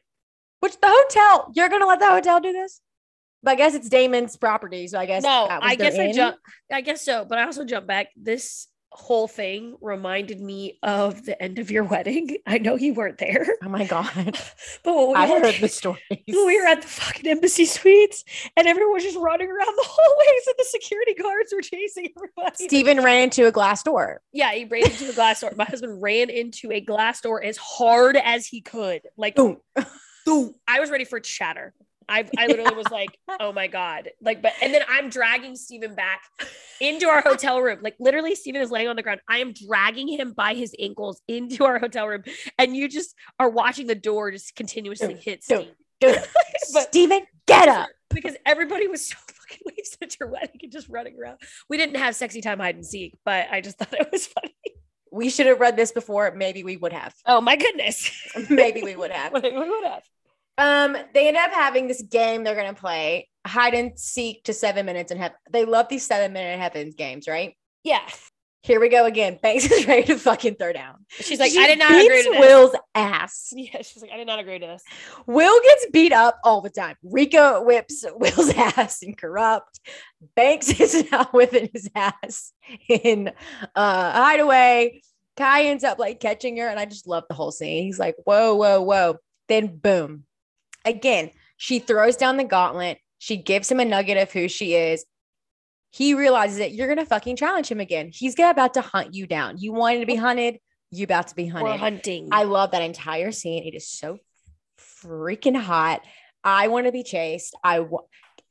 Which 0.59 0.79
the 0.79 0.87
hotel, 0.87 1.51
you're 1.55 1.69
gonna 1.69 1.87
let 1.87 1.97
the 1.99 2.09
hotel 2.09 2.39
do 2.39 2.53
this? 2.53 2.79
But 3.41 3.51
I 3.51 3.55
guess 3.55 3.73
it's 3.73 3.89
Damon's 3.89 4.37
property, 4.37 4.87
so 4.87 4.99
I 4.99 5.07
guess 5.07 5.23
no, 5.23 5.47
that 5.47 5.63
was 5.63 5.71
I 5.71 5.75
guess 5.75 5.97
I 5.97 6.11
jump. 6.11 6.37
I 6.71 6.81
guess 6.81 7.01
so, 7.01 7.25
but 7.25 7.39
I 7.39 7.45
also 7.45 7.65
jump 7.65 7.87
back. 7.87 8.09
This 8.15 8.67
whole 8.91 9.27
thing 9.27 9.75
reminded 9.81 10.39
me 10.39 10.79
of 10.81 11.25
the 11.25 11.41
end 11.41 11.59
of 11.59 11.69
your 11.69 11.83
wedding. 11.83 12.37
I 12.47 12.59
know 12.59 12.75
you 12.75 12.93
weren't 12.93 13.17
there, 13.17 13.45
Oh 13.63 13.69
my 13.69 13.85
god, 13.85 14.09
but 14.83 15.07
we 15.07 15.13
I 15.15 15.29
were, 15.29 15.39
heard 15.41 15.55
the 15.61 15.67
stories. 15.67 15.99
when 16.09 16.45
we 16.47 16.59
were 16.61 16.67
at 16.67 16.81
the 16.81 16.87
fucking 16.87 17.27
embassy 17.29 17.65
suites, 17.65 18.23
and 18.55 18.67
everyone 18.67 18.93
was 18.93 19.03
just 19.03 19.17
running 19.17 19.49
around 19.49 19.75
the 19.75 19.85
hallways, 19.85 20.47
and 20.47 20.55
the 20.57 20.65
security 20.69 21.13
guards 21.13 21.53
were 21.53 21.61
chasing 21.61 22.09
everybody. 22.15 22.65
Stephen 22.67 23.01
ran 23.03 23.23
into 23.23 23.47
a 23.47 23.51
glass 23.51 23.83
door. 23.83 24.21
Yeah, 24.31 24.51
he 24.53 24.65
ran 24.65 24.83
into 24.85 25.09
a 25.09 25.13
glass 25.13 25.41
door. 25.41 25.51
My 25.57 25.65
husband 25.65 26.01
ran 26.01 26.29
into 26.29 26.71
a 26.71 26.79
glass 26.81 27.21
door 27.21 27.43
as 27.43 27.57
hard 27.57 28.15
as 28.17 28.45
he 28.47 28.61
could. 28.61 29.01
Like, 29.17 29.35
Boom. 29.35 29.57
boom. 30.25 30.53
I 30.67 30.79
was 30.79 30.89
ready 30.89 31.03
for 31.05 31.17
it 31.17 31.23
to 31.25 31.29
shatter. 31.29 31.73
I, 32.07 32.25
I 32.37 32.47
literally 32.47 32.75
was 32.75 32.89
like, 32.91 33.17
oh 33.39 33.51
my 33.51 33.67
God. 33.67 34.09
Like, 34.21 34.41
but, 34.41 34.53
and 34.61 34.73
then 34.73 34.81
I'm 34.87 35.09
dragging 35.09 35.55
Steven 35.55 35.95
back 35.95 36.21
into 36.79 37.07
our 37.07 37.21
hotel 37.21 37.61
room. 37.61 37.79
Like, 37.81 37.95
literally, 37.99 38.35
Steven 38.35 38.61
is 38.61 38.71
laying 38.71 38.87
on 38.87 38.95
the 38.95 39.03
ground. 39.03 39.21
I 39.29 39.39
am 39.39 39.53
dragging 39.53 40.07
him 40.07 40.33
by 40.33 40.53
his 40.53 40.75
ankles 40.79 41.21
into 41.27 41.63
our 41.65 41.79
hotel 41.79 42.07
room. 42.07 42.23
And 42.57 42.75
you 42.75 42.87
just 42.87 43.15
are 43.39 43.49
watching 43.49 43.87
the 43.87 43.95
door 43.95 44.31
just 44.31 44.55
continuously 44.55 45.15
hit 45.15 45.43
Steve. 45.43 45.71
Dude, 45.99 46.15
But- 46.73 46.87
Stephen, 46.89 47.21
get 47.47 47.67
up. 47.67 47.89
Because 48.13 48.35
everybody 48.45 48.87
was 48.87 49.09
so 49.09 49.17
fucking 49.27 49.61
wasted 49.65 50.03
at 50.03 50.19
your 50.19 50.29
wedding 50.29 50.59
and 50.63 50.71
just 50.71 50.87
running 50.89 51.17
around. 51.19 51.39
We 51.69 51.77
didn't 51.77 51.97
have 51.97 52.15
sexy 52.15 52.39
time 52.41 52.59
hide 52.59 52.75
and 52.75 52.85
seek, 52.85 53.17
but 53.25 53.47
I 53.51 53.61
just 53.61 53.77
thought 53.77 53.93
it 53.93 54.09
was 54.11 54.27
funny. 54.27 54.53
We 55.11 55.29
should 55.29 55.47
have 55.47 55.59
read 55.59 55.75
this 55.75 55.91
before. 55.91 56.31
Maybe 56.35 56.63
we 56.63 56.77
would 56.77 56.93
have. 56.93 57.13
Oh 57.25 57.41
my 57.41 57.55
goodness. 57.55 58.11
Maybe 58.49 58.83
we 58.83 58.95
would 58.95 59.11
have. 59.11 59.33
we 59.33 59.39
would 59.41 59.83
have. 59.85 60.03
Um, 60.57 60.95
they 61.13 61.27
end 61.27 61.37
up 61.37 61.51
having 61.51 61.87
this 61.87 62.01
game 62.01 62.43
they're 62.43 62.55
gonna 62.55 62.73
play 62.73 63.27
hide 63.45 63.73
and 63.73 63.97
seek 63.99 64.43
to 64.45 64.53
seven 64.53 64.85
minutes 64.85 65.11
and 65.11 65.21
have 65.21 65.33
they 65.51 65.65
love 65.65 65.87
these 65.89 66.05
seven 66.05 66.33
minute 66.33 66.59
heavens 66.59 66.95
games, 66.95 67.27
right? 67.27 67.55
Yeah. 67.83 68.01
Here 68.63 68.79
we 68.79 68.89
go 68.89 69.05
again. 69.05 69.37
Banks 69.43 69.69
is 69.69 69.85
ready 69.85 70.03
to 70.07 70.17
fucking 70.17 70.55
throw 70.55 70.73
down. 70.73 71.05
She's 71.09 71.39
like, 71.39 71.51
She 71.51 71.59
I 71.59 71.67
did 71.67 71.77
not 71.77 71.91
agree 71.91 72.23
to 72.23 72.31
this. 72.31 72.39
Will's 72.39 72.75
ass. 72.95 73.53
Yeah, 73.55 73.81
she's 73.83 74.01
like, 74.01 74.11
I 74.11 74.17
did 74.17 74.27
not 74.27 74.39
agree 74.39 74.57
to 74.57 74.65
this. 74.65 74.83
Will 75.27 75.61
gets 75.61 75.87
beat 75.91 76.11
up 76.11 76.39
all 76.43 76.61
the 76.61 76.71
time. 76.71 76.95
Rika 77.03 77.61
whips 77.61 78.03
Will's 78.15 78.49
ass 78.55 79.03
and 79.03 79.15
corrupt. 79.15 79.79
Banks 80.35 80.79
is 80.79 81.09
now 81.11 81.25
whipping 81.25 81.69
his 81.73 81.89
ass 81.95 82.53
in 82.89 83.31
uh 83.75 84.11
hideaway. 84.11 85.01
Kai 85.37 85.65
ends 85.65 85.83
up 85.83 85.99
like 85.99 86.19
catching 86.19 86.57
her, 86.57 86.67
and 86.67 86.79
I 86.79 86.85
just 86.85 87.07
love 87.07 87.25
the 87.27 87.35
whole 87.35 87.51
scene. 87.51 87.83
He's 87.83 87.99
like, 87.99 88.15
whoa, 88.23 88.55
whoa, 88.55 88.81
whoa. 88.81 89.17
Then 89.47 89.77
boom. 89.77 90.23
Again, 90.85 91.31
she 91.57 91.79
throws 91.79 92.15
down 92.15 92.37
the 92.37 92.43
gauntlet. 92.43 92.99
She 93.17 93.37
gives 93.37 93.71
him 93.71 93.79
a 93.79 93.85
nugget 93.85 94.17
of 94.17 94.31
who 94.31 94.47
she 94.47 94.75
is. 94.75 95.05
He 95.91 96.13
realizes 96.13 96.57
that 96.59 96.73
you're 96.73 96.87
gonna 96.87 97.05
fucking 97.05 97.37
challenge 97.37 97.69
him 97.69 97.79
again. 97.79 98.11
He's 98.13 98.37
about 98.37 98.73
to 98.73 98.81
hunt 98.81 99.13
you 99.13 99.25
down. 99.27 99.57
You 99.57 99.73
wanted 99.73 100.01
to 100.01 100.05
be 100.05 100.15
hunted, 100.15 100.59
you 100.91 101.05
about 101.05 101.27
to 101.29 101.35
be 101.35 101.47
hunted. 101.47 101.71
We're 101.71 101.77
hunting. 101.77 102.29
I 102.31 102.43
love 102.43 102.71
that 102.71 102.81
entire 102.81 103.31
scene. 103.31 103.63
It 103.63 103.75
is 103.75 103.89
so 103.89 104.19
freaking 104.77 105.55
hot. 105.55 106.01
I 106.43 106.67
want 106.67 106.85
to 106.85 106.91
be 106.91 107.03
chased. 107.03 107.55
I 107.63 107.79
wa- 107.79 108.03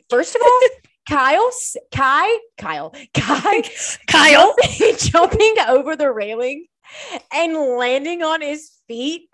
first 0.08 0.34
of 0.34 0.42
all, 0.42 0.60
Kyle, 1.08 1.50
Kai, 1.92 2.38
Kyle, 2.56 2.94
Kai, 3.12 3.62
Kyle. 4.08 4.54
jumping 4.96 5.54
over 5.68 5.96
the 5.96 6.10
railing 6.10 6.66
and 7.32 7.56
landing 7.56 8.22
on 8.22 8.40
his 8.40 8.70
feet 8.88 9.28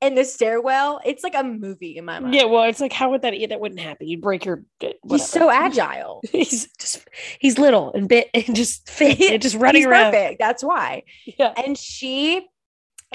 in 0.00 0.14
the 0.14 0.24
stairwell. 0.24 1.00
It's 1.04 1.22
like 1.22 1.34
a 1.34 1.44
movie 1.44 1.96
in 1.96 2.04
my 2.04 2.18
mind. 2.18 2.34
Yeah, 2.34 2.44
well, 2.44 2.64
it's 2.64 2.80
like, 2.80 2.92
how 2.92 3.10
would 3.10 3.22
that? 3.22 3.34
That 3.48 3.60
wouldn't 3.60 3.80
happen. 3.80 4.08
You'd 4.08 4.20
break 4.20 4.44
your. 4.44 4.64
Uh, 4.82 4.88
he's 5.08 5.28
so 5.28 5.50
agile. 5.50 6.22
He's 6.32 6.68
just. 6.78 7.06
He's 7.38 7.58
little 7.58 7.92
and 7.92 8.08
bit 8.08 8.28
and 8.34 8.54
just 8.54 8.88
fit 8.96 9.20
and 9.20 9.42
just 9.42 9.56
running 9.56 9.82
He's 9.82 9.86
around. 9.86 10.12
perfect. 10.12 10.38
That's 10.38 10.62
why. 10.62 11.04
Yeah. 11.38 11.52
and 11.56 11.76
she 11.76 12.46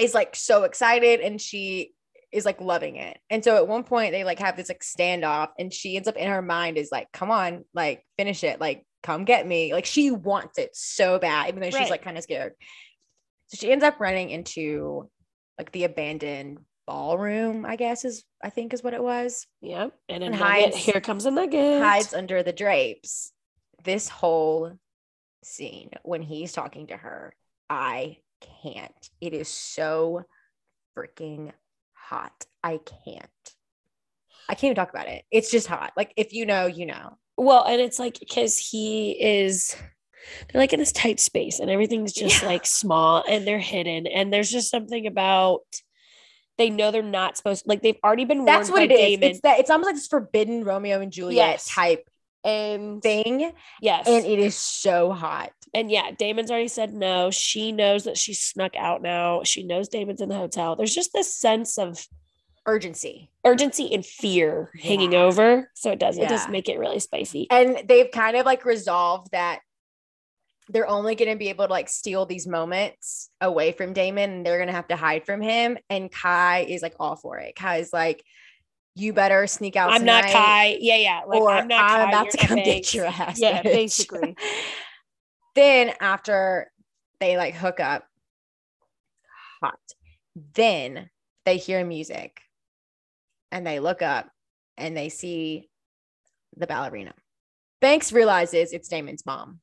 is 0.00 0.14
like 0.14 0.34
so 0.34 0.64
excited 0.64 1.20
and 1.20 1.40
she 1.40 1.92
is 2.32 2.44
like 2.46 2.60
loving 2.60 2.96
it. 2.96 3.18
And 3.28 3.44
so 3.44 3.56
at 3.56 3.68
one 3.68 3.84
point 3.84 4.12
they 4.12 4.24
like 4.24 4.38
have 4.38 4.56
this 4.56 4.68
like 4.68 4.80
standoff 4.80 5.50
and 5.58 5.72
she 5.72 5.96
ends 5.96 6.08
up 6.08 6.16
in 6.16 6.28
her 6.28 6.42
mind 6.42 6.78
is 6.78 6.90
like, 6.90 7.12
come 7.12 7.30
on, 7.30 7.64
like 7.74 8.04
finish 8.16 8.42
it, 8.42 8.60
like 8.60 8.86
come 9.02 9.24
get 9.24 9.46
me. 9.46 9.72
Like 9.74 9.84
she 9.84 10.10
wants 10.10 10.58
it 10.58 10.70
so 10.74 11.18
bad, 11.18 11.48
even 11.48 11.60
though 11.60 11.70
she's 11.70 11.90
like 11.90 12.02
kind 12.02 12.16
of 12.16 12.24
scared. 12.24 12.54
So 13.52 13.58
she 13.58 13.70
ends 13.70 13.84
up 13.84 14.00
running 14.00 14.30
into 14.30 15.10
like 15.58 15.72
the 15.72 15.84
abandoned 15.84 16.58
ballroom, 16.86 17.66
I 17.66 17.76
guess 17.76 18.06
is 18.06 18.24
I 18.42 18.48
think 18.48 18.72
is 18.72 18.82
what 18.82 18.94
it 18.94 19.02
was. 19.02 19.46
Yep. 19.60 19.92
And, 20.08 20.24
And 20.24 20.34
hides- 20.34 20.74
Here 20.76 21.02
comes 21.02 21.26
a 21.26 21.30
nugget. 21.30 21.82
Hides 21.82 22.14
under 22.14 22.42
the 22.42 22.54
drapes. 22.54 23.32
This 23.84 24.08
whole 24.08 24.72
scene 25.44 25.90
when 26.02 26.22
he's 26.22 26.52
talking 26.52 26.86
to 26.86 26.96
her, 26.96 27.34
I 27.68 28.18
can't. 28.62 29.10
It 29.20 29.34
is 29.34 29.48
so 29.48 30.22
freaking 30.96 31.52
hot. 31.92 32.46
I 32.64 32.80
can't. 33.04 33.28
I 34.48 34.54
can't 34.54 34.64
even 34.64 34.76
talk 34.76 34.90
about 34.90 35.08
it. 35.08 35.24
It's 35.30 35.50
just 35.50 35.66
hot. 35.66 35.92
Like 35.94 36.14
if 36.16 36.32
you 36.32 36.46
know, 36.46 36.66
you 36.66 36.86
know. 36.86 37.18
Well, 37.36 37.64
and 37.64 37.80
it's 37.82 37.98
like 37.98 38.18
because 38.18 38.56
he 38.56 39.10
is. 39.12 39.76
They're 40.52 40.60
like 40.60 40.72
in 40.72 40.78
this 40.80 40.92
tight 40.92 41.20
space, 41.20 41.58
and 41.60 41.70
everything's 41.70 42.12
just 42.12 42.42
Yeah. 42.42 42.48
like 42.48 42.66
small, 42.66 43.24
and 43.28 43.46
they're 43.46 43.58
hidden, 43.58 44.06
and 44.06 44.32
there's 44.32 44.50
just 44.50 44.70
something 44.70 45.06
about. 45.06 45.60
They 46.58 46.68
know 46.68 46.90
they're 46.90 47.02
not 47.02 47.36
supposed. 47.36 47.64
to, 47.64 47.68
Like 47.70 47.82
they've 47.82 47.98
already 48.04 48.24
been. 48.26 48.44
That's 48.44 48.70
what 48.70 48.82
it 48.82 48.90
by 48.90 48.94
is. 48.96 49.18
It's 49.22 49.40
that 49.40 49.58
it's 49.58 49.70
almost 49.70 49.86
like 49.86 49.94
this 49.96 50.06
forbidden 50.06 50.64
Romeo 50.64 51.00
and 51.00 51.10
Juliet 51.10 51.36
Yes. 51.36 51.66
type 51.68 52.08
um, 52.44 52.50
and 52.52 53.02
thing. 53.02 53.52
yes, 53.80 54.06
And 54.06 54.24
it 54.26 54.38
is 54.38 54.54
so 54.54 55.12
hot. 55.12 55.52
And 55.74 55.90
yeah, 55.90 56.10
Damon's 56.10 56.50
already 56.50 56.68
said 56.68 56.92
no. 56.92 57.30
She 57.30 57.72
knows 57.72 58.04
that 58.04 58.18
she's 58.18 58.40
snuck 58.42 58.76
out 58.76 59.00
now. 59.00 59.42
She 59.44 59.62
knows 59.62 59.88
Damon's 59.88 60.20
in 60.20 60.28
the 60.28 60.36
hotel. 60.36 60.76
There's 60.76 60.94
just 60.94 61.12
this 61.14 61.34
sense 61.34 61.78
of 61.78 62.06
Urgency. 62.66 63.30
urgency 63.44 63.92
and 63.94 64.04
fear 64.04 64.70
hanging 64.80 65.12
Yeah. 65.12 65.22
over. 65.22 65.70
So 65.74 65.90
it 65.90 65.98
does, 65.98 66.18
it 66.18 66.28
does 66.28 66.46
make 66.48 66.68
it 66.68 66.78
really 66.78 67.00
spicy. 67.00 67.46
And 67.50 67.82
they've 67.88 68.10
kind 68.10 68.36
of 68.36 68.44
like 68.44 68.64
resolved 68.66 69.32
that 69.32 69.60
they're 70.72 70.88
only 70.88 71.14
going 71.14 71.30
to 71.30 71.36
be 71.36 71.50
able 71.50 71.66
to 71.66 71.70
like 71.70 71.88
steal 71.88 72.24
these 72.24 72.46
moments 72.46 73.28
away 73.40 73.72
from 73.72 73.92
Damon 73.92 74.30
and 74.30 74.46
they're 74.46 74.56
going 74.56 74.68
to 74.68 74.74
have 74.74 74.88
to 74.88 74.96
hide 74.96 75.26
from 75.26 75.42
him. 75.42 75.76
And 75.90 76.10
Kai 76.10 76.60
is 76.68 76.82
like 76.82 76.94
all 76.98 77.14
for 77.16 77.38
it. 77.38 77.54
Kai's 77.54 77.92
like, 77.92 78.24
you 78.94 79.12
better 79.12 79.46
sneak 79.46 79.76
out. 79.76 79.92
I'm 79.92 80.04
not 80.04 80.24
Kai. 80.24 80.78
Yeah, 80.80 80.96
yeah. 80.96 81.20
Like 81.26 81.40
or 81.40 81.50
I'm 81.50 81.68
not 81.68 81.80
I'm 81.84 81.88
Kai, 81.88 82.08
about 82.08 82.30
to 82.30 82.38
come 82.38 82.56
Banks. 82.56 82.68
get 82.68 82.94
your 82.94 83.06
ass. 83.06 83.40
Yeah, 83.40 83.62
bitch. 83.62 83.64
basically. 83.64 84.36
then 85.54 85.92
after 86.00 86.70
they 87.20 87.36
like 87.36 87.54
hook 87.54 87.78
up, 87.78 88.04
hot. 89.62 89.78
Then 90.54 91.10
they 91.44 91.58
hear 91.58 91.84
music 91.84 92.40
and 93.50 93.66
they 93.66 93.78
look 93.78 94.00
up 94.00 94.30
and 94.78 94.96
they 94.96 95.10
see 95.10 95.68
the 96.56 96.66
ballerina. 96.66 97.12
Banks 97.80 98.12
realizes 98.12 98.72
it's 98.72 98.88
Damon's 98.88 99.26
mom. 99.26 99.60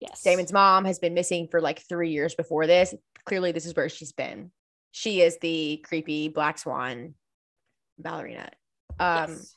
Yes. 0.00 0.22
Damon's 0.22 0.52
mom 0.52 0.84
has 0.84 0.98
been 0.98 1.14
missing 1.14 1.48
for 1.50 1.60
like 1.60 1.80
three 1.88 2.10
years 2.10 2.34
before 2.34 2.66
this. 2.66 2.94
Clearly, 3.24 3.52
this 3.52 3.66
is 3.66 3.74
where 3.74 3.88
she's 3.88 4.12
been. 4.12 4.50
She 4.92 5.20
is 5.20 5.38
the 5.38 5.84
creepy 5.84 6.28
black 6.28 6.58
swan 6.58 7.14
ballerina. 7.98 8.50
Um, 8.98 9.30
Yes. 9.30 9.54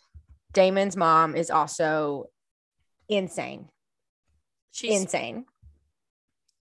Damon's 0.54 0.98
mom 0.98 1.36
is 1.36 1.50
also 1.50 2.26
insane. 3.08 3.70
She's 4.72 5.00
insane. 5.02 5.46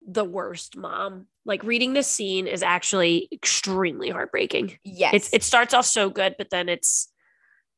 the 0.07 0.25
worst 0.25 0.77
mom. 0.77 1.27
Like 1.45 1.63
reading 1.65 1.93
this 1.93 2.07
scene 2.09 2.47
is 2.47 2.63
actually 2.63 3.29
extremely 3.33 4.11
heartbreaking. 4.11 4.79
Yes. 4.85 5.15
It's 5.15 5.33
it 5.33 5.43
starts 5.43 5.73
off 5.75 5.87
so 5.87 6.11
good, 6.11 6.35
but 6.39 6.51
then 6.51 6.69
it's 6.69 7.09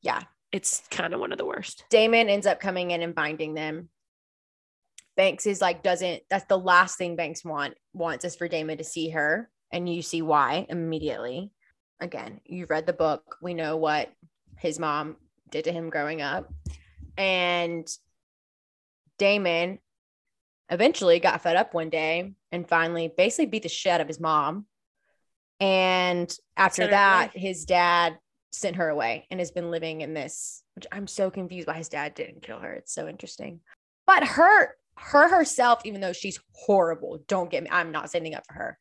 yeah. 0.02 0.22
it's 0.52 0.82
kind 0.90 1.14
of 1.14 1.20
one 1.20 1.32
of 1.32 1.38
the 1.38 1.46
worst. 1.46 1.84
Damon 1.90 2.28
ends 2.28 2.46
up 2.46 2.60
coming 2.60 2.90
in 2.90 3.02
and 3.02 3.14
binding 3.14 3.54
them. 3.54 3.88
Banks 5.16 5.46
is 5.46 5.60
like 5.60 5.82
doesn't 5.82 6.22
that's 6.28 6.46
the 6.46 6.58
last 6.58 6.98
thing 6.98 7.16
Banks 7.16 7.44
want 7.44 7.74
wants 7.92 8.24
is 8.24 8.36
for 8.36 8.48
Damon 8.48 8.78
to 8.78 8.84
see 8.84 9.10
her 9.10 9.48
and 9.72 9.88
you 9.88 10.02
see 10.02 10.22
why 10.22 10.66
immediately. 10.68 11.52
Again, 12.00 12.40
you've 12.44 12.70
read 12.70 12.86
the 12.86 12.92
book. 12.92 13.36
We 13.40 13.54
know 13.54 13.76
what 13.76 14.10
his 14.58 14.78
mom 14.78 15.16
did 15.50 15.64
to 15.64 15.72
him 15.72 15.90
growing 15.90 16.20
up. 16.20 16.52
And 17.16 17.88
Damon 19.18 19.78
eventually 20.68 21.20
got 21.20 21.42
fed 21.42 21.56
up 21.56 21.74
one 21.74 21.90
day 21.90 22.34
and 22.50 22.68
finally 22.68 23.12
basically 23.16 23.46
beat 23.46 23.62
the 23.62 23.68
shit 23.68 23.92
out 23.92 24.00
of 24.00 24.08
his 24.08 24.20
mom. 24.20 24.66
And 25.60 26.34
after 26.56 26.82
Sent 26.82 26.90
that, 26.90 27.36
his 27.36 27.64
dad 27.64 28.18
sent 28.52 28.76
her 28.76 28.88
away 28.88 29.26
and 29.30 29.40
has 29.40 29.50
been 29.50 29.70
living 29.70 30.00
in 30.00 30.14
this, 30.14 30.62
which 30.74 30.86
I'm 30.90 31.06
so 31.06 31.30
confused 31.30 31.68
why 31.68 31.74
his 31.74 31.88
dad 31.88 32.14
didn't 32.14 32.42
kill 32.42 32.58
her. 32.58 32.72
It's 32.72 32.92
so 32.92 33.08
interesting. 33.08 33.60
But 34.06 34.24
her, 34.24 34.76
her 34.96 35.28
herself, 35.28 35.80
even 35.84 36.00
though 36.00 36.12
she's 36.12 36.40
horrible, 36.52 37.22
don't 37.28 37.50
get 37.50 37.62
me, 37.62 37.70
I'm 37.70 37.92
not 37.92 38.08
standing 38.08 38.34
up 38.34 38.46
for 38.46 38.54
her. 38.54 38.78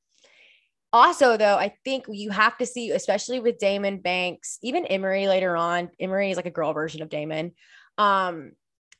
Also, 0.91 1.37
though, 1.37 1.55
I 1.57 1.73
think 1.83 2.05
you 2.07 2.29
have 2.29 2.55
to 2.59 2.67
see, 2.67 2.91
especially 2.91 3.39
with 3.39 3.57
Damon 3.57 3.97
Banks, 3.97 4.59
even 4.61 4.85
Emery 4.85 5.27
later 5.27 5.57
on. 5.57 5.89
Emery 5.99 6.29
is 6.29 6.37
like 6.37 6.45
a 6.45 6.51
girl 6.51 6.71
version 6.71 7.01
of 7.01 7.09
Damon. 7.09 7.53
Um, 7.97 8.51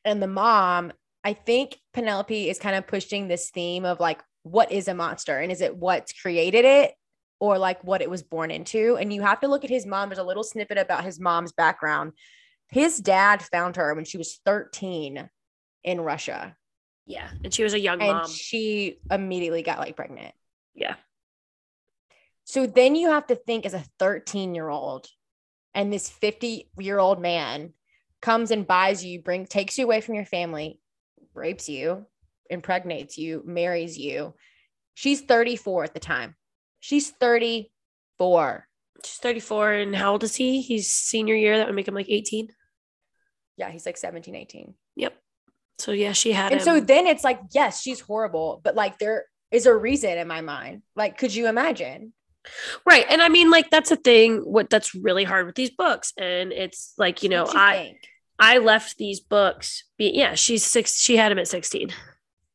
and 0.04 0.22
the 0.22 0.28
mom, 0.28 0.92
I 1.24 1.34
think 1.34 1.78
Penelope 1.94 2.50
is 2.50 2.58
kind 2.58 2.76
of 2.76 2.88
pushing 2.88 3.28
this 3.28 3.52
theme 3.52 3.86
of 3.86 4.00
like, 4.00 4.24
what 4.42 4.72
is 4.72 4.88
a 4.88 4.96
monster? 4.96 5.38
And 5.38 5.52
is 5.52 5.62
it 5.62 5.76
what's 5.76 6.14
created 6.14 6.66
it 6.66 6.94
or 7.40 7.60
like 7.60 7.84
what 7.84 8.02
it 8.02 8.10
was 8.10 8.24
born 8.24 8.50
into? 8.50 8.98
And 8.98 9.14
you 9.14 9.22
have 9.22 9.40
to 9.42 9.48
look 9.48 9.64
at 9.64 9.70
his 9.70 9.86
mom. 9.86 10.10
There's 10.10 10.18
a 10.18 10.24
little 10.24 10.44
snippet 10.44 10.80
about 10.80 11.06
his 11.06 11.20
mom's 11.20 11.52
background. 11.52 12.14
His 12.70 12.98
dad 12.98 13.44
found 13.44 13.76
her 13.76 13.94
when 13.94 14.06
she 14.06 14.18
was 14.18 14.40
13 14.46 15.30
in 15.84 16.02
Russia, 16.02 16.56
Yeah. 17.06 17.30
And 17.44 17.54
she 17.54 17.64
was 17.64 17.74
a 17.74 17.80
young 17.80 18.02
and 18.02 18.12
mom. 18.12 18.30
she 18.30 19.00
immediately 19.12 19.62
got 19.62 19.80
like 19.80 19.96
pregnant. 19.96 20.34
Yeah. 20.74 20.96
So 22.46 22.66
then 22.66 22.96
you 22.96 23.10
have 23.10 23.28
to 23.28 23.36
think 23.36 23.66
as 23.66 23.74
a 23.74 23.84
13 24.00 24.56
year 24.56 24.70
old, 24.70 25.08
and 25.74 25.92
this 25.92 26.10
50 26.10 26.70
year 26.80 27.00
old 27.00 27.22
man 27.22 27.74
comes 28.22 28.52
and 28.52 28.68
buys 28.68 29.04
you, 29.04 29.22
bring 29.22 29.46
takes 29.46 29.78
you 29.78 29.86
away 29.86 30.02
from 30.02 30.16
your 30.16 30.26
family, 30.26 30.80
rapes 31.34 31.68
you, 31.68 32.06
impregnates 32.50 33.18
you, 33.18 33.42
marries 33.46 33.98
you. 33.98 34.34
She's 34.94 35.22
34 35.22 35.86
at 35.86 35.94
the 35.94 36.00
time. 36.00 36.36
She's 36.80 37.10
34. 37.10 38.68
She's 39.04 39.18
34 39.18 39.72
and 39.74 39.96
how 39.96 40.14
old 40.14 40.24
is 40.24 40.36
he? 40.36 40.62
He's 40.62 40.94
senior 40.94 41.36
year. 41.36 41.58
That 41.58 41.68
would 41.68 41.76
make 41.76 41.88
him 41.88 41.96
like 41.96 42.10
18. 42.10 42.50
Yeah, 43.58 43.70
he's 43.72 43.86
like 43.86 43.98
17, 43.98 44.36
18. 44.36 44.74
Yep. 44.96 45.14
So 45.80 45.92
yeah, 45.92 46.12
she 46.12 46.32
had 46.32 46.52
And 46.52 46.62
him. 46.62 46.66
so 46.66 46.80
then 46.80 47.08
it's 47.08 47.24
like, 47.24 47.40
yes, 47.52 47.82
she's 47.82 48.00
horrible, 48.00 48.62
but 48.64 48.76
like 48.76 49.00
there 49.00 49.26
is 49.52 49.66
a 49.66 49.76
reason 49.76 50.18
in 50.18 50.28
my 50.28 50.42
mind. 50.42 50.82
Like, 50.96 51.18
could 51.18 51.34
you 51.34 51.48
imagine? 51.48 52.14
right. 52.86 53.06
And 53.10 53.22
I 53.22 53.30
mean, 53.30 53.50
like 53.50 53.70
that's 53.70 53.92
a 53.92 53.96
thing. 53.96 54.40
What 54.40 54.70
that's 54.70 54.94
really 54.94 55.24
hard 55.24 55.46
with 55.46 55.56
these 55.56 55.70
books, 55.72 56.14
and 56.18 56.52
it's 56.52 56.94
like 56.98 57.24
you 57.24 57.30
know, 57.30 57.46
you 57.46 57.54
I 57.56 57.76
think? 57.76 57.98
I 58.40 58.58
left 58.58 58.98
these 58.98 59.20
books. 59.20 59.86
Be, 59.98 60.12
yeah, 60.14 60.36
she's 60.36 60.66
six. 60.66 61.00
She 61.00 61.16
had 61.16 61.32
him 61.32 61.40
at 61.40 61.48
16. 61.48 61.90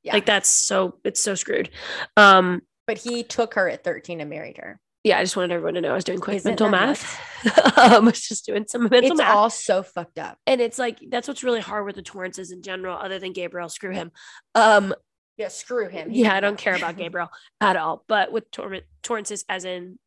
Yeah. 0.03 0.12
Like 0.12 0.27
that's 0.27 0.49
so 0.49 0.99
it's 1.05 1.23
so 1.23 1.35
screwed. 1.35 1.71
Um. 2.16 2.62
but 2.87 2.99
he 2.99 3.23
took 3.23 3.55
her 3.55 3.69
at 3.69 3.85
13 3.85 4.21
and 4.21 4.29
married 4.31 4.59
her. 4.59 4.81
Yeah, 5.09 5.19
I 5.19 5.23
just 5.23 5.37
wanted 5.37 5.55
everyone 5.55 5.75
to 5.75 5.81
know 5.81 5.91
I 5.93 5.95
was 5.95 6.05
doing 6.05 6.19
quick 6.21 6.37
Isn't 6.37 6.51
mental 6.51 6.69
math. 6.69 7.19
um, 7.57 7.73
I 7.77 7.99
was 8.01 8.21
just 8.21 8.45
doing 8.47 8.67
some 8.69 8.83
mental 8.83 8.99
It's 9.13 9.17
math. 9.19 9.29
It's 9.29 9.37
all 9.37 9.51
so 9.51 9.83
fucked 9.83 10.19
up. 10.19 10.39
and 10.47 10.61
it's 10.61 10.79
like 10.79 10.99
that's 11.09 11.27
what's 11.29 11.43
really 11.43 11.61
hard 11.61 11.87
with 11.87 11.97
the 11.97 12.03
Torrances 12.03 12.51
in 12.53 12.63
general, 12.63 12.97
other 12.97 13.19
than 13.19 13.33
Gabriel, 13.33 13.69
screw 13.69 13.93
him. 13.93 14.11
Um, 14.55 14.95
Yeah, 15.37 15.49
screw 15.49 15.89
him. 15.89 16.09
yeah, 16.11 16.35
I 16.35 16.41
don't 16.41 16.59
care 16.59 16.75
about 16.77 16.97
Gabriel 17.03 17.31
at 17.61 17.77
all. 17.77 18.05
But 18.07 18.33
with 18.33 18.51
Tor- 18.51 18.81
Torrances, 19.03 19.45
as 19.49 19.65
in 19.65 19.99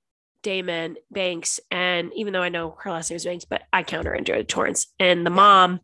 Damon 0.43 0.97
Banks, 1.09 1.59
and 1.71 2.11
even 2.15 2.33
though 2.33 2.41
I 2.43 2.49
know 2.49 2.75
her 2.81 2.91
last 2.91 3.09
name 3.09 3.15
is 3.17 3.25
Banks, 3.25 3.45
but 3.45 3.63
I 3.73 3.83
count 3.83 4.05
her 4.07 4.13
into 4.13 4.43
Torrance 4.43 4.87
and 4.99 5.25
the 5.25 5.29
mom. 5.31 5.79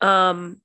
Um, 0.00 0.60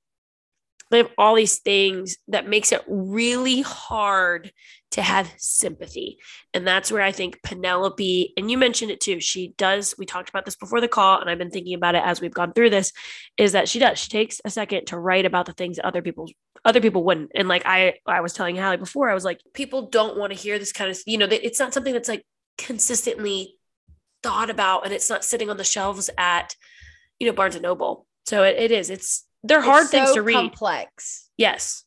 they 0.90 0.98
have 0.98 1.10
all 1.18 1.34
these 1.34 1.58
things 1.58 2.18
that 2.28 2.48
makes 2.48 2.70
it 2.70 2.82
really 2.86 3.62
hard 3.62 4.52
to 4.94 5.02
have 5.02 5.32
sympathy, 5.36 6.18
and 6.52 6.66
that's 6.66 6.90
where 6.90 7.02
I 7.02 7.12
think 7.12 7.42
Penelope, 7.42 8.32
and 8.36 8.50
you 8.50 8.56
mentioned 8.56 8.90
it 8.90 9.00
too. 9.00 9.20
She 9.20 9.54
does. 9.58 9.94
We 9.98 10.06
talked 10.06 10.28
about 10.28 10.44
this 10.44 10.56
before 10.56 10.80
the 10.80 10.88
call, 10.88 11.20
and 11.20 11.28
I've 11.28 11.38
been 11.38 11.50
thinking 11.50 11.74
about 11.74 11.94
it 11.96 12.02
as 12.04 12.20
we've 12.20 12.32
gone 12.32 12.52
through 12.52 12.70
this. 12.70 12.92
Is 13.36 13.52
that 13.52 13.68
she 13.68 13.78
does? 13.78 13.98
She 13.98 14.08
takes 14.08 14.40
a 14.44 14.50
second 14.50 14.86
to 14.86 14.98
write 14.98 15.26
about 15.26 15.46
the 15.46 15.52
things 15.52 15.76
that 15.76 15.84
other 15.86 16.00
people 16.00 16.28
other 16.64 16.80
people 16.80 17.04
wouldn't. 17.04 17.32
And 17.34 17.48
like 17.48 17.66
I, 17.66 17.94
I 18.06 18.20
was 18.20 18.32
telling 18.32 18.56
Hallie 18.56 18.76
before, 18.78 19.10
I 19.10 19.14
was 19.14 19.24
like, 19.24 19.40
people 19.52 19.88
don't 19.90 20.16
want 20.16 20.32
to 20.32 20.38
hear 20.38 20.58
this 20.58 20.72
kind 20.72 20.90
of, 20.90 20.98
you 21.06 21.18
know, 21.18 21.26
it's 21.30 21.60
not 21.60 21.74
something 21.74 21.92
that's 21.92 22.08
like 22.08 22.24
consistently 22.56 23.56
thought 24.22 24.48
about, 24.48 24.84
and 24.84 24.92
it's 24.94 25.10
not 25.10 25.24
sitting 25.24 25.50
on 25.50 25.56
the 25.56 25.64
shelves 25.64 26.08
at, 26.16 26.56
you 27.18 27.26
know, 27.26 27.34
Barnes 27.34 27.54
and 27.56 27.62
Noble. 27.62 28.06
So 28.26 28.42
it, 28.44 28.56
it 28.56 28.70
is. 28.70 28.90
It's 28.90 29.26
they're 29.42 29.58
It's 29.58 29.66
hard 29.66 29.88
things 29.88 30.08
so 30.08 30.14
to 30.14 30.22
read. 30.22 30.34
Complex. 30.34 31.28
yes. 31.36 31.83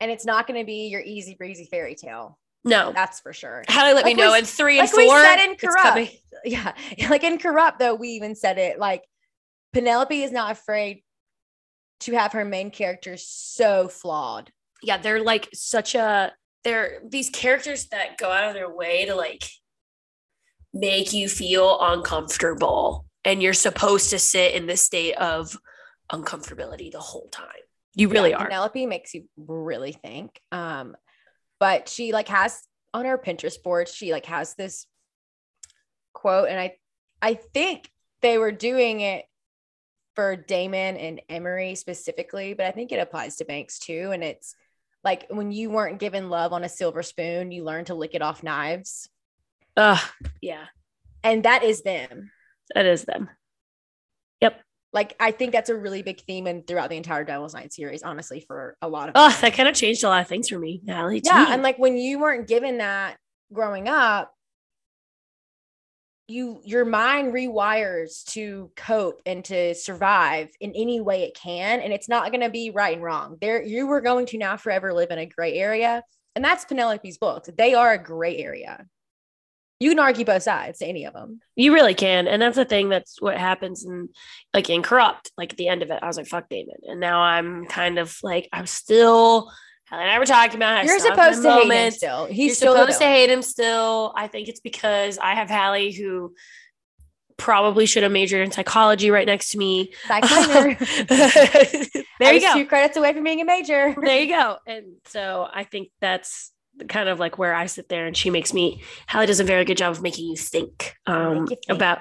And 0.00 0.10
it's 0.10 0.24
not 0.26 0.46
going 0.46 0.60
to 0.60 0.66
be 0.66 0.88
your 0.88 1.00
easy 1.00 1.34
breezy 1.34 1.66
fairy 1.70 1.94
tale. 1.94 2.38
No. 2.64 2.92
That's 2.92 3.20
for 3.20 3.32
sure. 3.32 3.62
Hallie 3.68 3.94
let 3.94 4.04
Like 4.04 4.16
me 4.16 4.22
know 4.22 4.34
in 4.34 4.44
three 4.44 4.78
and 4.78 4.88
like 4.88 4.96
we 4.96 5.06
four. 5.06 5.22
said 5.22 5.44
in 5.44 5.56
Corrupt. 5.56 6.10
Yeah. 6.44 6.72
Like 7.08 7.24
in 7.24 7.38
Corrupt, 7.38 7.78
though, 7.78 7.94
we 7.94 8.08
even 8.10 8.34
said 8.34 8.58
it 8.58 8.78
like 8.78 9.02
Penelope 9.72 10.22
is 10.22 10.32
not 10.32 10.52
afraid 10.52 11.02
to 12.00 12.12
have 12.12 12.32
her 12.32 12.44
main 12.44 12.70
characters 12.70 13.26
so 13.26 13.88
flawed. 13.88 14.50
Yeah, 14.82 14.98
they're 14.98 15.22
like 15.22 15.48
such 15.54 15.94
a 15.94 16.32
they're 16.64 17.00
these 17.08 17.30
characters 17.30 17.86
that 17.88 18.18
go 18.18 18.30
out 18.30 18.48
of 18.48 18.54
their 18.54 18.72
way 18.74 19.06
to 19.06 19.14
like 19.14 19.44
make 20.74 21.12
you 21.12 21.28
feel 21.28 21.78
uncomfortable. 21.80 23.06
And 23.24 23.42
you're 23.42 23.54
supposed 23.54 24.10
to 24.10 24.18
sit 24.18 24.54
in 24.54 24.66
this 24.66 24.82
state 24.82 25.14
of 25.14 25.56
uncomfortability 26.12 26.92
the 26.92 27.00
whole 27.00 27.28
time. 27.32 27.46
You 27.96 28.08
really 28.08 28.30
Yeah, 28.30 28.36
are. 28.36 28.44
Penelope 28.44 28.86
makes 28.86 29.12
you 29.14 29.24
really 29.36 29.92
think. 29.92 30.40
Um, 30.52 30.96
but 31.58 31.88
she 31.88 32.12
like 32.12 32.28
has 32.28 32.62
on 32.94 33.04
her 33.06 33.18
Pinterest 33.18 33.60
board, 33.62 33.88
she 33.88 34.12
like 34.12 34.26
has 34.26 34.54
this 34.54 34.86
quote, 36.12 36.48
and 36.48 36.60
I 36.60 36.76
I 37.20 37.34
think 37.34 37.90
they 38.22 38.38
were 38.38 38.52
doing 38.52 39.00
it 39.00 39.24
for 40.14 40.36
Damon 40.36 40.96
and 40.96 41.20
Emery 41.28 41.74
specifically, 41.74 42.54
but 42.54 42.66
I 42.66 42.70
think 42.70 42.92
it 42.92 42.96
applies 43.00 43.36
to 43.36 43.44
Banks 43.44 43.78
too. 43.78 44.10
And 44.12 44.22
it's 44.24 44.54
like 45.04 45.26
when 45.28 45.52
you 45.52 45.70
weren't 45.70 45.98
given 45.98 46.30
love 46.30 46.52
on 46.52 46.64
a 46.64 46.68
silver 46.68 47.02
spoon, 47.02 47.52
you 47.52 47.64
learn 47.64 47.84
to 47.86 47.94
lick 47.94 48.14
it 48.14 48.22
off 48.22 48.42
knives. 48.42 49.08
Ugh, 49.76 50.00
yeah, 50.40 50.64
And 51.22 51.44
that 51.44 51.62
is 51.62 51.82
them. 51.82 52.30
that 52.74 52.86
is 52.86 53.04
them. 53.04 53.28
Like 54.92 55.14
I 55.20 55.30
think 55.30 55.52
that's 55.52 55.68
a 55.68 55.76
really 55.76 56.02
big 56.02 56.20
theme 56.22 56.46
and 56.46 56.66
throughout 56.66 56.90
the 56.90 56.96
entire 56.96 57.24
Devil's 57.24 57.54
Night 57.54 57.72
series, 57.72 58.02
honestly, 58.02 58.40
for 58.40 58.76
a 58.80 58.88
lot 58.88 59.08
of 59.08 59.12
Oh, 59.16 59.28
them. 59.30 59.38
that 59.42 59.54
kind 59.54 59.68
of 59.68 59.74
changed 59.74 60.04
a 60.04 60.08
lot 60.08 60.20
of 60.22 60.28
things 60.28 60.48
for 60.48 60.58
me, 60.58 60.80
Hallie. 60.88 61.20
yeah 61.24 61.52
and 61.52 61.62
like 61.62 61.78
when 61.78 61.96
you 61.96 62.18
weren't 62.18 62.48
given 62.48 62.78
that 62.78 63.16
growing 63.52 63.88
up 63.88 64.32
you 66.28 66.60
your 66.64 66.84
mind 66.84 67.32
rewires 67.32 68.24
to 68.24 68.70
cope 68.74 69.20
and 69.26 69.44
to 69.44 69.74
survive 69.76 70.48
in 70.60 70.72
any 70.74 71.00
way 71.00 71.22
it 71.22 71.36
can 71.36 71.80
and 71.80 71.92
it's 71.92 72.08
not 72.08 72.32
going 72.32 72.40
to 72.40 72.50
be 72.50 72.70
right 72.70 72.94
and 72.94 73.02
wrong 73.04 73.36
there 73.40 73.62
you 73.62 73.86
were 73.86 74.00
going 74.00 74.26
to 74.26 74.36
now 74.36 74.56
forever 74.56 74.92
live 74.92 75.10
in 75.12 75.18
a 75.18 75.26
gray 75.26 75.54
area 75.54 76.02
and 76.34 76.44
that's 76.44 76.64
penelope's 76.64 77.16
books 77.18 77.48
they 77.56 77.74
are 77.74 77.92
a 77.92 78.02
gray 78.02 78.38
area 78.38 78.84
you 79.80 79.90
can 79.90 79.98
argue 79.98 80.24
both 80.24 80.42
sides 80.42 80.78
to 80.78 80.86
any 80.86 81.04
of 81.04 81.12
them 81.12 81.40
you 81.54 81.72
really 81.72 81.94
can, 81.94 82.28
and 82.28 82.40
that's 82.40 82.56
the 82.56 82.64
thing. 82.64 82.88
That's 82.88 83.20
what 83.20 83.36
happens 83.38 83.84
in 83.84 84.10
like 84.52 84.70
in 84.70 84.82
corrupt. 84.82 85.32
Like 85.36 85.52
at 85.52 85.56
the 85.56 85.68
end 85.68 85.82
of 85.82 85.90
it, 85.90 85.98
I 86.02 86.06
was 86.06 86.16
like, 86.16 86.26
"Fuck 86.26 86.48
David," 86.48 86.76
and 86.82 87.00
now 87.00 87.20
I'm 87.20 87.66
kind 87.66 87.98
of 87.98 88.16
like, 88.22 88.48
I'm 88.52 88.66
still. 88.66 89.50
Hallie 89.88 90.02
and 90.02 90.10
I 90.10 90.18
were 90.18 90.26
talking 90.26 90.56
about. 90.56 90.84
You're 90.84 90.98
supposed 90.98 91.42
to 91.42 91.52
hate 91.52 91.70
him 91.70 91.90
still 91.92 92.26
he's 92.26 92.46
You're 92.46 92.54
still 92.56 92.74
supposed 92.74 92.98
to 92.98 93.04
hate 93.04 93.30
him 93.30 93.40
still. 93.40 94.12
I 94.16 94.26
think 94.26 94.48
it's 94.48 94.58
because 94.58 95.16
I 95.16 95.34
have 95.34 95.48
Hallie 95.48 95.92
who 95.92 96.34
probably 97.36 97.86
should 97.86 98.02
have 98.02 98.10
majored 98.10 98.44
in 98.44 98.50
psychology 98.50 99.10
right 99.10 99.26
next 99.26 99.50
to 99.50 99.58
me. 99.58 99.92
There 102.18 102.32
you 102.32 102.40
go. 102.40 102.54
Two 102.54 102.66
credits 102.66 102.96
away 102.96 103.12
from 103.12 103.24
being 103.24 103.42
a 103.42 103.44
major. 103.44 103.94
there 104.00 104.22
you 104.22 104.28
go. 104.28 104.56
And 104.66 104.96
so 105.04 105.46
I 105.52 105.64
think 105.64 105.90
that's 106.00 106.50
kind 106.88 107.08
of 107.08 107.18
like 107.18 107.38
where 107.38 107.54
I 107.54 107.66
sit 107.66 107.88
there, 107.88 108.06
and 108.06 108.16
she 108.16 108.30
makes 108.30 108.52
me. 108.52 108.82
Hallie 109.08 109.26
does 109.26 109.40
a 109.40 109.44
very 109.44 109.64
good 109.64 109.76
job 109.76 109.92
of 109.92 110.02
making 110.02 110.26
you 110.26 110.36
think 110.36 110.96
um, 111.06 111.42
Make 111.42 111.50
you 111.50 111.56
think, 111.66 111.76
about 111.76 111.98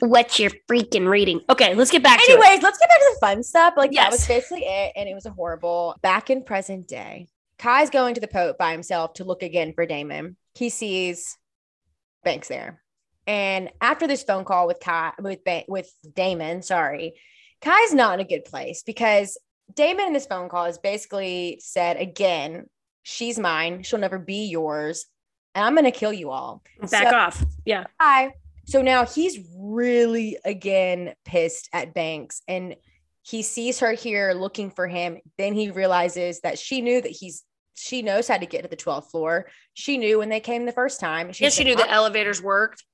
what 0.00 0.38
you're 0.38 0.50
freaking 0.68 1.08
reading. 1.08 1.40
Okay, 1.50 1.74
let's 1.74 1.90
get 1.90 2.02
back 2.02 2.18
to. 2.18 2.32
Anyways, 2.32 2.62
let's 2.62 2.78
get 2.78 2.88
back 2.88 2.98
to 2.98 3.10
the 3.14 3.18
fun 3.20 3.42
stuff. 3.42 3.74
Like 3.76 3.92
that 3.92 4.10
was 4.10 4.26
basically 4.26 4.64
it, 4.64 4.92
and 4.96 5.08
it 5.08 5.14
was 5.14 5.26
a 5.26 5.30
horrible. 5.30 5.96
Back 6.02 6.30
in 6.30 6.42
present 6.42 6.88
day, 6.88 7.28
Kai's 7.58 7.90
going 7.90 8.14
to 8.14 8.20
the 8.20 8.28
Pope 8.28 8.58
by 8.58 8.72
himself 8.72 9.14
to 9.14 9.24
look 9.24 9.42
again 9.42 9.72
for 9.74 9.86
Damon. 9.86 10.36
He 10.54 10.70
sees 10.70 11.36
Banks 12.24 12.48
there, 12.48 12.82
and 13.26 13.70
after 13.80 14.06
this 14.06 14.22
phone 14.22 14.44
call 14.44 14.66
with 14.66 14.80
Kai 14.80 15.12
with 15.20 15.44
ba- 15.44 15.64
with 15.68 15.90
Damon, 16.14 16.62
sorry, 16.62 17.14
Kai's 17.60 17.94
not 17.94 18.14
in 18.14 18.20
a 18.20 18.28
good 18.28 18.44
place 18.44 18.82
because 18.82 19.38
Damon 19.74 20.06
in 20.06 20.12
this 20.12 20.26
phone 20.26 20.48
call 20.48 20.64
has 20.66 20.78
basically 20.78 21.58
said 21.60 21.96
again, 21.96 22.66
"She's 23.08 23.38
mine. 23.38 23.84
She'll 23.84 24.00
never 24.00 24.18
be 24.18 24.46
yours." 24.46 25.06
And 25.54 25.64
I'm 25.64 25.76
gonna 25.76 25.92
kill 25.92 26.12
you 26.12 26.30
all. 26.30 26.62
Back 26.90 27.10
So- 27.10 27.16
off. 27.16 27.44
Yeah. 27.64 27.84
Hi. 28.00 28.34
So 28.64 28.82
now 28.82 29.06
he's 29.06 29.38
really 29.56 30.38
again 30.44 31.14
pissed 31.24 31.68
at 31.72 31.94
Banks 31.94 32.42
and 32.48 32.74
he 33.22 33.42
sees 33.42 33.78
her 33.78 33.92
here 33.92 34.32
looking 34.32 34.70
for 34.70 34.88
him. 34.88 35.18
Then 35.38 35.54
he 35.54 35.70
realizes 35.70 36.40
that 36.40 36.58
she 36.58 36.80
knew 36.80 37.00
that 37.00 37.10
he's 37.12 37.44
she 37.74 38.02
knows 38.02 38.26
how 38.26 38.38
to 38.38 38.46
get 38.46 38.62
to 38.62 38.68
the 38.68 38.76
12th 38.76 39.10
floor. 39.10 39.48
She 39.74 39.98
knew 39.98 40.18
when 40.18 40.30
they 40.30 40.40
came 40.40 40.64
the 40.66 40.72
first 40.72 40.98
time. 40.98 41.30
And 41.40 41.52
she 41.52 41.62
knew 41.62 41.76
the 41.76 41.88
elevators 41.88 42.42
worked. 42.42 42.84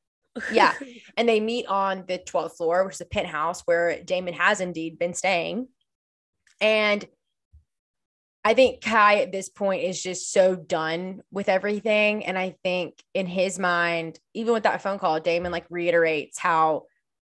Yeah. 0.52 0.74
and 1.16 1.28
they 1.28 1.40
meet 1.40 1.66
on 1.66 2.04
the 2.06 2.18
12th 2.18 2.56
floor, 2.56 2.84
which 2.84 2.96
is 2.96 3.00
a 3.00 3.06
penthouse 3.06 3.62
where 3.62 4.02
Damon 4.02 4.34
has 4.34 4.60
indeed 4.60 4.98
been 4.98 5.14
staying. 5.14 5.68
And 6.60 7.06
I 8.44 8.54
think 8.54 8.80
Kai 8.80 9.20
at 9.20 9.30
this 9.30 9.48
point 9.48 9.84
is 9.84 10.02
just 10.02 10.32
so 10.32 10.56
done 10.56 11.22
with 11.30 11.48
everything. 11.48 12.24
And 12.24 12.36
I 12.36 12.56
think 12.64 13.02
in 13.14 13.26
his 13.26 13.58
mind, 13.58 14.18
even 14.34 14.52
with 14.52 14.64
that 14.64 14.82
phone 14.82 14.98
call, 14.98 15.20
Damon 15.20 15.52
like 15.52 15.66
reiterates 15.70 16.38
how 16.38 16.86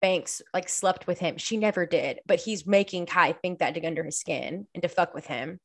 Banks 0.02 0.42
like 0.52 0.68
slept 0.68 1.06
with 1.06 1.18
him. 1.18 1.38
She 1.38 1.56
never 1.56 1.86
did, 1.86 2.20
but 2.26 2.40
he's 2.40 2.66
making 2.66 3.06
Kai 3.06 3.32
think 3.32 3.60
that 3.60 3.74
to 3.74 3.80
get 3.80 3.86
under 3.86 4.04
his 4.04 4.18
skin 4.18 4.66
and 4.74 4.82
to 4.82 4.88
fuck 4.88 5.14
with 5.14 5.26
him. 5.26 5.60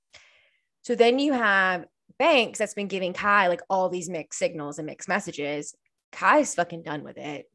So 0.83 0.95
then 0.95 1.17
you 1.19 1.33
have 1.33 1.85
Banks 2.19 2.59
that's 2.59 2.75
been 2.75 2.87
giving 2.87 3.13
Kai 3.13 3.47
like 3.47 3.61
all 3.67 3.89
these 3.89 4.09
mixed 4.09 4.37
signals 4.37 4.77
and 4.77 4.85
mixed 4.85 5.09
messages. 5.09 5.75
Kai's 6.11 6.53
fucking 6.53 6.83
done 6.83 7.03
with 7.03 7.17
it. 7.17 7.49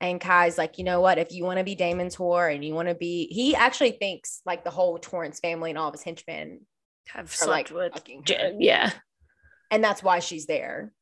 And 0.00 0.20
Kai's 0.20 0.58
like, 0.58 0.78
you 0.78 0.84
know 0.84 1.00
what? 1.00 1.18
If 1.18 1.32
you 1.32 1.44
want 1.44 1.58
to 1.58 1.64
be 1.64 1.74
Damon's 1.74 2.16
whore 2.16 2.52
and 2.52 2.64
you 2.64 2.74
want 2.74 2.88
to 2.88 2.94
be, 2.94 3.28
he 3.28 3.54
actually 3.54 3.92
thinks 3.92 4.42
like 4.44 4.64
the 4.64 4.70
whole 4.70 4.98
Torrance 4.98 5.40
family 5.40 5.70
and 5.70 5.78
all 5.78 5.88
of 5.88 5.94
his 5.94 6.02
henchmen 6.02 6.66
I've 7.14 7.34
slept 7.34 7.50
like 7.50 7.70
with. 7.70 7.92
fucking 7.94 8.24
J- 8.24 8.34
her. 8.36 8.52
yeah. 8.58 8.90
And 9.70 9.82
that's 9.82 10.02
why 10.02 10.18
she's 10.18 10.46
there. 10.46 10.92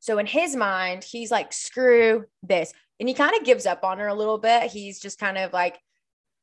So 0.00 0.18
in 0.18 0.26
his 0.26 0.54
mind, 0.54 1.02
he's 1.04 1.30
like, 1.30 1.52
screw 1.52 2.24
this. 2.42 2.72
And 3.00 3.08
he 3.08 3.14
kind 3.14 3.34
of 3.36 3.44
gives 3.44 3.66
up 3.66 3.84
on 3.84 3.98
her 3.98 4.06
a 4.08 4.14
little 4.14 4.38
bit. 4.38 4.70
He's 4.70 5.00
just 5.00 5.18
kind 5.18 5.36
of 5.38 5.52
like, 5.52 5.78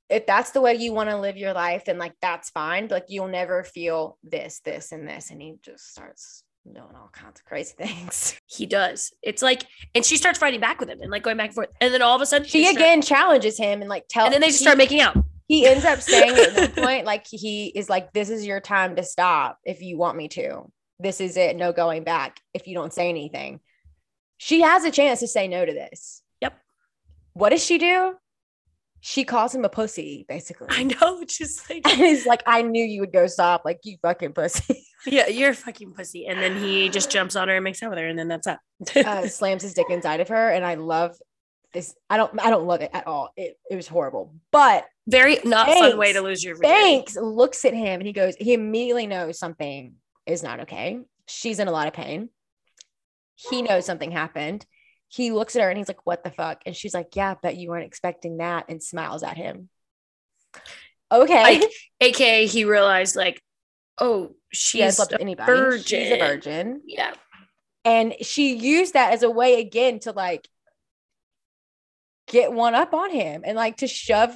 if 0.10 0.26
that's 0.26 0.52
the 0.52 0.62
way 0.62 0.76
you 0.76 0.94
want 0.94 1.10
to 1.10 1.18
live 1.18 1.38
your 1.38 1.54
life, 1.54 1.86
then 1.86 1.98
like 1.98 2.14
that's 2.22 2.50
fine. 2.50 2.88
But 2.88 2.96
like 2.96 3.06
you'll 3.08 3.28
never 3.28 3.64
feel 3.64 4.18
this, 4.24 4.60
this, 4.66 4.92
and 4.92 5.08
this. 5.08 5.32
And 5.32 5.42
he 5.42 5.56
just 5.64 5.92
starts 5.92 6.44
doing 6.66 6.86
all 6.96 7.10
kinds 7.14 7.40
of 7.40 7.46
crazy 7.46 7.74
things. 7.78 8.36
He 8.48 8.66
does. 8.66 9.14
It's 9.22 9.42
like, 9.42 9.64
and 9.96 10.04
she 10.06 10.18
starts 10.18 10.38
fighting 10.40 10.60
back 10.60 10.80
with 10.80 10.90
him 10.90 11.02
and 11.02 11.10
like 11.12 11.24
going 11.24 11.38
back 11.38 11.48
and 11.48 11.56
forth. 11.56 11.70
And 11.82 11.94
then 11.94 12.02
all 12.02 12.16
of 12.16 12.22
a 12.22 12.26
sudden, 12.26 12.48
She 12.48 12.64
start- 12.64 12.76
again 12.76 13.02
challenges 13.02 13.58
him 13.58 13.82
and 13.82 13.90
like 13.90 14.06
tells. 14.10 14.26
and 14.26 14.34
then 14.34 14.42
they 14.42 14.48
just 14.48 14.60
he- 14.60 14.64
start 14.66 14.78
making 14.78 15.02
out. 15.02 15.16
He 15.48 15.68
ends 15.68 15.86
up 15.86 16.02
saying 16.02 16.38
at 16.38 16.56
one 16.56 16.86
point, 16.86 17.06
like 17.06 17.26
he 17.30 17.68
is 17.68 17.90
like, 17.90 18.14
This 18.14 18.30
is 18.30 18.46
your 18.46 18.60
time 18.60 18.96
to 18.96 19.04
stop 19.04 19.60
if 19.64 19.82
you 19.82 19.98
want 19.98 20.18
me 20.18 20.28
to. 20.30 20.72
This 21.00 21.20
is 21.22 21.38
it. 21.38 21.56
No 21.56 21.74
going 21.74 22.04
back 22.04 22.40
if 22.54 22.68
you 22.68 22.76
don't 22.76 22.94
say 22.94 23.10
anything. 23.10 23.60
She 24.38 24.62
has 24.62 24.84
a 24.84 24.92
chance 24.92 25.20
to 25.20 25.28
say 25.28 25.48
no 25.48 25.66
to 25.66 25.72
this. 25.72 26.22
Yep. 26.42 26.58
What 27.34 27.50
does 27.50 27.64
she 27.64 27.78
do? 27.78 28.16
She 29.02 29.26
calls 29.26 29.54
him 29.54 29.66
a 29.66 29.70
pussy, 29.70 30.26
basically. 30.30 30.68
I 30.70 30.84
know. 30.84 31.24
Just 31.28 31.70
like, 31.70 31.86
And 31.86 31.98
he's 31.98 32.26
like, 32.26 32.42
I 32.46 32.62
knew 32.62 32.84
you 32.84 33.02
would 33.02 33.12
go 33.12 33.28
stop, 33.28 33.64
like 33.66 33.80
you 33.84 33.98
fucking 34.02 34.32
pussy. 34.34 34.86
yeah, 35.06 35.28
you're 35.28 35.54
fucking 35.54 35.94
pussy. 35.94 36.26
And 36.26 36.40
then 36.40 36.58
he 36.58 36.88
just 36.88 37.12
jumps 37.12 37.36
on 37.36 37.50
her 37.50 37.56
and 37.56 37.64
makes 37.66 37.84
out 37.84 37.90
with 37.90 38.00
her. 38.00 38.08
And 38.08 38.18
then 38.18 38.30
that's 38.30 38.48
that. 38.48 38.60
uh, 39.06 39.28
slams 39.28 39.64
his 39.64 39.74
dick 39.74 39.88
inside 39.90 40.22
of 40.22 40.30
her. 40.30 40.50
And 40.50 40.66
I 40.66 40.76
love 40.76 41.18
this. 41.74 41.96
I 42.10 42.18
don't 42.18 42.40
I 42.40 42.50
don't 42.50 42.66
love 42.66 42.82
it 42.82 42.92
at 42.94 43.08
all. 43.08 43.32
It, 43.36 43.58
it 43.70 43.76
was 43.76 43.88
horrible. 43.88 44.34
But 44.52 44.86
Very 45.08 45.40
not 45.44 45.68
fun 45.68 45.98
way 45.98 46.14
to 46.14 46.22
lose 46.22 46.44
your 46.44 46.56
virginity. 46.56 46.82
Banks 46.82 47.16
looks 47.16 47.66
at 47.66 47.74
him 47.74 48.00
and 48.00 48.08
he 48.08 48.14
goes, 48.14 48.36
he 48.40 48.54
immediately 48.54 49.08
knows 49.08 49.38
something 49.40 49.96
is 50.26 50.44
not 50.44 50.62
okay. 50.62 51.00
She's 51.28 51.60
in 51.60 51.68
a 51.68 51.72
lot 51.72 51.88
of 51.88 51.94
pain. 51.94 52.30
He 53.36 53.62
knows 53.62 53.86
something 53.86 54.12
happened. 54.12 54.66
He 55.08 55.32
looks 55.32 55.56
at 55.56 55.62
her 55.62 55.70
and 55.70 55.78
he's 55.78 55.88
like, 55.88 56.06
What 56.06 56.24
the 56.24 56.32
fuck? 56.32 56.62
And 56.66 56.76
she's 56.76 56.94
like, 56.94 57.16
Yeah, 57.16 57.36
but 57.42 57.58
you 57.58 57.70
weren't 57.70 57.86
expecting 57.86 58.38
that 58.38 58.66
and 58.70 58.82
smiles 58.82 59.24
at 59.24 59.38
him. 59.38 59.70
Okay. 61.12 61.60
Like, 61.60 61.72
AKA, 62.02 62.48
he 62.48 62.66
realized, 62.66 63.16
like, 63.16 63.42
oh, 64.00 64.36
she 64.52 64.80
she's 64.80 64.96
slept 64.96 65.14
a 65.14 65.22
anybody. 65.22 65.82
She's 65.82 66.12
a 66.12 66.18
virgin. 66.18 66.20
virgin. 66.20 66.82
Yeah. 66.86 67.14
And 67.86 68.16
she 68.22 68.56
used 68.56 68.94
that 68.94 69.14
as 69.14 69.24
a 69.24 69.30
way 69.30 69.60
again 69.60 70.00
to 70.02 70.12
like 70.12 70.48
get 72.28 72.54
one 72.54 72.76
up 72.76 72.94
on 72.94 73.12
him 73.12 73.44
and 73.46 73.56
like 73.56 73.78
to 73.78 73.88
shove 73.88 74.34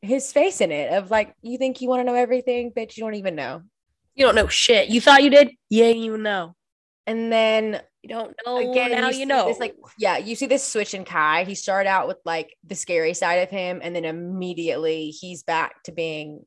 his 0.00 0.32
face 0.32 0.60
in 0.60 0.72
it 0.72 0.92
of 0.92 1.10
like, 1.10 1.34
you 1.42 1.58
think 1.58 1.80
you 1.80 1.88
want 1.88 2.00
to 2.00 2.04
know 2.04 2.14
everything, 2.14 2.72
bitch, 2.72 2.96
you 2.96 3.04
don't 3.04 3.14
even 3.14 3.34
know. 3.34 3.62
You 4.14 4.26
don't 4.26 4.34
know 4.34 4.48
shit. 4.48 4.88
You 4.88 5.00
thought 5.00 5.22
you 5.22 5.30
did? 5.30 5.52
Yeah, 5.70 5.88
you 5.88 6.18
know. 6.18 6.54
And 7.06 7.32
then 7.32 7.80
You 8.02 8.08
don't 8.08 8.34
know. 8.44 8.58
again, 8.58 8.90
now 8.90 9.08
you, 9.08 9.14
see 9.14 9.24
know. 9.24 9.46
This, 9.46 9.60
like, 9.60 9.76
yeah, 9.96 10.18
you 10.18 10.34
see 10.34 10.46
this 10.46 10.64
switch 10.64 10.92
in 10.92 11.04
Kai. 11.04 11.44
He 11.44 11.54
started 11.54 11.88
out 11.88 12.08
with 12.08 12.18
like 12.24 12.56
the 12.64 12.74
scary 12.74 13.14
side 13.14 13.42
of 13.42 13.50
him, 13.50 13.80
and 13.82 13.94
then 13.94 14.04
immediately 14.04 15.10
he's 15.10 15.44
back 15.44 15.82
to 15.84 15.92
being 15.92 16.44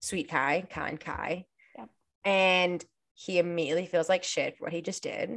sweet 0.00 0.28
Kai, 0.28 0.66
kind 0.70 1.00
Kai. 1.00 1.46
Yep. 1.78 1.88
And 2.24 2.84
he 3.14 3.38
immediately 3.38 3.86
feels 3.86 4.08
like 4.08 4.24
shit 4.24 4.56
for 4.56 4.64
what 4.64 4.72
he 4.72 4.82
just 4.82 5.02
did. 5.02 5.30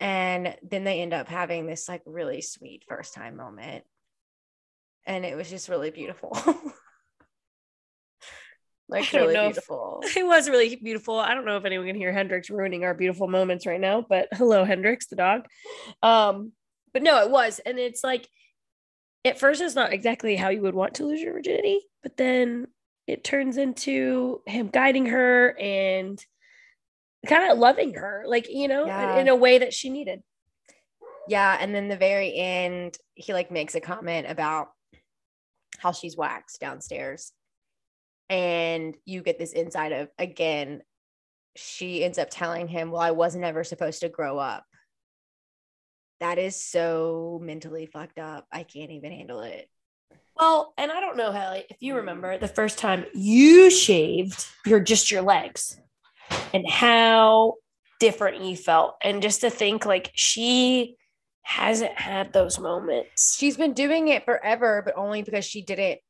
And 0.00 0.56
then 0.62 0.84
they 0.84 1.02
end 1.02 1.12
up 1.12 1.28
having 1.28 1.66
this 1.66 1.88
like 1.88 2.02
really 2.06 2.40
sweet 2.40 2.84
first 2.88 3.14
time 3.14 3.36
moment. 3.36 3.84
And 5.06 5.24
it 5.24 5.36
was 5.36 5.50
just 5.50 5.68
really 5.68 5.90
beautiful. 5.90 6.30
like 8.88 9.12
really 9.12 9.34
if- 9.34 9.54
beautiful. 9.54 10.02
it 10.16 10.26
was 10.26 10.48
really 10.48 10.76
beautiful. 10.76 11.18
I 11.18 11.34
don't 11.34 11.44
know 11.44 11.58
if 11.58 11.64
anyone 11.64 11.86
can 11.86 11.96
hear 11.96 12.12
Hendrix 12.12 12.48
ruining 12.48 12.84
our 12.84 12.94
beautiful 12.94 13.28
moments 13.28 13.66
right 13.66 13.80
now, 13.80 14.04
but 14.08 14.28
hello, 14.32 14.64
Hendrix, 14.64 15.06
the 15.06 15.16
dog. 15.16 15.46
Um, 16.02 16.52
but 16.92 17.02
no, 17.02 17.22
it 17.22 17.30
was. 17.30 17.60
And 17.60 17.78
it's 17.78 18.02
like, 18.02 18.26
at 19.24 19.38
first, 19.38 19.60
it's 19.60 19.74
not 19.74 19.92
exactly 19.92 20.34
how 20.34 20.48
you 20.48 20.62
would 20.62 20.74
want 20.74 20.94
to 20.94 21.04
lose 21.04 21.20
your 21.20 21.34
virginity, 21.34 21.80
but 22.02 22.16
then 22.16 22.66
it 23.06 23.22
turns 23.22 23.58
into 23.58 24.40
him 24.46 24.68
guiding 24.68 25.06
her 25.06 25.54
and 25.58 26.24
kind 27.26 27.50
of 27.50 27.58
loving 27.58 27.94
her, 27.94 28.24
like, 28.26 28.48
you 28.48 28.68
know, 28.68 28.86
Yeah. 28.86 29.18
in 29.18 29.28
a 29.28 29.36
way 29.36 29.58
that 29.58 29.74
she 29.74 29.90
needed. 29.90 30.22
Yeah, 31.28 31.56
and 31.60 31.74
then 31.74 31.88
the 31.88 31.96
very 31.96 32.34
end, 32.34 32.96
he 33.14 33.32
like 33.34 33.50
makes 33.50 33.74
a 33.74 33.80
comment 33.80 34.26
about 34.28 34.68
how 35.78 35.92
she's 35.92 36.16
waxed 36.16 36.60
downstairs. 36.60 37.32
And 38.28 38.96
you 39.04 39.22
get 39.22 39.38
this 39.38 39.52
insight 39.52 39.92
of 39.92 40.08
again, 40.18 40.82
she 41.56 42.02
ends 42.04 42.18
up 42.18 42.28
telling 42.30 42.68
him, 42.68 42.90
Well, 42.90 43.00
I 43.00 43.10
wasn't 43.10 43.44
ever 43.44 43.64
supposed 43.64 44.00
to 44.00 44.08
grow 44.08 44.38
up. 44.38 44.64
That 46.20 46.38
is 46.38 46.62
so 46.62 47.40
mentally 47.42 47.86
fucked 47.86 48.18
up. 48.18 48.46
I 48.52 48.62
can't 48.62 48.90
even 48.90 49.12
handle 49.12 49.40
it. 49.40 49.68
Well, 50.38 50.72
and 50.78 50.90
I 50.90 51.00
don't 51.00 51.16
know, 51.16 51.32
Hallie, 51.32 51.64
if 51.68 51.76
you 51.80 51.96
remember 51.96 52.38
the 52.38 52.48
first 52.48 52.78
time 52.78 53.04
you 53.14 53.70
shaved 53.70 54.46
your 54.64 54.80
just 54.80 55.10
your 55.10 55.22
legs 55.22 55.78
and 56.52 56.68
how 56.68 57.54
different 57.98 58.44
you 58.44 58.56
felt. 58.56 58.96
And 59.02 59.22
just 59.22 59.42
to 59.42 59.50
think 59.50 59.84
like 59.86 60.10
she 60.14 60.96
hasn't 61.42 61.98
had 61.98 62.32
those 62.32 62.58
moments. 62.58 63.36
She's 63.36 63.56
been 63.56 63.72
doing 63.72 64.08
it 64.08 64.24
forever, 64.24 64.82
but 64.84 64.96
only 64.96 65.22
because 65.22 65.44
she 65.44 65.62
didn't. 65.62 66.00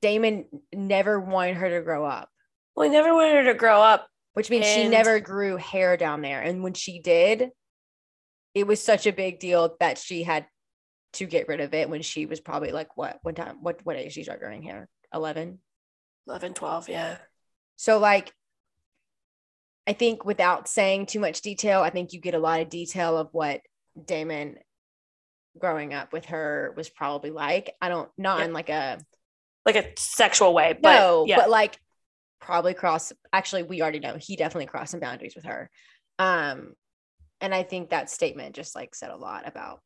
Damon 0.00 0.46
never 0.72 1.20
wanted 1.20 1.56
her 1.56 1.70
to 1.70 1.82
grow 1.82 2.04
up. 2.04 2.28
Well, 2.74 2.88
he 2.88 2.92
never 2.92 3.14
wanted 3.14 3.44
her 3.44 3.52
to 3.52 3.58
grow 3.58 3.80
up. 3.80 4.08
which 4.34 4.50
means 4.50 4.66
she 4.66 4.88
never 4.88 5.20
grew 5.20 5.56
hair 5.56 5.96
down 5.96 6.22
there. 6.22 6.40
And 6.40 6.62
when 6.62 6.74
she 6.74 7.00
did, 7.00 7.50
it 8.54 8.66
was 8.66 8.82
such 8.82 9.06
a 9.06 9.12
big 9.12 9.38
deal 9.38 9.76
that 9.80 9.98
she 9.98 10.22
had 10.22 10.46
to 11.14 11.26
get 11.26 11.48
rid 11.48 11.60
of 11.60 11.74
it 11.74 11.90
when 11.90 12.02
she 12.02 12.26
was 12.26 12.40
probably 12.40 12.72
like 12.72 12.96
what 12.96 13.18
one 13.22 13.34
time 13.34 13.58
what 13.60 13.84
what 13.84 13.96
age 13.96 14.12
she 14.12 14.22
started 14.22 14.40
growing 14.40 14.62
hair 14.62 14.88
11 15.12 15.58
11, 16.26 16.54
12, 16.54 16.88
yeah. 16.88 17.16
so 17.76 17.98
like 17.98 18.32
i 19.86 19.92
think 19.92 20.24
without 20.24 20.68
saying 20.68 21.06
too 21.06 21.20
much 21.20 21.40
detail 21.40 21.80
i 21.80 21.90
think 21.90 22.12
you 22.12 22.20
get 22.20 22.34
a 22.34 22.38
lot 22.38 22.60
of 22.60 22.68
detail 22.68 23.16
of 23.16 23.28
what 23.32 23.60
damon 24.04 24.56
growing 25.58 25.92
up 25.94 26.12
with 26.12 26.26
her 26.26 26.72
was 26.76 26.88
probably 26.88 27.30
like. 27.30 27.74
I 27.80 27.88
don't 27.88 28.10
not 28.16 28.38
Yeah. 28.38 28.44
in 28.46 28.52
like 28.52 28.68
a 28.68 28.98
like 29.64 29.76
a 29.76 29.92
sexual 29.96 30.54
way. 30.54 30.76
But 30.80 30.98
no, 30.98 31.24
yeah. 31.26 31.36
but 31.36 31.50
like 31.50 31.78
probably 32.40 32.74
cross 32.74 33.12
actually 33.32 33.62
we 33.62 33.82
already 33.82 34.00
know 34.00 34.16
he 34.18 34.34
definitely 34.36 34.66
crossed 34.66 34.92
some 34.92 35.00
boundaries 35.00 35.34
with 35.36 35.44
her. 35.44 35.70
Um 36.18 36.74
and 37.40 37.54
I 37.54 37.62
think 37.62 37.90
that 37.90 38.10
statement 38.10 38.54
just 38.54 38.74
like 38.74 38.94
said 38.94 39.10
a 39.10 39.16
lot 39.16 39.46
about 39.46 39.80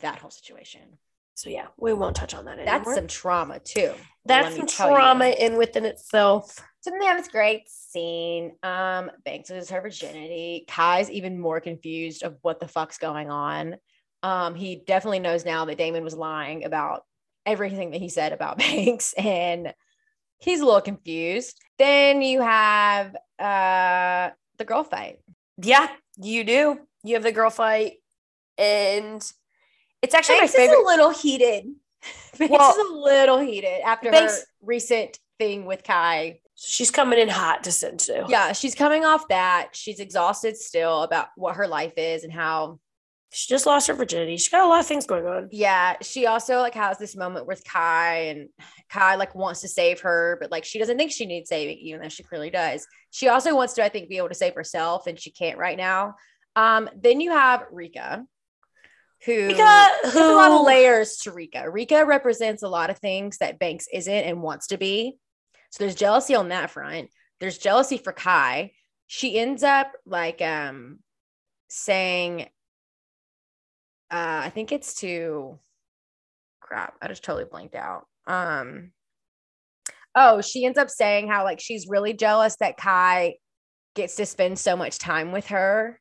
that 0.00 0.18
whole 0.18 0.30
situation. 0.30 0.98
So 1.40 1.48
yeah, 1.48 1.68
we 1.78 1.94
won't 1.94 2.14
touch 2.14 2.34
on 2.34 2.44
that 2.44 2.58
anymore. 2.58 2.78
That's 2.84 2.94
some 2.94 3.06
trauma 3.06 3.60
too. 3.60 3.94
that's 4.26 4.56
some 4.56 4.66
tell 4.66 4.90
you. 4.90 4.94
trauma 4.94 5.28
in 5.28 5.56
within 5.56 5.86
itself. 5.86 6.54
So 6.80 6.90
then 6.90 6.98
they 6.98 7.06
have 7.06 7.16
this 7.16 7.28
great 7.28 7.62
scene. 7.66 8.52
Um, 8.62 9.10
Banks 9.24 9.48
loses 9.48 9.70
her 9.70 9.80
virginity. 9.80 10.66
Kai's 10.68 11.10
even 11.10 11.40
more 11.40 11.58
confused 11.58 12.24
of 12.24 12.36
what 12.42 12.60
the 12.60 12.68
fuck's 12.68 12.98
going 12.98 13.30
on. 13.30 13.76
Um, 14.22 14.54
he 14.54 14.82
definitely 14.86 15.20
knows 15.20 15.46
now 15.46 15.64
that 15.64 15.78
Damon 15.78 16.04
was 16.04 16.14
lying 16.14 16.64
about 16.64 17.04
everything 17.46 17.92
that 17.92 18.02
he 18.02 18.10
said 18.10 18.34
about 18.34 18.58
Banks, 18.58 19.14
and 19.14 19.72
he's 20.40 20.60
a 20.60 20.64
little 20.66 20.82
confused. 20.82 21.58
Then 21.78 22.20
you 22.20 22.42
have 22.42 23.16
uh 23.38 24.30
the 24.58 24.66
girl 24.66 24.84
fight. 24.84 25.20
Yeah, 25.56 25.88
you 26.18 26.44
do. 26.44 26.80
You 27.02 27.14
have 27.14 27.22
the 27.22 27.32
girl 27.32 27.48
fight, 27.48 27.94
and 28.58 29.26
it's 30.02 30.14
actually 30.14 30.38
Banks 30.38 30.54
my 30.56 30.64
is 30.64 30.70
a 30.72 30.82
little 30.86 31.10
heated. 31.10 31.66
Banks 32.38 32.50
Well, 32.52 32.70
is 32.70 32.90
a 32.90 32.94
little 32.94 33.38
heated 33.38 33.80
after 33.84 34.10
Banks- 34.10 34.38
her 34.40 34.44
recent 34.62 35.18
thing 35.38 35.66
with 35.66 35.82
Kai. 35.84 36.40
She's 36.62 36.90
coming 36.90 37.18
in 37.18 37.28
hot 37.28 37.64
to 37.64 37.70
Sensou. 37.70 38.28
Yeah, 38.28 38.52
she's 38.52 38.74
coming 38.74 39.04
off 39.04 39.28
that. 39.28 39.70
She's 39.72 39.98
exhausted 39.98 40.58
still 40.58 41.02
about 41.04 41.28
what 41.36 41.56
her 41.56 41.66
life 41.66 41.94
is 41.96 42.22
and 42.22 42.30
how 42.32 42.78
She 43.32 43.48
just 43.48 43.64
lost 43.64 43.86
her 43.88 43.94
virginity. 43.94 44.36
She's 44.36 44.50
got 44.50 44.64
a 44.64 44.68
lot 44.68 44.80
of 44.80 44.86
things 44.86 45.06
going 45.06 45.24
on. 45.26 45.48
yeah 45.52 45.96
she 46.02 46.26
also 46.26 46.58
like 46.58 46.74
has 46.74 46.98
this 46.98 47.16
moment 47.16 47.46
with 47.46 47.64
kai 47.64 48.14
and 48.30 48.48
kai 48.90 49.14
like 49.14 49.34
wants 49.34 49.60
to 49.62 49.68
save 49.68 50.00
her 50.00 50.36
but 50.40 50.50
like 50.50 50.64
she 50.64 50.78
doesn't 50.78 50.98
think 50.98 51.12
she 51.12 51.24
needs 51.26 51.48
saving 51.48 51.78
even 51.78 52.00
though 52.02 52.08
she 52.10 52.22
clearly 52.24 52.50
does 52.50 52.86
she 53.10 53.28
also 53.28 53.54
wants 53.56 53.72
to 53.74 53.84
i 53.84 53.88
think 53.88 54.08
be 54.08 54.16
able 54.18 54.28
to 54.28 54.34
save 54.34 54.54
herself 54.54 55.06
and 55.06 55.18
she 55.18 55.30
can't 55.30 55.58
right 55.58 55.78
now 55.78 56.14
um 56.56 56.90
then 57.00 57.20
you 57.20 57.30
have 57.30 57.64
rika 57.70 58.24
who 59.24 59.48
Rika, 59.48 59.88
there's 60.02 60.16
a 60.16 60.34
lot 60.34 60.50
of 60.50 60.66
layers 60.66 61.18
to 61.18 61.32
rika. 61.32 61.70
Rika 61.70 62.04
represents 62.06 62.62
a 62.62 62.68
lot 62.68 62.90
of 62.90 62.98
things 62.98 63.38
that 63.38 63.58
banks 63.58 63.86
isn't 63.92 64.12
and 64.12 64.42
wants 64.42 64.68
to 64.68 64.78
be. 64.78 65.18
So 65.70 65.84
there's 65.84 65.94
jealousy 65.94 66.34
on 66.34 66.48
that 66.48 66.70
front. 66.70 67.10
There's 67.38 67.58
jealousy 67.58 67.98
for 67.98 68.12
kai. 68.12 68.72
She 69.06 69.38
ends 69.38 69.62
up 69.62 69.92
like 70.06 70.40
um 70.40 71.00
saying 71.68 72.42
uh 74.10 74.42
i 74.44 74.50
think 74.50 74.72
it's 74.72 74.94
to 74.94 75.56
crap 76.60 76.94
i 77.00 77.06
just 77.06 77.22
totally 77.22 77.44
blanked 77.44 77.74
out. 77.74 78.06
Um 78.26 78.92
oh 80.14 80.40
she 80.40 80.64
ends 80.64 80.78
up 80.78 80.90
saying 80.90 81.28
how 81.28 81.44
like 81.44 81.60
she's 81.60 81.88
really 81.88 82.14
jealous 82.14 82.56
that 82.60 82.76
kai 82.76 83.34
gets 83.94 84.16
to 84.16 84.26
spend 84.26 84.58
so 84.58 84.76
much 84.76 84.98
time 84.98 85.30
with 85.30 85.48
her 85.48 86.00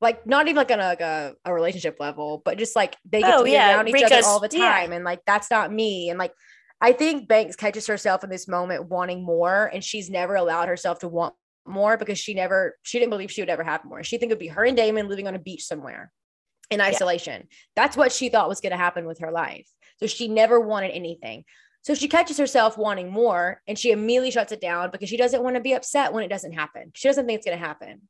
like 0.00 0.26
not 0.26 0.46
even 0.46 0.56
like 0.56 0.70
on 0.70 0.80
a, 0.80 0.84
like 0.84 1.00
a, 1.00 1.34
a 1.44 1.52
relationship 1.52 1.96
level 2.00 2.42
but 2.44 2.58
just 2.58 2.76
like 2.76 2.96
they 3.04 3.20
get 3.20 3.34
Oh, 3.34 3.38
to 3.38 3.44
be 3.44 3.52
yeah, 3.52 3.74
around 3.74 3.88
each 3.88 4.02
other 4.02 4.20
all 4.24 4.40
the 4.40 4.48
yeah. 4.52 4.80
time 4.80 4.92
and 4.92 5.04
like 5.04 5.20
that's 5.26 5.50
not 5.50 5.72
me 5.72 6.10
and 6.10 6.18
like 6.18 6.32
i 6.80 6.92
think 6.92 7.28
banks 7.28 7.56
catches 7.56 7.86
herself 7.86 8.24
in 8.24 8.30
this 8.30 8.48
moment 8.48 8.88
wanting 8.88 9.24
more 9.24 9.70
and 9.72 9.82
she's 9.82 10.10
never 10.10 10.34
allowed 10.34 10.68
herself 10.68 10.98
to 11.00 11.08
want 11.08 11.34
more 11.66 11.96
because 11.96 12.18
she 12.18 12.34
never 12.34 12.76
she 12.82 12.98
didn't 12.98 13.10
believe 13.10 13.30
she 13.30 13.42
would 13.42 13.48
ever 13.48 13.64
have 13.64 13.84
more. 13.84 14.02
She 14.02 14.18
think 14.18 14.30
it'd 14.30 14.38
be 14.38 14.48
her 14.48 14.64
and 14.64 14.76
damon 14.76 15.08
living 15.08 15.26
on 15.26 15.34
a 15.34 15.38
beach 15.38 15.64
somewhere 15.64 16.12
in 16.70 16.80
isolation. 16.80 17.48
That's 17.76 17.96
what 17.96 18.12
she 18.12 18.28
thought 18.28 18.48
was 18.48 18.60
going 18.60 18.72
to 18.72 18.76
happen 18.76 19.06
with 19.06 19.20
her 19.20 19.30
life. 19.30 19.68
So 19.98 20.06
she 20.06 20.28
never 20.28 20.60
wanted 20.60 20.90
anything. 20.90 21.44
So 21.82 21.94
she 21.94 22.08
catches 22.08 22.38
herself 22.38 22.78
wanting 22.78 23.10
more 23.10 23.60
and 23.68 23.78
she 23.78 23.90
immediately 23.90 24.30
shuts 24.30 24.52
it 24.52 24.60
down 24.60 24.90
because 24.90 25.08
she 25.08 25.16
doesn't 25.16 25.42
want 25.42 25.56
to 25.56 25.62
be 25.62 25.74
upset 25.74 26.12
when 26.12 26.24
it 26.24 26.28
doesn't 26.28 26.52
happen. 26.52 26.90
She 26.94 27.08
doesn't 27.08 27.26
think 27.26 27.38
it's 27.38 27.46
going 27.46 27.58
to 27.58 27.64
happen 27.64 28.02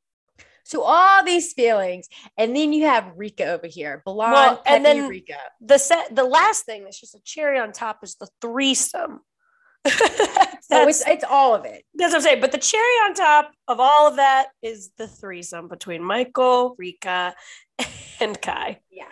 so 0.67 0.81
all 0.81 1.23
these 1.23 1.53
feelings 1.53 2.07
and 2.37 2.55
then 2.55 2.73
you 2.73 2.85
have 2.85 3.13
rika 3.15 3.45
over 3.45 3.67
here 3.67 4.01
blonde 4.05 4.33
Well, 4.33 4.63
and 4.65 4.83
then- 4.83 5.07
rika 5.07 5.37
The 5.61 5.77
set, 5.77 6.13
the 6.15 6.23
last 6.25 6.65
thing 6.65 6.83
that's 6.83 6.99
just 6.99 7.15
a 7.15 7.21
cherry 7.23 7.59
on 7.59 7.71
top 7.71 7.99
is 8.03 8.15
the 8.15 8.27
threesome. 8.41 9.21
that's, 9.85 10.67
so 10.67 10.87
it's 10.87 11.07
it's 11.07 11.23
all 11.29 11.53
of 11.53 11.63
it 11.65 11.83
that's 11.93 12.11
what 12.11 12.17
I'm 12.17 12.23
saying. 12.23 12.41
But 12.41 12.51
the 12.51 12.57
cherry 12.57 12.97
on 13.05 13.13
top 13.13 13.51
of 13.67 13.79
all 13.79 14.07
of 14.07 14.15
that 14.15 14.47
is 14.63 14.89
the 14.97 15.07
threesome 15.07 15.67
between 15.67 16.03
Michael, 16.03 16.75
Rika, 16.79 17.35
and 18.19 18.41
Kai. 18.41 18.79
Yeah. 18.89 19.05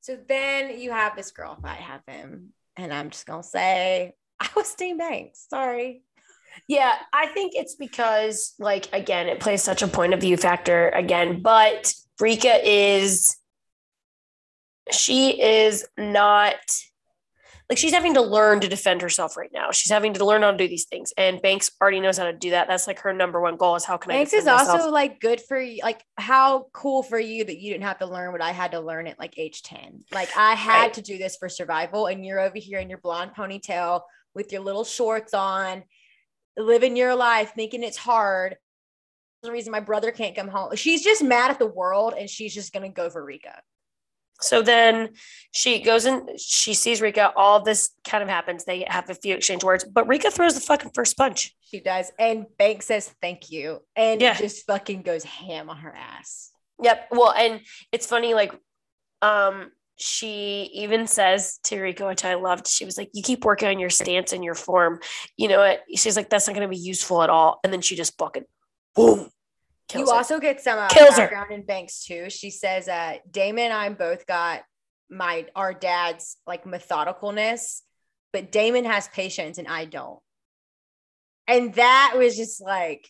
So 0.00 0.18
then 0.28 0.80
you 0.80 0.90
have 0.90 1.14
this 1.14 1.30
girl 1.30 1.56
fight 1.62 1.78
happen. 1.78 2.52
And 2.76 2.92
I'm 2.92 3.10
just 3.10 3.24
gonna 3.24 3.44
say 3.44 4.14
I 4.40 4.48
was 4.56 4.74
Team 4.74 4.98
Banks. 4.98 5.46
Sorry. 5.48 6.02
Yeah, 6.68 6.94
I 7.12 7.26
think 7.28 7.52
it's 7.54 7.74
because, 7.74 8.54
like, 8.58 8.88
again, 8.92 9.28
it 9.28 9.40
plays 9.40 9.62
such 9.62 9.82
a 9.82 9.88
point 9.88 10.14
of 10.14 10.20
view 10.20 10.36
factor 10.36 10.88
again, 10.90 11.40
but 11.42 11.92
Rika 12.20 12.60
is, 12.62 13.36
she 14.90 15.40
is 15.40 15.86
not, 15.98 16.56
like, 17.68 17.78
she's 17.78 17.92
having 17.92 18.14
to 18.14 18.22
learn 18.22 18.60
to 18.60 18.68
defend 18.68 19.02
herself 19.02 19.36
right 19.36 19.50
now. 19.52 19.72
She's 19.72 19.90
having 19.90 20.14
to 20.14 20.24
learn 20.24 20.42
how 20.42 20.52
to 20.52 20.56
do 20.56 20.68
these 20.68 20.84
things. 20.84 21.12
And 21.18 21.42
Banks 21.42 21.72
already 21.80 21.98
knows 21.98 22.16
how 22.16 22.24
to 22.24 22.32
do 22.32 22.50
that. 22.50 22.68
That's 22.68 22.86
like 22.86 23.00
her 23.00 23.12
number 23.12 23.40
one 23.40 23.56
goal 23.56 23.74
is 23.74 23.84
how 23.84 23.96
can 23.96 24.12
I 24.12 24.16
Banks 24.18 24.32
is 24.32 24.44
myself? 24.44 24.68
also 24.80 24.90
like 24.90 25.18
good 25.20 25.40
for 25.40 25.60
you. 25.60 25.80
Like 25.82 26.04
how 26.16 26.66
cool 26.72 27.02
for 27.02 27.18
you 27.18 27.44
that 27.44 27.58
you 27.58 27.72
didn't 27.72 27.82
have 27.84 27.98
to 27.98 28.06
learn 28.06 28.30
what 28.30 28.40
I 28.40 28.52
had 28.52 28.70
to 28.70 28.80
learn 28.80 29.08
at 29.08 29.18
like 29.18 29.36
age 29.36 29.62
10. 29.62 30.04
Like 30.12 30.28
I 30.36 30.54
had 30.54 30.82
Right. 30.82 30.94
to 30.94 31.02
do 31.02 31.18
this 31.18 31.36
for 31.36 31.48
survival. 31.48 32.06
And 32.06 32.24
you're 32.24 32.38
over 32.38 32.56
here 32.56 32.78
in 32.78 32.88
your 32.88 32.98
blonde 32.98 33.32
ponytail 33.36 34.02
with 34.32 34.52
your 34.52 34.60
little 34.62 34.84
shorts 34.84 35.34
on, 35.34 35.82
living 36.56 36.96
your 36.96 37.14
life, 37.14 37.52
thinking 37.54 37.82
it's 37.82 37.96
hard. 37.96 38.56
The 39.42 39.52
reason 39.52 39.70
my 39.72 39.80
brother 39.80 40.10
can't 40.10 40.34
come 40.34 40.48
home. 40.48 40.74
She's 40.76 41.02
just 41.02 41.22
mad 41.22 41.50
at 41.50 41.58
the 41.58 41.66
world 41.66 42.14
and 42.18 42.28
she's 42.28 42.54
just 42.54 42.72
gonna 42.72 42.88
go 42.88 43.10
for 43.10 43.24
Rika. 43.24 43.60
So 44.40 44.60
then 44.60 45.10
she 45.52 45.80
goes 45.80 46.04
and 46.04 46.28
she 46.38 46.74
sees 46.74 47.00
Rika. 47.00 47.32
All 47.36 47.62
this 47.62 47.90
kind 48.06 48.22
of 48.22 48.28
happens. 48.28 48.64
They 48.64 48.84
have 48.86 49.08
a 49.08 49.14
few 49.14 49.34
exchange 49.34 49.64
words, 49.64 49.84
but 49.84 50.06
Rika 50.08 50.30
throws 50.30 50.54
the 50.54 50.60
fucking 50.60 50.90
first 50.94 51.16
punch. 51.16 51.54
She 51.60 51.80
does. 51.80 52.12
And 52.18 52.46
Banks 52.58 52.86
says 52.86 53.14
thank 53.22 53.50
you 53.50 53.80
and 53.94 54.20
Yeah. 54.20 54.34
just 54.34 54.66
fucking 54.66 55.02
goes 55.02 55.24
ham 55.24 55.70
on 55.70 55.78
her 55.78 55.94
ass. 55.96 56.50
Yep. 56.82 57.08
Well, 57.12 57.32
and 57.32 57.62
it's 57.92 58.06
funny, 58.06 58.34
like, 58.34 58.52
um, 59.22 59.70
she 59.96 60.70
even 60.74 61.06
says 61.06 61.58
to 61.64 61.80
Rika, 61.80 62.06
which 62.06 62.24
I 62.24 62.34
loved, 62.34 62.66
she 62.66 62.84
was 62.84 62.98
like, 62.98 63.10
You 63.12 63.22
keep 63.22 63.44
working 63.44 63.68
on 63.68 63.78
your 63.78 63.90
stance 63.90 64.32
and 64.32 64.44
your 64.44 64.54
form. 64.54 65.00
You 65.36 65.48
know 65.48 65.58
what? 65.58 65.82
She's 65.94 66.16
like, 66.16 66.30
That's 66.30 66.46
not 66.46 66.54
going 66.54 66.68
to 66.68 66.74
be 66.74 66.80
useful 66.80 67.22
at 67.22 67.30
all. 67.30 67.60
And 67.64 67.72
then 67.72 67.80
she 67.80 67.96
just 67.96 68.16
fucking 68.18 68.44
boom. 68.94 69.30
You 69.94 70.06
her. 70.06 70.14
also 70.14 70.40
get 70.40 70.60
some 70.60 70.78
uh, 70.78 70.88
Kills 70.88 71.16
her. 71.16 71.22
background 71.28 71.52
in 71.52 71.62
Banks 71.64 72.04
too. 72.04 72.28
She 72.28 72.50
says 72.50 72.88
uh 72.88 73.18
Damon 73.30 73.66
and 73.66 73.72
I 73.72 73.88
both 73.90 74.26
got 74.26 74.62
my 75.08 75.46
our 75.54 75.72
dad's 75.72 76.36
like 76.46 76.64
methodicalness, 76.64 77.82
but 78.32 78.50
Damon 78.50 78.84
has 78.84 79.08
patience 79.08 79.58
and 79.58 79.68
I 79.68 79.84
don't. 79.84 80.18
And 81.46 81.72
that 81.74 82.14
was 82.16 82.36
just 82.36 82.60
like 82.60 83.08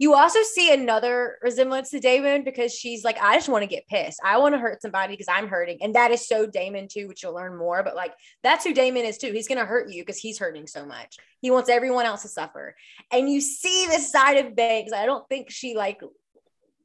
you 0.00 0.14
also 0.14 0.42
see 0.42 0.72
another 0.72 1.36
resemblance 1.42 1.90
to 1.90 2.00
Damon 2.00 2.42
because 2.42 2.74
she's 2.74 3.04
like, 3.04 3.18
I 3.20 3.34
just 3.34 3.50
want 3.50 3.64
to 3.64 3.66
get 3.66 3.86
pissed. 3.86 4.18
I 4.24 4.38
want 4.38 4.54
to 4.54 4.58
hurt 4.58 4.80
somebody 4.80 5.12
because 5.12 5.28
I'm 5.28 5.46
hurting. 5.46 5.76
And 5.82 5.94
that 5.94 6.10
is 6.10 6.26
so 6.26 6.46
Damon 6.46 6.88
too, 6.88 7.06
which 7.06 7.22
you'll 7.22 7.34
learn 7.34 7.54
more. 7.54 7.82
But 7.82 7.94
like, 7.94 8.14
that's 8.42 8.64
who 8.64 8.72
Damon 8.72 9.04
is 9.04 9.18
too. 9.18 9.30
He's 9.30 9.46
going 9.46 9.58
to 9.58 9.66
hurt 9.66 9.90
you 9.90 10.00
because 10.00 10.16
he's 10.16 10.38
hurting 10.38 10.66
so 10.66 10.86
much. 10.86 11.18
He 11.42 11.50
wants 11.50 11.68
everyone 11.68 12.06
else 12.06 12.22
to 12.22 12.28
suffer. 12.28 12.74
And 13.12 13.30
you 13.30 13.42
see 13.42 13.88
this 13.88 14.10
side 14.10 14.38
of 14.38 14.56
Banks. 14.56 14.90
I 14.94 15.04
don't 15.04 15.28
think 15.28 15.50
she 15.50 15.76
like 15.76 16.00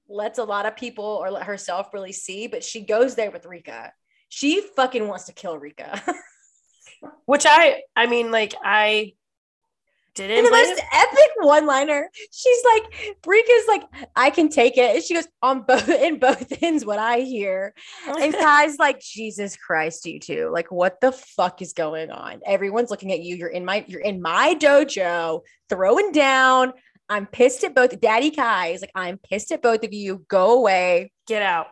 lets 0.09 0.37
a 0.37 0.43
lot 0.43 0.65
of 0.65 0.75
people 0.75 1.05
or 1.05 1.31
let 1.31 1.45
herself 1.45 1.93
really 1.93 2.11
see, 2.11 2.47
but 2.47 2.65
she 2.65 2.81
goes 2.81 3.15
there 3.15 3.31
with 3.31 3.45
Rika. 3.45 3.93
She 4.27 4.59
fucking 4.75 5.07
wants 5.07 5.27
to 5.27 5.33
kill 5.33 5.57
Rika. 5.57 6.03
which 7.25 7.45
I, 7.47 7.83
I 7.95 8.07
mean, 8.07 8.29
like, 8.29 8.55
I 8.61 9.13
didn't. 10.15 10.37
And 10.37 10.47
the 10.47 10.51
most 10.51 10.81
epic 10.91 11.31
one-liner. 11.39 12.09
She's 12.31 12.63
like, 12.73 13.17
Rika's 13.25 13.67
like, 13.67 13.83
I 14.15 14.29
can 14.29 14.49
take 14.49 14.77
it. 14.77 14.95
And 14.95 15.03
she 15.03 15.13
goes, 15.13 15.27
on 15.41 15.61
both 15.61 15.87
in 15.89 16.19
both 16.19 16.51
ends, 16.63 16.85
what 16.85 16.99
I 16.99 17.19
hear. 17.19 17.73
And 18.07 18.33
Kai's 18.39 18.79
like, 18.79 18.99
Jesus 18.99 19.55
Christ, 19.57 20.05
you 20.05 20.19
two. 20.19 20.49
Like, 20.51 20.71
what 20.71 20.99
the 21.01 21.11
fuck 21.11 21.61
is 21.61 21.73
going 21.73 22.11
on? 22.11 22.41
Everyone's 22.45 22.89
looking 22.89 23.11
at 23.11 23.21
you. 23.21 23.35
You're 23.35 23.49
in 23.49 23.65
my, 23.65 23.85
you're 23.87 24.01
in 24.01 24.21
my 24.21 24.55
dojo, 24.55 25.41
throwing 25.69 26.11
down. 26.11 26.73
I'm 27.07 27.27
pissed 27.27 27.63
at 27.63 27.75
both. 27.75 27.99
Daddy 27.99 28.31
Kai 28.31 28.67
is 28.67 28.81
like, 28.81 28.91
I'm 28.95 29.17
pissed 29.17 29.51
at 29.51 29.61
both 29.61 29.83
of 29.83 29.93
you. 29.93 30.25
Go 30.27 30.57
away. 30.57 31.11
Get 31.27 31.43
out. 31.43 31.67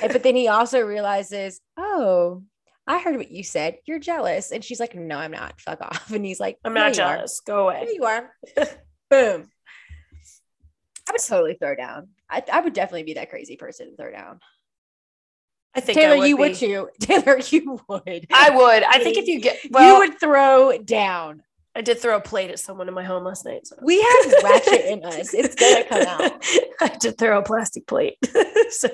But 0.00 0.22
then 0.22 0.36
he 0.36 0.48
also 0.48 0.80
realizes, 0.80 1.60
oh, 1.76 2.42
I 2.86 2.98
heard 3.00 3.16
what 3.16 3.30
you 3.30 3.44
said. 3.44 3.78
You're 3.86 3.98
jealous. 4.00 4.50
And 4.50 4.64
she's 4.64 4.80
like, 4.80 4.94
no, 4.94 5.16
I'm 5.18 5.30
not. 5.30 5.60
Fuck 5.60 5.80
off. 5.80 6.10
And 6.12 6.24
he's 6.24 6.40
like, 6.40 6.58
I'm 6.64 6.74
not 6.74 6.94
jealous. 6.94 7.40
Go 7.40 7.70
There 7.70 7.82
away. 7.82 7.90
you 7.94 8.04
are. 8.04 8.30
Boom. 9.10 9.48
I 11.08 11.12
would 11.12 11.20
totally 11.20 11.54
throw 11.54 11.74
down. 11.74 12.08
I, 12.28 12.42
I 12.52 12.60
would 12.60 12.72
definitely 12.72 13.02
be 13.04 13.14
that 13.14 13.30
crazy 13.30 13.56
person 13.56 13.90
to 13.90 13.96
throw 13.96 14.10
down. 14.10 14.40
I 15.74 15.80
think 15.80 15.98
Taylor, 15.98 16.16
I 16.16 16.18
would 16.18 16.28
you 16.28 16.36
be. 16.36 16.40
would 16.42 16.54
too. 16.54 16.88
Taylor, 17.00 17.38
you 17.50 17.80
would. 17.88 18.26
I 18.32 18.50
would. 18.50 18.82
I 18.82 18.98
think 19.02 19.16
if 19.16 19.26
you 19.26 19.40
get 19.40 19.58
well, 19.70 19.92
you 19.94 19.98
would 19.98 20.20
throw 20.20 20.76
down. 20.78 21.42
I 21.74 21.80
did 21.80 21.98
throw 22.00 22.16
a 22.16 22.20
plate 22.20 22.50
at 22.50 22.58
someone 22.58 22.86
in 22.88 22.94
my 22.94 23.02
home 23.04 23.24
last 23.24 23.44
night. 23.46 23.66
So. 23.66 23.76
We 23.82 24.00
have 24.02 24.32
ratchet 24.44 24.84
in 24.86 25.04
us. 25.04 25.32
It's 25.32 25.54
gonna 25.54 25.84
come 25.84 26.06
out. 26.06 26.44
I 26.80 26.88
did 26.98 27.16
throw 27.18 27.38
a 27.38 27.42
plastic 27.42 27.86
plate. 27.86 28.18
so 28.70 28.88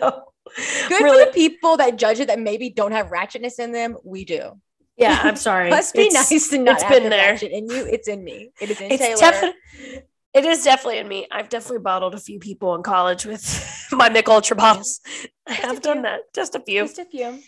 Good 0.89 1.03
Really- 1.03 1.25
for 1.25 1.27
the 1.27 1.33
people 1.35 1.77
that 1.79 1.97
judge 1.97 2.21
it 2.21 2.29
that 2.29 2.39
maybe 2.39 2.71
don't 2.71 2.93
have 2.93 3.09
ratchetness 3.09 3.59
in 3.59 3.73
them. 3.73 3.97
We 4.05 4.25
do. 4.25 4.61
yeah, 4.97 5.21
I'm 5.23 5.37
sorry. 5.37 5.71
Must 5.71 5.95
be 5.95 6.07
It's- 6.07 6.31
nice 6.31 6.49
to 6.51 6.59
not 6.59 6.75
it's 6.75 6.83
have 6.85 6.93
been 6.93 7.03
the 7.05 7.09
there. 7.11 7.33
ratchet 7.33 7.53
in 7.53 7.69
you. 7.69 7.85
It's 7.87 8.09
in 8.09 8.23
me. 8.25 8.51
It 8.61 8.71
is 8.71 8.81
in 8.81 8.93
It's 8.93 9.03
Taylor. 9.03 9.19
definitely 9.21 10.03
it 10.35 10.45
is 10.45 10.63
definitely 10.63 10.99
in 10.99 11.09
me. 11.09 11.27
I've 11.33 11.49
definitely 11.49 11.79
bottled 11.81 12.15
a 12.15 12.19
few 12.21 12.39
people 12.39 12.75
in 12.75 12.83
college 12.83 13.25
with 13.25 13.89
my 13.93 14.09
Mich 14.11 14.29
Ultra 14.29 14.57
bottles. 14.57 15.01
I 15.47 15.55
have 15.55 15.81
done 15.81 16.03
that. 16.03 16.21
Just 16.35 16.55
a 16.55 16.61
few. 16.61 16.83
Just 16.83 16.99
a 16.99 17.07
few. 17.07 17.41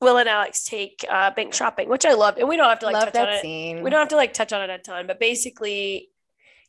Will 0.00 0.16
and 0.16 0.28
Alex 0.28 0.64
take 0.64 1.04
uh, 1.10 1.30
bank 1.32 1.52
shopping, 1.52 1.88
which 1.88 2.06
I 2.06 2.14
loved, 2.14 2.38
and 2.38 2.48
we 2.48 2.56
don't 2.56 2.68
have 2.68 2.78
to 2.80 2.86
like 2.86 2.94
love 2.94 3.04
touch 3.12 3.16
on 3.16 3.26
that 3.26 3.34
it. 3.36 3.42
scene. 3.42 3.82
We 3.82 3.90
don't 3.90 3.98
have 4.00 4.08
to 4.08 4.16
like 4.16 4.32
touch 4.32 4.52
on 4.52 4.62
it 4.62 4.70
a 4.70 4.78
ton, 4.78 5.06
but 5.06 5.20
basically, 5.20 6.08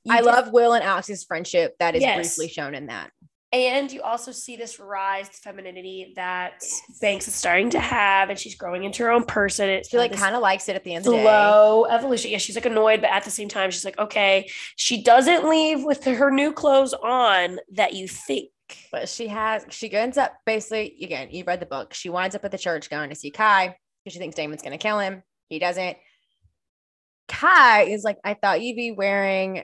I 0.10 0.18
did- 0.18 0.26
love 0.26 0.52
Will 0.52 0.74
and 0.74 0.84
Alex's 0.84 1.24
friendship 1.24 1.76
that 1.80 1.96
is 1.96 2.02
Yes. 2.02 2.16
briefly 2.36 2.48
shown 2.52 2.76
in 2.76 2.88
that. 2.88 3.12
And 3.54 3.92
you 3.92 4.02
also 4.02 4.32
see 4.32 4.56
this 4.56 4.80
rise 4.80 5.28
to 5.28 5.36
femininity 5.36 6.14
that 6.16 6.64
Banks 7.02 7.28
is 7.28 7.36
starting 7.36 7.70
to 7.72 7.82
have, 7.82 8.30
and 8.30 8.40
she's 8.40 8.56
growing 8.56 8.86
into 8.86 9.04
her 9.04 9.12
own 9.12 9.26
person. 9.26 9.68
It's 9.70 9.90
She 9.90 9.98
like 9.98 10.14
kind 10.14 10.36
of 10.38 10.42
likes 10.42 10.70
it 10.70 10.78
at 10.78 10.86
the 10.86 10.94
end 10.96 11.06
of 11.06 11.12
the 11.12 11.18
day. 11.18 11.24
slow 11.24 11.86
evolution. 11.90 12.32
Yeah, 12.32 12.38
she's 12.38 12.56
like 12.56 12.66
annoyed, 12.66 13.02
but 13.02 13.10
at 13.10 13.26
the 13.26 13.30
same 13.30 13.50
time, 13.50 13.70
she's 13.70 13.84
like, 13.84 14.00
okay, 14.00 14.50
she 14.78 15.04
doesn't 15.04 15.50
leave 15.50 15.84
with 15.84 16.06
her 16.06 16.32
new 16.32 16.54
clothes 16.54 16.94
on 16.94 17.60
that 17.74 17.94
you 17.94 18.08
think. 18.08 18.52
But 18.92 19.10
she 19.10 19.28
has, 19.28 19.66
she 19.70 19.92
ends 19.92 20.18
up 20.18 20.34
basically, 20.46 20.98
again, 21.02 21.30
you 21.32 21.44
read 21.46 21.60
the 21.60 21.66
book. 21.66 21.94
She 21.94 22.10
winds 22.10 22.36
up 22.36 22.46
at 22.46 22.52
the 22.52 22.58
church 22.58 22.90
going 22.90 23.10
to 23.10 23.16
see 23.16 23.32
Kai 23.32 23.76
because 24.04 24.14
she 24.14 24.20
thinks 24.20 24.36
Damon's 24.36 24.62
going 24.62 24.78
to 24.78 24.78
kill 24.78 25.00
him. 25.00 25.24
He 25.50 25.60
doesn't. 25.60 25.98
Kai 27.28 27.84
is 27.84 28.04
like, 28.04 28.18
I 28.24 28.34
thought 28.34 28.62
you'd 28.62 28.76
be 28.76 28.92
wearing 28.92 29.64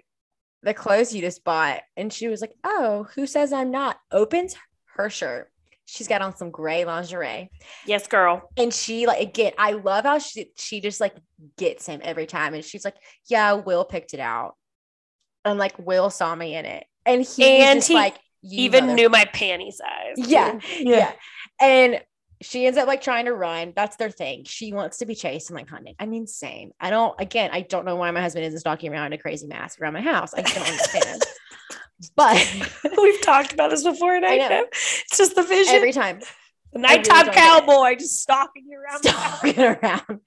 the 0.64 0.74
clothes 0.74 1.14
you 1.14 1.22
just 1.22 1.44
bought. 1.44 1.82
And 1.96 2.12
she 2.12 2.28
was 2.28 2.42
like, 2.42 2.54
Oh, 2.64 3.08
who 3.16 3.28
says 3.28 3.54
I'm 3.54 3.72
not? 3.72 3.98
Opens 4.12 4.56
her 4.96 5.10
shirt. 5.10 5.52
She's 5.86 6.08
got 6.08 6.22
on 6.22 6.36
some 6.36 6.52
gray 6.52 6.84
lingerie. 6.84 7.50
Yes, 7.86 8.08
girl. 8.08 8.50
And 8.58 8.74
she 8.74 9.08
like 9.08 9.22
again, 9.22 9.54
I 9.58 9.72
love 9.72 10.04
how 10.04 10.20
she 10.20 10.52
she 10.58 10.82
just 10.82 11.00
like 11.00 11.16
gets 11.58 11.86
him 11.86 12.02
every 12.04 12.26
time. 12.26 12.54
And 12.54 12.64
she's 12.64 12.84
like, 12.84 12.98
Yeah, 13.30 13.54
Will 13.54 13.86
picked 13.86 14.14
it 14.14 14.20
out. 14.20 14.56
And 15.46 15.58
like 15.58 15.80
Will 15.80 16.10
saw 16.10 16.36
me 16.36 16.56
in 16.56 16.66
it. 16.66 16.86
And 17.06 17.22
he 17.22 17.62
And 17.62 17.78
just 17.78 17.88
he 17.88 17.94
like 17.94 18.18
Even 18.44 18.86
mother- 18.86 18.96
knew 18.96 19.10
my 19.10 19.26
panty 19.26 19.72
size. 19.72 20.16
too. 20.16 20.30
yeah, 20.30 20.60
yeah. 20.78 21.12
And 21.60 22.02
she 22.42 22.68
ends 22.68 22.78
up 22.78 22.88
like 22.88 23.02
trying 23.02 23.26
to 23.26 23.34
run. 23.34 23.74
That's 23.76 23.96
their 23.96 24.12
thing. 24.12 24.44
She 24.46 24.72
wants 24.74 24.98
to 25.00 25.06
be 25.08 25.16
chased 25.16 25.50
and 25.50 25.58
like 25.58 25.68
hunted. 25.70 25.96
I 26.00 26.06
mean, 26.06 26.28
same. 26.28 26.72
I 26.80 26.92
don't, 26.92 27.20
again, 27.20 27.50
I 27.52 27.62
don't 27.62 27.84
know 27.86 27.96
why 27.96 28.12
my 28.12 28.22
husband 28.22 28.46
isn't 28.46 28.60
stalking 28.60 28.92
around 28.94 29.08
in 29.08 29.14
a 29.14 29.18
crazy 29.18 29.48
mask 29.48 29.82
around 29.82 29.94
my 29.94 30.02
house. 30.02 30.34
I 30.36 30.42
just 30.44 30.54
don't 30.56 30.68
understand. 30.70 31.24
but 32.16 32.92
We've 32.98 33.22
talked 33.22 33.54
about 33.54 33.72
this 33.72 33.84
before, 33.84 34.14
and 34.16 34.24
I, 34.26 34.36
I 34.36 34.38
know. 34.38 34.50
know. 34.50 34.66
It's 34.72 35.18
just 35.18 35.34
the 35.36 35.42
vision. 35.42 35.74
every 35.74 35.92
time 35.92 36.20
the 36.74 36.80
nighttime 36.80 37.26
don't 37.26 37.34
get 37.34 37.38
it. 37.38 37.66
cowboy 37.66 37.96
just 37.96 38.22
stalking 38.22 38.66
you 38.70 38.80
around. 38.80 39.02
stalking 39.04 39.60
around, 39.64 40.20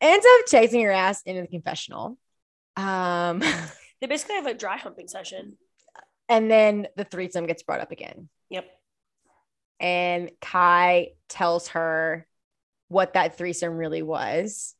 ends 0.00 0.26
up 0.26 0.46
chasing 0.46 0.80
your 0.80 0.92
ass 0.92 1.20
into 1.26 1.42
the 1.42 1.48
confessional. 1.48 2.16
Um, 2.76 3.42
They 4.00 4.06
basically 4.06 4.36
have 4.36 4.46
a 4.46 4.54
dry 4.54 4.76
humping 4.78 5.08
session. 5.08 5.56
And 6.28 6.50
then 6.50 6.88
the 6.96 7.04
threesome 7.04 7.46
gets 7.46 7.62
brought 7.62 7.80
up 7.80 7.92
again. 7.92 8.28
Yep. 8.50 8.66
and 9.80 10.30
Kai 10.40 11.10
tells 11.28 11.68
her 11.68 12.26
what 12.88 13.14
that 13.14 13.36
threesome 13.36 13.76
really 13.76 14.02
was. 14.02 14.74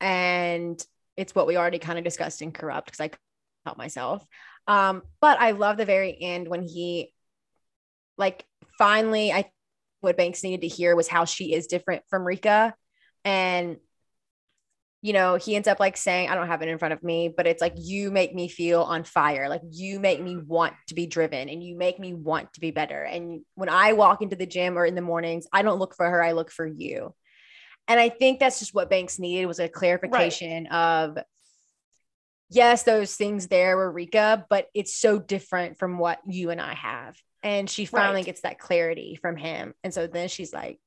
And 0.00 0.84
it's 1.16 1.34
what 1.34 1.46
we 1.46 1.56
already 1.56 1.78
kind 1.78 1.98
of 1.98 2.04
discussed 2.04 2.42
in 2.42 2.52
Corrupt 2.52 2.86
because 2.86 3.00
I 3.00 3.10
help 3.64 3.78
myself. 3.78 4.24
Um, 4.66 5.02
but 5.20 5.40
I 5.40 5.52
love 5.52 5.76
the 5.76 5.84
very 5.84 6.16
end 6.20 6.46
when 6.48 6.62
he, 6.62 7.12
like, 8.16 8.44
finally, 8.78 9.32
I 9.32 9.50
what 10.00 10.16
Banks 10.16 10.44
needed 10.44 10.60
to 10.60 10.68
hear 10.68 10.94
was 10.94 11.08
how 11.08 11.24
she 11.24 11.52
is 11.52 11.66
different 11.66 12.04
from 12.08 12.24
Rika. 12.24 12.74
And, 13.24 13.78
you 15.00 15.12
know, 15.12 15.36
he 15.36 15.54
ends 15.54 15.68
up 15.68 15.78
like 15.78 15.96
saying, 15.96 16.28
I 16.28 16.34
don't 16.34 16.48
have 16.48 16.60
it 16.60 16.68
in 16.68 16.78
front 16.78 16.92
of 16.92 17.02
me, 17.04 17.32
but 17.34 17.46
it's 17.46 17.60
like, 17.60 17.74
you 17.76 18.10
make 18.10 18.34
me 18.34 18.48
feel 18.48 18.82
on 18.82 19.04
fire. 19.04 19.48
Like, 19.48 19.62
you 19.70 20.00
make 20.00 20.20
me 20.20 20.36
want 20.36 20.74
to 20.88 20.94
be 20.94 21.06
driven 21.06 21.48
and 21.48 21.62
you 21.62 21.76
make 21.76 22.00
me 22.00 22.14
want 22.14 22.52
to 22.54 22.60
be 22.60 22.72
better. 22.72 23.02
And 23.04 23.42
when 23.54 23.68
I 23.68 23.92
walk 23.92 24.22
into 24.22 24.34
the 24.34 24.46
gym 24.46 24.76
or 24.76 24.84
in 24.84 24.96
the 24.96 25.00
mornings, 25.00 25.46
I 25.52 25.62
don't 25.62 25.78
look 25.78 25.94
for 25.94 26.08
her, 26.08 26.22
I 26.22 26.32
look 26.32 26.50
for 26.50 26.66
you. 26.66 27.14
And 27.86 28.00
I 28.00 28.08
think 28.08 28.40
that's 28.40 28.58
just 28.58 28.74
what 28.74 28.90
Banks 28.90 29.18
needed 29.18 29.46
was 29.46 29.60
a 29.60 29.68
clarification 29.68 30.66
of, 30.66 31.16
yes, 32.50 32.82
those 32.82 33.14
things 33.14 33.46
there 33.46 33.76
were 33.76 33.90
Rika, 33.90 34.46
but 34.50 34.66
it's 34.74 34.94
so 34.94 35.18
different 35.18 35.78
from 35.78 35.98
what 35.98 36.18
you 36.26 36.50
and 36.50 36.60
I 36.60 36.74
have. 36.74 37.16
And 37.44 37.70
she 37.70 37.84
finally 37.84 38.16
Right. 38.16 38.26
gets 38.26 38.40
that 38.40 38.58
clarity 38.58 39.16
from 39.22 39.36
him. 39.36 39.74
And 39.84 39.94
so 39.94 40.08
then 40.08 40.28
she's 40.28 40.52
like, 40.52 40.80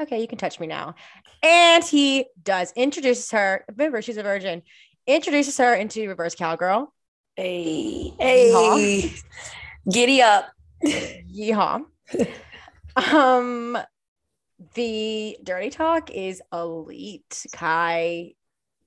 okay, 0.00 0.20
you 0.20 0.28
can 0.28 0.38
touch 0.38 0.58
me 0.60 0.66
now. 0.66 0.94
And 1.42 1.84
he 1.84 2.26
does 2.42 2.72
introduces 2.76 3.30
her. 3.30 3.64
Remember, 3.68 4.02
she's 4.02 4.16
a 4.16 4.22
virgin. 4.22 4.62
Introduces 5.06 5.56
her 5.58 5.74
into 5.74 6.08
reverse 6.08 6.34
cowgirl. 6.34 6.92
Hey, 7.36 8.12
Yeehaw. 8.20 8.78
hey, 8.78 9.14
giddy 9.90 10.22
up. 10.22 10.50
Yeehaw. 10.84 11.82
um, 13.12 13.78
the 14.74 15.38
dirty 15.42 15.70
talk 15.70 16.10
is 16.10 16.42
elite. 16.52 17.46
Kai, 17.52 18.34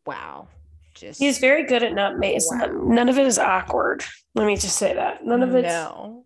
wow, 0.06 0.48
just 0.94 1.19
He's 1.19 1.40
very 1.40 1.65
good 1.65 1.84
at 1.84 1.94
not 1.94 2.18
making. 2.18 2.41
Wow. 2.52 2.68
None 2.85 3.10
of 3.10 3.18
it 3.18 3.26
is 3.26 3.40
awkward. 3.40 4.03
Let 4.35 4.45
me 4.45 4.56
just 4.56 4.77
say 4.77 4.94
that. 4.94 5.26
None 5.26 5.41
of 5.44 5.56
it. 5.56 5.64
no. 5.64 6.26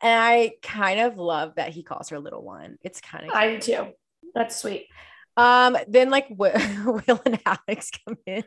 And 0.00 0.20
I 0.20 0.52
kind 0.62 0.98
of 0.98 1.16
love 1.16 1.54
that 1.56 1.70
he 1.70 1.84
calls 1.84 2.08
her 2.08 2.18
little 2.18 2.42
one. 2.42 2.76
It's 2.82 3.00
kind 3.00 3.24
of 3.24 3.34
I 3.34 3.54
do 3.54 3.60
too. 3.60 3.92
That's 4.34 4.56
sweet. 4.56 4.88
um. 5.36 5.76
Then 5.88 6.10
like 6.10 6.26
Will, 6.30 6.52
Will 7.06 7.20
and 7.24 7.40
Alex 7.46 7.90
come 8.06 8.16
in. 8.26 8.44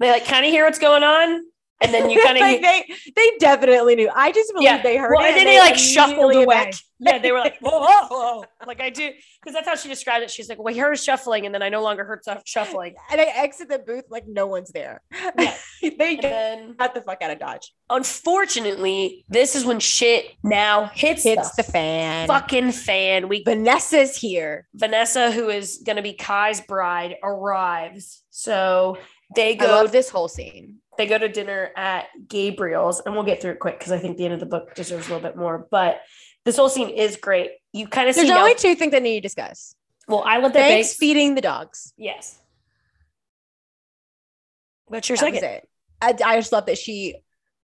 They 0.00 0.10
like 0.10 0.24
kind 0.26 0.44
of 0.44 0.50
hear 0.50 0.64
what's 0.64 0.78
going 0.78 1.02
on, 1.02 1.44
and 1.84 1.94
then 1.94 2.10
you 2.10 2.22
kind 2.22 2.36
of 2.36 2.40
like 2.48 2.60
they 2.62 2.84
they 3.14 3.30
definitely 3.38 3.94
knew. 3.96 4.10
I 4.14 4.32
just 4.32 4.52
believe 4.52 4.64
Yeah. 4.64 4.82
they 4.82 4.96
heard 4.96 5.12
well, 5.16 5.24
it. 5.24 5.28
and 5.28 5.36
then 5.36 5.46
they 5.46 5.58
like 5.60 5.76
shuffled 5.76 6.18
immediately 6.32 6.44
away. 6.44 6.70
Yeah, 7.00 7.18
they 7.18 7.32
were 7.32 7.40
like, 7.40 7.58
whoa, 7.60 7.80
whoa, 7.80 8.06
whoa. 8.08 8.44
Like 8.66 8.80
I 8.80 8.88
do, 8.88 9.10
because 9.42 9.52
that's 9.52 9.68
how 9.68 9.74
she 9.74 9.88
described 9.88 10.22
it. 10.24 10.30
She's 10.30 10.48
like, 10.48 10.58
well, 10.62 10.72
I 10.74 10.78
heard 10.78 10.98
shuffling, 10.98 11.44
and 11.44 11.54
then 11.54 11.60
I 11.62 11.68
no 11.68 11.82
longer 11.82 12.02
heard 12.04 12.22
stuff 12.22 12.42
shuffling. 12.46 12.94
and 13.10 13.20
I 13.20 13.24
exit 13.24 13.68
the 13.68 13.80
booth 13.80 14.04
like 14.08 14.26
no 14.26 14.46
one's 14.46 14.70
there. 14.70 15.02
Yeah. 15.12 15.54
they 15.82 16.16
then, 16.16 16.76
got 16.78 16.94
the 16.94 17.02
fuck 17.02 17.20
out 17.20 17.30
of 17.30 17.40
Dodge. 17.40 17.72
unfortunately, 17.90 19.24
this 19.28 19.54
is 19.54 19.64
when 19.66 19.80
shit 19.80 20.26
now 20.42 20.86
hits, 20.94 21.24
Hits 21.24 21.50
the 21.56 21.62
the 21.62 21.72
fan. 21.72 22.26
fucking 22.26 22.72
fan. 22.72 23.28
We 23.28 23.42
Vanessa's 23.44 24.16
here. 24.16 24.66
Vanessa, 24.74 25.30
who 25.30 25.48
is 25.50 25.82
going 25.84 25.96
to 25.96 26.02
be 26.02 26.14
Kai's 26.14 26.60
bride, 26.62 27.16
arrives. 27.22 28.22
So 28.30 28.96
they 29.36 29.56
go. 29.56 29.86
this 29.86 30.08
whole 30.08 30.28
scene. 30.28 30.76
They 30.96 31.06
go 31.06 31.18
to 31.18 31.28
dinner 31.28 31.70
at 31.76 32.06
Gabriel's, 32.28 33.00
and 33.00 33.14
we'll 33.14 33.24
get 33.24 33.40
through 33.42 33.52
it 33.52 33.58
quick 33.60 33.78
because 33.78 33.92
I 33.92 33.98
think 33.98 34.16
the 34.16 34.24
end 34.24 34.34
of 34.34 34.40
the 34.40 34.46
book 34.46 34.74
deserves 34.74 35.08
a 35.08 35.14
little 35.14 35.28
bit 35.28 35.36
more. 35.36 35.66
But 35.70 36.00
this 36.44 36.56
whole 36.56 36.68
scene 36.68 36.90
is 36.90 37.16
great. 37.16 37.50
You 37.72 37.88
kind 37.88 38.08
of 38.08 38.14
see. 38.14 38.22
There's 38.22 38.30
now- 38.30 38.40
only 38.40 38.54
two 38.54 38.74
things 38.74 38.92
that 38.92 39.02
need 39.02 39.16
to 39.16 39.20
discuss. 39.22 39.74
well, 40.08 40.22
I 40.26 40.38
love 40.38 40.52
that 40.52 40.60
Banks 40.68 40.94
feeding 40.94 41.34
the 41.34 41.40
dogs. 41.40 41.92
Yes. 41.96 42.38
What's 44.86 45.08
your 45.08 45.16
That 45.16 45.34
second? 45.34 45.44
it. 45.44 45.68
I, 46.00 46.08
I 46.24 46.36
just 46.36 46.52
love 46.52 46.66
that 46.66 46.78
she 46.78 47.16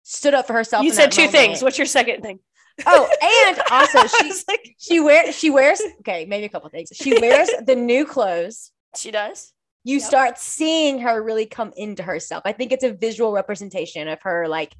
stood 0.05 0.34
up 0.34 0.46
for 0.46 0.52
herself. 0.52 0.84
You 0.84 0.92
said 0.92 1.10
two 1.12 1.22
moment. 1.22 1.32
things. 1.36 1.62
What's 1.62 1.78
your 1.78 1.86
second 1.86 2.22
thing? 2.22 2.38
Oh, 2.86 3.09
and 3.20 3.60
also 3.70 4.06
she 4.06 4.32
like, 4.46 4.76
she 4.78 5.00
wears 5.00 5.34
she 5.36 5.50
wears 5.50 5.82
okay 6.00 6.24
maybe 6.26 6.46
a 6.46 6.48
couple 6.48 6.68
things. 6.70 6.90
She 6.94 7.18
wears 7.18 7.50
the 7.66 7.74
new 7.74 8.06
clothes. 8.06 8.70
she 8.96 9.10
does. 9.10 9.52
You 9.84 9.98
Yep. 9.98 10.02
start 10.06 10.38
seeing 10.38 10.98
her 11.00 11.22
really 11.22 11.46
come 11.46 11.72
into 11.76 12.02
herself. 12.02 12.42
I 12.44 12.52
think 12.52 12.72
it's 12.72 12.84
a 12.84 12.92
visual 12.92 13.32
representation 13.32 14.09
of 14.09 14.20
her 14.22 14.46
like 14.48 14.74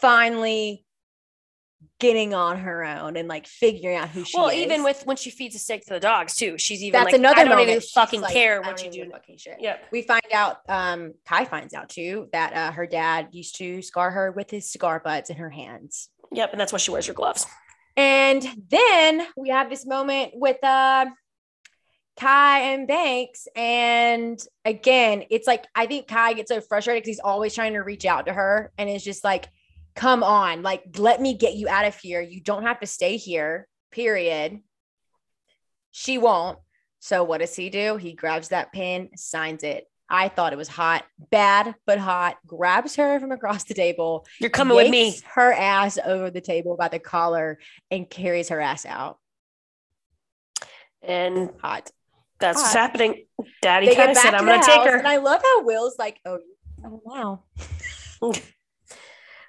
finally 0.00 0.84
getting 1.98 2.32
on 2.34 2.58
her 2.58 2.84
own 2.84 3.16
and 3.16 3.28
like 3.28 3.46
figuring 3.46 3.96
out 3.96 4.08
who 4.08 4.24
she 4.24 4.36
well, 4.36 4.48
is. 4.48 4.54
Well, 4.54 4.62
even 4.64 4.82
with 4.84 5.02
when 5.06 5.16
she 5.16 5.30
feeds 5.30 5.54
a 5.54 5.58
steak 5.58 5.84
to 5.86 5.94
the 5.94 6.00
dogs 6.00 6.34
too, 6.36 6.56
she's 6.58 6.82
even 6.82 6.98
that's 6.98 7.12
like, 7.12 7.18
another 7.18 7.40
I 7.40 7.44
don't 7.44 7.50
moment. 7.50 7.68
even 7.70 7.80
fucking 7.82 8.20
like, 8.22 8.32
care 8.32 8.60
what 8.62 8.82
you 8.84 8.90
do. 8.90 9.10
fucking 9.10 9.36
shit. 9.38 9.56
Yep. 9.60 9.84
we 9.92 10.02
find 10.02 10.22
out 10.32 10.58
um 10.68 11.12
kai 11.26 11.44
finds 11.44 11.74
out 11.74 11.88
too 11.88 12.28
that 12.32 12.52
uh, 12.54 12.72
her 12.72 12.86
dad 12.86 13.28
used 13.32 13.56
to 13.56 13.82
scar 13.82 14.10
her 14.10 14.30
with 14.32 14.50
his 14.50 14.70
cigar 14.70 15.00
butts 15.04 15.30
in 15.30 15.36
her 15.36 15.50
hands 15.50 16.08
Yep. 16.32 16.52
And 16.52 16.60
that's 16.60 16.72
why 16.72 16.78
she 16.78 16.90
wears 16.90 17.06
her 17.06 17.12
gloves. 17.12 17.44
and 17.96 18.46
then 18.70 19.26
we 19.36 19.48
have 19.50 19.68
this 19.68 19.84
moment 19.84 20.32
with 20.34 20.62
uh 20.64 21.06
kai 22.18 22.60
and 22.60 22.86
banks 22.88 23.48
and 23.56 24.42
again 24.64 25.24
it's 25.30 25.46
like 25.46 25.64
i 25.74 25.86
think 25.86 26.06
kai 26.06 26.34
gets 26.34 26.50
so 26.50 26.60
frustrated 26.60 27.02
because 27.02 27.16
he's 27.16 27.20
always 27.24 27.54
trying 27.54 27.72
to 27.72 27.80
reach 27.80 28.04
out 28.04 28.26
to 28.26 28.32
her 28.32 28.72
and 28.76 28.90
it's 28.90 29.04
just 29.04 29.24
like 29.24 29.48
come 29.94 30.22
on 30.22 30.62
like 30.62 30.82
let 30.98 31.20
me 31.20 31.34
get 31.34 31.54
you 31.54 31.68
out 31.68 31.86
of 31.86 31.96
here 31.96 32.20
you 32.20 32.40
don't 32.40 32.64
have 32.64 32.80
to 32.80 32.86
stay 32.86 33.16
here 33.16 33.66
period 33.90 34.60
She 35.90 36.18
won't. 36.18 36.58
So 37.00 37.24
what 37.24 37.38
does 37.38 37.56
he 37.56 37.70
do? 37.70 37.96
He 37.96 38.12
grabs 38.12 38.48
that 38.48 38.72
pen, 38.72 39.10
signs 39.16 39.64
it. 39.64 39.86
I 40.08 40.28
thought 40.28 40.52
it 40.52 40.56
was 40.56 40.68
hot, 40.68 41.04
bad 41.30 41.74
but 41.86 41.98
hot. 41.98 42.36
Grabs 42.46 42.96
her 42.96 43.18
from 43.20 43.32
across 43.32 43.64
the 43.64 43.74
table. 43.74 44.26
You're 44.38 44.50
coming 44.50 44.76
with 44.76 44.90
me. 44.90 45.18
Her 45.24 45.52
ass 45.52 45.98
over 46.04 46.30
the 46.30 46.40
table 46.40 46.76
by 46.76 46.88
the 46.88 46.98
collar 46.98 47.58
and 47.90 48.08
carries 48.10 48.48
her 48.50 48.60
ass 48.60 48.84
out. 48.84 49.18
And 51.02 51.50
Hot. 51.62 51.90
That's 52.40 52.60
what's 52.60 52.74
happening. 52.74 53.26
Daddy 53.62 53.94
kind 53.94 54.10
of 54.10 54.16
said, 54.16 54.34
I'm 54.34 54.46
going 54.46 54.60
to 54.60 54.66
take 54.66 54.82
her. 54.82 54.96
and 54.96 55.06
I 55.06 55.18
love 55.18 55.42
how 55.42 55.64
Will's 55.64 55.98
like, 55.98 56.20
"Oh, 56.24 56.38
oh 56.84 57.02
wow." 57.04 57.42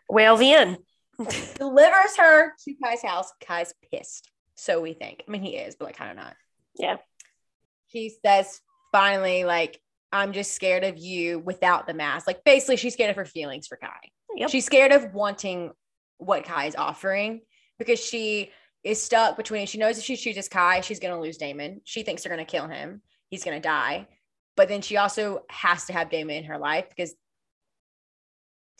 Whale 0.09 0.37
the 0.37 0.53
end. 0.53 0.77
Delivers 1.55 2.17
her 2.17 2.53
to 2.65 2.73
Kai's 2.83 3.01
house. 3.01 3.31
Kai's 3.45 3.73
pissed. 3.91 4.29
So 4.55 4.81
we 4.81 4.93
think. 4.93 5.23
I 5.27 5.31
mean, 5.31 5.41
he 5.41 5.55
is, 5.55 5.75
but 5.75 5.85
like 5.85 5.97
kind 5.97 6.11
of 6.11 6.17
not. 6.17 6.35
Yeah. 6.77 6.97
She 7.87 8.13
says 8.23 8.59
finally, 8.91 9.43
like, 9.43 9.79
I'm 10.11 10.33
just 10.33 10.53
scared 10.53 10.83
of 10.83 10.97
you 10.97 11.39
without 11.39 11.87
the 11.87 11.93
mask. 11.93 12.27
Like, 12.27 12.43
basically, 12.43 12.77
she's 12.77 12.93
scared 12.93 13.09
of 13.09 13.15
her 13.15 13.25
feelings 13.25 13.67
for 13.67 13.77
Kai. 13.77 14.09
Yep. 14.35 14.49
She's 14.49 14.65
scared 14.65 14.91
of 14.91 15.13
wanting 15.13 15.71
what 16.17 16.43
Kai 16.43 16.65
is 16.65 16.75
offering 16.75 17.41
because 17.79 17.99
she 17.99 18.51
is 18.83 19.01
stuck 19.01 19.37
between. 19.37 19.67
She 19.67 19.77
knows 19.77 19.97
if 19.97 20.03
she 20.03 20.15
chooses 20.15 20.47
Kai, 20.47 20.81
she's 20.81 20.99
going 20.99 21.13
to 21.13 21.19
lose 21.21 21.37
Damon. 21.37 21.81
She 21.83 22.03
thinks 22.03 22.23
they're 22.23 22.33
going 22.33 22.45
to 22.45 22.51
kill 22.51 22.67
him. 22.67 23.01
He's 23.29 23.43
going 23.43 23.59
to 23.59 23.67
die. 23.67 24.07
But 24.57 24.67
then 24.67 24.81
she 24.81 24.97
also 24.97 25.43
has 25.49 25.85
to 25.85 25.93
have 25.93 26.09
Damon 26.09 26.37
in 26.37 26.43
her 26.45 26.57
life 26.57 26.89
because 26.89 27.13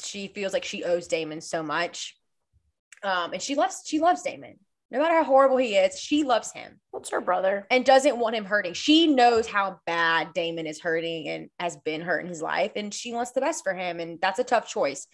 she 0.03 0.27
feels 0.27 0.53
like 0.53 0.65
she 0.65 0.83
owes 0.83 1.07
Damon 1.07 1.41
so 1.41 1.63
much. 1.63 2.17
Um, 3.03 3.33
and 3.33 3.41
she 3.41 3.55
loves 3.55 3.81
she 3.85 3.99
loves 3.99 4.21
Damon. 4.21 4.59
No 4.91 4.99
matter 4.99 5.15
how 5.15 5.23
horrible 5.23 5.55
he 5.57 5.75
is, 5.75 5.97
she 5.97 6.23
loves 6.23 6.51
him 6.51 6.81
What's 6.91 7.11
her 7.11 7.21
brother? 7.21 7.65
and 7.71 7.85
doesn't 7.85 8.17
want 8.17 8.35
him 8.35 8.43
hurting. 8.43 8.73
She 8.73 9.07
knows 9.07 9.47
how 9.47 9.79
bad 9.85 10.33
Damon 10.33 10.67
is 10.67 10.81
hurting 10.81 11.29
and 11.29 11.49
has 11.59 11.77
been 11.77 12.01
hurt 12.01 12.19
in 12.19 12.27
his 12.27 12.41
life, 12.41 12.73
and 12.75 12.93
she 12.93 13.13
wants 13.13 13.31
the 13.31 13.39
best 13.39 13.63
for 13.63 13.73
him. 13.73 14.01
And 14.01 14.19
that's 14.21 14.39
a 14.39 14.43
tough 14.43 14.67
choice. 14.67 15.07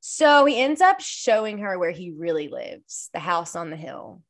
So 0.00 0.46
he 0.46 0.58
ends 0.60 0.80
up 0.80 1.00
showing 1.00 1.58
her 1.58 1.78
where 1.78 1.90
he 1.90 2.10
really 2.10 2.48
lives 2.48 3.10
the 3.12 3.20
house 3.20 3.54
on 3.54 3.70
the 3.70 3.76
hill. 3.76 4.22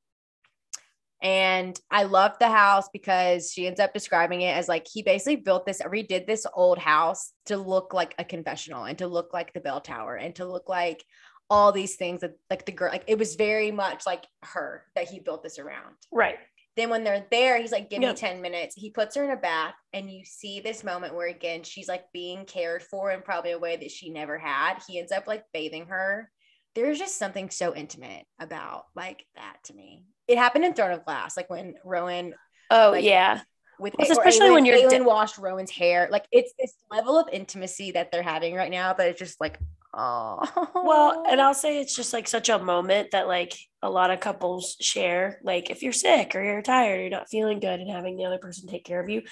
And 1.22 1.78
I 1.90 2.05
love 2.05 2.32
the 2.38 2.48
house 2.48 2.88
because 2.92 3.52
she 3.52 3.66
ends 3.66 3.78
up 3.78 3.92
describing 3.92 4.40
it 4.40 4.56
as 4.56 4.68
like 4.68 4.86
he 4.90 5.02
basically 5.02 5.36
built 5.36 5.66
this, 5.66 5.82
redid 5.82 6.26
this 6.26 6.47
old 6.55 6.78
house 6.78 7.32
to 7.47 7.56
look 7.56 7.92
like 7.92 8.14
a 8.18 8.24
confessional 8.24 8.84
and 8.84 8.98
to 8.98 9.06
look 9.06 9.32
like 9.32 9.52
the 9.52 9.60
bell 9.60 9.80
tower 9.80 10.16
and 10.16 10.34
to 10.36 10.47
look 10.47 10.68
like 10.68 11.05
all 11.51 11.72
these 11.72 11.97
things 11.97 12.20
that 12.20 12.38
like 12.48 12.64
the 12.64 12.72
girl, 12.72 12.90
like 12.90 13.05
it 13.06 13.18
was 13.18 13.34
very 13.34 13.70
much 13.70 14.06
like 14.06 14.24
her 14.42 14.84
that 14.94 15.09
he 15.09 15.20
built 15.20 15.42
this 15.42 15.59
around. 15.59 15.94
Right. 16.10 16.38
Then 16.81 16.89
when 16.89 17.05
they're 17.05 17.27
there, 17.31 17.61
he's 17.61 17.73
like, 17.73 17.90
give 17.90 18.01
Yep. 18.01 18.15
me 18.15 18.19
10 18.19 18.40
minutes. 18.40 18.74
He 18.74 18.89
puts 18.89 19.15
her 19.15 19.23
in 19.24 19.31
a 19.31 19.36
bath, 19.36 19.74
and 19.93 20.11
you 20.11 20.24
see 20.24 20.61
this 20.61 20.82
moment 20.82 21.15
where 21.15 21.28
again 21.28 21.62
she's 21.62 21.89
like 21.89 22.05
being 22.11 22.47
cared 22.47 22.82
for 22.82 23.11
in 23.11 23.20
probably 23.20 23.51
a 23.51 23.59
way 23.59 23.77
that 23.77 23.90
she 23.90 24.09
never 24.09 24.39
had. 24.39 24.78
He 24.89 24.98
ends 24.98 25.12
up 25.12 25.27
like 25.27 25.44
bathing 25.52 25.86
her. 25.89 26.31
There's 26.74 26.98
just 26.98 27.19
something 27.19 27.51
so 27.51 27.74
intimate 27.77 28.24
about 28.40 28.85
like 28.97 29.27
that 29.36 29.59
to 29.65 29.74
me. 29.74 30.07
It 30.27 30.39
happened 30.39 30.65
in 30.65 30.73
Throne 30.73 30.93
of 30.93 31.05
Glass, 31.05 31.36
like 31.36 31.51
when 31.51 31.74
Rowan 31.85 32.32
Oh, 32.70 32.93
Like- 32.93 33.05
yeah. 33.05 33.43
with 33.78 33.94
Well, 33.98 34.11
especially 34.11 34.51
when 34.51 34.65
you're 34.65 34.78
Aelin 34.78 35.01
de- 35.01 35.05
washed 35.05 35.36
Rowan's 35.36 35.70
hair. 35.73 36.09
Like 36.11 36.24
it's 36.32 36.55
this 36.59 36.73
level 36.90 37.19
of 37.19 37.28
intimacy 37.31 37.90
that 37.90 38.11
they're 38.11 38.23
having 38.23 38.55
right 38.55 38.70
now, 38.70 38.94
but 38.94 39.07
it's 39.09 39.19
just 39.19 39.39
like, 39.39 39.59
oh 39.94 40.40
Well, 40.74 41.24
and 41.28 41.40
I'll 41.40 41.54
say 41.54 41.80
it's 41.80 41.94
just 41.96 42.12
like 42.12 42.28
such 42.28 42.48
a 42.48 42.58
moment 42.58 43.10
that 43.12 43.26
like 43.28 43.54
a 43.82 43.90
lot 43.90 44.10
of 44.10 44.20
couples 44.20 44.76
share. 44.80 45.40
Like 45.42 45.70
if 45.70 45.82
you're 45.82 45.92
sick 45.92 46.34
or 46.34 46.42
you're 46.42 46.62
tired, 46.62 46.98
or 46.98 47.00
you're 47.02 47.10
not 47.10 47.28
feeling 47.30 47.60
good, 47.60 47.80
and 47.80 47.90
having 47.90 48.16
the 48.16 48.24
other 48.26 48.38
person 48.38 48.68
take 48.68 48.84
care 48.84 49.00
of 49.00 49.08
you. 49.08 49.22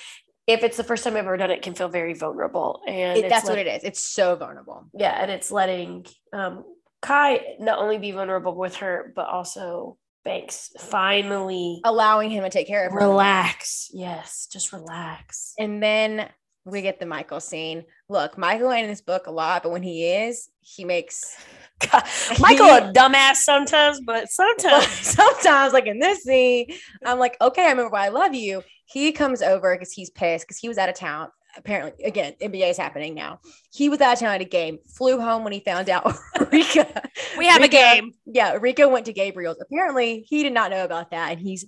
If 0.46 0.62
it's 0.64 0.78
the 0.78 0.84
first 0.84 1.04
time 1.04 1.12
I've 1.12 1.18
ever 1.26 1.36
done 1.36 1.50
it, 1.50 1.56
it 1.58 1.62
can 1.62 1.74
feel 1.74 1.88
very 1.88 2.14
vulnerable. 2.14 2.80
And 2.88 3.18
It- 3.18 3.28
that's 3.28 3.48
what 3.48 3.58
it 3.58 3.66
is. 3.66 3.84
It's 3.84 4.02
so 4.02 4.34
vulnerable. 4.36 4.86
Yeah, 4.94 5.10
and 5.20 5.30
it's 5.30 5.50
letting 5.50 6.06
um 6.32 6.64
Kai 7.00 7.56
not 7.60 7.78
only 7.78 7.98
be 7.98 8.10
vulnerable 8.10 8.54
with 8.56 8.76
her, 8.76 9.12
but 9.14 9.28
also 9.28 9.98
Banks 10.24 10.70
finally 10.80 11.80
Allowing 11.84 12.30
him 12.30 12.42
to 12.44 12.50
take 12.50 12.66
care 12.66 12.86
of 12.86 12.92
her. 12.92 12.98
relax. 12.98 13.88
Yes, 13.92 14.48
just 14.52 14.72
relax. 14.72 15.54
And 15.58 15.80
then 15.82 16.28
we 16.64 16.82
get 16.82 16.98
the 16.98 17.06
Michael 17.06 17.40
scene. 17.40 17.84
Look, 18.08 18.38
Michael 18.38 18.72
ain't 18.72 18.84
in 18.84 18.90
this 18.90 19.02
book 19.02 19.26
a 19.26 19.30
lot, 19.30 19.62
but 19.62 19.70
when 19.70 19.82
he 19.82 20.06
is, 20.06 20.48
he 20.60 20.84
makes 20.84 21.36
God, 21.90 22.02
Michael 22.40 22.66
a 22.66 22.92
dumbass 22.96 23.36
sometimes, 23.36 24.00
but 24.00 24.22
but 24.22 24.30
sometimes 24.30 24.86
sometimes, 24.86 25.72
like 25.72 25.86
in 25.86 25.98
this 25.98 26.24
scene, 26.24 26.66
I'm 27.04 27.18
like, 27.18 27.36
okay, 27.40 27.66
I 27.66 27.70
remember 27.70 27.90
why 27.90 28.06
I 28.06 28.08
love 28.08 28.34
you. 28.34 28.62
He 28.86 29.12
comes 29.12 29.42
over 29.42 29.74
because 29.74 29.92
he's 29.92 30.10
pissed 30.10 30.46
because 30.46 30.58
he 30.58 30.68
was 30.68 30.78
out 30.78 30.88
of 30.88 30.94
town. 30.94 31.28
Apparently, 31.56 32.04
again, 32.04 32.34
NBA 32.40 32.70
is 32.70 32.76
happening 32.76 33.14
now. 33.14 33.40
He 33.72 33.88
was 33.88 34.00
out 34.00 34.14
of 34.14 34.18
town 34.20 34.34
at 34.34 34.40
a 34.40 34.44
game, 34.44 34.78
flew 34.86 35.20
home 35.20 35.44
when 35.44 35.52
he 35.52 35.60
found 35.60 35.90
out 35.90 36.14
Rika. 36.52 37.02
we 37.36 37.46
have 37.46 37.62
a 37.62 37.68
game. 37.68 38.12
Yeah, 38.26 38.54
Rika 38.54 38.88
went 38.88 39.06
to 39.06 39.12
Gabriel's. 39.12 39.60
Apparently, 39.60 40.24
he 40.28 40.42
did 40.42 40.52
not 40.52 40.70
know 40.70 40.84
about 40.84 41.10
that, 41.10 41.32
and 41.32 41.40
he's 41.40 41.66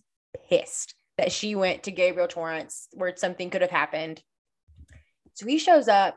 pissed 0.48 0.94
that 1.18 1.32
she 1.32 1.54
went 1.54 1.82
to 1.84 1.90
Gabriel 1.90 2.28
Torrance 2.28 2.88
where 2.92 3.14
something 3.16 3.50
could 3.50 3.62
have 3.62 3.70
happened. 3.70 4.22
So 5.34 5.46
he 5.46 5.58
shows 5.58 5.88
up 5.88 6.16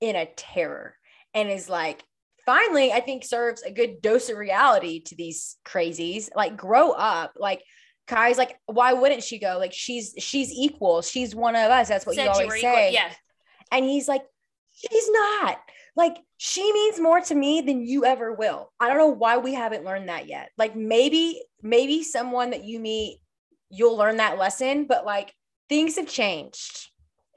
in 0.00 0.16
a 0.16 0.26
terror 0.26 0.94
and 1.34 1.48
is 1.50 1.68
like, 1.68 2.02
finally, 2.46 2.92
I 2.92 3.00
think 3.00 3.24
serves 3.24 3.62
a 3.62 3.70
good 3.70 4.00
dose 4.02 4.28
of 4.30 4.36
reality 4.38 5.00
to 5.04 5.14
these 5.14 5.56
crazies. 5.64 6.28
Like, 6.34 6.56
grow 6.56 6.90
up. 6.90 7.32
Like, 7.36 7.62
Kai's 8.08 8.38
like, 8.38 8.56
why 8.66 8.92
wouldn't 8.94 9.22
she 9.22 9.38
go? 9.38 9.56
Like, 9.58 9.72
she's 9.72 10.14
she's 10.18 10.50
equal. 10.52 11.02
She's 11.02 11.34
one 11.34 11.54
of 11.54 11.70
us. 11.70 11.88
That's 11.88 12.04
what 12.06 12.16
Said 12.16 12.24
you 12.24 12.28
you 12.30 12.34
always 12.34 12.56
equal- 12.56 12.72
say. 12.72 12.92
Yeah, 12.92 13.12
And 13.70 13.84
he's 13.84 14.08
like, 14.08 14.22
she's 14.72 15.08
not. 15.10 15.58
Like, 15.96 16.16
she 16.38 16.72
means 16.72 16.98
more 16.98 17.20
to 17.20 17.34
me 17.34 17.60
than 17.60 17.84
you 17.86 18.04
ever 18.04 18.32
will. 18.32 18.72
I 18.80 18.88
don't 18.88 18.96
know 18.96 19.08
why 19.08 19.36
we 19.36 19.54
haven't 19.54 19.84
learned 19.84 20.08
that 20.08 20.26
yet. 20.26 20.50
Like, 20.56 20.74
maybe, 20.74 21.42
maybe 21.62 22.02
someone 22.02 22.50
that 22.50 22.64
you 22.64 22.80
meet, 22.80 23.18
you'll 23.68 23.96
learn 23.96 24.16
that 24.16 24.38
lesson, 24.38 24.86
but 24.86 25.04
like 25.04 25.32
things 25.68 25.96
have 25.96 26.08
changed 26.08 26.88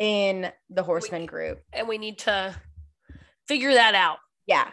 in 0.04 0.52
the 0.70 0.84
horseman 0.84 1.26
group. 1.26 1.64
and 1.72 1.88
we 1.88 1.98
need 1.98 2.20
to 2.20 2.54
figure 3.48 3.74
that 3.74 3.96
out. 3.96 4.18
Yeah. 4.46 4.70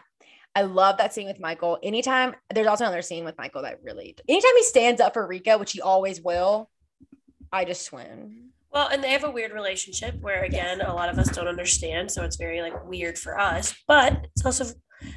I 0.57 0.63
love 0.63 0.99
that 0.99 1.15
scene 1.15 1.29
with 1.29 1.39
Michael. 1.39 1.79
Anytime 1.85 2.35
there's 2.53 2.67
also 2.67 2.83
another 2.83 3.01
scene 3.01 3.25
with 3.25 3.39
Michael 3.39 3.63
that 3.63 3.79
really, 3.85 4.17
anytime 4.29 4.51
he 4.57 4.65
stands 4.65 5.01
up 5.01 5.15
for 5.15 5.25
Rika, 5.25 5.57
which 5.57 5.71
he 5.71 5.81
always 5.81 6.21
will, 6.21 6.69
I 7.53 7.65
just 7.65 7.83
swoon. 7.83 8.51
Well, 8.73 8.89
and 8.89 9.05
they 9.05 9.11
have 9.11 9.23
a 9.23 9.31
weird 9.31 9.53
relationship 9.53 10.17
where 10.21 10.43
again, 10.43 10.81
a 10.81 10.93
lot 10.93 11.09
of 11.09 11.17
us 11.17 11.29
don't 11.29 11.47
understand, 11.47 12.11
so 12.11 12.25
it's 12.25 12.37
very 12.37 12.61
like 12.61 12.85
weird 12.89 13.17
for 13.17 13.39
us. 13.39 13.73
But 13.87 14.27
it's 14.35 14.45
also 14.45 14.75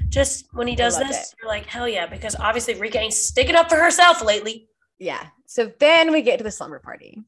just 0.09 0.45
when 0.53 0.67
he 0.67 0.75
does 0.75 0.99
this, 0.99 1.33
you're 1.41 1.49
like, 1.49 1.65
hell 1.65 1.89
yeah, 1.89 2.05
because 2.05 2.35
obviously 2.35 2.75
Rika 2.75 2.99
ain't 2.99 3.13
sticking 3.13 3.55
up 3.55 3.67
for 3.67 3.77
herself 3.77 4.23
lately. 4.23 4.67
Yeah. 4.99 5.25
So 5.47 5.71
then 5.79 6.11
we 6.11 6.21
get 6.21 6.37
to 6.37 6.43
the 6.43 6.51
slumber 6.51 6.77
party 6.77 7.23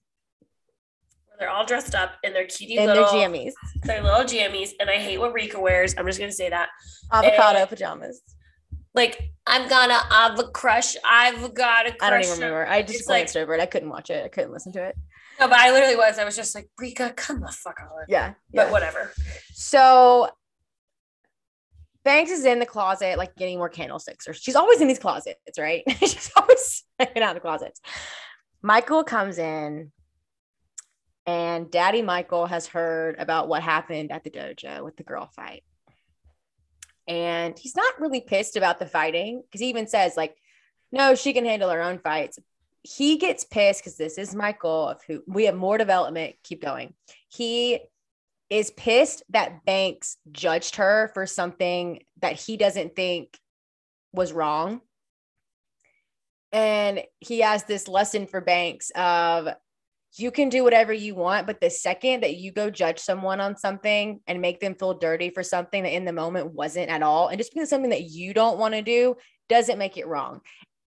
They're 1.39 1.49
all 1.49 1.65
dressed 1.65 1.95
up 1.95 2.11
in 2.23 2.33
their 2.33 2.45
cutie 2.47 2.77
in 2.77 2.85
their 2.85 2.95
little, 2.95 3.09
jammies, 3.09 3.51
their 3.83 4.01
little 4.01 4.21
jammies, 4.23 4.69
and 4.79 4.89
I 4.89 4.97
hate 4.97 5.19
what 5.19 5.33
Rika 5.33 5.59
wears. 5.59 5.93
I'm 5.97 6.05
just 6.05 6.19
gonna 6.19 6.31
say 6.31 6.49
that. 6.49 6.69
avocado 7.11 7.59
Eh, 7.59 7.65
pajamas. 7.65 8.21
Like, 8.93 9.21
I'm 9.45 9.67
gonna 9.67 9.99
have 10.09 10.39
a 10.39 10.47
crush. 10.49 10.95
I've 11.05 11.53
got 11.53 11.87
a 11.87 11.91
crush. 11.91 11.97
I 12.01 12.09
don't 12.09 12.21
even 12.23 12.33
remember. 12.35 12.65
I 12.67 12.81
just 12.81 12.99
It's 13.01 13.07
like- 13.09 13.17
glanced 13.23 13.37
over 13.37 13.53
it. 13.53 13.59
I 13.61 13.65
couldn't 13.65 13.89
watch 13.89 14.09
it. 14.09 14.23
I 14.23 14.29
couldn't 14.29 14.51
listen 14.53 14.71
to 14.73 14.83
it. 14.83 14.95
No, 15.39 15.49
but 15.49 15.57
I 15.59 15.71
literally 15.71 15.97
was. 15.97 16.17
I 16.17 16.23
was 16.23 16.35
just 16.37 16.55
like, 16.55 16.69
Rika, 16.79 17.11
come 17.13 17.41
the 17.41 17.51
fuck 17.51 17.77
on. 17.81 17.89
Yeah. 18.07 18.35
But 18.53 18.71
whatever. 18.71 19.11
So 19.53 20.29
Banks 22.05 22.31
is 22.31 22.45
in 22.45 22.59
the 22.59 22.65
closet, 22.65 23.17
like 23.17 23.35
getting 23.35 23.57
more 23.57 23.67
candlesticks, 23.67 24.27
or 24.27 24.33
she's 24.33 24.55
always 24.55 24.79
in 24.79 24.87
these 24.87 24.99
closets, 24.99 25.39
right? 25.57 25.83
she's 25.99 26.31
always 26.37 26.83
hanging 26.99 27.23
out 27.23 27.29
in 27.31 27.35
the 27.35 27.39
closets. 27.41 27.81
Michael 28.61 29.03
comes 29.03 29.37
in, 29.39 29.91
and 31.25 31.71
Daddy 31.71 32.01
Michael 32.01 32.45
has 32.45 32.67
heard 32.67 33.15
about 33.19 33.47
what 33.47 33.63
happened 33.63 34.11
at 34.11 34.23
the 34.23 34.29
dojo 34.29 34.83
with 34.83 34.95
the 34.97 35.03
girl 35.03 35.27
fight. 35.35 35.63
And 37.07 37.57
he's 37.57 37.75
not 37.75 37.99
really 37.99 38.21
pissed 38.21 38.55
about 38.55 38.79
the 38.79 38.85
fighting 38.85 39.41
because 39.41 39.61
he 39.61 39.69
even 39.69 39.87
says, 39.87 40.17
like, 40.17 40.35
no, 40.91 41.15
she 41.15 41.33
can 41.33 41.45
handle 41.45 41.69
her 41.69 41.81
own 41.81 41.99
fights. 41.99 42.39
He 42.81 43.17
gets 43.17 43.43
pissed 43.43 43.81
because 43.81 43.97
this 43.97 44.17
is 44.17 44.35
Michael, 44.35 44.89
of 44.89 45.03
who 45.03 45.23
we 45.27 45.45
have 45.45 45.55
more 45.55 45.77
development. 45.77 46.35
Keep 46.43 46.61
going. 46.61 46.93
He 47.29 47.79
is 48.49 48.69
pissed 48.71 49.23
that 49.29 49.65
Banks 49.65 50.17
judged 50.31 50.75
her 50.75 51.09
for 51.13 51.25
something 51.25 52.03
that 52.21 52.39
he 52.39 52.57
doesn't 52.57 52.95
think 52.95 53.37
was 54.13 54.31
wrong. 54.31 54.81
And 56.51 57.01
he 57.19 57.39
has 57.39 57.63
this 57.63 57.87
lesson 57.87 58.27
for 58.27 58.39
Banks 58.41 58.91
of 58.95 59.49
you 60.17 60.31
can 60.31 60.49
do 60.49 60.63
whatever 60.63 60.93
you 60.93 61.15
want, 61.15 61.45
but 61.47 61.59
the 61.59 61.69
second 61.69 62.23
that 62.23 62.37
you 62.37 62.51
go 62.51 62.69
judge 62.69 62.99
someone 62.99 63.41
on 63.41 63.57
something 63.57 64.21
and 64.27 64.41
make 64.41 64.59
them 64.59 64.75
feel 64.75 64.93
dirty 64.93 65.29
for 65.29 65.43
something 65.43 65.83
that 65.83 65.95
in 65.95 66.05
the 66.05 66.13
moment 66.13 66.53
wasn't 66.53 66.89
at 66.89 67.03
all, 67.03 67.27
and 67.27 67.37
just 67.37 67.53
because 67.53 67.69
something 67.69 67.89
that 67.91 68.09
you 68.09 68.33
don't 68.33 68.57
want 68.57 68.73
to 68.73 68.81
do 68.81 69.15
doesn't 69.49 69.77
make 69.77 69.97
it 69.97 70.07
wrong. 70.07 70.41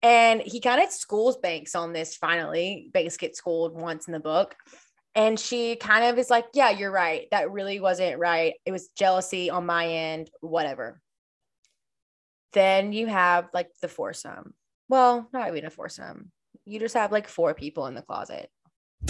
And 0.03 0.41
he 0.41 0.61
kind 0.61 0.83
of 0.83 0.93
schools 0.93 1.37
Banks 1.37 1.75
on 1.75 1.93
this 1.93 2.17
finally. 2.17 2.91
Banks 2.93 3.17
gets 3.17 3.39
schooled 3.39 3.75
once 3.75 4.07
in 4.07 4.13
the 4.13 4.21
book. 4.21 4.55
And 5.15 5.39
she 5.39 5.75
kind 5.75 6.05
of 6.05 6.19
is 6.19 6.31
like, 6.31 6.47
Yeah, 6.55 6.71
you're 6.71 6.93
right. 6.93 7.27
That 7.33 7.51
really 7.51 7.81
wasn't 7.81 8.21
right. 8.21 8.55
It 8.65 8.73
was 8.73 8.91
jealousy 8.97 9.51
on 9.51 9.67
my 9.67 9.87
end, 9.87 10.31
whatever. 10.41 11.01
Then 12.53 12.93
you 12.93 13.09
have 13.09 13.49
like 13.53 13.69
the 13.83 13.89
foursome. 13.89 14.55
Well, 14.89 15.29
not 15.33 15.49
even 15.49 15.65
a 15.65 15.71
foursome. 15.71 16.31
You 16.65 16.79
just 16.79 16.95
have 16.95 17.13
like 17.13 17.27
four 17.27 17.55
people 17.55 17.87
in 17.87 17.95
the 17.95 18.03
closet. 18.03 18.49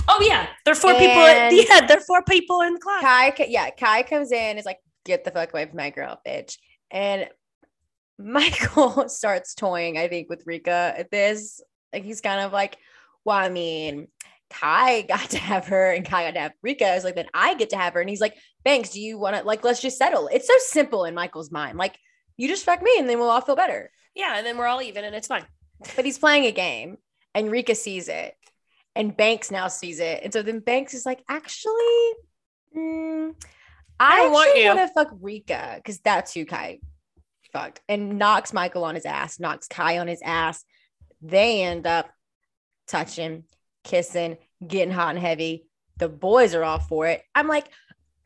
Oh 0.07 0.19
yeah, 0.23 0.49
there 0.65 0.73
are 0.73 0.77
four 0.77 0.93
people. 0.95 1.23
And- 1.23 1.57
Yeah, 1.57 1.87
there 1.87 1.99
are 1.99 2.03
four 2.03 2.23
people 2.23 2.61
in 2.63 2.75
the 2.75 2.81
class. 2.81 3.03
Kai, 3.03 3.47
yeah, 3.49 3.71
Kai 3.71 4.03
comes 4.03 4.33
in, 4.33 4.59
is 4.59 4.67
like, 4.67 4.79
get 5.05 5.25
the 5.25 5.31
fuck 5.31 5.53
away 5.53 5.67
from 5.67 5.77
my 5.77 5.91
girl, 5.91 6.21
bitch. 6.27 6.57
And 6.91 7.29
Michael 8.19 9.09
starts 9.09 9.55
toying, 9.55 9.97
I 9.99 10.09
think, 10.09 10.29
with 10.29 10.43
Rika 10.47 10.95
at 10.97 11.11
this. 11.11 11.61
Like 11.93 12.05
he's 12.05 12.21
kind 12.21 12.41
of 12.41 12.53
like, 12.53 12.77
well, 13.25 13.37
I 13.37 13.49
mean, 13.49 14.09
Kai 14.51 15.03
got 15.03 15.31
to 15.31 15.39
have 15.39 15.67
her 15.69 15.93
and 15.93 16.05
Kai 16.05 16.25
got 16.27 16.35
to 16.35 16.41
have 16.41 16.53
Rika. 16.63 16.95
Is 16.95 17.05
like, 17.05 17.15
then 17.15 17.29
I 17.33 17.55
get 17.55 17.71
to 17.71 17.77
have 17.77 17.95
her. 17.95 18.01
And 18.01 18.11
he's 18.11 18.21
like, 18.21 18.37
thanks. 18.65 18.91
Do 18.91 19.01
you 19.01 19.19
want 19.19 19.37
to 19.37 19.43
like 19.43 19.65
let's 19.65 19.81
just 19.81 19.99
settle? 19.99 20.29
It's 20.29 20.47
so 20.47 20.55
simple 20.59 21.05
in 21.05 21.15
Michael's 21.15 21.51
mind. 21.51 21.79
Like, 21.79 21.99
you 22.37 22.49
just 22.49 22.65
fuck 22.65 22.83
me 22.83 22.91
and 22.99 23.09
then 23.09 23.19
we'll 23.19 23.31
all 23.31 23.41
feel 23.41 23.57
better. 23.57 23.91
Yeah, 24.15 24.37
and 24.37 24.47
then 24.47 24.59
we're 24.59 24.67
all 24.67 24.83
even, 24.83 25.05
and 25.05 25.15
it's 25.15 25.29
fine. 25.29 25.45
But 25.97 26.05
he's 26.05 26.19
playing 26.19 26.45
a 26.47 26.53
game 26.53 26.97
and 27.35 27.51
Rika 27.51 27.75
sees 27.75 28.09
it. 28.09 28.35
And 28.99 29.17
Banks 29.17 29.51
now 29.51 29.69
sees 29.69 30.01
it. 30.01 30.21
And 30.25 30.33
so 30.33 30.43
then 30.43 30.59
Banks 30.59 30.93
is 30.93 31.07
like, 31.07 31.23
actually, 31.29 31.73
mm, 32.77 33.33
I, 33.99 34.17
don't 34.17 34.33
want 34.33 34.59
you." 34.59 34.67
want 34.67 34.81
to 34.81 34.89
fuck 34.89 35.09
Rika 35.21 35.75
because 35.77 36.01
that's 36.01 36.35
who 36.35 36.45
Kai 36.45 36.81
fucked. 37.53 37.81
And 37.89 38.19
knocks 38.19 38.53
Michael 38.53 38.85
on 38.85 38.95
his 38.95 39.07
ass, 39.07 39.41
knocks 39.41 39.69
Kai 39.69 39.99
on 39.99 40.09
his 40.09 40.21
ass. 40.23 40.65
They 41.23 41.63
end 41.63 41.87
up 41.87 42.11
touching, 42.87 43.45
kissing, 43.85 44.37
getting 44.67 44.93
hot 44.93 45.11
and 45.11 45.19
heavy. 45.19 45.67
The 45.99 46.09
boys 46.09 46.55
are 46.55 46.65
all 46.65 46.79
for 46.79 47.07
it. 47.07 47.23
I'm 47.35 47.49
like, 47.49 47.69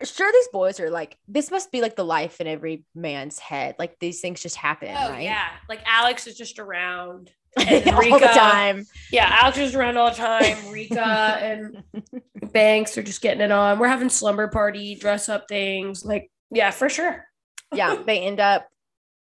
sure, 0.02 0.30
these 0.32 0.48
boys 0.48 0.80
are 0.80 0.90
like, 0.90 1.18
this 1.28 1.50
must 1.50 1.70
be 1.72 1.80
like 1.80 1.96
the 1.96 2.04
life 2.04 2.40
in 2.40 2.46
every 2.46 2.84
man's 2.94 3.38
head. 3.38 3.76
Like 3.78 3.98
these 3.98 4.20
things 4.20 4.42
just 4.42 4.56
happen, 4.56 4.94
Oh 4.98 5.10
right? 5.10 5.22
yeah, 5.22 5.48
like 5.68 5.80
Alex 5.86 6.26
is 6.26 6.36
just 6.36 6.58
around. 6.58 7.30
And 7.58 7.90
all 7.94 8.18
the 8.18 8.26
time. 8.26 8.86
Yeah, 9.10 9.28
Alex 9.30 9.58
is 9.58 9.74
around 9.74 9.96
all 9.96 10.10
the 10.10 10.16
time. 10.16 10.56
Rika 10.70 11.00
and 11.02 11.82
Banks 12.52 12.96
are 12.96 13.02
just 13.02 13.20
getting 13.20 13.42
it 13.42 13.52
on. 13.52 13.78
We're 13.78 13.88
having 13.88 14.08
slumber 14.08 14.48
party, 14.48 14.94
dress 14.94 15.28
up 15.28 15.48
things. 15.48 16.04
Like, 16.04 16.30
yeah, 16.50 16.70
for 16.70 16.88
sure. 16.88 17.24
yeah, 17.74 17.96
they 18.06 18.20
end 18.20 18.40
up 18.40 18.68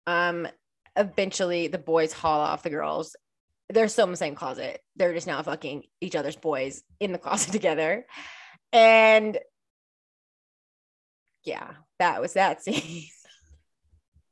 um 0.08 0.48
eventually 0.96 1.68
the 1.68 1.78
boys 1.78 2.14
haul 2.14 2.40
off 2.42 2.64
the 2.64 2.70
girls. 2.70 3.16
They're 3.70 3.88
still 3.88 4.06
in 4.06 4.12
the 4.12 4.18
same 4.18 4.36
closet. 4.36 4.82
They're 4.96 5.14
just 5.14 5.28
now 5.28 5.42
fucking 5.42 5.84
each 6.00 6.16
other's 6.16 6.36
boys 6.36 6.84
in 7.00 7.12
the 7.12 7.18
closet 7.18 7.52
together. 7.52 8.06
And 8.72 9.40
yeah, 11.44 11.72
that 12.00 12.22
was 12.22 12.34
that 12.34 12.64
scene. 12.64 13.08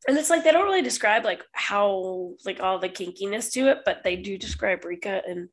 And 0.07 0.17
it's 0.17 0.29
like 0.29 0.43
they 0.43 0.51
don't 0.51 0.65
really 0.65 0.81
describe 0.81 1.23
like 1.23 1.43
how 1.53 2.33
like 2.45 2.59
all 2.61 2.79
the 2.79 2.89
kinkiness 2.89 3.51
to 3.53 3.69
it, 3.69 3.79
but 3.85 4.03
they 4.03 4.15
do 4.15 4.37
describe 4.37 4.83
Rika 4.85 5.21
and 5.27 5.49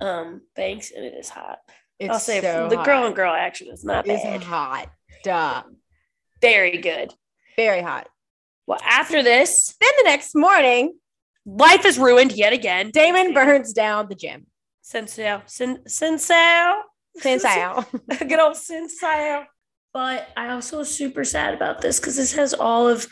um 0.00 0.40
Banks, 0.56 0.90
and 0.90 1.04
it 1.04 1.14
is 1.14 1.28
hot. 1.28 1.58
It's 2.00 2.12
I'll 2.12 2.18
say 2.18 2.40
so 2.40 2.68
the 2.68 2.82
girl 2.82 3.06
and 3.06 3.14
girl 3.14 3.32
action 3.32 3.68
is 3.72 3.84
not 3.84 4.06
It's 4.08 4.22
bad. 4.24 4.42
hot. 4.42 4.90
Duh. 5.22 5.62
Very 6.40 6.78
good. 6.78 7.14
Very 7.56 7.82
hot. 7.82 8.08
Well, 8.66 8.80
after 8.82 9.22
this, 9.22 9.74
Then 9.80 9.90
the 9.98 10.04
next 10.10 10.34
morning, 10.34 10.98
life 11.46 11.84
is 11.84 11.98
ruined 11.98 12.32
yet 12.32 12.52
again. 12.52 12.90
Damon 12.90 13.32
burns 13.32 13.72
down 13.72 14.08
the 14.08 14.14
gym. 14.14 14.46
Sensou. 14.84 15.42
Sen- 15.48 15.84
Sensou. 15.88 16.80
Sensei. 17.18 17.74
Good 18.18 18.40
old 18.40 18.56
Sensou. 18.56 19.44
But 19.94 20.28
I 20.36 20.50
also 20.50 20.78
was 20.78 20.92
super 20.92 21.22
sad 21.22 21.54
about 21.54 21.80
this 21.80 22.00
because 22.00 22.16
this 22.16 22.32
has 22.34 22.52
all 22.52 22.88
of 22.88 23.06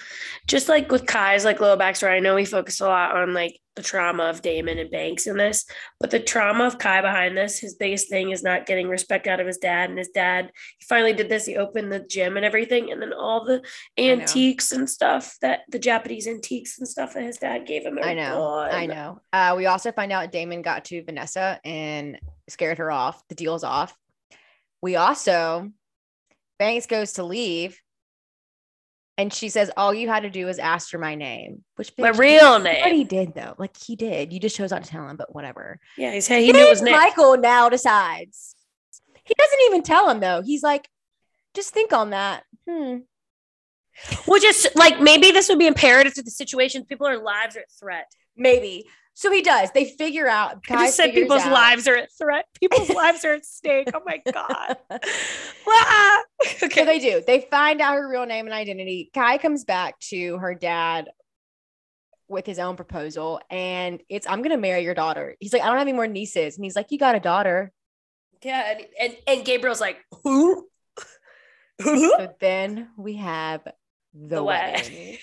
just 0.49 0.69
like 0.69 0.91
with 0.91 1.07
Kai's 1.07 1.45
like 1.45 1.61
little 1.61 1.77
backstory. 1.77 2.11
I 2.11 2.19
know 2.19 2.35
we 2.35 2.45
focus 2.45 2.81
a 2.81 2.87
lot 2.87 3.17
on 3.17 3.33
like 3.33 3.61
the 3.77 3.83
trauma 3.83 4.25
of 4.25 4.43
Damon 4.43 4.79
and 4.79 4.91
Banks 4.91 5.29
in 5.29 5.37
this, 5.37 5.65
but 6.01 6.11
the 6.11 6.19
trauma 6.19 6.65
of 6.65 6.79
Kai 6.79 7.01
behind 7.01 7.37
this, 7.37 7.61
his 7.61 7.77
biggest 7.77 8.11
thing 8.11 8.33
is 8.33 8.43
not 8.43 8.67
getting 8.67 8.89
respect 8.89 9.29
out 9.29 9.39
of 9.39 9.47
his 9.47 9.59
dad. 9.59 9.91
And 9.91 9.99
his 9.99 10.09
dad, 10.09 10.51
he 10.79 10.85
finally 10.85 11.13
did 11.13 11.29
this. 11.29 11.47
He 11.47 11.57
opened 11.57 11.93
the 11.93 12.01
gym 12.01 12.37
and 12.37 12.45
everything, 12.45 12.91
and 12.91 13.01
then 13.01 13.13
all 13.13 13.45
the 13.45 13.63
antiques 13.97 14.73
and 14.73 14.91
stuff 14.91 15.37
that 15.41 15.61
the 15.71 15.79
Japanese 15.79 16.27
antiques 16.27 16.81
and 16.81 16.89
stuff 16.89 17.15
that 17.15 17.23
his 17.23 17.39
dad 17.39 17.65
gave 17.65 17.85
him. 17.87 18.01
I 18.03 18.15
know. 18.15 18.39
gone. 18.39 18.71
I 18.73 18.87
know. 18.87 19.21
Uh, 19.33 19.55
we 19.57 19.67
also 19.67 19.93
find 19.93 20.11
out 20.11 20.33
Damon 20.33 20.63
got 20.63 20.85
to 20.87 21.05
Vanessa 21.05 21.61
and 21.65 22.19
scared 22.49 22.79
her 22.79 22.91
off. 22.91 23.23
The 23.29 23.37
deal's 23.37 23.63
off. 23.63 23.97
We 24.83 24.97
also, 24.97 25.71
Banks 26.62 26.86
goes 26.86 27.14
to 27.14 27.24
leave. 27.24 27.76
And 29.18 29.32
she 29.32 29.48
says, 29.48 29.68
All 29.76 29.93
you 29.93 30.09
had 30.09 30.22
to 30.22 30.30
do 30.30 30.47
was 30.47 30.60
ask 30.60 30.89
for 30.90 30.98
my 30.98 31.16
name, 31.16 31.64
which 31.74 31.90
My 31.98 32.12
bitch, 32.12 32.18
real 32.18 32.52
What 32.60 32.86
he 32.93 32.98
name. 32.98 33.06
did 33.09 33.34
though, 33.34 33.55
like 33.59 33.76
he 33.76 33.97
did. 33.97 34.32
You 34.32 34.39
just 34.39 34.55
chose 34.55 34.70
not 34.70 34.84
to 34.84 34.89
tell 34.89 35.09
him, 35.09 35.16
but 35.16 35.34
whatever. 35.34 35.80
Yeah, 35.98 36.12
he 36.12 36.20
said 36.20 36.39
he 36.40 36.52
knew 36.52 36.64
it 36.64 36.70
was 36.70 36.80
Nick. 36.80 36.93
Michael 36.93 37.36
now 37.36 37.68
decides. 37.68 38.55
He 39.24 39.34
doesn't 39.36 39.59
even 39.66 39.82
tell 39.82 40.09
him 40.09 40.20
though. 40.20 40.40
He's 40.43 40.62
like, 40.62 40.89
just 41.52 41.74
think 41.74 41.93
on 41.93 42.10
that. 42.10 42.44
Hmm. 42.68 42.98
Well, 44.28 44.40
just 44.40 44.68
like 44.76 45.01
maybe 45.01 45.32
this 45.32 45.48
would 45.48 45.59
be 45.59 45.66
imperative 45.66 46.14
to 46.14 46.22
the 46.22 46.30
situation. 46.30 46.84
People 46.84 47.09
are 47.09 47.18
lives 47.18 47.56
are 47.56 47.60
at 47.60 47.72
threat. 47.72 48.06
Maybe. 48.36 48.86
So 49.14 49.30
he 49.30 49.43
does. 49.43 49.70
They 49.72 49.84
figure 49.84 50.26
out. 50.26 50.59
I 50.70 50.86
just 50.86 50.97
said 50.97 51.12
people's 51.12 51.43
out- 51.43 51.52
lives 51.52 51.86
are 51.86 51.97
at 51.97 52.09
threat. 52.16 52.47
People's 52.60 52.89
lives 52.90 53.24
are 53.24 53.34
at 53.34 53.44
stake. 53.44 53.89
Oh 53.94 54.01
my 54.05 54.20
god. 54.32 54.76
Ah! 55.68 56.22
So 56.59 56.66
okay. 56.66 56.84
they 56.84 56.98
do. 56.98 57.22
They 57.26 57.43
find 57.51 57.80
out 57.80 57.94
her 57.94 58.09
real 58.09 58.26
name 58.26 58.47
and 58.47 58.55
identity. 58.55 59.10
Kai 59.14 59.39
comes 59.39 59.64
back 59.64 59.98
to 60.10 60.39
her 60.39 60.55
dad 60.55 61.09
with 62.28 62.47
his 62.47 62.59
own 62.59 62.76
proposal, 62.76 63.40
and 63.51 64.01
it's 64.09 64.26
I'm 64.26 64.43
gonna 64.43 64.56
marry 64.59 64.82
your 64.84 64.94
daughter. 64.94 65.36
He's 65.40 65.52
like, 65.52 65.62
I 65.62 65.66
don't 65.66 65.78
have 65.78 65.86
any 65.86 65.93
more 65.93 66.06
nieces, 66.06 66.56
and 66.56 66.64
he's 66.64 66.74
like, 66.76 66.86
You 66.90 66.98
got 66.98 67.14
a 67.14 67.20
daughter. 67.20 67.72
Yeah, 68.43 68.72
and, 68.76 68.86
and 69.01 69.16
and 69.26 69.44
Gabriel's 69.44 69.80
like, 69.80 69.98
who? 70.24 70.66
Who? 71.82 72.10
So 72.18 72.34
then 72.40 72.89
we 72.97 73.14
have 73.16 73.62
the, 74.14 74.36
The 74.36 74.43
wedding. 74.44 74.82
wedding. 74.93 75.18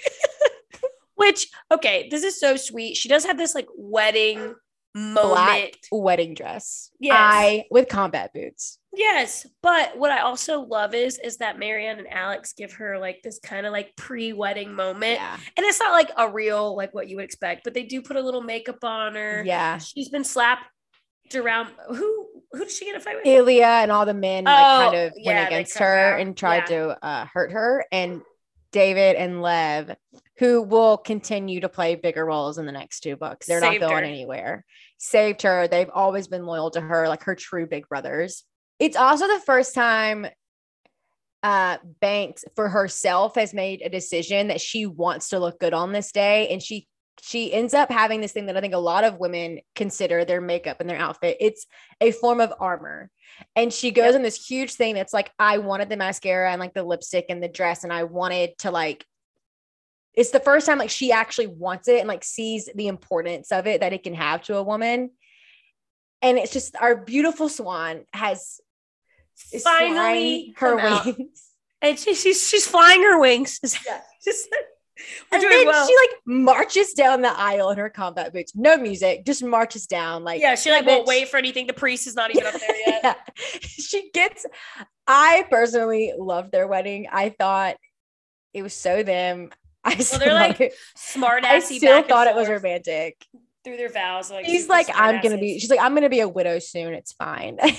Which 1.20 1.48
okay, 1.72 2.08
this 2.10 2.24
is 2.24 2.40
so 2.40 2.56
sweet. 2.56 2.96
She 2.98 3.10
does 3.10 3.26
have 3.26 3.38
this 3.38 3.54
like 3.56 3.68
wedding 3.78 4.56
moment. 4.96 5.28
Black 5.30 5.74
wedding 5.92 6.34
dress. 6.34 6.90
Yes. 7.00 7.16
I 7.18 7.66
with 7.70 7.88
combat 7.90 8.34
boots. 8.34 8.80
Yes, 8.96 9.46
but 9.62 9.98
what 10.00 10.10
I 10.12 10.22
also 10.22 10.62
love 10.62 10.96
is 10.96 11.20
is 11.24 11.38
that 11.38 11.60
Marianne 11.60 12.00
and 12.00 12.12
Alex 12.12 12.54
give 12.54 12.74
her 12.74 12.98
like 12.98 13.22
this 13.24 13.40
kind 13.40 13.66
of 13.68 13.72
like 13.72 13.96
pre-wedding 13.96 14.74
moment. 14.74 15.20
Yeah. 15.20 15.38
And 15.58 15.66
it's 15.66 15.80
not 15.80 15.92
like 15.92 16.10
a 16.18 16.32
real 16.32 16.76
like 16.76 16.94
what 16.94 17.08
you 17.08 17.18
would 17.18 17.26
expect, 17.26 17.64
but 17.64 17.74
they 17.76 17.84
do 17.84 18.02
put 18.02 18.18
a 18.18 18.22
little 18.22 18.42
makeup 18.42 18.84
on 18.84 19.14
her. 19.16 19.44
Yeah. 19.46 19.78
She's 19.78 20.10
been 20.10 20.24
slapped 20.24 20.64
around. 21.36 21.70
Who 21.90 22.28
who 22.52 22.60
did 22.60 22.72
she 22.72 22.86
get 22.86 22.96
a 22.96 23.00
fight 23.00 23.18
with? 23.18 23.28
Ilya 23.28 23.64
and 23.66 23.92
all 23.92 24.08
the 24.08 24.14
men 24.16 24.46
like 24.46 24.56
Oh, 24.58 24.90
kind 24.90 24.96
of 25.08 25.14
yeah, 25.18 25.34
went 25.36 25.48
against 25.50 25.78
her 25.78 25.86
her 25.86 26.14
out. 26.16 26.22
and 26.22 26.36
tried 26.36 26.68
Yeah. 26.70 26.78
to 26.96 27.06
uh, 27.06 27.26
hurt 27.32 27.52
her. 27.52 27.86
And 27.92 28.22
David 28.72 29.16
and 29.18 29.42
Lev, 29.44 29.96
who 30.40 30.62
will 30.62 30.98
continue 30.98 31.60
to 31.62 31.70
play 31.70 31.96
bigger 31.96 32.26
roles 32.26 32.58
in 32.58 32.66
the 32.66 32.72
next 32.72 33.02
two 33.02 33.16
books, 33.16 33.46
they're 33.48 33.60
Saved 33.62 33.82
not 33.82 33.90
going 33.90 34.04
her. 34.04 34.10
anywhere. 34.10 34.66
Saved 34.98 35.42
her. 35.44 35.68
They've 35.68 35.90
always 35.94 36.28
been 36.28 36.46
loyal 36.46 36.72
to 36.72 36.82
her, 36.82 37.08
like 37.08 37.24
her 37.24 37.36
true 37.36 37.68
big 37.68 37.88
brothers. 37.88 38.44
It's 38.80 38.98
also 38.98 39.28
the 39.28 39.42
first 39.46 39.76
time 39.76 40.28
uh 41.42 41.78
Banks 42.02 42.44
for 42.56 42.68
herself 42.68 43.36
has 43.36 43.54
made 43.54 43.82
a 43.82 43.90
decision 43.90 44.50
that 44.50 44.60
she 44.60 44.86
wants 44.86 45.30
to 45.30 45.40
look 45.40 45.58
good 45.60 45.74
on 45.74 45.94
this 45.94 46.12
day 46.12 46.50
and 46.50 46.62
she 46.62 46.86
she 47.22 47.54
ends 47.54 47.74
up 47.74 47.90
having 47.92 48.22
this 48.22 48.32
thing 48.32 48.46
that 48.46 48.56
I 48.58 48.62
think 48.62 48.74
a 48.74 48.78
lot 48.78 49.04
of 49.04 49.20
women 49.20 49.60
consider 49.76 50.24
their 50.24 50.40
makeup 50.42 50.80
and 50.80 50.90
their 50.90 50.98
outfit. 51.00 51.36
It's 51.42 51.66
a 52.00 52.12
form 52.12 52.40
of 52.40 52.54
armor. 52.62 53.10
And 53.58 53.74
she 53.74 53.92
goes 53.92 54.08
Yep. 54.08 54.16
on 54.16 54.22
this 54.24 54.48
huge 54.48 54.72
thing 54.74 54.96
that's 54.96 55.12
like, 55.14 55.30
I 55.38 55.58
wanted 55.58 55.90
the 55.90 55.98
mascara 55.98 56.50
and 56.50 56.62
like 56.62 56.74
the 56.74 56.84
lipstick 56.84 57.26
and 57.28 57.44
the 57.44 57.50
dress, 57.50 57.84
and 57.84 57.92
I 57.92 58.04
wanted 58.06 58.58
to 58.60 58.72
like, 58.72 59.06
it's 60.14 60.32
the 60.32 60.40
first 60.40 60.66
time 60.66 60.78
like 60.78 60.90
she 60.90 61.12
actually 61.12 61.48
wants 61.48 61.88
it 61.88 62.00
and 62.00 62.08
like 62.08 62.24
sees 62.24 62.70
the 62.76 62.88
importance 62.88 63.52
of 63.52 63.68
it 63.68 63.82
that 63.82 63.94
it 63.94 64.04
can 64.04 64.14
have 64.14 64.42
to 64.44 64.58
a 64.58 64.64
woman. 64.64 65.12
And 66.22 66.38
it's 66.38 66.52
just 66.52 66.76
our 66.76 66.96
beautiful 66.96 67.48
swan 67.48 68.06
has 68.14 68.60
Finally, 69.64 70.54
her 70.58 70.78
come 70.78 70.80
out. 70.80 71.06
wings. 71.06 71.46
and 71.82 71.98
she, 71.98 72.14
she's 72.14 72.48
she's 72.48 72.68
flying 72.68 73.02
her 73.04 73.20
wings. 73.20 73.60
Yeah. 73.86 74.02
Just- 74.24 74.50
And 75.32 75.42
then 75.42 75.66
well. 75.66 75.88
she 75.88 75.96
like 75.96 76.20
marches 76.26 76.92
down 76.92 77.22
the 77.22 77.32
aisle 77.32 77.70
in 77.70 77.78
her 77.78 77.90
combat 77.90 78.34
boots, 78.34 78.52
no 78.54 78.76
music, 78.76 79.26
just 79.26 79.42
marches 79.42 79.88
down 79.88 80.26
like 80.26 80.42
yeah, 80.42 80.56
she 80.56 80.72
like 80.72 80.86
won't 80.86 81.06
bitch. 81.06 81.08
wait 81.08 81.30
for 81.30 81.38
anything. 81.38 81.68
The 81.68 81.74
priest 81.74 82.06
is 82.06 82.16
not 82.16 82.32
even 82.36 82.48
up 82.48 82.60
there 82.60 82.76
yet. 82.86 83.02
Yeah. 83.04 83.14
She 83.62 84.10
gets, 84.14 84.46
I 85.08 85.46
personally 85.50 86.14
loved 86.18 86.52
their 86.52 86.68
wedding. 86.68 87.08
I 87.10 87.30
thought 87.30 87.78
it 88.54 88.62
was 88.62 88.74
so 88.74 89.02
them. 89.04 89.52
I 89.84 89.96
still, 89.98 90.20
they're, 90.20 90.34
like, 90.34 90.74
Smart 90.96 91.46
I 91.46 91.60
still 91.60 92.04
thought 92.04 92.28
it 92.28 92.36
was 92.36 92.50
romantic. 92.50 93.26
through 93.64 93.78
their 93.78 93.90
vows. 93.90 94.30
Like 94.30 94.46
He's 94.46 94.68
like, 94.68 94.88
I'm 94.94 95.22
gonna 95.22 95.38
be. 95.38 95.60
She's 95.60 95.70
like, 95.70 95.80
I'm 95.80 95.94
gonna 95.94 96.10
be 96.10 96.20
a 96.20 96.28
widow 96.28 96.60
soon. 96.60 96.94
It's 96.94 97.14
fine. 97.14 97.58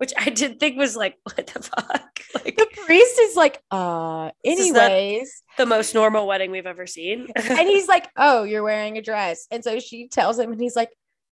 which 0.00 0.14
I 0.16 0.30
did 0.30 0.58
think 0.58 0.78
was 0.78 0.96
like, 0.96 1.18
what 1.24 1.46
the 1.46 1.62
fuck? 1.62 2.20
Like 2.34 2.56
the 2.56 2.66
priest 2.86 3.20
is 3.20 3.36
like, 3.36 3.62
uh, 3.70 4.30
anyways. 4.42 5.42
the 5.58 5.66
most 5.66 5.94
normal 5.94 6.26
wedding 6.26 6.50
we've 6.50 6.66
ever 6.66 6.86
seen. 6.86 7.26
and 7.36 7.68
he's 7.68 7.86
like, 7.86 8.08
"Oh, 8.16 8.44
you're 8.44 8.62
wearing 8.62 8.96
a 8.96 9.02
dress," 9.02 9.46
and 9.50 9.62
so 9.62 9.78
she 9.78 10.08
tells 10.08 10.38
him, 10.38 10.52
and 10.52 10.60
he's 10.60 10.74
like, 10.74 10.88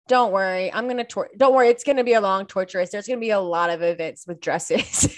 "Don't 0.09 0.33
worry, 0.33 0.71
I'm 0.73 0.87
gonna 0.89 1.05
tor- 1.05 1.29
don't 1.37 1.53
worry, 1.53 1.69
it's 1.69 1.85
gonna 1.85 2.03
be 2.03 2.13
a 2.13 2.19
long 2.19 2.45
torturous. 2.45 2.89
There's 2.89 3.07
gonna 3.07 3.21
be 3.21 3.29
a 3.29 3.39
lot 3.39 3.69
of 3.69 3.81
events 3.81 4.25
with 4.27 4.41
dresses." 4.41 5.17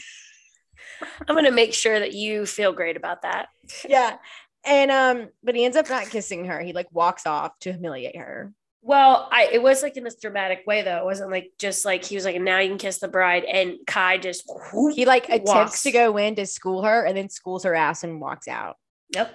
I'm 1.28 1.36
gonna 1.36 1.52
make 1.52 1.74
sure 1.74 2.00
that 2.00 2.14
you 2.14 2.46
feel 2.46 2.74
great 2.74 2.98
about 2.98 3.22
that. 3.24 3.50
yeah, 3.88 4.18
and 4.66 4.92
um, 4.92 5.30
but 5.44 5.56
he 5.56 5.66
ends 5.66 5.78
up 5.78 5.90
not 5.90 6.10
kissing 6.10 6.46
her. 6.46 6.60
He 6.60 6.74
like 6.74 6.88
walks 6.92 7.26
off 7.26 7.58
to 7.60 7.72
humiliate 7.72 8.16
her. 8.18 8.54
Well, 8.82 9.28
I 9.32 9.50
it 9.52 9.62
was 9.62 9.84
like 9.84 9.98
in 9.98 10.04
this 10.04 10.16
dramatic 10.16 10.64
way 10.66 10.82
though. 10.84 10.98
It 10.98 11.06
wasn't 11.06 11.32
like 11.32 11.52
just 11.58 11.84
like 11.86 12.06
he 12.06 12.16
was 12.16 12.24
like, 12.26 12.40
now 12.40 12.60
you 12.60 12.70
can 12.70 12.78
kiss 12.78 13.00
the 13.00 13.08
bride, 13.08 13.44
and 13.44 13.76
Kai 13.86 14.18
just 14.18 14.50
He 14.96 15.06
like 15.06 15.26
attempts 15.26 15.50
Walks. 15.52 15.84
to 15.84 15.92
go 15.92 16.18
in 16.18 16.36
to 16.36 16.46
school 16.46 16.84
her, 16.84 17.06
and 17.06 17.16
then 17.18 17.30
schools 17.30 17.64
her 17.64 17.76
ass 17.76 18.04
and 18.04 18.22
walks 18.22 18.48
out. 18.48 18.78
Yep. 19.14 19.34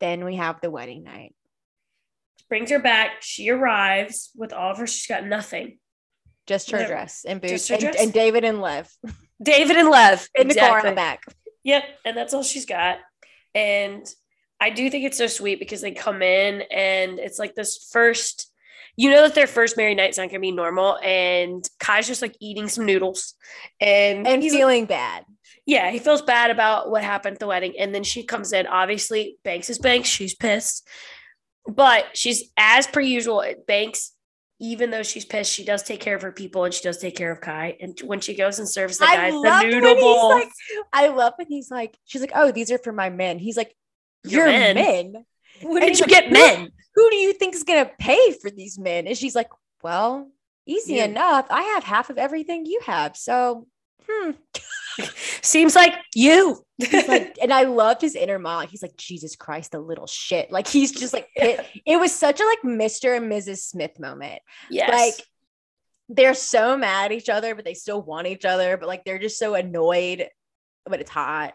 Then 0.00 0.24
we 0.24 0.36
have 0.36 0.60
the 0.60 0.70
wedding 0.70 1.04
night. 1.04 1.34
Brings 2.48 2.70
her 2.70 2.78
back. 2.78 3.22
She 3.22 3.50
arrives 3.50 4.30
with 4.34 4.52
all 4.52 4.72
of 4.72 4.78
her. 4.78 4.86
She's 4.86 5.06
got 5.06 5.24
nothing. 5.26 5.78
Just 6.46 6.70
her 6.72 6.80
Yeah, 6.80 6.86
dress 6.88 7.24
and 7.26 7.40
boots, 7.40 7.70
and, 7.70 7.80
dress. 7.80 7.96
and 8.00 8.12
David 8.12 8.44
and 8.44 8.60
Lev 8.60 8.90
David 9.42 9.76
and 9.76 9.88
Lev 9.88 10.28
in 10.34 10.48
the 10.48 10.54
car 10.54 10.80
in 10.80 10.86
the 10.86 10.92
back. 10.92 11.22
Yep, 11.64 11.84
and 12.04 12.16
that's 12.16 12.34
all 12.34 12.42
she's 12.42 12.66
got. 12.66 12.98
And 13.54 14.06
I 14.60 14.70
do 14.70 14.88
think 14.90 15.04
it's 15.04 15.18
so 15.18 15.26
sweet 15.26 15.58
because 15.58 15.80
they 15.80 15.92
come 15.92 16.22
in 16.22 16.62
and 16.70 17.18
it's 17.18 17.38
like 17.38 17.54
this 17.54 17.88
first, 17.92 18.50
you 18.96 19.10
know 19.10 19.22
that 19.22 19.34
their 19.34 19.46
first 19.46 19.76
married 19.76 19.96
night's 19.96 20.18
not 20.18 20.28
gonna 20.28 20.40
be 20.40 20.52
normal. 20.52 20.98
And 21.02 21.64
Kai's 21.80 22.06
just 22.06 22.22
like 22.22 22.36
eating 22.40 22.68
some 22.68 22.86
noodles 22.86 23.34
and, 23.80 24.26
And 24.26 24.42
he's 24.42 24.52
feeling 24.54 24.86
bad. 24.86 25.24
yeah, 25.66 25.90
he 25.90 25.98
feels 25.98 26.22
bad 26.22 26.50
about 26.50 26.90
what 26.90 27.02
happened 27.04 27.34
at 27.34 27.40
the 27.40 27.46
wedding. 27.46 27.74
And 27.78 27.94
then 27.94 28.04
she 28.04 28.24
comes 28.24 28.52
in. 28.52 28.66
Obviously, 28.66 29.36
Banks 29.44 29.70
is 29.70 29.78
Banks. 29.78 30.08
She's 30.08 30.34
pissed. 30.34 30.86
But 31.66 32.06
she's 32.16 32.50
as 32.56 32.86
per 32.88 33.00
usual, 33.00 33.44
Banks, 33.68 34.11
even 34.62 34.90
though 34.90 35.02
she's 35.02 35.24
pissed, 35.24 35.52
she 35.52 35.64
does 35.64 35.82
take 35.82 35.98
care 36.00 36.14
of 36.14 36.22
her 36.22 36.30
people 36.30 36.62
and 36.64 36.72
she 36.72 36.82
does 36.84 36.98
take 36.98 37.16
care 37.16 37.32
of 37.32 37.40
Kai. 37.40 37.76
And 37.80 37.98
when 38.04 38.20
she 38.20 38.34
goes 38.34 38.60
and 38.60 38.68
serves 38.68 38.96
the 38.96 39.04
guys 39.06 39.32
the 39.32 39.62
noodle 39.64 39.94
he's 39.96 40.00
bowl, 40.00 40.28
like, 40.30 40.48
I 40.92 41.08
love 41.08 41.32
when 41.36 41.48
he's 41.48 41.68
like, 41.68 41.98
she's 42.04 42.20
like, 42.20 42.30
oh, 42.34 42.52
these 42.52 42.70
are 42.70 42.78
for 42.78 42.92
my 42.92 43.10
men. 43.10 43.40
He's 43.40 43.56
like, 43.56 43.74
Your 44.24 44.46
you're 44.46 44.52
men? 44.52 44.74
men. 45.12 45.24
when 45.62 45.82
and 45.82 45.94
you 45.98 46.02
like, 46.02 46.08
get 46.10 46.24
who- 46.26 46.32
men? 46.32 46.70
Who 46.94 47.10
do 47.10 47.16
you 47.16 47.32
think 47.32 47.54
is 47.56 47.64
gonna 47.64 47.90
pay 47.98 48.32
for 48.40 48.50
these 48.50 48.78
men? 48.78 49.06
And 49.08 49.16
she's 49.18 49.34
like, 49.34 49.48
well, 49.82 50.30
easy 50.66 50.94
You. 50.94 51.04
enough. 51.04 51.46
I 51.50 51.62
have 51.74 51.82
half 51.84 52.08
of 52.10 52.18
everything 52.18 52.64
you 52.66 52.80
have. 52.86 53.16
So, 53.16 53.66
hmm. 54.08 54.30
Seems 55.42 55.74
like 55.74 55.94
you. 56.14 56.64
Like, 56.78 57.38
and 57.40 57.52
I 57.52 57.62
loved 57.64 58.00
his 58.00 58.14
inner 58.14 58.38
monologue. 58.38 58.68
He's 58.68 58.82
like, 58.82 58.96
Jesus 58.96 59.36
Christ, 59.36 59.72
the 59.72 59.78
little 59.78 60.06
shit. 60.06 60.50
Like 60.50 60.66
he's 60.66 60.92
just 60.92 61.12
like, 61.12 61.28
it, 61.34 61.64
it 61.86 61.98
was 61.98 62.14
such 62.14 62.40
a 62.40 62.44
like 62.44 62.62
Mr. 62.64 63.16
and 63.16 63.30
Mrs. 63.30 63.58
Smith 63.58 63.98
moment. 64.00 64.40
yes. 64.70 64.90
Like 64.90 65.26
they're 66.08 66.34
so 66.34 66.76
mad 66.76 67.06
at 67.06 67.12
each 67.12 67.28
other, 67.28 67.54
but 67.54 67.64
they 67.64 67.74
still 67.74 68.02
want 68.02 68.26
each 68.26 68.44
other. 68.44 68.76
But 68.76 68.88
like 68.88 69.04
they're 69.04 69.18
just 69.18 69.38
so 69.38 69.54
annoyed. 69.54 70.28
But 70.84 71.00
it's 71.00 71.10
hot. 71.10 71.54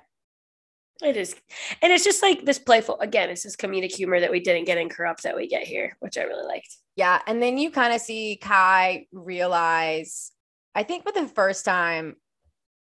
it 1.03 1.18
is. 1.18 1.35
And 1.81 1.91
it's 1.91 2.05
just 2.05 2.23
like 2.23 2.45
this 2.45 2.59
playful, 2.59 2.99
again, 2.99 3.30
it's 3.30 3.43
this 3.43 3.57
comedic 3.57 3.93
humor 3.93 4.19
that 4.19 4.31
we 4.31 4.39
didn't 4.39 4.65
get 4.65 4.77
in 4.77 4.89
Corrupt 4.89 5.23
that 5.23 5.35
we 5.35 5.47
get 5.47 5.68
here, 5.68 5.97
which 5.99 6.18
I 6.18 6.23
really 6.23 6.45
liked. 6.45 6.77
Yeah. 6.95 7.22
And 7.27 7.41
then 7.41 7.57
you 7.57 7.69
kind 7.69 7.93
of 7.93 8.01
see 8.01 8.38
Kai 8.41 9.07
realize, 9.11 10.31
I 10.73 10.84
think 10.84 11.03
for 11.03 11.11
the 11.11 11.27
first 11.27 11.65
time, 11.65 12.15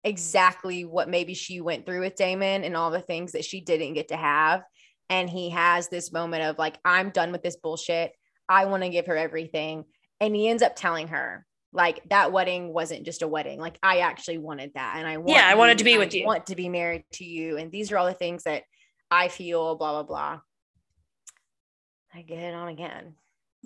exactly 0.03 0.85
what 0.85 1.09
maybe 1.09 1.33
she 1.33 1.61
went 1.61 1.85
through 1.85 2.01
with 2.01 2.15
Damon 2.15 2.63
and 2.63 2.75
all 2.75 2.91
the 2.91 3.01
things 3.01 3.33
that 3.33 3.45
she 3.45 3.61
didn't 3.61 3.93
get 3.93 4.09
to 4.09 4.17
have. 4.17 4.63
And 5.09 5.29
he 5.29 5.49
has 5.49 5.89
this 5.89 6.11
moment 6.11 6.43
of 6.43 6.57
like, 6.57 6.77
I'm 6.85 7.09
done 7.09 7.31
with 7.31 7.43
this 7.43 7.57
bullshit. 7.57 8.13
I 8.47 8.65
want 8.65 8.83
to 8.83 8.89
give 8.89 9.07
her 9.07 9.17
everything. 9.17 9.85
And 10.19 10.35
he 10.35 10.47
ends 10.47 10.63
up 10.63 10.75
telling 10.75 11.09
her, 11.09 11.45
like, 11.71 12.01
that 12.09 12.31
wedding 12.31 12.73
wasn't 12.73 13.05
just 13.05 13.21
a 13.21 13.27
wedding. 13.27 13.59
Like, 13.59 13.77
I 13.83 13.99
actually 13.99 14.39
wanted 14.39 14.71
that. 14.73 14.95
And 14.97 15.07
I 15.07 15.17
want 15.17 15.29
Yeah, 15.29 15.47
I 15.47 15.55
wanted 15.55 15.77
to 15.77 15.83
be 15.83 15.97
with 15.97 16.13
I 16.13 16.17
you. 16.17 16.25
want 16.25 16.47
to 16.47 16.55
be 16.55 16.67
married 16.67 17.03
to 17.13 17.25
you. 17.25 17.57
And 17.57 17.71
these 17.71 17.91
are 17.91 17.97
all 17.97 18.07
the 18.07 18.13
things 18.13 18.43
that 18.43 18.63
I 19.11 19.27
feel, 19.27 19.75
blah, 19.75 19.91
blah, 19.91 20.03
blah. 20.03 20.39
I 22.13 22.21
get 22.23 22.39
it 22.39 22.55
on 22.55 22.69
again. 22.69 23.13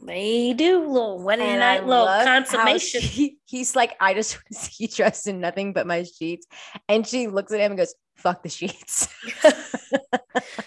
They 0.02 0.54
do 0.54 0.88
little 0.88 1.22
wedding 1.24 1.46
And 1.46 1.64
I 1.64 1.78
night, 1.78 1.86
little 1.88 2.06
consummation. 2.08 3.02
she- 3.02 3.38
he's 3.46 3.76
like, 3.76 3.96
I 4.00 4.14
just 4.14 4.36
want 4.36 4.46
to 4.52 4.56
see 4.56 4.84
you 4.86 4.88
dressed 4.88 5.28
in 5.28 5.40
nothing 5.40 5.74
but 5.74 5.86
my 5.88 6.04
sheets. 6.04 6.48
And 6.90 7.06
she 7.08 7.28
looks 7.28 7.52
at 7.54 7.60
him 7.60 7.72
and 7.74 7.78
goes, 7.78 7.94
fuck 8.16 8.42
the 8.44 8.50
sheets. 8.50 9.08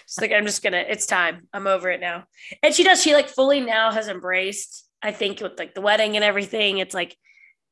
She's 0.07 0.21
like, 0.21 0.31
I'm 0.31 0.45
just 0.45 0.63
gonna, 0.63 0.77
it's 0.87 1.05
time. 1.05 1.47
I'm 1.53 1.67
over 1.67 1.89
it 1.89 1.99
now. 1.99 2.23
And 2.63 2.73
she 2.73 2.83
does, 2.83 3.01
she 3.01 3.13
like 3.13 3.27
fully 3.29 3.59
now 3.59 3.91
has 3.91 4.07
embraced, 4.07 4.87
I 5.01 5.11
think 5.11 5.41
with 5.41 5.59
like 5.59 5.75
the 5.75 5.81
wedding 5.81 6.15
and 6.15 6.23
everything, 6.23 6.77
it's 6.77 6.93
like 6.93 7.15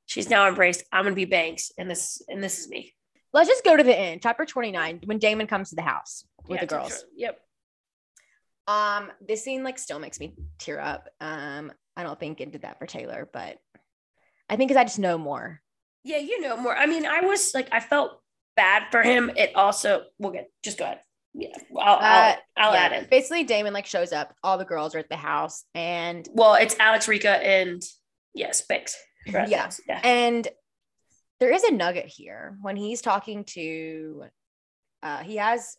she's 0.06 0.30
now 0.30 0.48
embraced, 0.48 0.84
I'm 0.92 1.04
gonna 1.06 1.16
be 1.16 1.26
Banks 1.26 1.72
and 1.78 1.90
this 1.90 2.22
and 2.28 2.44
this 2.44 2.60
is 2.60 2.68
me. 2.70 2.94
Let's 3.34 3.50
just 3.50 3.64
go 3.64 3.76
to 3.76 3.84
the 3.84 3.98
end. 3.98 4.22
Chapter 4.22 4.46
29, 4.46 5.02
when 5.06 5.18
Damon 5.20 5.48
comes 5.48 5.70
to 5.70 5.76
the 5.76 5.82
house 5.82 6.26
with 6.48 6.58
Yeah, 6.58 6.62
the 6.66 6.68
girls. 6.68 6.90
sure. 6.90 7.00
Yep. 7.16 7.40
Um, 8.68 9.12
this 9.26 9.44
scene 9.44 9.64
like 9.64 9.78
still 9.78 10.00
makes 10.00 10.20
me 10.20 10.34
tear 10.60 10.80
up. 10.80 11.10
Um, 11.22 11.72
I 11.96 12.04
don't 12.04 12.20
think 12.20 12.42
it 12.42 12.52
did 12.52 12.64
that 12.64 12.80
for 12.80 12.86
Taylor, 12.86 13.30
but 13.32 13.58
I 14.50 14.56
think 14.56 14.70
because 14.70 14.80
I 14.80 14.84
just 14.86 15.00
know 15.00 15.18
more. 15.18 15.62
Yeah, 16.04 16.18
you 16.18 16.42
know 16.42 16.58
more. 16.58 16.76
I 16.76 16.86
mean, 16.86 17.06
I 17.06 17.22
was 17.22 17.54
like, 17.54 17.70
I 17.72 17.80
felt 17.80 18.22
bad 18.56 18.84
for 18.92 19.02
him. 19.02 19.32
It 19.36 19.56
also, 19.56 20.04
we'll 20.20 20.32
get, 20.32 20.50
just 20.64 20.78
go 20.78 20.86
ahead. 20.86 21.00
Yeah, 21.34 21.50
I'll, 21.78 21.98
I'll, 22.00 22.32
Uh, 22.32 22.36
I'll 22.58 22.74
Yeah, 22.74 22.80
add 22.80 22.92
it. 22.94 23.10
Basically, 23.10 23.44
Damon 23.44 23.74
like 23.74 23.86
shows 23.86 24.14
up. 24.14 24.34
All 24.44 24.58
the 24.58 24.66
girls 24.66 24.96
are 24.96 25.00
at 25.00 25.10
the 25.10 25.16
house, 25.18 25.66
and 25.74 26.28
Well, 26.34 26.56
it's 26.56 26.76
Alex, 26.80 27.08
Rika, 27.08 27.30
and 27.30 27.82
yes, 28.34 28.62
Banks. 28.66 28.96
We're 29.28 29.40
at 29.40 29.46
the 29.48 29.52
Yeah. 29.52 29.70
Yeah. 29.88 30.00
And 30.04 30.48
there 31.40 31.52
is 31.52 31.64
a 31.64 31.72
nugget 31.74 32.06
here 32.06 32.58
when 32.62 32.78
he's 32.78 33.02
talking 33.02 33.44
to 33.46 34.24
uh 35.04 35.24
he 35.24 35.36
has 35.36 35.76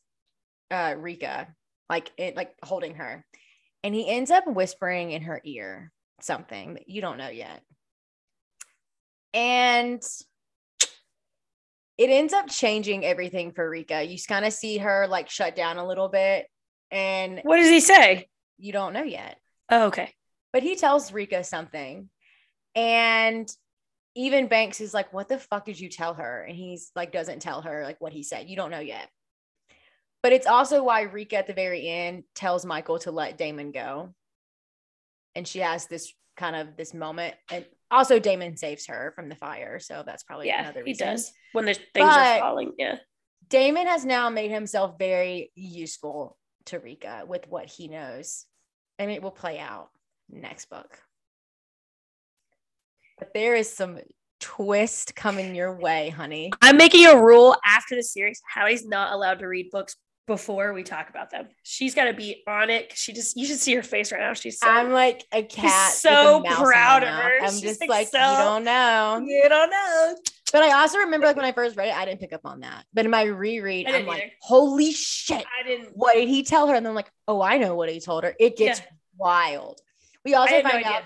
uh 0.71 0.95
Rika 0.99 1.49
like 1.89 2.11
it 2.17 2.37
like 2.37 2.53
holding 2.63 2.95
her 2.97 3.25
and 3.85 3.95
he 3.95 4.09
ends 4.09 4.31
up 4.31 4.45
whispering 4.47 5.13
in 5.13 5.23
her 5.23 5.41
ear 5.45 5.93
something 6.21 6.75
that 6.75 6.89
you 6.89 7.01
don't 7.01 7.19
know 7.19 7.29
yet. 7.29 7.63
And 9.35 10.03
it 11.99 12.11
ends 12.11 12.33
up 12.33 12.49
changing 12.49 13.05
everything 13.05 13.53
for 13.53 13.69
Rika. 13.69 14.03
You 14.05 14.19
kind 14.27 14.45
of 14.45 14.53
see 14.53 14.79
her 14.79 15.07
like 15.09 15.31
shut 15.31 15.57
down 15.57 15.79
a 15.79 15.87
little 15.87 16.09
bit 16.09 16.47
and 16.91 17.41
What 17.43 17.57
does 17.57 17.69
he 17.69 17.81
say? 17.81 18.29
you 18.59 18.73
don't 18.73 18.95
know 18.95 19.03
yet 19.03 19.37
Oh, 19.71 19.87
okay. 19.89 20.13
but 20.53 20.63
he 20.63 20.77
tells 20.77 21.13
Rika 21.13 21.45
something. 21.45 22.09
And 22.75 23.49
even 24.15 24.47
Banks 24.49 24.81
is 24.81 24.95
like, 24.95 25.13
What 25.13 25.29
the 25.29 25.39
fuck 25.39 25.65
did 25.67 25.79
you 25.79 25.89
tell 25.91 26.15
her? 26.15 26.43
And 26.43 26.57
he's 26.57 26.91
like, 26.97 27.13
doesn't 27.13 27.41
tell 27.41 27.63
her 27.63 27.83
like 27.85 28.01
what 28.01 28.13
he 28.13 28.23
said. 28.23 28.49
You 28.49 28.57
don't 28.57 28.71
know 28.71 28.81
yet. 28.81 29.09
But 30.27 30.33
it's 30.33 30.49
also 30.49 30.83
why 30.83 31.03
Rika 31.03 31.37
at 31.37 31.47
the 31.47 31.53
very 31.53 31.89
end 31.89 32.25
tells 32.35 32.67
Michael 32.67 32.99
to 32.99 33.13
let 33.13 33.39
Damon 33.39 33.71
go. 33.71 34.13
And 35.37 35.47
she 35.47 35.61
has 35.61 35.87
this 35.87 36.13
kind 36.37 36.57
of 36.57 36.77
this 36.77 36.93
moment. 36.93 37.37
And 37.49 37.65
also 37.93 38.19
Damon 38.19 38.57
saves 38.57 38.87
her 38.87 39.13
from 39.15 39.29
the 39.29 39.37
fire. 39.37 39.79
So 39.79 40.03
that's 40.05 40.25
probably 40.25 40.49
yeah, 40.49 40.63
another 40.63 40.81
he 40.81 40.87
reason. 40.87 41.07
does 41.07 41.33
when 41.53 41.67
the 41.67 41.75
things 41.75 41.87
But- 41.95 42.39
are 42.39 42.41
falling. 42.41 42.73
Yeah. 42.77 42.97
Damon 43.49 43.87
has 43.87 44.05
now 44.05 44.29
made 44.29 44.51
himself 44.51 44.99
very 44.99 45.53
useful 45.55 46.37
to 46.65 46.81
Rika 46.81 47.23
with 47.25 47.47
what 47.47 47.67
he 47.67 47.87
knows. 47.87 48.47
And 48.99 49.09
it 49.13 49.23
will 49.23 49.31
play 49.31 49.61
out 49.61 49.91
next 50.29 50.69
book. 50.71 50.99
But 53.17 53.33
there 53.33 53.55
is 53.55 53.73
some 53.73 54.01
twist 54.41 55.15
coming 55.15 55.55
your 55.55 55.77
way, 55.77 56.09
honey. 56.09 56.51
I'm 56.61 56.77
making 56.77 57.07
a 57.07 57.17
rule 57.17 57.57
after 57.65 57.95
the 57.95 58.03
series. 58.03 58.41
Hallie's 58.53 58.85
not 58.85 59.13
allowed 59.13 59.39
to 59.39 59.47
read 59.47 59.71
books 59.71 59.95
before 60.27 60.73
we 60.73 60.83
talk 60.83 61.09
about 61.09 61.31
them. 61.31 61.49
She's 61.63 61.95
got 61.95 62.05
to 62.05 62.13
be 62.15 62.43
on 62.49 62.69
it. 62.71 62.93
She 62.95 63.13
just, 63.13 63.37
you 63.37 63.47
should 63.47 63.59
see 63.61 63.75
her 63.75 63.83
face 63.83 64.11
right 64.11 64.21
now. 64.21 64.33
She's 64.33 64.59
so, 64.59 64.69
I'm 64.69 64.91
like 64.93 65.25
a 65.33 65.43
cat. 65.43 65.93
so 65.93 66.39
a 66.39 66.41
mouse 66.43 66.57
in 66.59 66.63
my 66.65 66.71
proud 66.71 67.03
of 67.03 67.09
her. 67.09 67.39
I'm 67.43 67.51
She's 67.51 67.61
just 67.63 67.81
like 67.81 67.89
like, 67.91 68.09
so- 68.09 68.19
you 68.19 68.39
don't 68.39 68.65
know. 68.65 69.23
you 69.25 69.45
don't 69.49 69.71
know. 69.71 70.17
But 70.53 70.63
I 70.63 70.81
also 70.81 70.99
remember 70.99 71.27
like 71.27 71.37
when 71.37 71.45
I 71.45 71.53
first 71.53 71.77
read 71.77 71.89
it, 71.89 71.97
I 71.97 72.05
didn't 72.05 72.21
pick 72.21 72.33
up 72.33 72.43
on 72.45 72.61
that. 72.61 72.85
But 72.95 73.05
in 73.05 73.11
my 73.11 73.25
reread, 73.25 73.87
I'm 73.87 73.93
didn't 73.93 74.07
like, 74.07 74.33
holy 74.41 74.93
shit. 74.93 75.45
I 75.61 75.67
didn't. 75.67 75.91
What 75.95 76.15
did 76.15 76.29
he 76.29 76.45
tell 76.45 76.69
her? 76.69 76.75
And 76.75 76.87
then 76.87 76.91
I'm 76.91 76.97
like, 76.97 77.11
oh, 77.27 77.43
I 77.43 77.59
know 77.59 77.75
what 77.75 77.89
he 77.91 78.01
told 78.01 78.23
her. 78.25 78.35
It 78.39 78.57
gets 78.57 78.79
Yeah. 78.81 78.87
wild. 79.19 79.81
We 80.25 80.35
also 80.35 80.55
had 80.55 80.65
no 80.65 80.71
find 80.71 80.85
out 80.85 81.03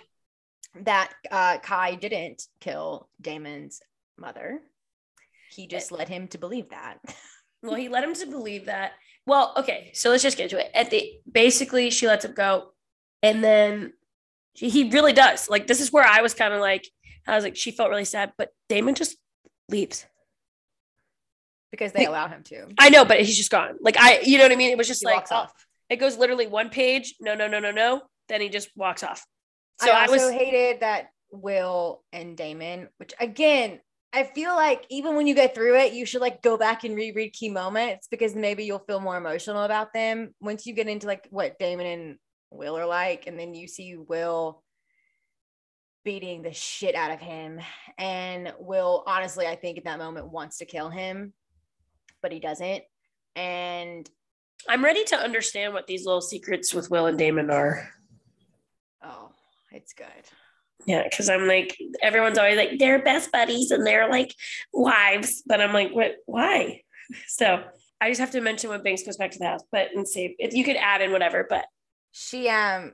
that 0.83 1.13
uh, 1.31 1.59
Kai 1.59 1.95
didn't 1.95 2.43
kill 2.61 3.09
Damon's 3.21 3.81
mother. 4.19 4.61
He 5.51 5.67
just 5.67 5.91
led 5.91 6.09
him 6.09 6.29
to 6.29 6.39
believe 6.39 6.69
that. 6.71 6.99
Well, 7.63 7.75
he 7.75 7.89
led 7.91 8.05
him 8.05 8.15
to 8.15 8.27
believe 8.27 8.67
that. 8.67 8.93
Well, 9.31 9.53
okay, 9.59 9.93
so 9.95 10.11
let's 10.11 10.25
just 10.25 10.37
get 10.37 10.51
to 10.51 10.59
it. 10.59 10.73
At 10.75 10.91
the 10.91 11.09
basically, 11.31 11.91
she 11.91 12.09
lets 12.09 12.25
him 12.25 12.33
go. 12.35 12.73
And 13.23 13.45
then 13.45 13.93
he 14.55 14.91
really 14.91 15.13
does. 15.13 15.49
Like, 15.49 15.69
this 15.69 15.81
is 15.81 15.93
where 15.93 16.05
I 16.05 16.21
was 16.21 16.35
kind 16.35 16.53
of 16.53 16.59
like, 16.61 16.85
I 17.29 17.37
was 17.37 17.45
like, 17.45 17.55
she 17.55 17.71
felt 17.71 17.91
really 17.91 18.05
sad, 18.05 18.33
but 18.37 18.51
Damon 18.69 18.97
just 18.97 19.17
leaves. 19.69 20.05
because 21.71 21.93
they 21.93 22.07
allow 22.07 22.29
him 22.29 22.43
to. 22.45 22.67
I 22.79 22.91
know, 22.91 23.05
but 23.05 23.21
he's 23.21 23.37
just 23.37 23.51
gone. 23.51 23.77
Like, 23.81 23.97
I, 23.99 24.21
you 24.25 24.39
know 24.39 24.45
what 24.45 24.53
I 24.53 24.57
mean? 24.57 24.71
It 24.71 24.79
was 24.79 24.89
just 24.89 25.03
He 25.03 25.07
like, 25.07 25.17
walks 25.17 25.33
off. 25.33 25.53
it 25.89 25.97
goes 25.97 26.19
literally 26.19 26.47
one 26.47 26.69
page. 26.71 27.15
No, 27.21 27.35
no, 27.35 27.47
no, 27.47 27.61
no, 27.61 27.71
no. 27.71 28.03
Then 28.29 28.41
he 28.41 28.49
just 28.49 28.71
walks 28.77 29.03
off. 29.03 29.25
So 29.81 29.91
I 29.91 30.01
I, 30.05 30.07
also 30.07 30.27
was, 30.27 30.31
hated 30.33 30.81
that 30.81 31.11
Will 31.31 32.03
and 32.13 32.37
Damon, 32.37 32.89
which 32.99 33.15
again, 33.21 33.81
I 34.13 34.25
feel 34.25 34.55
like 34.57 34.85
even 34.91 35.15
when 35.15 35.27
you 35.27 35.35
get 35.35 35.55
through 35.55 35.77
it, 35.79 35.93
you 35.93 36.05
should 36.05 36.21
like 36.21 36.43
go 36.43 36.57
back 36.57 36.83
and 36.83 36.97
reread 36.97 37.33
key 37.33 37.49
moments 37.49 38.09
because 38.11 38.35
maybe 38.35 38.65
you'll 38.65 38.81
feel 38.81 39.01
more 39.01 39.17
emotional 39.17 39.63
about 39.63 39.93
them 39.93 40.35
once 40.41 40.67
you 40.67 40.75
get 40.75 40.89
into 40.89 41.07
like 41.07 41.29
what 41.31 41.59
Damon 41.59 41.87
and 41.87 42.19
Will 42.51 42.77
are 42.77 42.87
like, 42.87 43.29
and 43.29 43.39
then 43.39 43.55
you 43.55 43.69
see 43.69 43.97
Will 43.97 44.65
beating 46.05 46.43
the 46.43 46.53
shit 46.53 46.97
out 46.97 47.13
of 47.13 47.21
him. 47.21 47.61
And 47.99 48.53
Will, 48.59 49.05
honestly, 49.07 49.47
I 49.47 49.55
think 49.55 49.79
at 49.79 49.85
that 49.85 49.99
moment 49.99 50.33
wants 50.33 50.59
to 50.59 50.65
kill 50.65 50.91
him, 50.91 51.33
but 52.23 52.33
he 52.33 52.41
doesn't. 52.41 52.83
And 53.37 54.11
I'm 54.69 54.85
ready 54.85 55.05
to 55.05 55.17
understand 55.17 55.73
what 55.73 55.87
these 55.87 56.05
little 56.05 56.21
secrets 56.21 56.75
with 56.75 56.91
Will 56.91 57.07
and 57.07 57.19
Damon 57.19 57.51
are. 57.51 57.89
oh, 59.05 59.31
it's 59.71 59.93
good. 59.93 60.07
Yeah, 60.87 61.05
because 61.05 61.29
I'm 61.29 61.47
like, 61.47 61.77
everyone's 62.03 62.39
always 62.39 62.57
like, 62.57 62.79
they're 62.79 63.03
best 63.03 63.31
buddies 63.33 63.71
and 63.71 63.87
they're 63.87 64.09
like 64.09 64.35
wives. 64.73 65.43
But 65.47 65.61
I'm 65.61 65.73
like, 65.73 65.93
what? 65.93 66.17
Why? 66.27 66.83
So 67.27 67.65
I 68.01 68.09
just 68.09 68.21
have 68.21 68.31
to 68.31 68.41
mention 68.41 68.71
when 68.71 68.85
Banks 68.85 69.03
goes 69.03 69.17
back 69.17 69.33
to 69.33 69.39
the 69.41 69.47
house, 69.47 69.65
but 69.73 69.89
and 69.93 70.07
see 70.07 70.37
if 70.39 70.55
you 70.55 70.63
could 70.63 70.77
add 70.77 71.03
in 71.03 71.11
whatever. 71.11 71.45
But 71.49 71.65
she 72.13 72.49
um 72.49 72.93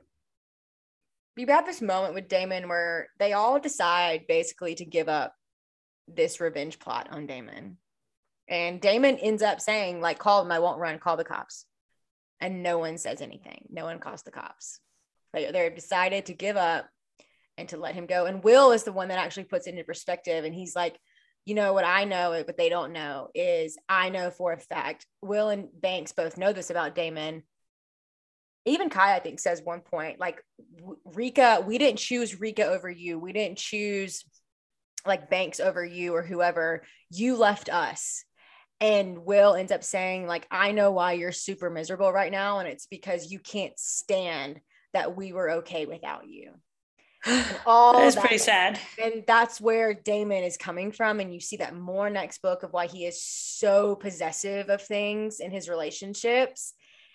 you 1.37 1.45
have 1.47 1.65
this 1.65 1.81
moment 1.81 2.15
with 2.15 2.27
Damon 2.27 2.67
where 2.67 3.09
they 3.19 3.33
all 3.33 3.59
decide 3.59 4.25
basically 4.27 4.73
to 4.75 4.85
give 4.85 5.07
up 5.07 5.33
this 6.07 6.41
revenge 6.41 6.79
plot 6.79 7.09
on 7.11 7.27
Damon. 7.27 7.77
And 8.49 8.81
Damon 8.81 9.17
ends 9.17 9.43
up 9.43 9.61
saying, 9.61 10.01
like, 10.01 10.19
call 10.19 10.41
them, 10.41 10.51
I 10.51 10.59
won't 10.59 10.79
run, 10.79 10.99
call 10.99 11.17
the 11.17 11.23
cops. 11.23 11.65
And 12.39 12.63
no 12.63 12.79
one 12.79 12.97
says 12.97 13.21
anything. 13.21 13.67
No 13.69 13.83
one 13.85 13.99
calls 13.99 14.23
the 14.23 14.31
cops. 14.31 14.79
They, 15.33 15.51
they've 15.51 15.75
decided 15.75 16.27
to 16.27 16.33
give 16.33 16.57
up 16.57 16.87
and 17.57 17.69
to 17.69 17.77
let 17.77 17.95
him 17.95 18.05
go. 18.05 18.25
And 18.25 18.43
Will 18.43 18.71
is 18.71 18.83
the 18.83 18.91
one 18.91 19.07
that 19.09 19.19
actually 19.19 19.45
puts 19.45 19.67
it 19.67 19.71
into 19.71 19.83
perspective. 19.83 20.45
And 20.45 20.53
he's 20.53 20.75
like, 20.75 20.97
you 21.45 21.55
know 21.55 21.73
what 21.73 21.85
I 21.85 22.03
know, 22.03 22.43
but 22.45 22.57
they 22.57 22.69
don't 22.69 22.91
know 22.91 23.29
is 23.33 23.77
I 23.87 24.09
know 24.09 24.29
for 24.29 24.51
a 24.51 24.59
fact. 24.59 25.05
Will 25.21 25.49
and 25.49 25.69
Banks 25.73 26.11
both 26.11 26.37
know 26.37 26.51
this 26.51 26.69
about 26.69 26.93
Damon. 26.93 27.43
Even 28.65 28.89
Kai, 28.89 29.15
I 29.15 29.19
think, 29.19 29.39
says 29.39 29.61
one 29.63 29.79
point 29.79 30.19
like 30.19 30.43
Rika, 31.05 31.63
we 31.65 31.77
didn't 31.77 31.99
choose 31.99 32.39
Rika 32.39 32.65
over 32.65 32.89
you. 32.89 33.17
We 33.17 33.31
didn't 33.31 33.57
choose 33.57 34.25
like 35.05 35.29
Banks 35.29 35.61
over 35.61 35.85
you 35.85 36.13
or 36.13 36.21
whoever. 36.21 36.83
You 37.09 37.37
left 37.37 37.69
us. 37.69 38.25
And 38.79 39.19
Will 39.19 39.55
ends 39.55 39.71
up 39.71 39.83
saying, 39.83 40.27
like, 40.27 40.45
I 40.51 40.71
know 40.71 40.91
why 40.91 41.13
you're 41.13 41.31
super 41.31 41.69
miserable 41.69 42.11
right 42.11 42.31
now. 42.31 42.59
And 42.59 42.67
it's 42.67 42.85
because 42.85 43.31
you 43.31 43.39
can't 43.39 43.73
stand 43.79 44.59
that 44.93 45.15
we 45.15 45.31
were 45.31 45.49
okay 45.51 45.85
without 45.85 46.27
you. 46.27 46.51
All 47.65 47.93
that 47.93 48.05
is 48.07 48.15
that- 48.15 48.21
pretty 48.21 48.37
sad. 48.37 48.79
and 49.01 49.23
that's 49.27 49.59
where 49.61 49.93
Damon 49.93 50.43
is 50.43 50.57
coming 50.57 50.91
from. 50.91 51.19
And 51.19 51.33
you 51.33 51.39
see 51.39 51.57
that 51.57 51.75
more 51.75 52.09
next 52.09 52.41
book 52.41 52.63
of 52.63 52.73
why 52.73 52.87
he 52.87 53.05
is 53.05 53.23
so 53.23 53.95
possessive 53.95 54.69
of 54.69 54.81
things 54.81 55.39
in 55.39 55.51
his 55.51 55.69
relationships. 55.69 56.73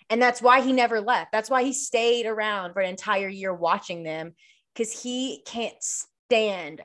And 0.09 0.21
that's 0.21 0.41
why 0.41 0.61
he 0.61 0.73
never 0.73 1.01
left. 1.01 1.31
That's 1.31 1.49
why 1.49 1.63
he 1.63 1.73
stayed 1.73 2.25
around 2.25 2.73
for 2.73 2.81
an 2.81 2.89
entire 2.89 3.29
year 3.29 3.53
watching 3.53 4.03
them 4.03 4.33
because 4.75 5.01
he 5.01 5.41
can't 5.45 5.81
stand 5.81 6.81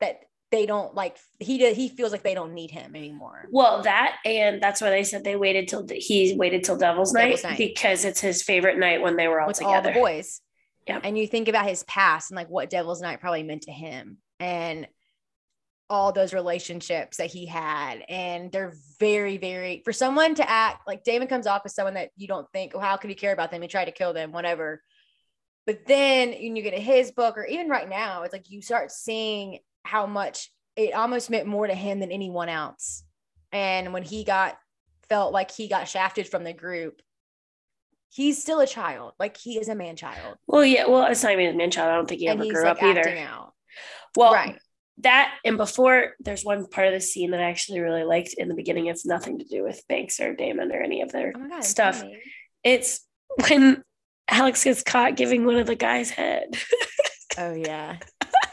that 0.00 0.20
they 0.50 0.64
don't 0.64 0.94
like 0.94 1.16
he 1.40 1.72
he 1.74 1.88
feels 1.90 2.10
like 2.12 2.22
they 2.22 2.34
don't 2.34 2.54
need 2.54 2.70
him 2.70 2.96
anymore. 2.96 3.46
Well, 3.50 3.82
that 3.82 4.16
and 4.24 4.62
that's 4.62 4.80
why 4.80 4.90
they 4.90 5.04
said 5.04 5.22
they 5.24 5.36
waited 5.36 5.68
till 5.68 5.86
he 5.90 6.34
waited 6.38 6.64
till 6.64 6.76
Devil's 6.76 7.12
Night, 7.12 7.24
Devil's 7.24 7.44
Night. 7.44 7.58
because 7.58 8.04
it's 8.04 8.20
his 8.20 8.42
favorite 8.42 8.78
night 8.78 9.02
when 9.02 9.16
they 9.16 9.28
were 9.28 9.40
all 9.40 9.48
with 9.48 9.62
all 9.62 9.72
together. 9.72 9.92
the 9.92 10.00
boys. 10.00 10.40
Yeah. 10.88 11.00
And 11.02 11.18
you 11.18 11.26
think 11.26 11.48
about 11.48 11.68
his 11.68 11.82
past 11.84 12.30
and 12.30 12.36
like 12.36 12.48
what 12.48 12.70
Devil's 12.70 13.02
Night 13.02 13.20
probably 13.20 13.42
meant 13.42 13.62
to 13.62 13.72
him 13.72 14.18
and 14.40 14.88
all 15.90 16.12
those 16.12 16.32
relationships 16.32 17.18
that 17.18 17.30
he 17.30 17.46
had. 17.46 18.02
And 18.08 18.50
they're 18.50 18.74
very, 18.98 19.36
very 19.36 19.82
for 19.84 19.92
someone 19.92 20.34
to 20.36 20.48
act 20.48 20.86
like 20.86 21.04
Damon 21.04 21.28
comes 21.28 21.46
off 21.46 21.62
as 21.64 21.74
someone 21.74 21.94
that 21.94 22.10
you 22.16 22.26
don't 22.26 22.50
think, 22.52 22.72
oh, 22.74 22.78
how 22.78 22.96
could 22.96 23.10
he 23.10 23.16
care 23.16 23.32
about 23.32 23.50
them? 23.50 23.62
He 23.62 23.68
tried 23.68 23.86
to 23.86 23.92
kill 23.92 24.12
them, 24.12 24.32
whatever. 24.32 24.82
But 25.66 25.86
then 25.86 26.30
when 26.30 26.56
you 26.56 26.62
get 26.62 26.70
to 26.70 26.80
his 26.80 27.12
book, 27.12 27.36
or 27.36 27.44
even 27.44 27.68
right 27.68 27.88
now, 27.88 28.22
it's 28.22 28.32
like 28.32 28.50
you 28.50 28.62
start 28.62 28.90
seeing 28.90 29.58
how 29.84 30.06
much 30.06 30.50
it 30.76 30.94
almost 30.94 31.28
meant 31.28 31.46
more 31.46 31.66
to 31.66 31.74
him 31.74 32.00
than 32.00 32.10
anyone 32.10 32.48
else. 32.48 33.04
And 33.52 33.92
when 33.92 34.02
he 34.02 34.24
got 34.24 34.56
felt 35.10 35.32
like 35.32 35.50
he 35.50 35.68
got 35.68 35.88
shafted 35.88 36.26
from 36.26 36.44
the 36.44 36.54
group, 36.54 37.02
he's 38.10 38.40
still 38.40 38.60
a 38.60 38.66
child. 38.66 39.12
Like 39.18 39.36
he 39.36 39.58
is 39.58 39.68
a 39.68 39.74
man 39.74 39.96
child. 39.96 40.36
Well, 40.46 40.64
yeah. 40.64 40.86
Well, 40.86 41.04
it's 41.06 41.22
not 41.22 41.32
even 41.32 41.54
a 41.54 41.58
man 41.58 41.70
child. 41.70 41.90
I 41.90 41.94
don't 41.96 42.08
think 42.08 42.20
he 42.20 42.26
and 42.26 42.40
ever 42.40 42.50
grew 42.52 42.62
like 42.64 42.76
up 42.76 42.82
either. 42.82 43.08
out. 43.18 43.52
Well, 44.16 44.32
right. 44.32 44.58
that 44.98 45.34
and 45.44 45.56
before 45.56 46.12
there's 46.20 46.44
one 46.44 46.66
part 46.66 46.88
of 46.88 46.92
the 46.94 47.00
scene 47.00 47.30
that 47.32 47.40
I 47.40 47.50
actually 47.50 47.80
really 47.80 48.04
liked 48.04 48.34
in 48.36 48.48
the 48.48 48.54
beginning. 48.54 48.86
It's 48.86 49.06
nothing 49.06 49.38
to 49.38 49.44
do 49.44 49.62
with 49.62 49.82
Banks 49.88 50.18
or 50.20 50.34
Damon 50.34 50.72
or 50.72 50.80
any 50.82 51.02
of 51.02 51.12
their 51.12 51.32
Oh 51.36 51.48
god. 51.48 51.64
stuff. 51.64 52.02
It's 52.64 53.00
when 53.48 53.82
Alex 54.28 54.64
gets 54.64 54.82
caught 54.82 55.16
giving 55.16 55.44
one 55.44 55.56
of 55.56 55.66
the 55.66 55.76
guys 55.76 56.10
head. 56.10 56.44
Oh 57.40 57.54
yeah. 57.54 57.98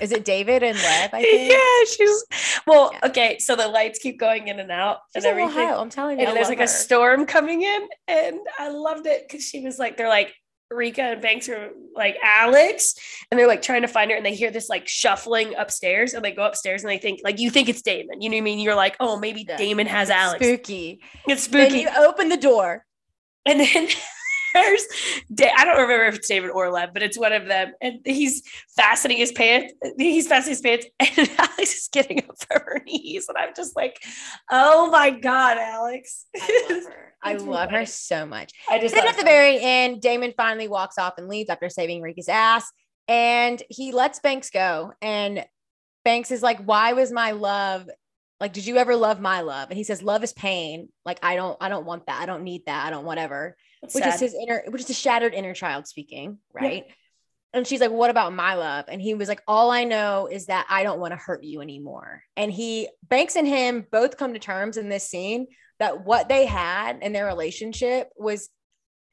Is 0.01 0.11
it 0.11 0.25
David 0.25 0.63
and 0.63 0.77
Lev? 0.77 1.09
I 1.13 1.21
think. 1.21 1.51
yeah, 1.51 1.85
she's 1.95 2.25
well, 2.67 2.91
Yeah. 2.93 3.07
okay. 3.09 3.39
So 3.39 3.55
the 3.55 3.67
lights 3.67 3.99
keep 3.99 4.19
going 4.19 4.47
in 4.47 4.59
and 4.59 4.71
out 4.71 4.99
She's 5.15 5.23
and 5.25 5.37
in 5.37 5.41
everything. 5.43 5.63
Ohio. 5.63 5.79
I'm 5.81 5.89
telling 5.89 6.19
you. 6.19 6.25
And 6.27 6.35
there's 6.35 6.49
like 6.49 6.59
a 6.59 6.67
storm 6.67 7.25
coming 7.25 7.61
in 7.61 7.87
and 8.07 8.39
i 8.59 8.69
loved 8.69 9.05
it 9.07 9.23
because 9.27 9.43
she 9.45 9.61
was 9.61 9.77
like 9.79 9.97
they're 9.97 10.09
like 10.09 10.33
rika 10.71 11.01
and 11.01 11.21
banks 11.21 11.47
are 11.49 11.69
like 11.95 12.17
alex 12.23 12.95
and 13.29 13.39
they're 13.39 13.47
like 13.47 13.61
trying 13.61 13.81
to 13.83 13.87
find 13.87 14.09
her 14.11 14.17
and 14.17 14.25
they 14.25 14.33
hear 14.33 14.49
this 14.51 14.67
like 14.69 14.87
shuffling 14.87 15.53
upstairs 15.55 16.13
and 16.13 16.23
they 16.25 16.31
go 16.31 16.43
upstairs 16.45 16.83
and 16.83 16.89
they 16.91 16.97
think 16.97 17.19
like 17.23 17.39
you 17.39 17.49
think 17.49 17.69
it's 17.69 17.81
damon 17.81 18.21
you 18.21 18.29
know 18.29 18.35
what 18.35 18.41
i 18.41 18.43
mean 18.43 18.59
you're 18.59 18.75
like 18.75 18.95
oh 18.99 19.17
maybe 19.19 19.45
Yeah. 19.47 19.57
damon 19.57 19.87
has 19.87 20.09
alex 20.09 20.45
Spooky. 20.45 21.01
it's 21.27 21.47
Then 21.47 21.69
spooky 21.69 21.81
you 21.83 21.89
open 21.97 22.29
the 22.29 22.37
door. 22.37 22.83
and 23.45 23.59
then 23.59 23.87
there's 24.55 24.85
I 25.57 25.65
don't 25.65 25.77
remember 25.77 26.05
if 26.05 26.15
it's 26.15 26.27
David 26.27 26.49
or 26.49 26.69
Lev, 26.71 26.93
but 26.93 27.03
it's 27.03 27.17
one 27.17 27.33
of 27.33 27.45
them. 27.45 27.73
And 27.81 27.99
he's 28.05 28.41
fastening 28.75 29.17
his 29.17 29.31
pants. 29.31 29.73
He's 29.97 30.27
fastening 30.27 30.51
his 30.51 30.61
pants, 30.61 30.87
and 31.17 31.29
Alex 31.37 31.75
is 31.75 31.89
getting 31.91 32.19
up 32.19 32.35
from 32.47 32.61
her 32.61 32.81
knees. 32.85 33.27
And 33.27 33.37
I'm 33.37 33.53
just 33.55 33.75
like, 33.75 34.01
oh 34.51 34.89
my 34.89 35.11
God, 35.11 35.57
Alex. 35.57 36.25
I 36.35 36.67
love 36.69 36.83
her. 36.85 37.13
I 37.23 37.33
love 37.37 37.71
her 37.71 37.85
so 37.87 38.25
much. 38.25 38.53
I 38.69 38.79
just 38.79 38.93
Then 38.93 39.07
at 39.07 39.17
the 39.17 39.23
very 39.23 39.59
end, 39.59 39.99
Damon 39.99 40.33
finally 40.37 40.67
walks 40.67 40.99
off 40.99 41.15
and 41.17 41.27
leaves 41.27 41.49
after 41.49 41.69
saving 41.69 42.01
Rika's 42.01 42.29
ass. 42.29 42.71
And 43.07 43.61
he 43.69 43.91
lets 43.91 44.19
Banks 44.19 44.51
go. 44.51 44.93
And 45.01 45.43
Banks 46.03 46.29
is 46.31 46.43
like, 46.43 46.59
Why 46.59 46.93
was 46.93 47.11
my 47.11 47.31
love 47.31 47.89
like, 48.39 48.51
did 48.51 48.67
you 48.67 48.77
ever 48.77 48.95
love 48.95 49.21
my 49.21 49.41
love? 49.41 49.69
And 49.69 49.77
he 49.77 49.83
says, 49.83 50.03
Love 50.03 50.23
is 50.23 50.33
pain. 50.33 50.89
Like, 51.05 51.19
I 51.23 51.35
don't, 51.35 51.57
I 51.61 51.69
don't 51.69 51.85
want 51.85 52.07
that. 52.07 52.21
I 52.21 52.25
don't 52.25 52.43
need 52.43 52.63
that. 52.65 52.85
I 52.85 52.89
don't 52.89 53.05
whatever. 53.05 53.55
It's 53.85 53.95
Which 53.95 54.03
sad. 54.03 54.15
is 54.15 54.19
his 54.19 54.33
inner, 54.33 54.63
which 54.67 54.81
is 54.81 54.89
a 54.89 54.93
shattered 54.93 55.33
inner 55.33 55.53
child 55.53 55.87
speaking, 55.87 56.39
Yeah. 56.53 56.67
right? 56.67 56.85
And 57.53 57.65
she's 57.65 57.79
like, 57.79 57.91
What 57.91 58.09
about 58.09 58.33
my 58.33 58.55
love? 58.55 58.85
And 58.87 59.01
he 59.01 59.13
was 59.13 59.29
like, 59.29 59.41
All 59.47 59.71
I 59.71 59.83
know 59.85 60.27
is 60.29 60.47
that 60.47 60.65
I 60.69 60.83
don't 60.83 60.99
want 60.99 61.13
to 61.13 61.17
hurt 61.17 61.43
you 61.43 61.61
anymore. 61.61 62.23
And 62.35 62.51
he, 62.51 62.89
Banks 63.03 63.35
and 63.35 63.47
him 63.47 63.85
both 63.91 64.17
come 64.17 64.33
to 64.33 64.39
terms 64.39 64.77
in 64.77 64.89
this 64.89 65.09
scene 65.09 65.47
that 65.79 66.05
what 66.05 66.29
they 66.29 66.45
had 66.45 66.99
in 67.01 67.13
their 67.13 67.25
relationship 67.25 68.09
was 68.17 68.49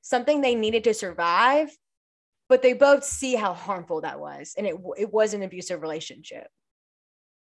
something 0.01 0.41
they 0.41 0.55
needed 0.55 0.85
to 0.85 0.95
survive, 0.95 1.71
but 2.49 2.63
they 2.63 2.73
both 2.73 3.05
see 3.05 3.35
how 3.35 3.53
harmful 3.53 4.01
that 4.01 4.19
was. 4.21 4.55
And 4.59 4.67
it, 4.67 4.77
it 4.99 5.13
was 5.13 5.35
an 5.35 5.43
abusive 5.43 5.81
relationship. 5.81 6.49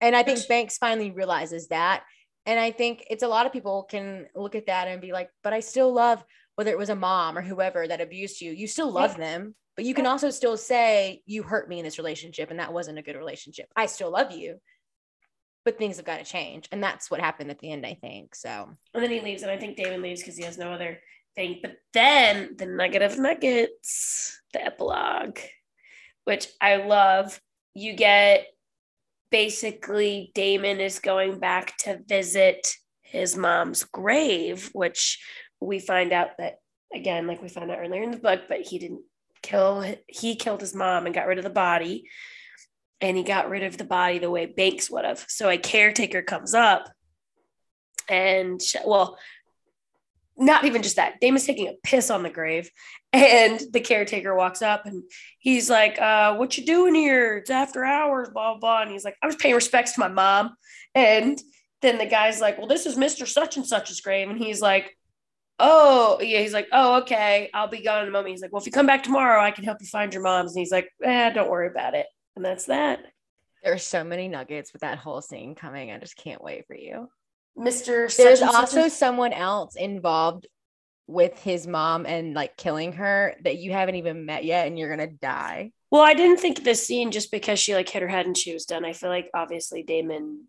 And 0.01 0.15
I 0.15 0.23
think 0.23 0.47
Banks 0.47 0.77
finally 0.77 1.11
realizes 1.11 1.67
that. 1.67 2.03
And 2.45 2.59
I 2.59 2.71
think 2.71 3.05
it's 3.09 3.23
a 3.23 3.27
lot 3.27 3.45
of 3.45 3.53
people 3.53 3.83
can 3.83 4.25
look 4.35 4.55
at 4.55 4.65
that 4.65 4.87
and 4.87 4.99
be 4.99 5.11
like, 5.13 5.29
but 5.43 5.53
I 5.53 5.59
still 5.59 5.93
love 5.93 6.23
whether 6.55 6.71
it 6.71 6.77
was 6.77 6.89
a 6.89 6.95
mom 6.95 7.37
or 7.37 7.41
whoever 7.41 7.87
that 7.87 8.01
abused 8.01 8.41
you, 8.41 8.51
you 8.51 8.67
still 8.67 8.91
love 8.91 9.17
them. 9.17 9.55
But 9.75 9.85
you 9.85 9.93
can 9.93 10.05
also 10.05 10.29
still 10.29 10.57
say, 10.57 11.21
you 11.25 11.43
hurt 11.43 11.69
me 11.69 11.79
in 11.79 11.85
this 11.85 11.97
relationship 11.97 12.51
and 12.51 12.59
that 12.59 12.73
wasn't 12.73 12.99
a 12.99 13.01
good 13.01 13.15
relationship. 13.15 13.67
I 13.75 13.85
still 13.85 14.11
love 14.11 14.31
you, 14.31 14.57
but 15.63 15.77
things 15.77 15.95
have 15.97 16.05
got 16.05 16.17
to 16.17 16.25
change. 16.29 16.67
And 16.71 16.83
that's 16.83 17.09
what 17.09 17.21
happened 17.21 17.51
at 17.51 17.59
the 17.59 17.71
end, 17.71 17.85
I 17.85 17.93
think. 17.93 18.35
So 18.35 18.69
And 18.93 19.03
then 19.03 19.11
he 19.11 19.21
leaves, 19.21 19.43
and 19.43 19.51
I 19.51 19.57
think 19.57 19.77
Damon 19.77 20.01
leaves 20.01 20.21
because 20.21 20.37
he 20.37 20.43
has 20.43 20.57
no 20.57 20.73
other 20.73 20.99
thing. 21.35 21.59
But 21.61 21.77
then 21.93 22.55
the 22.57 22.65
nugget 22.65 23.01
of 23.01 23.17
nuggets, 23.17 24.39
the 24.53 24.63
epilogue, 24.63 25.39
which 26.25 26.47
I 26.59 26.75
love, 26.75 27.39
you 27.73 27.93
get 27.93 28.47
basically 29.31 30.31
Damon 30.35 30.81
is 30.81 30.99
going 30.99 31.39
back 31.39 31.77
to 31.77 32.01
visit 32.05 32.75
his 33.01 33.35
mom's 33.35 33.83
grave, 33.85 34.69
which 34.73 35.23
we 35.61 35.79
find 35.79 36.11
out 36.11 36.37
that 36.39 36.59
again, 36.93 37.27
like 37.27 37.41
we 37.41 37.47
found 37.47 37.71
out 37.71 37.79
earlier 37.79 38.03
in 38.03 38.11
the 38.11 38.17
book, 38.17 38.41
but 38.49 38.61
he 38.61 38.79
didn't 38.79 39.03
kill 39.41 39.85
he 40.07 40.35
killed 40.35 40.61
his 40.61 40.75
mom 40.75 41.05
and 41.05 41.15
got 41.15 41.27
rid 41.27 41.37
of 41.39 41.43
the 41.43 41.49
body 41.49 42.07
and 42.99 43.17
he 43.17 43.23
got 43.23 43.49
rid 43.49 43.63
of 43.63 43.77
the 43.77 43.83
body 43.83 44.19
the 44.19 44.29
way 44.29 44.45
Banks 44.45 44.89
would 44.91 45.05
have. 45.05 45.25
So 45.27 45.49
a 45.49 45.57
caretaker 45.57 46.21
comes 46.21 46.53
up 46.53 46.89
and 48.09 48.61
well 48.85 49.17
not 50.37 50.65
even 50.65 50.81
just 50.81 50.95
that. 50.95 51.19
Damon's 51.19 51.45
taking 51.45 51.67
a 51.67 51.75
piss 51.83 52.09
on 52.09 52.23
the 52.23 52.29
grave, 52.29 52.71
and 53.13 53.61
the 53.71 53.79
caretaker 53.79 54.33
walks 54.33 54.61
up 54.61 54.85
and 54.85 55.03
he's 55.37 55.69
like, 55.69 55.99
uh, 55.99 56.35
"What 56.35 56.57
you 56.57 56.65
doing 56.65 56.95
here? 56.95 57.37
It's 57.37 57.49
after 57.49 57.83
hours." 57.83 58.29
Blah 58.29 58.57
blah. 58.57 58.81
And 58.81 58.91
he's 58.91 59.05
like, 59.05 59.17
"I'm 59.21 59.29
just 59.29 59.39
paying 59.39 59.55
respects 59.55 59.93
to 59.93 59.99
my 59.99 60.07
mom." 60.07 60.55
And 60.95 61.39
then 61.81 61.97
the 61.97 62.07
guy's 62.07 62.41
like, 62.41 62.57
"Well, 62.57 62.67
this 62.67 62.85
is 62.85 62.97
Mister 62.97 63.25
Such 63.25 63.57
and 63.57 63.65
Such's 63.65 64.01
grave," 64.01 64.29
and 64.29 64.39
he's 64.39 64.61
like, 64.61 64.97
"Oh 65.59 66.19
yeah." 66.21 66.39
He's 66.39 66.53
like, 66.53 66.67
"Oh 66.71 67.01
okay, 67.01 67.49
I'll 67.53 67.67
be 67.67 67.81
gone 67.81 68.03
in 68.03 68.07
a 68.07 68.11
moment." 68.11 68.31
He's 68.31 68.41
like, 68.41 68.51
"Well, 68.51 68.61
if 68.61 68.65
you 68.65 68.71
come 68.71 68.87
back 68.87 69.03
tomorrow, 69.03 69.41
I 69.41 69.51
can 69.51 69.63
help 69.63 69.77
you 69.81 69.87
find 69.87 70.13
your 70.13 70.23
mom's." 70.23 70.53
And 70.53 70.59
he's 70.59 70.71
like, 70.71 70.89
"Eh, 71.03 71.29
don't 71.31 71.49
worry 71.49 71.67
about 71.67 71.93
it." 71.93 72.07
And 72.35 72.43
that's 72.43 72.65
that. 72.65 72.99
There's 73.63 73.83
so 73.83 74.03
many 74.03 74.27
nuggets 74.27 74.73
with 74.73 74.81
that 74.81 74.97
whole 74.97 75.21
scene 75.21 75.53
coming. 75.55 75.91
I 75.91 75.99
just 75.99 76.17
can't 76.17 76.43
wait 76.43 76.65
for 76.65 76.75
you. 76.75 77.09
Mr. 77.57 78.15
There's 78.15 78.41
also 78.41 78.87
someone 78.87 79.33
else 79.33 79.75
involved 79.75 80.47
with 81.07 81.37
his 81.39 81.67
mom 81.67 82.05
and 82.05 82.33
like 82.33 82.55
killing 82.55 82.93
her 82.93 83.35
that 83.43 83.57
you 83.57 83.71
haven't 83.71 83.95
even 83.95 84.25
met 84.25 84.45
yet, 84.45 84.67
and 84.67 84.79
you're 84.79 84.89
gonna 84.89 85.07
die. 85.07 85.71
Well, 85.91 86.01
I 86.01 86.13
didn't 86.13 86.37
think 86.37 86.63
this 86.63 86.87
scene 86.87 87.11
just 87.11 87.31
because 87.31 87.59
she 87.59 87.75
like 87.75 87.89
hit 87.89 88.01
her 88.01 88.07
head 88.07 88.25
and 88.25 88.37
she 88.37 88.53
was 88.53 88.65
done. 88.65 88.85
I 88.85 88.93
feel 88.93 89.09
like 89.09 89.29
obviously 89.33 89.83
Damon, 89.83 90.47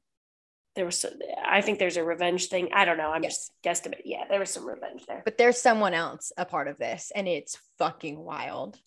there 0.74 0.84
was, 0.84 1.00
so, 1.00 1.10
I 1.44 1.60
think 1.60 1.78
there's 1.78 1.96
a 1.96 2.04
revenge 2.04 2.46
thing. 2.46 2.70
I 2.72 2.84
don't 2.84 2.96
know. 2.96 3.10
I'm 3.10 3.22
just 3.22 3.52
guesstimate. 3.64 4.02
Yeah, 4.04 4.24
there 4.28 4.40
was 4.40 4.50
some 4.50 4.66
revenge 4.66 5.04
there. 5.06 5.22
But 5.24 5.36
there's 5.38 5.60
someone 5.60 5.94
else 5.94 6.32
a 6.36 6.44
part 6.44 6.68
of 6.68 6.78
this, 6.78 7.12
and 7.14 7.28
it's 7.28 7.58
fucking 7.78 8.18
wild. 8.18 8.78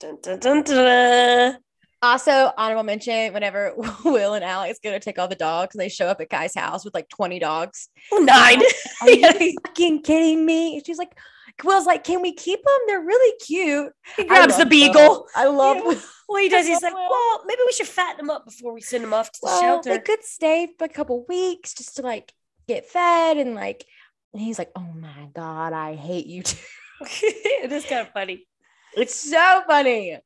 Dun, 0.00 0.18
dun, 0.20 0.62
dun. 0.62 1.58
Also, 2.02 2.52
honorable 2.58 2.82
mention 2.82 3.32
whenever 3.32 3.72
Will 4.04 4.34
and 4.34 4.44
Alex 4.44 4.78
go 4.82 4.90
to 4.90 5.00
take 5.00 5.18
all 5.18 5.28
the 5.28 5.34
dogs, 5.34 5.74
and 5.74 5.80
they 5.80 5.88
show 5.88 6.06
up 6.06 6.20
at 6.20 6.28
Kai's 6.28 6.54
house 6.54 6.84
with 6.84 6.94
like 6.94 7.08
20 7.08 7.38
dogs. 7.38 7.88
Oh, 8.12 8.18
nine. 8.18 8.60
Are 9.02 9.10
you 9.10 9.54
fucking 9.64 10.02
kidding 10.02 10.44
me? 10.44 10.82
She's 10.84 10.98
like, 10.98 11.16
Will's 11.64 11.86
like, 11.86 12.04
can 12.04 12.20
we 12.22 12.32
keep 12.32 12.62
them? 12.62 12.78
They're 12.86 13.00
really 13.00 13.36
cute. 13.38 13.92
He 14.16 14.24
grabs 14.24 14.58
the 14.58 14.66
beagle. 14.66 15.00
Will. 15.00 15.26
I 15.34 15.46
love 15.46 15.76
Yeah. 15.78 16.00
Well, 16.28 16.42
he 16.42 16.48
does. 16.48 16.66
He's 16.66 16.82
like, 16.82 16.92
well, 16.94 17.42
maybe 17.46 17.60
we 17.64 17.72
should 17.72 17.86
fatten 17.86 18.18
them 18.18 18.30
up 18.30 18.44
before 18.44 18.72
we 18.72 18.80
send 18.80 19.04
them 19.04 19.14
off 19.14 19.30
to 19.32 19.38
the 19.40 19.46
Well, 19.46 19.60
shelter. 19.60 19.90
they 19.90 19.98
could 20.00 20.24
stay 20.24 20.68
for 20.78 20.84
a 20.84 20.88
couple 20.88 21.24
weeks 21.28 21.72
just 21.74 21.96
to 21.96 22.02
like 22.02 22.32
get 22.68 22.86
fed 22.88 23.36
and 23.38 23.54
like. 23.54 23.84
And 24.32 24.42
he's 24.42 24.58
like, 24.58 24.70
oh 24.76 24.92
my 24.94 25.28
god, 25.34 25.72
I 25.72 25.94
hate 25.94 26.26
you 26.26 26.42
too. 26.42 26.58
it 27.00 27.72
is 27.72 27.84
kind 27.86 28.06
of 28.06 28.12
funny. 28.12 28.46
It's 28.94 29.14
so 29.14 29.62
funny. 29.66 30.18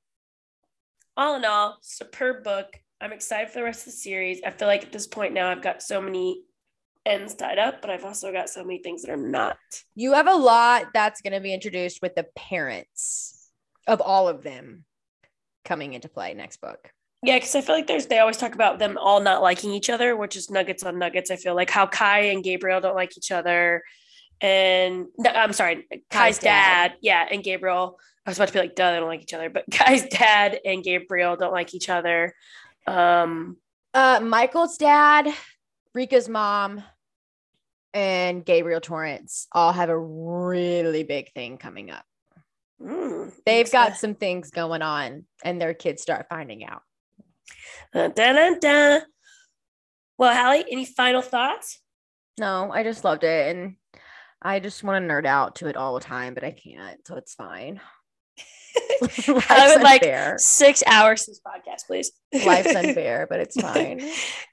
All 1.17 1.37
in 1.37 1.45
all, 1.45 1.79
superb 1.83 2.43
book. 2.43 2.67
I'm 3.01 3.13
excited 3.13 3.49
for 3.51 3.59
the 3.61 3.65
rest 3.65 3.81
of 3.81 3.87
the 3.87 3.99
series. 3.99 4.41
I 4.45 4.51
feel 4.51 4.69
like 4.69 4.85
at 4.85 4.93
this 4.93 5.07
point 5.07 5.33
now 5.35 5.49
I've 5.51 5.63
got 5.63 5.83
so 5.83 6.01
many 6.01 6.43
ends 7.11 7.35
tied 7.35 7.59
up, 7.59 7.81
but 7.83 7.91
I've 7.91 8.05
also 8.05 8.33
got 8.33 8.49
so 8.49 8.63
many 8.65 8.79
things 8.79 9.03
that 9.03 9.11
are 9.11 9.17
not. 9.17 9.59
You 9.95 10.13
have 10.15 10.29
a 10.29 10.35
lot 10.35 10.87
that's 10.95 11.21
going 11.21 11.33
to 11.33 11.41
be 11.41 11.53
introduced 11.53 12.01
with 12.03 12.15
the 12.15 12.27
parents 12.37 13.51
of 13.87 14.01
all 14.01 14.29
of 14.29 14.43
them 14.43 14.85
coming 15.65 15.93
into 15.95 16.09
play 16.09 16.33
next 16.35 16.61
book. 16.61 16.91
Yeah, 17.23 17.37
because 17.37 17.55
I 17.55 17.61
feel 17.61 17.75
like 17.75 17.87
there's 17.87 18.07
they 18.07 18.19
always 18.19 18.39
talk 18.39 18.55
about 18.55 18.79
them 18.79 18.97
all 18.97 19.21
not 19.21 19.43
liking 19.43 19.73
each 19.73 19.91
other, 19.91 20.17
which 20.17 20.37
is 20.37 20.51
nuggets 20.51 20.83
on 20.85 20.99
nuggets. 20.99 21.31
I 21.31 21.37
feel 21.37 21.55
like 21.55 21.69
how 21.69 21.87
Kai 21.87 22.21
and 22.33 22.43
Gabriel 22.43 22.81
don't 22.81 22.95
like 22.95 23.17
each 23.19 23.31
other, 23.31 23.83
and 24.41 25.07
no, 25.19 25.31
I'm 25.31 25.53
sorry, 25.53 25.87
Kai's, 25.91 26.01
Kai's 26.11 26.39
dad. 26.39 26.89
dad. 26.93 26.97
yeah, 27.03 27.29
and 27.31 27.43
Gabriel. 27.45 27.99
I 28.25 28.31
was 28.31 28.39
about 28.39 28.49
to 28.49 28.53
be 28.55 28.59
like, 28.61 28.75
duh, 28.75 28.93
they 28.93 28.99
don't 28.99 29.09
like 29.09 29.23
each 29.23 29.35
other, 29.35 29.51
but 29.51 29.65
Kai's 29.73 30.07
dad 30.09 30.61
and 30.65 30.85
Gabriel 30.85 31.37
don't 31.37 31.53
like 31.53 31.75
each 31.75 31.89
other. 31.89 32.35
Um, 32.87 33.57
Uh, 33.93 34.21
Michael's 34.23 34.77
dad, 34.77 35.29
Rika's 35.95 36.29
mom, 36.29 36.83
and 37.95 38.45
Gabriel 38.45 38.81
Torrance 38.81 39.47
all 39.53 39.73
have 39.73 39.89
a 39.89 39.99
really 39.99 41.03
big 41.05 41.33
thing 41.33 41.59
coming 41.59 41.91
up. 41.91 42.05
mm, 42.81 43.33
They've 43.47 43.71
got 43.71 43.91
makes 43.91 44.01
some 44.01 44.15
things 44.15 44.51
going 44.51 44.83
on, 44.83 45.25
and 45.45 45.61
their 45.61 45.75
kids 45.75 46.03
start 46.03 46.27
finding 46.29 46.65
out. 46.65 46.83
Dun, 47.93 48.13
dun, 48.13 48.59
dun. 48.61 49.03
Well, 50.19 50.35
Hallie, 50.35 50.65
any 50.71 50.85
final 50.85 51.23
thoughts? 51.23 51.81
No, 52.39 52.71
I 52.73 52.83
just 52.83 53.05
loved 53.05 53.25
it, 53.25 53.57
and 53.57 53.77
I 54.41 54.61
just 54.61 54.85
want 54.85 55.03
to 55.05 55.09
nerd 55.13 55.27
out 55.27 55.57
to 55.57 55.67
it 55.69 55.77
all 55.77 55.95
the 55.95 56.01
time, 56.01 56.35
but 56.35 56.45
I 56.45 56.53
can't, 56.53 57.05
so 57.07 57.17
it's 57.17 57.35
fine. 57.35 57.81
I 59.03 59.73
would 59.75 59.83
like 59.83 60.03
unfair. 60.03 60.37
six 60.39 60.83
hours 60.87 61.25
to 61.25 61.31
this 61.33 61.41
podcast, 61.45 61.87
please. 61.87 62.13
Life's 62.47 62.75
unfair, 62.75 63.27
but 63.29 63.41
it's 63.41 63.57
fine. 63.61 64.01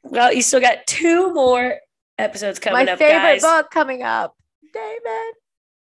well, 0.03 0.33
you 0.33 0.41
still 0.41 0.59
got 0.61 0.87
two 0.87 1.33
more 1.33 1.75
episodes 2.17 2.59
coming 2.59 2.85
My 2.85 2.91
up, 2.91 2.99
My 2.99 3.05
favorite 3.05 3.21
guys. 3.21 3.41
book 3.41 3.69
coming 3.71 4.03
up. 4.03 4.35
Damon. 4.73 5.31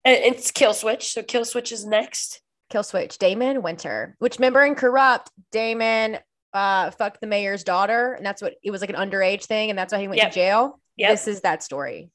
And 0.05 0.16
it's 0.35 0.51
Kill 0.51 0.74
Switch. 0.74 1.12
So 1.12 1.23
Kill 1.23 1.45
Switch 1.45 1.73
is 1.73 1.85
next. 1.86 2.40
Kill 2.70 2.82
Switch, 2.82 3.19
Damon 3.19 3.62
Winter, 3.62 4.15
which 4.19 4.39
member 4.39 4.62
in 4.65 4.74
Corrupt, 4.74 5.31
Damon 5.53 6.19
uh 6.55 6.90
fucked 6.93 7.20
the 7.20 7.27
mayor's 7.27 7.62
daughter, 7.65 8.15
and 8.15 8.24
that's 8.24 8.40
what 8.43 8.55
it 8.62 8.70
was 8.70 8.81
like 8.81 8.90
an 8.90 8.97
underage 8.97 9.45
thing, 9.45 9.70
and 9.70 9.78
that's 9.78 9.93
why 9.93 10.01
he 10.01 10.09
went 10.09 10.19
Yep. 10.19 10.31
to 10.31 10.35
jail. 10.35 10.81
Yep. 10.97 11.11
This 11.11 11.28
is 11.28 11.40
that 11.43 11.62
story. 11.62 12.11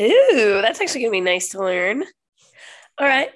Ooh, 0.00 0.60
that's 0.62 0.80
actually 0.80 1.02
gonna 1.02 1.12
be 1.12 1.20
nice 1.20 1.50
to 1.50 1.58
learn. 1.58 2.04
All 2.98 3.06
right. 3.06 3.30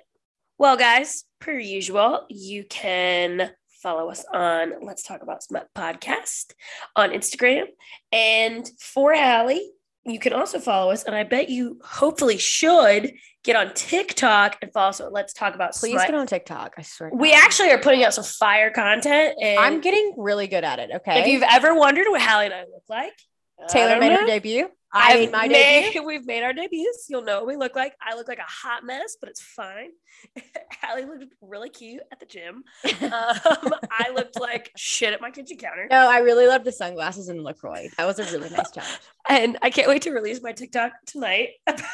Well, 0.59 0.77
guys, 0.77 1.25
per 1.41 1.53
usual, 1.53 2.27
you 2.29 2.65
can 2.65 3.51
follow 3.83 4.11
us 4.11 4.25
on 4.33 4.85
Let's 4.85 5.03
Talk 5.05 5.23
About 5.23 5.43
Smut 5.43 5.69
podcast 5.77 6.53
on 6.97 7.11
Instagram. 7.11 7.67
And 8.11 8.69
for 8.81 9.15
Hallie, 9.15 9.71
you 10.11 10.19
can 10.19 10.33
also 10.33 10.59
follow 10.59 10.91
us, 10.91 11.05
and 11.05 11.15
I 11.15 11.25
bet 11.25 11.49
you 11.49 11.79
hopefully 11.83 12.39
should 12.39 13.13
get 13.45 13.57
on 13.57 13.73
TikTok 13.75 14.59
and 14.63 14.73
follow 14.73 14.89
us 14.91 15.01
at 15.01 15.13
Let's 15.13 15.33
Talk 15.33 15.55
About 15.55 15.73
Please 15.73 15.93
Smut. 15.93 16.07
get 16.07 16.15
on 16.15 16.27
TikTok. 16.27 16.75
I 16.77 16.83
swear. 16.83 17.11
we 17.13 17.31
God. 17.31 17.41
actually 17.45 17.71
are 17.71 17.79
putting 17.79 18.05
out 18.05 18.15
some 18.15 18.25
fire 18.25 18.71
content. 18.71 19.37
And 19.41 19.59
I'm 19.59 19.81
getting 19.81 20.15
really 20.17 20.47
good 20.47 20.65
at 20.65 20.79
it. 20.79 20.91
Okay. 20.97 21.21
if 21.21 21.27
you've 21.27 21.43
ever 21.43 21.75
wondered 21.75 22.07
what 22.09 22.21
Hallie 22.21 22.47
and 22.47 22.55
I 22.55 22.61
look 22.61 22.85
like, 22.89 23.13
Taylor 23.69 23.99
made 23.99 24.11
know. 24.11 24.21
her 24.21 24.27
debut. 24.27 24.69
I 24.93 25.13
I've 25.13 25.21
made 25.21 25.33
my 25.33 25.49
made- 25.49 25.83
debut. 25.93 26.03
We've 26.07 26.27
made 26.27 26.43
our 26.43 26.53
debuts. 26.53 27.07
You'll 27.09 27.23
know 27.23 27.39
what 27.39 27.47
we 27.47 27.57
look 27.57 27.77
like. 27.77 27.95
I 28.01 28.15
look 28.15 28.27
like 28.29 28.39
a 28.39 28.43
hot 28.47 28.85
mess, 28.85 29.17
but 29.21 29.29
it's 29.29 29.41
fine. 29.43 29.91
Hallie 30.83 31.05
looked 31.05 31.35
really 31.43 31.69
cute 31.69 32.01
at 32.11 32.21
the 32.21 32.27
gym. 32.27 32.65
Um, 32.85 33.75
I 33.91 34.11
looked 34.15 34.41
like 34.41 34.71
shit 34.77 35.13
at 35.13 35.21
my 35.21 35.31
kitchen 35.31 35.59
counter. 35.59 35.89
No, 35.91 36.09
I 36.11 36.19
really 36.21 36.47
love 36.47 36.65
the 36.65 36.73
sunglasses 36.73 37.29
and 37.29 37.43
LaCroix. 37.43 37.89
That 37.99 38.07
was 38.07 38.19
a 38.19 38.25
really 38.37 38.51
nice 38.51 38.71
challenge. 38.71 38.99
And 39.29 39.59
I 39.63 39.71
can't 39.71 39.89
wait 39.89 40.03
to 40.03 40.11
release 40.13 40.43
my 40.43 40.53
TikTok 40.53 40.93
tonight 41.07 41.51
about 41.67 41.85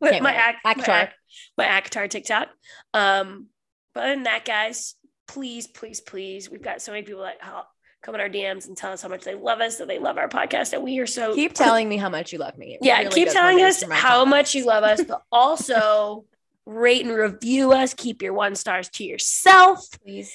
with 0.00 0.12
Can't 0.12 0.22
my, 0.22 0.32
act, 0.34 0.58
my, 0.64 0.74
Akatar. 0.74 0.88
act, 0.88 1.14
my 1.58 1.64
Akatar 1.64 2.08
TikTok. 2.08 2.48
Um, 2.94 3.48
but 3.94 4.04
other 4.04 4.14
than 4.14 4.22
that, 4.24 4.44
guys, 4.44 4.94
please, 5.28 5.66
please, 5.66 6.00
please, 6.00 6.50
we've 6.50 6.62
got 6.62 6.82
so 6.82 6.92
many 6.92 7.04
people 7.04 7.22
that 7.22 7.36
help 7.40 7.66
come 8.02 8.14
in 8.16 8.20
our 8.20 8.28
DMs 8.28 8.66
and 8.66 8.76
tell 8.76 8.92
us 8.92 9.00
how 9.02 9.08
much 9.08 9.22
they 9.24 9.34
love 9.34 9.60
us, 9.60 9.78
that 9.78 9.88
they 9.88 9.98
love 9.98 10.18
our 10.18 10.28
podcast, 10.28 10.72
and 10.72 10.82
we 10.82 10.98
are 10.98 11.06
so 11.06 11.34
Keep 11.34 11.54
telling 11.64 11.88
me 11.88 11.96
how 11.96 12.08
much 12.08 12.32
you 12.32 12.38
love 12.38 12.58
me. 12.58 12.74
It 12.74 12.80
yeah 12.82 12.98
really 12.98 13.10
keep 13.10 13.28
telling 13.30 13.60
us 13.62 13.82
how 13.82 13.88
confidence. 14.24 14.30
much 14.30 14.54
you 14.54 14.64
love 14.66 14.84
us 14.84 15.02
but 15.04 15.22
also 15.32 16.24
rate 16.66 17.04
and 17.06 17.14
review 17.14 17.72
us 17.72 17.94
keep 17.94 18.22
your 18.22 18.32
one 18.34 18.54
stars 18.54 18.88
to 18.90 19.04
yourself 19.04 19.84
Please. 20.04 20.32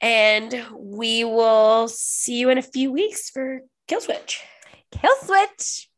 and 0.00 0.64
we 0.74 1.24
will 1.24 1.88
see 1.88 2.38
you 2.38 2.48
in 2.50 2.56
a 2.58 2.62
few 2.62 2.90
weeks 2.92 3.28
for 3.30 3.60
kill 3.88 4.00
switch 4.00 4.42
Kill 4.90 5.14
switch. 5.22 5.88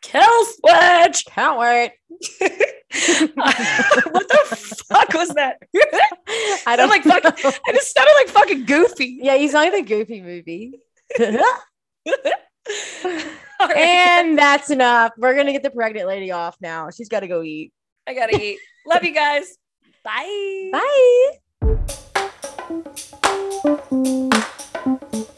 kill 0.00 0.44
switch 0.46 1.24
Can't 1.26 1.58
wait. 1.58 1.92
what 3.34 4.28
the 4.28 4.84
fuck 4.88 5.12
was 5.14 5.28
that 5.30 5.58
I 6.66 6.74
don't 6.76 6.88
like 6.88 7.02
fucking- 7.04 7.52
i 7.66 7.72
just 7.72 7.94
sounded 7.94 8.12
like 8.16 8.28
fucking 8.28 8.64
goofy 8.66 9.18
Yeah, 9.22 9.36
he's 9.36 9.54
like 9.54 9.72
the 9.72 9.82
goofy 9.82 10.20
movie. 10.22 10.74
Right, 13.60 13.76
and 13.76 14.38
that's 14.38 14.70
enough. 14.70 15.12
We're 15.18 15.34
gonna 15.34 15.50
get 15.52 15.64
the 15.64 15.70
pregnant 15.70 16.06
lady 16.06 16.30
off 16.30 16.56
now. 16.60 16.90
She's 16.90 17.08
got 17.08 17.20
to 17.20 17.28
go 17.28 17.42
eat. 17.42 17.72
i 18.06 18.14
gotta 18.14 18.40
eat 18.40 18.58
love 18.86 19.02
you 19.02 19.12
guys 19.12 19.56
bye 20.04 20.70
Bye. 25.12 25.28